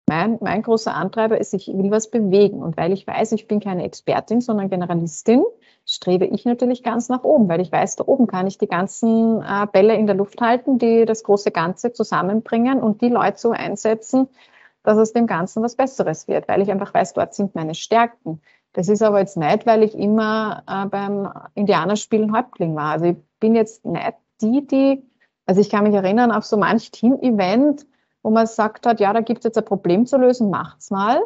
Mein, 0.09 0.37
mein 0.39 0.61
großer 0.61 0.95
Antreiber 0.95 1.37
ist, 1.37 1.53
ich 1.53 1.67
will 1.67 1.91
was 1.91 2.09
bewegen. 2.09 2.63
Und 2.63 2.77
weil 2.77 2.93
ich 2.93 3.05
weiß, 3.05 3.33
ich 3.33 3.47
bin 3.47 3.59
keine 3.59 3.83
Expertin, 3.83 4.39
sondern 4.39 4.69
Generalistin, 4.69 5.43
strebe 5.85 6.25
ich 6.25 6.45
natürlich 6.45 6.81
ganz 6.81 7.09
nach 7.09 7.23
oben, 7.23 7.49
weil 7.49 7.61
ich 7.61 7.71
weiß, 7.71 7.97
da 7.97 8.05
oben 8.05 8.27
kann 8.27 8.47
ich 8.47 8.57
die 8.57 8.67
ganzen 8.67 9.41
äh, 9.41 9.67
Bälle 9.71 9.95
in 9.95 10.05
der 10.05 10.15
Luft 10.15 10.39
halten, 10.41 10.77
die 10.77 11.05
das 11.05 11.23
große 11.23 11.51
Ganze 11.51 11.93
zusammenbringen 11.93 12.79
und 12.79 13.01
die 13.01 13.09
Leute 13.09 13.37
so 13.37 13.51
einsetzen, 13.51 14.27
dass 14.83 14.97
aus 14.97 15.11
dem 15.11 15.27
Ganzen 15.27 15.61
was 15.61 15.75
Besseres 15.75 16.27
wird, 16.27 16.47
weil 16.47 16.61
ich 16.61 16.71
einfach 16.71 16.93
weiß, 16.93 17.13
dort 17.13 17.33
sind 17.33 17.55
meine 17.55 17.75
Stärken. 17.75 18.41
Das 18.73 18.89
ist 18.89 19.01
aber 19.01 19.19
jetzt 19.19 19.37
nicht, 19.37 19.65
weil 19.65 19.83
ich 19.83 19.97
immer 19.97 20.63
äh, 20.67 20.85
beim 20.87 21.31
Indianerspielen 21.55 22.33
Häuptling 22.33 22.75
war. 22.75 22.91
Also 22.91 23.05
ich 23.05 23.17
bin 23.39 23.55
jetzt 23.55 23.85
nicht 23.85 24.13
die, 24.41 24.67
die, 24.67 25.03
also 25.45 25.59
ich 25.59 25.69
kann 25.69 25.83
mich 25.83 25.95
erinnern 25.95 26.31
auf 26.31 26.45
so 26.45 26.57
manch 26.57 26.91
Team-Event, 26.91 27.85
wo 28.27 28.31
man 28.31 28.45
sagt 28.45 28.85
hat, 28.85 28.99
ja, 28.99 29.13
da 29.13 29.21
gibt 29.21 29.39
es 29.39 29.45
jetzt 29.45 29.57
ein 29.57 29.63
Problem 29.63 30.05
zu 30.05 30.17
lösen, 30.17 30.49
macht's 30.49 30.91
mal. 30.91 31.21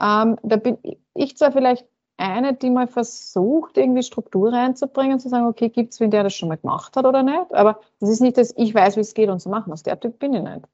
Ähm, 0.00 0.38
da 0.42 0.56
bin 0.56 0.78
ich 1.12 1.36
zwar 1.36 1.52
vielleicht 1.52 1.86
eine, 2.16 2.54
die 2.54 2.70
mal 2.70 2.86
versucht, 2.88 3.76
irgendwie 3.76 4.02
Struktur 4.02 4.50
reinzubringen, 4.50 5.20
zu 5.20 5.28
sagen, 5.28 5.44
okay, 5.44 5.68
gibt 5.68 5.92
es 5.92 6.00
wen, 6.00 6.10
der 6.10 6.22
das 6.22 6.32
schon 6.32 6.48
mal 6.48 6.56
gemacht 6.56 6.96
hat 6.96 7.04
oder 7.04 7.22
nicht? 7.22 7.52
Aber 7.52 7.80
das 8.00 8.08
ist 8.08 8.22
nicht, 8.22 8.38
dass 8.38 8.54
ich 8.56 8.74
weiß, 8.74 8.96
wie 8.96 9.00
es 9.00 9.12
geht 9.12 9.28
und 9.28 9.42
so 9.42 9.50
machen 9.50 9.68
muss. 9.68 9.82
Der 9.82 10.00
Typ 10.00 10.18
bin 10.18 10.32
ich 10.32 10.42
nicht. 10.42 10.64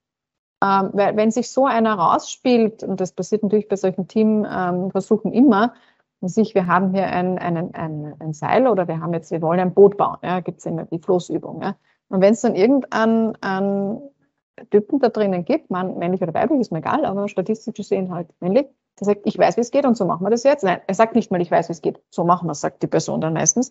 Ähm, 0.63 0.91
weil 0.93 1.17
wenn 1.17 1.33
sich 1.33 1.51
so 1.51 1.67
einer 1.67 1.95
rausspielt, 1.95 2.85
und 2.85 3.01
das 3.01 3.11
passiert 3.11 3.43
natürlich 3.43 3.67
bei 3.67 3.75
solchen 3.75 4.07
Teamversuchen 4.07 5.33
ähm, 5.33 5.39
immer, 5.47 5.75
sich, 6.21 6.55
wir 6.55 6.69
haben 6.69 6.95
hier 6.95 7.09
ein, 7.09 7.41
ein, 7.41 7.75
ein, 7.75 8.15
ein, 8.21 8.33
Seil 8.35 8.69
oder 8.69 8.87
wir 8.87 9.01
haben 9.01 9.13
jetzt, 9.15 9.33
wir 9.33 9.43
wollen 9.43 9.59
ein 9.59 9.75
Boot 9.75 9.97
bauen, 9.97 10.19
ja, 10.23 10.39
gibt 10.39 10.61
es 10.61 10.67
immer 10.67 10.85
die 10.85 11.01
Floßübung. 11.01 11.61
Ja. 11.61 11.75
Und 12.07 12.21
wenn 12.21 12.35
es 12.35 12.41
dann 12.43 12.55
irgendeinen 12.55 13.35
Typen 14.71 15.01
da 15.01 15.09
drinnen 15.09 15.45
gibt, 15.45 15.71
man, 15.71 15.99
männlich 15.99 16.23
oder 16.23 16.35
weiblich, 16.35 16.61
ist 16.61 16.73
mir 16.73 16.79
egal, 16.79 17.05
aber 17.05 17.29
statistisch 17.29 17.75
gesehen 17.75 18.13
halt 18.13 18.29
männlich, 18.41 18.67
der 19.01 19.07
sagt, 19.07 19.23
ich 19.25 19.37
weiß, 19.37 19.57
wie 19.57 19.63
es 19.63 19.71
geht 19.71 19.85
und 19.85 19.97
so 19.97 20.05
machen 20.05 20.25
wir 20.25 20.31
das 20.31 20.45
jetzt. 20.45 20.63
Nein, 20.63 20.81
er 20.87 20.95
sagt 20.95 21.15
nicht 21.15 21.31
mal, 21.31 21.41
ich 21.41 21.51
weiß, 21.51 21.69
wie 21.69 21.73
es 21.73 21.83
geht. 21.83 22.01
So 22.11 22.25
machen 22.25 22.47
wir 22.47 22.53
es, 22.53 22.61
sagt 22.61 22.83
die 22.83 22.87
Person 22.87 23.21
dann 23.21 23.33
meistens 23.33 23.71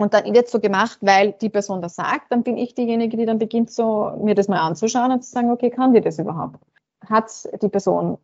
und 0.00 0.14
dann 0.14 0.32
wird 0.32 0.48
so 0.48 0.60
gemacht, 0.60 0.98
weil 1.02 1.32
die 1.32 1.50
Person 1.50 1.82
das 1.82 1.96
sagt, 1.96 2.32
dann 2.32 2.42
bin 2.42 2.56
ich 2.56 2.74
diejenige, 2.74 3.18
die 3.18 3.26
dann 3.26 3.38
beginnt, 3.38 3.70
so 3.70 4.12
mir 4.22 4.34
das 4.34 4.48
mal 4.48 4.60
anzuschauen 4.60 5.12
und 5.12 5.22
zu 5.22 5.30
sagen, 5.30 5.50
okay, 5.50 5.68
kann 5.68 5.92
die 5.92 6.00
das 6.00 6.18
überhaupt? 6.18 6.58
Hat 7.06 7.30
die 7.60 7.68
Person 7.68 8.16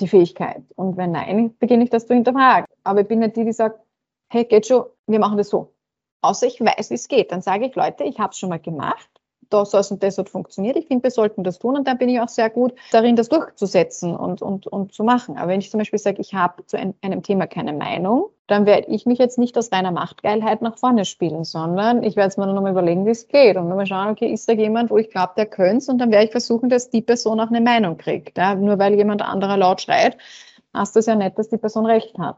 die 0.00 0.08
Fähigkeit? 0.08 0.62
Und 0.76 0.98
wenn 0.98 1.12
nein, 1.12 1.56
beginne 1.58 1.84
ich 1.84 1.90
das 1.90 2.06
zu 2.06 2.12
hinterfragen. 2.12 2.66
Aber 2.84 3.00
ich 3.00 3.08
bin 3.08 3.20
nicht 3.20 3.36
die, 3.36 3.44
die 3.46 3.54
sagt, 3.54 3.80
hey, 4.28 4.44
geht 4.44 4.66
schon, 4.66 4.84
wir 5.06 5.18
machen 5.18 5.38
das 5.38 5.48
so. 5.48 5.72
Außer 6.20 6.46
ich 6.46 6.60
weiß, 6.60 6.90
wie 6.90 6.94
es 6.94 7.08
geht. 7.08 7.32
Dann 7.32 7.40
sage 7.40 7.66
ich, 7.66 7.74
Leute, 7.74 8.04
ich 8.04 8.18
habe 8.18 8.32
es 8.32 8.38
schon 8.38 8.50
mal 8.50 8.60
gemacht 8.60 9.08
das 9.50 9.90
und 9.90 10.02
das 10.02 10.18
hat 10.18 10.28
funktioniert. 10.28 10.76
Ich 10.76 10.86
finde, 10.86 11.04
wir 11.04 11.10
sollten 11.10 11.44
das 11.44 11.58
tun 11.58 11.76
und 11.76 11.86
dann 11.86 11.98
bin 11.98 12.08
ich 12.08 12.20
auch 12.20 12.28
sehr 12.28 12.50
gut 12.50 12.74
darin, 12.92 13.16
das 13.16 13.28
durchzusetzen 13.28 14.16
und, 14.16 14.42
und, 14.42 14.66
und 14.66 14.92
zu 14.92 15.04
machen. 15.04 15.36
Aber 15.36 15.48
wenn 15.48 15.60
ich 15.60 15.70
zum 15.70 15.78
Beispiel 15.78 15.98
sage, 15.98 16.20
ich 16.20 16.34
habe 16.34 16.66
zu 16.66 16.76
einem 16.76 17.22
Thema 17.22 17.46
keine 17.46 17.72
Meinung, 17.72 18.30
dann 18.46 18.66
werde 18.66 18.88
ich 18.88 19.06
mich 19.06 19.18
jetzt 19.18 19.38
nicht 19.38 19.56
aus 19.56 19.72
reiner 19.72 19.90
Machtgeilheit 19.90 20.60
nach 20.60 20.76
vorne 20.76 21.04
spielen, 21.04 21.44
sondern 21.44 22.02
ich 22.02 22.16
werde 22.16 22.28
es 22.28 22.36
mir 22.36 22.46
dann 22.46 22.54
nochmal 22.54 22.72
überlegen, 22.72 23.06
wie 23.06 23.10
es 23.10 23.28
geht 23.28 23.56
und 23.56 23.68
dann 23.68 23.76
mal 23.76 23.86
schauen, 23.86 24.08
okay, 24.08 24.30
ist 24.30 24.48
da 24.48 24.52
jemand, 24.52 24.90
wo 24.90 24.98
ich 24.98 25.10
glaube, 25.10 25.32
der 25.36 25.46
könnte 25.46 25.78
es 25.78 25.88
und 25.88 25.98
dann 25.98 26.10
werde 26.10 26.26
ich 26.26 26.30
versuchen, 26.30 26.68
dass 26.68 26.90
die 26.90 27.00
Person 27.02 27.40
auch 27.40 27.48
eine 27.48 27.60
Meinung 27.60 27.96
kriegt. 27.96 28.36
Ja? 28.36 28.54
Nur 28.54 28.78
weil 28.78 28.94
jemand 28.94 29.22
anderer 29.22 29.56
laut 29.56 29.80
schreit, 29.80 30.18
hast 30.74 30.94
du 30.94 31.00
es 31.00 31.06
ja 31.06 31.14
nicht, 31.14 31.38
dass 31.38 31.48
die 31.48 31.56
Person 31.56 31.86
recht 31.86 32.18
hat 32.18 32.36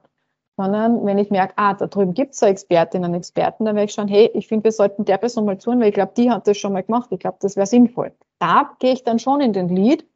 sondern 0.57 1.05
wenn 1.05 1.19
ich 1.19 1.31
merke, 1.31 1.55
ah, 1.57 1.75
da 1.75 1.87
drüben 1.87 2.15
gibt 2.15 2.33
es 2.33 2.41
so 2.41 2.47
Expertinnen 2.47 3.11
und 3.11 3.17
Experten, 3.17 3.65
dann 3.65 3.77
werde 3.77 3.87
ich 3.87 3.93
schauen, 3.93 4.09
hey, 4.09 4.31
ich 4.35 4.49
finde, 4.49 4.65
wir 4.65 4.73
sollten 4.73 5.05
der 5.05 5.19
Person 5.19 5.45
mal 5.45 5.59
zuhören, 5.59 5.81
weil 5.81 5.89
ich 5.89 5.95
glaube, 5.95 6.13
die 6.17 6.31
hat 6.31 6.47
das 6.47 6.57
schon 6.57 6.73
mal 6.73 6.83
gemacht. 6.83 7.09
Ich 7.13 7.19
glaube, 7.19 7.37
das 7.41 7.57
wäre 7.57 7.67
sinnvoll. 7.67 8.13
Da 8.39 8.75
gehe 8.79 8.93
ich 8.93 9.05
dann 9.05 9.19
schon 9.19 9.41
in 9.41 9.53
den 9.53 9.69
Lead, 9.69 10.07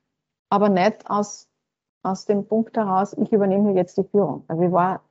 aber 0.49 0.68
nicht 0.68 1.09
aus, 1.11 1.49
aus 2.03 2.24
dem 2.24 2.47
Punkt 2.47 2.76
heraus, 2.76 3.14
ich 3.18 3.32
übernehme 3.32 3.70
hier 3.70 3.76
jetzt 3.76 3.99
die 3.99 4.05
Führung. 4.05 4.45
Also 4.49 4.62
ich 4.62 4.72
war, 4.72 5.03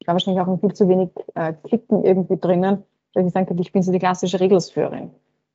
ich 0.00 0.06
war 0.06 0.14
wahrscheinlich 0.14 0.42
auch 0.42 0.48
in 0.48 0.60
viel 0.60 0.74
zu 0.74 0.88
wenig 0.88 1.10
äh, 1.34 1.54
Kicken 1.64 2.04
irgendwie 2.04 2.36
drinnen, 2.38 2.84
dass 3.14 3.26
ich 3.26 3.32
sagen 3.32 3.46
könnte, 3.46 3.62
ich 3.62 3.72
bin 3.72 3.82
so 3.82 3.90
die 3.90 3.98
klassische 3.98 4.38
Regelsführerin. 4.38 5.10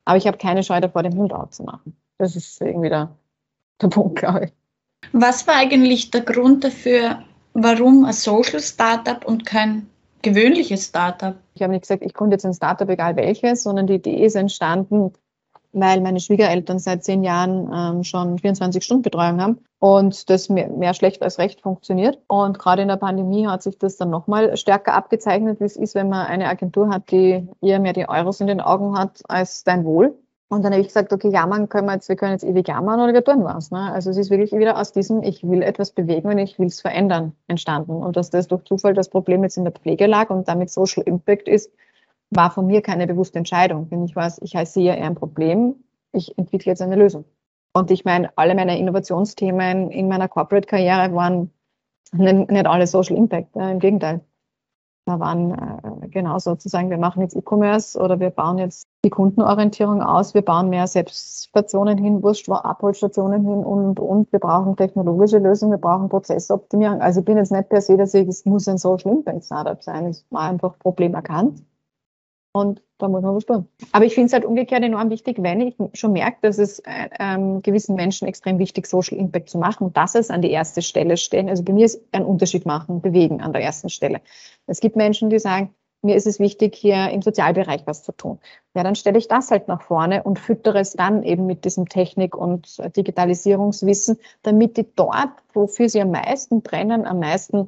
Aber 0.06 0.18
ich 0.18 0.28
habe 0.28 0.38
keine 0.38 0.64
Scheu 0.64 0.82
davor, 0.82 1.04
den 1.04 1.18
Hund 1.18 1.34
aufzumachen. 1.34 1.96
Das 2.18 2.36
ist 2.36 2.62
irgendwie 2.62 2.90
der, 2.90 3.16
der 3.82 3.88
Punkt, 3.90 4.18
glaube 4.20 4.46
ich. 4.46 4.54
Was 5.12 5.48
war 5.48 5.56
eigentlich 5.56 6.12
der 6.12 6.22
Grund 6.22 6.64
dafür, 6.64 7.24
warum 7.56 8.06
ein 8.06 8.14
Social 8.14 8.60
Startup 8.60 9.26
und 9.26 9.46
kein 9.46 9.88
gewöhnliches 10.22 10.86
Startup? 10.86 11.36
Ich 11.56 11.64
habe 11.64 11.72
nicht 11.72 11.82
gesagt, 11.82 12.04
ich 12.04 12.14
gründe 12.14 12.36
jetzt 12.36 12.46
ein 12.46 12.54
Startup, 12.54 12.88
egal 12.88 13.16
welches, 13.16 13.64
sondern 13.64 13.88
die 13.88 13.96
Idee 13.96 14.24
ist 14.24 14.36
entstanden, 14.36 15.14
weil 15.72 16.02
meine 16.02 16.20
Schwiegereltern 16.20 16.80
seit 16.80 17.04
zehn 17.04 17.24
Jahren 17.24 17.72
ähm, 17.74 18.04
schon 18.04 18.38
24-Stunden-Betreuung 18.38 19.42
haben 19.42 19.60
und 19.80 20.30
das 20.30 20.50
mehr, 20.50 20.70
mehr, 20.70 20.94
schlecht 20.94 21.24
als 21.24 21.40
recht 21.40 21.62
funktioniert. 21.62 22.20
Und 22.28 22.60
gerade 22.60 22.82
in 22.82 22.88
der 22.90 22.98
Pandemie 22.98 23.48
hat 23.48 23.64
sich 23.64 23.78
das 23.78 23.98
dann 23.98 24.10
nochmal 24.10 24.56
stärker 24.58 24.94
abgezeichnet, 24.94 25.60
wie 25.60 25.66
es 25.66 25.78
ist, 25.78 25.96
wenn 25.96 26.10
man 26.10 26.28
eine 26.28 26.48
Agentur 26.48 26.90
hat, 26.90 27.10
die 27.12 27.48
eher 27.62 27.80
mehr 27.80 27.94
die 27.94 28.08
Euros 28.08 28.42
in 28.42 28.48
den 28.48 28.62
Augen 28.62 28.98
hat 28.98 29.22
als 29.28 29.64
dein 29.64 29.86
Wohl. 29.86 30.18
Und 30.48 30.64
dann 30.64 30.74
habe 30.74 30.82
ich 30.82 30.88
gesagt, 30.88 31.12
okay, 31.12 31.30
jammern 31.30 31.70
können 31.70 31.88
wir 31.88 31.94
jetzt, 31.94 32.08
wir 32.08 32.16
können 32.16 32.34
jetzt 32.34 32.44
ewig 32.44 32.68
jammern 32.68 33.00
oder 33.00 33.14
wir 33.14 33.24
tun 33.24 33.44
was. 33.44 33.72
Ne? 33.72 33.92
Also 33.92 34.12
es 34.12 34.18
ist 34.18 34.30
wirklich 34.30 34.52
wieder 34.52 34.80
aus 34.80 34.92
diesem, 34.92 35.24
ich 35.24 35.44
will 35.44 35.64
etwas 35.64 35.92
bewegen 35.92 36.30
und 36.30 36.38
ich 36.38 36.60
will 36.60 36.68
es 36.68 36.82
verändern, 36.82 37.34
entstanden. 37.48 37.94
Und 37.94 38.16
dass 38.16 38.30
das 38.30 38.48
durch 38.48 38.64
Zufall 38.64 38.94
das 38.94 39.10
Problem 39.10 39.44
jetzt 39.44 39.58
in 39.58 39.64
der 39.64 39.74
Pflege 39.74 40.06
lag 40.06 40.30
und 40.30 40.48
damit 40.48 40.70
Social 40.70 41.04
Impact 41.04 41.48
ist, 41.48 41.72
war 42.30 42.52
von 42.52 42.68
mir 42.68 42.82
keine 42.82 43.08
bewusste 43.08 43.40
Entscheidung. 43.40 43.90
Denn 43.90 44.04
ich 44.06 44.16
weiß, 44.16 44.40
ich 44.44 44.54
sehe 44.70 44.96
eher 44.96 45.06
ein 45.06 45.16
Problem, 45.16 45.76
ich 46.12 46.38
entwickle 46.38 46.72
jetzt 46.72 46.82
eine 46.82 46.96
Lösung. 46.96 47.26
Und 47.74 47.90
ich 47.92 48.06
meine, 48.06 48.30
alle 48.38 48.56
meine 48.56 48.78
Innovationsthemen 48.78 49.90
in 49.90 50.08
meiner 50.08 50.28
Corporate-Karriere 50.28 51.14
waren 51.14 51.52
nicht 52.14 52.68
alle 52.68 52.88
Social 52.88 53.18
Impact, 53.18 53.56
im 53.56 53.80
Gegenteil. 53.80 54.22
Da 55.06 55.20
waren 55.20 55.56
genau 56.10 56.40
sozusagen, 56.40 56.90
wir 56.90 56.98
machen 56.98 57.22
jetzt 57.22 57.36
E-Commerce 57.36 58.00
oder 58.00 58.20
wir 58.20 58.32
bauen 58.32 58.58
jetzt 58.58 58.88
die 59.04 59.12
Kundenorientierung 59.12 60.02
aus, 60.02 60.34
wir 60.34 60.42
bauen 60.42 60.70
mehr 60.70 60.88
Selbststationen 60.88 62.00
hin, 62.00 62.24
Wurst, 62.24 62.50
Abholstationen 62.50 63.46
hin 63.46 63.64
und, 63.64 64.00
und. 64.00 64.32
Wir 64.32 64.40
brauchen 64.40 64.76
technologische 64.76 65.38
Lösungen, 65.38 65.74
wir 65.74 65.78
brauchen 65.78 66.10
Prozessoptimierung. 66.10 67.02
Also 67.02 67.20
ich 67.20 67.26
bin 67.26 67.38
jetzt 67.38 67.52
nicht 67.52 67.70
per 67.70 67.82
se, 67.82 67.98
dass 67.98 68.16
ich, 68.16 68.28
es 68.28 68.46
muss 68.46 68.68
ein 68.68 68.80
Social 68.80 69.12
Impact 69.12 69.46
Startup 69.46 69.82
sein, 69.84 70.08
es 70.08 70.26
war 70.32 70.50
einfach 70.50 70.80
Problem 70.80 71.14
erkannt 71.14 71.62
und 72.56 72.82
da 73.00 73.10
muss 73.10 73.22
man 73.22 73.36
was 73.36 73.46
tun. 73.46 73.68
Aber 73.92 74.06
ich 74.06 74.14
finde 74.14 74.28
es 74.28 74.34
halt 74.34 74.46
umgekehrt 74.46 74.82
enorm 74.82 75.10
wichtig, 75.10 75.36
wenn 75.42 75.60
ich 75.60 75.76
schon 75.94 76.14
merke, 76.14 76.38
dass 76.42 76.58
es 76.58 76.80
äh, 76.80 77.10
ähm, 77.20 77.62
gewissen 77.62 77.96
Menschen 77.96 78.30
extrem 78.30 78.60
wichtig 78.60 78.88
Social 78.88 79.18
Impact 79.18 79.50
zu 79.50 79.58
machen, 79.58 79.92
dass 79.92 80.16
es 80.16 80.30
an 80.30 80.42
die 80.42 80.52
erste 80.52 80.82
Stelle 80.82 81.18
stellen. 81.18 81.50
Also 81.50 81.64
bei 81.64 81.74
mir 81.74 81.86
ist 81.86 82.02
ein 82.14 82.24
Unterschied 82.24 82.66
machen, 82.66 83.02
bewegen 83.02 83.42
an 83.42 83.52
der 83.52 83.62
ersten 83.62 83.90
Stelle. 83.90 84.22
Es 84.68 84.80
gibt 84.80 84.96
Menschen, 84.96 85.30
die 85.30 85.38
sagen, 85.38 85.76
mir 86.02 86.16
ist 86.16 86.28
es 86.28 86.40
wichtig, 86.40 86.76
hier 86.76 87.10
im 87.10 87.22
Sozialbereich 87.22 87.82
was 87.88 88.04
zu 88.04 88.14
tun. 88.14 88.40
Ja, 88.74 88.84
dann 88.84 88.96
stelle 88.96 89.18
ich 89.18 89.28
das 89.28 89.52
halt 89.52 89.68
nach 89.68 89.82
vorne 89.82 90.24
und 90.24 90.40
füttere 90.40 90.80
es 90.80 90.94
dann 90.94 91.24
eben 91.24 91.48
mit 91.48 91.66
diesem 91.66 91.90
Technik- 91.90 92.38
und 92.38 92.80
Digitalisierungswissen, 92.96 94.18
damit 94.44 94.78
die 94.78 94.88
dort, 94.96 95.32
wofür 95.54 95.90
sie 95.90 96.00
am 96.00 96.12
meisten 96.12 96.62
brennen, 96.62 97.06
am 97.06 97.20
meisten 97.20 97.68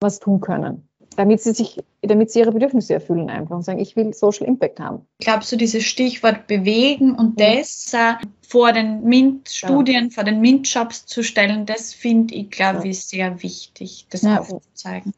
was 0.00 0.18
tun 0.18 0.42
können 0.42 0.86
damit 1.18 1.40
sie 1.40 1.52
sich, 1.52 1.82
damit 2.02 2.30
sie 2.30 2.40
ihre 2.40 2.52
Bedürfnisse 2.52 2.94
erfüllen 2.94 3.30
einfach 3.30 3.56
und 3.56 3.62
sagen, 3.62 3.78
ich 3.78 3.96
will 3.96 4.12
Social 4.14 4.46
Impact 4.46 4.80
haben. 4.80 5.06
Glaubst 5.20 5.52
du, 5.52 5.56
dieses 5.56 5.84
Stichwort 5.84 6.46
bewegen 6.46 7.14
und 7.14 7.40
das 7.40 7.92
äh, 7.94 8.14
vor 8.46 8.72
den 8.72 9.04
MINT-Studien, 9.04 10.04
ja. 10.04 10.10
vor 10.10 10.24
den 10.24 10.40
MINT-Jobs 10.40 11.06
zu 11.06 11.22
stellen, 11.22 11.66
das 11.66 11.92
finde 11.92 12.34
ich, 12.34 12.50
glaube 12.50 12.88
ich, 12.88 13.04
sehr 13.04 13.42
wichtig, 13.42 14.06
das 14.10 14.22
ja. 14.22 14.40
aufzuzeigen. 14.40 15.12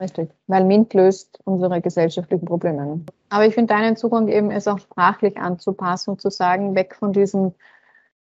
Richtig, 0.00 0.30
weil 0.46 0.64
MINT 0.64 0.94
löst 0.94 1.38
unsere 1.44 1.80
gesellschaftlichen 1.82 2.46
Probleme. 2.46 3.00
Aber 3.28 3.46
ich 3.46 3.54
finde 3.54 3.74
deinen 3.74 3.96
Zugang 3.96 4.28
eben, 4.28 4.50
es 4.50 4.66
auch 4.66 4.78
sprachlich 4.78 5.36
anzupassen 5.36 6.10
und 6.10 6.22
zu 6.22 6.30
sagen, 6.30 6.74
weg 6.74 6.96
von 6.98 7.12
diesen 7.12 7.54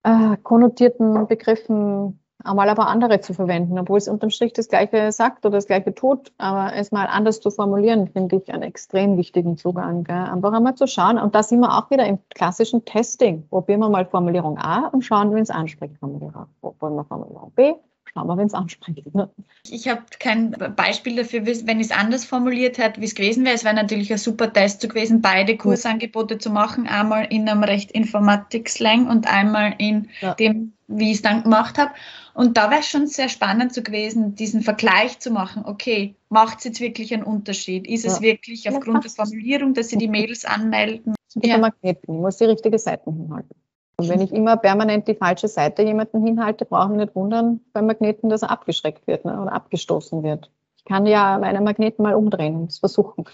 äh, 0.05 0.37
konnotierten 0.43 1.27
Begriffen, 1.27 2.21
einmal 2.45 2.69
aber 2.69 2.87
andere 2.89 3.21
zu 3.21 3.35
verwenden, 3.35 3.79
obwohl 3.79 3.99
es 3.99 4.09
unterm 4.09 4.31
Strich 4.31 4.53
das 4.53 4.69
Gleiche 4.69 5.11
sagt 5.13 5.45
oder 5.45 5.57
das 5.57 5.67
Gleiche 5.67 5.95
tut, 5.95 6.33
aber 6.39 6.75
es 6.75 6.93
mal 6.93 7.07
anders 7.07 7.41
zu 7.41 7.51
formulieren, 7.51 8.09
finde 8.09 8.37
ich 8.37 8.53
einen 8.53 8.63
extrem 8.63 9.17
wichtigen 9.17 9.57
Zugang. 9.57 10.05
Gell? 10.05 10.17
Einfach 10.17 10.53
einmal 10.53 10.75
zu 10.75 10.87
schauen 10.87 11.19
und 11.19 11.35
da 11.35 11.43
sind 11.43 11.61
wir 11.61 11.77
auch 11.77 11.91
wieder 11.91 12.07
im 12.07 12.19
klassischen 12.35 12.85
Testing. 12.85 13.47
Probieren 13.49 13.81
wir 13.81 13.89
mal 13.89 14.07
Formulierung 14.07 14.59
A 14.59 14.89
und 14.89 15.03
schauen, 15.03 15.35
wenn 15.35 15.43
es 15.43 15.51
anspricht. 15.51 15.97
Formulierung, 15.99 16.47
wollen 16.61 16.95
wir 16.95 17.05
Formulierung 17.05 17.53
B 17.55 17.75
schauen 18.15 18.29
wir, 18.29 18.37
wenn 18.37 18.47
es 18.47 18.55
anspricht. 18.55 19.15
Ne? 19.15 19.29
Ich 19.69 19.89
habe 19.89 20.03
kein 20.19 20.53
Beispiel 20.77 21.17
dafür, 21.17 21.45
wenn 21.47 21.81
ich 21.81 21.87
es 21.87 21.93
anders 21.93 22.25
formuliert 22.25 22.79
hätte, 22.79 23.01
wie 23.01 23.07
es 23.07 23.15
gewesen 23.15 23.45
wäre. 23.45 23.55
Es 23.55 23.65
wäre 23.65 23.75
natürlich 23.75 24.13
ein 24.13 24.19
super 24.19 24.53
Test 24.53 24.89
gewesen, 24.89 25.21
beide 25.21 25.57
Kursangebote 25.57 26.39
zu 26.39 26.51
machen. 26.51 26.87
Einmal 26.87 27.27
in 27.27 27.49
einem 27.49 27.65
recht 27.65 27.91
Informatik-Slang 27.91 29.09
und 29.09 29.27
einmal 29.27 29.75
in 29.79 30.09
ja. 30.21 30.35
dem, 30.35 30.73
wie 30.87 31.11
ich 31.11 31.17
es 31.17 31.23
dann 31.23 31.43
gemacht 31.43 31.79
habe. 31.79 31.93
Und 32.35 32.57
da 32.57 32.71
wäre 32.71 32.81
es 32.81 32.89
schon 32.89 33.07
sehr 33.07 33.29
spannend 33.29 33.73
zu 33.73 33.83
gewesen, 33.83 34.35
diesen 34.35 34.63
Vergleich 34.63 35.21
zu 35.21 35.31
machen. 35.31 35.65
Okay, 35.65 36.17
macht 36.29 36.59
es 36.59 36.65
jetzt 36.65 36.81
wirklich 36.81 37.15
einen 37.15 37.23
Unterschied? 37.23 37.87
Ist 37.87 38.05
ja. 38.05 38.11
es 38.11 38.21
wirklich 38.21 38.69
aufgrund 38.69 39.05
der 39.05 39.11
Formulierung, 39.11 39.73
dass 39.73 39.89
sie 39.89 39.97
die 39.97 40.09
Mails 40.09 40.45
anmelden? 40.45 41.15
Ja. 41.37 41.59
Magneten. 41.59 42.15
Ich 42.15 42.21
muss 42.21 42.37
die 42.37 42.45
richtige 42.45 42.79
Seiten 42.79 43.13
hinhalten. 43.13 43.55
Und 43.97 44.09
wenn 44.09 44.21
ich 44.21 44.33
immer 44.33 44.57
permanent 44.57 45.07
die 45.07 45.15
falsche 45.15 45.47
Seite 45.47 45.83
jemanden 45.83 46.27
hinhalte, 46.27 46.65
brauche 46.65 46.93
ich 46.93 46.99
nicht 46.99 47.15
wundern 47.15 47.61
beim 47.73 47.87
Magneten, 47.87 48.29
dass 48.29 48.43
er 48.43 48.51
abgeschreckt 48.51 49.07
wird 49.07 49.25
ne, 49.25 49.41
oder 49.41 49.53
abgestoßen 49.53 50.23
wird. 50.25 50.51
Ich 50.77 50.85
kann 50.85 51.07
ja 51.07 51.39
meine 51.39 51.61
Magneten 51.61 52.03
mal 52.03 52.15
umdrehen 52.15 52.57
und 52.57 52.71
es 52.71 52.81
versuchen, 52.81 53.25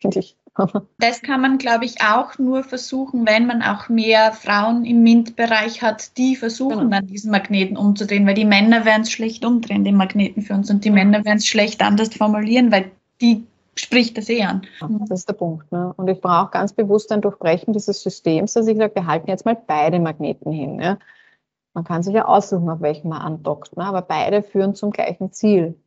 finde 0.00 0.20
ich. 0.20 0.36
Das 0.98 1.22
kann 1.22 1.40
man, 1.40 1.58
glaube 1.58 1.84
ich, 1.84 2.02
auch 2.02 2.38
nur 2.38 2.64
versuchen, 2.64 3.26
wenn 3.26 3.46
man 3.46 3.62
auch 3.62 3.88
mehr 3.88 4.32
Frauen 4.32 4.84
im 4.84 5.02
MINT-Bereich 5.02 5.80
hat, 5.80 6.16
die 6.18 6.36
versuchen, 6.36 6.78
genau. 6.78 6.90
dann 6.90 7.06
diesen 7.06 7.30
Magneten 7.30 7.76
umzudrehen, 7.76 8.26
weil 8.26 8.34
die 8.34 8.44
Männer 8.44 8.84
werden 8.84 9.02
es 9.02 9.12
schlecht 9.12 9.44
umdrehen, 9.44 9.84
den 9.84 9.96
Magneten 9.96 10.42
für 10.42 10.54
uns, 10.54 10.70
und 10.70 10.84
die 10.84 10.90
Männer 10.90 11.24
werden 11.24 11.38
es 11.38 11.46
schlecht 11.46 11.80
anders 11.82 12.14
formulieren, 12.14 12.72
weil 12.72 12.90
die 13.20 13.46
spricht 13.76 14.18
das 14.18 14.28
eh 14.28 14.42
an. 14.42 14.62
Das 15.08 15.20
ist 15.20 15.28
der 15.28 15.34
Punkt. 15.34 15.70
Ne? 15.72 15.94
Und 15.96 16.08
ich 16.08 16.20
brauche 16.20 16.50
ganz 16.50 16.72
bewusst 16.72 17.10
ein 17.12 17.22
Durchbrechen 17.22 17.72
dieses 17.72 18.02
Systems, 18.02 18.52
dass 18.52 18.66
ich 18.66 18.76
sage, 18.76 18.94
wir 18.94 19.06
halten 19.06 19.28
jetzt 19.28 19.44
mal 19.44 19.56
beide 19.66 19.98
Magneten 19.98 20.52
hin. 20.52 20.76
Ne? 20.76 20.98
Man 21.74 21.84
kann 21.84 22.02
sich 22.02 22.14
ja 22.14 22.26
aussuchen, 22.26 22.68
auf 22.68 22.80
welchen 22.80 23.08
man 23.08 23.22
andockt, 23.22 23.76
ne? 23.76 23.84
aber 23.84 24.02
beide 24.02 24.42
führen 24.42 24.74
zum 24.74 24.90
gleichen 24.90 25.32
Ziel. 25.32 25.80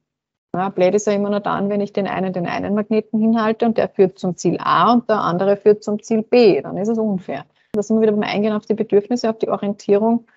Ja, 0.56 0.70
blöd 0.70 0.94
ist 0.94 1.08
ja 1.08 1.14
immer 1.14 1.32
nur 1.32 1.40
dann, 1.40 1.70
wenn 1.70 1.82
ich 1.82 1.94
den 1.94 2.08
einen 2.08 2.32
den 2.32 2.46
einen 2.46 2.76
Magneten 2.76 3.20
hinhalte 3.20 3.66
und 3.66 3.78
der 3.78 3.90
führt 3.90 4.20
zum 4.20 4.38
Ziel 4.38 4.58
A 4.60 4.94
und 4.94 5.10
der 5.10 5.20
andere 5.20 5.58
führt 5.58 5.84
zum 5.84 6.02
Ziel 6.02 6.22
B. 6.22 6.62
Dann 6.62 6.78
ist 6.78 6.90
es 6.90 7.00
unfair. 7.00 7.46
Da 7.74 7.82
sind 7.82 7.98
wir 7.98 8.04
wieder 8.04 8.12
beim 8.12 8.22
Eingehen 8.22 8.54
auf 8.54 8.68
die 8.68 8.76
Bedürfnisse, 8.76 9.30
auf 9.30 9.40
die 9.40 9.50
Orientierung. 9.50 10.28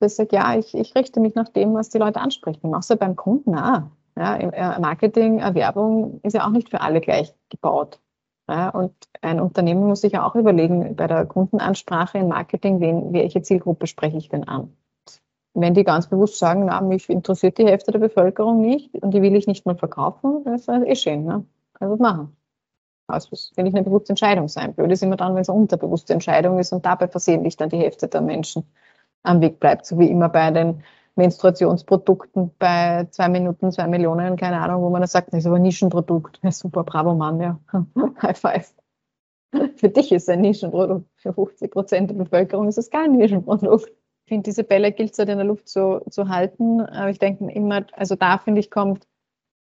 Das 0.00 0.16
sagt, 0.16 0.32
ja, 0.32 0.58
ich, 0.58 0.74
ich 0.74 0.94
richte 0.96 1.20
mich 1.20 1.36
nach 1.36 1.48
dem, 1.48 1.72
was 1.74 1.88
die 1.88 1.98
Leute 1.98 2.20
ansprechen. 2.20 2.70
Machst 2.70 2.90
du 2.90 2.96
beim 2.96 3.14
Kunden 3.14 3.56
auch. 3.56 3.82
Ja, 4.16 4.36
äh, 4.36 4.80
Marketing, 4.80 5.38
Werbung 5.38 6.20
ist 6.22 6.32
ja 6.32 6.46
auch 6.46 6.50
nicht 6.50 6.70
für 6.70 6.80
alle 6.80 7.00
gleich 7.00 7.32
gebaut. 7.48 8.00
Ja, 8.48 8.70
und 8.70 8.92
ein 9.22 9.40
Unternehmen 9.40 9.86
muss 9.86 10.00
sich 10.00 10.12
ja 10.12 10.26
auch 10.26 10.34
überlegen, 10.34 10.96
bei 10.96 11.06
der 11.06 11.26
Kundenansprache 11.26 12.18
im 12.18 12.28
Marketing, 12.28 12.80
wen, 12.80 13.12
welche 13.12 13.42
Zielgruppe 13.42 13.86
spreche 13.86 14.16
ich 14.16 14.28
denn 14.28 14.44
an? 14.44 14.76
Wenn 15.58 15.72
die 15.72 15.84
ganz 15.84 16.06
bewusst 16.06 16.38
sagen, 16.38 16.66
na, 16.66 16.82
mich 16.82 17.08
interessiert 17.08 17.56
die 17.56 17.66
Hälfte 17.66 17.90
der 17.90 17.98
Bevölkerung 17.98 18.60
nicht 18.60 18.94
und 18.94 19.12
die 19.12 19.22
will 19.22 19.34
ich 19.34 19.46
nicht 19.46 19.64
mal 19.64 19.76
verkaufen, 19.76 20.44
das 20.44 20.62
ist 20.62 20.68
eh 20.68 20.94
schön, 20.94 21.24
ne? 21.24 21.46
Also 21.80 21.96
machen. 21.96 22.36
Das 23.08 23.30
will 23.30 23.66
ich 23.66 23.74
eine 23.74 23.84
bewusste 23.84 24.10
Entscheidung 24.10 24.48
sein. 24.48 24.74
Blöd 24.74 24.92
ist 24.92 25.02
immer 25.02 25.16
dann, 25.16 25.34
wenn 25.34 25.42
es 25.42 25.48
eine 25.48 25.58
unterbewusste 25.58 26.12
Entscheidung 26.12 26.58
ist 26.58 26.72
und 26.72 26.84
dabei 26.84 27.08
versehentlich 27.08 27.56
dann 27.56 27.70
die 27.70 27.78
Hälfte 27.78 28.08
der 28.08 28.20
Menschen 28.20 28.64
am 29.22 29.40
Weg 29.40 29.58
bleibt, 29.58 29.86
so 29.86 29.98
wie 29.98 30.10
immer 30.10 30.28
bei 30.28 30.50
den 30.50 30.82
Menstruationsprodukten 31.14 32.50
bei 32.58 33.06
zwei 33.10 33.28
Minuten, 33.28 33.72
zwei 33.72 33.88
Millionen, 33.88 34.36
keine 34.36 34.60
Ahnung, 34.60 34.82
wo 34.82 34.90
man 34.90 35.00
das 35.00 35.12
sagt, 35.12 35.28
das 35.28 35.40
ist 35.40 35.46
aber 35.46 35.56
ein 35.56 35.62
Nischenprodukt. 35.62 36.38
Ja, 36.42 36.52
super, 36.52 36.84
bravo 36.84 37.14
Mann, 37.14 37.40
ja. 37.40 37.58
High 38.22 38.38
five. 38.38 38.74
Für 39.76 39.88
dich 39.88 40.12
ist 40.12 40.24
es 40.24 40.28
ein 40.28 40.42
Nischenprodukt. 40.42 41.08
Für 41.16 41.32
50 41.32 41.70
Prozent 41.70 42.10
der 42.10 42.16
Bevölkerung 42.16 42.68
ist 42.68 42.76
es 42.76 42.90
kein 42.90 43.12
Nischenprodukt. 43.12 43.90
Ich 44.26 44.30
finde, 44.30 44.42
diese 44.42 44.64
Bälle 44.64 44.90
gilt 44.90 45.12
es 45.12 45.20
halt 45.20 45.28
in 45.28 45.38
der 45.38 45.46
Luft 45.46 45.68
zu, 45.68 46.02
zu 46.10 46.28
halten. 46.28 46.80
Aber 46.80 47.10
ich 47.10 47.20
denke 47.20 47.48
immer, 47.52 47.86
also 47.92 48.16
da 48.16 48.38
finde 48.38 48.58
ich, 48.58 48.72
kommt 48.72 49.06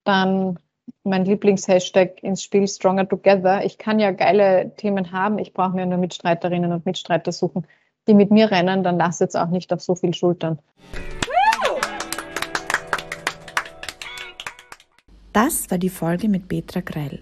dann 0.03 0.57
mein 1.03 1.25
Lieblingshashtag 1.25 2.23
ins 2.23 2.41
Spiel 2.41 2.67
Stronger 2.67 3.07
Together. 3.07 3.63
Ich 3.63 3.77
kann 3.77 3.99
ja 3.99 4.09
geile 4.09 4.71
Themen 4.75 5.11
haben. 5.11 5.37
Ich 5.37 5.53
brauche 5.53 5.75
mir 5.75 5.85
nur 5.85 5.99
Mitstreiterinnen 5.99 6.71
und 6.71 6.87
Mitstreiter 6.87 7.31
suchen, 7.31 7.67
die 8.07 8.15
mit 8.15 8.31
mir 8.31 8.49
rennen. 8.49 8.83
Dann 8.83 8.97
lass 8.97 9.19
jetzt 9.19 9.37
auch 9.37 9.49
nicht 9.49 9.71
auf 9.71 9.81
so 9.81 9.93
viel 9.93 10.15
Schultern. 10.15 10.57
Das 15.33 15.69
war 15.69 15.77
die 15.77 15.89
Folge 15.89 16.29
mit 16.29 16.47
Petra 16.47 16.79
Grell. 16.79 17.19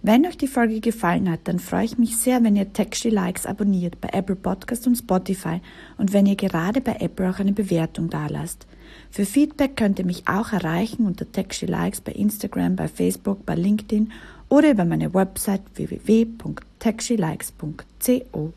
Wenn 0.00 0.24
euch 0.26 0.38
die 0.38 0.46
Folge 0.46 0.78
gefallen 0.80 1.28
hat, 1.28 1.40
dann 1.44 1.58
freue 1.58 1.84
ich 1.84 1.98
mich 1.98 2.16
sehr, 2.16 2.44
wenn 2.44 2.54
ihr 2.54 2.72
Texty 2.72 3.10
Likes 3.10 3.46
abonniert 3.46 4.00
bei 4.00 4.10
Apple 4.12 4.36
Podcast 4.36 4.86
und 4.86 4.96
Spotify 4.96 5.60
und 5.96 6.12
wenn 6.12 6.26
ihr 6.26 6.36
gerade 6.36 6.80
bei 6.80 6.98
Apple 7.00 7.28
auch 7.28 7.40
eine 7.40 7.52
Bewertung 7.52 8.08
dalasst. 8.08 8.68
Für 9.10 9.24
Feedback 9.24 9.76
könnt 9.76 9.98
ihr 9.98 10.04
mich 10.04 10.28
auch 10.28 10.52
erreichen 10.52 11.04
unter 11.04 11.28
Texty 11.30 11.66
Likes 11.66 12.00
bei 12.00 12.12
Instagram, 12.12 12.76
bei 12.76 12.86
Facebook, 12.86 13.44
bei 13.44 13.56
LinkedIn 13.56 14.12
oder 14.48 14.70
über 14.70 14.84
meine 14.84 15.12
Website 15.14 15.62
www.textylikes.co. 15.74 18.52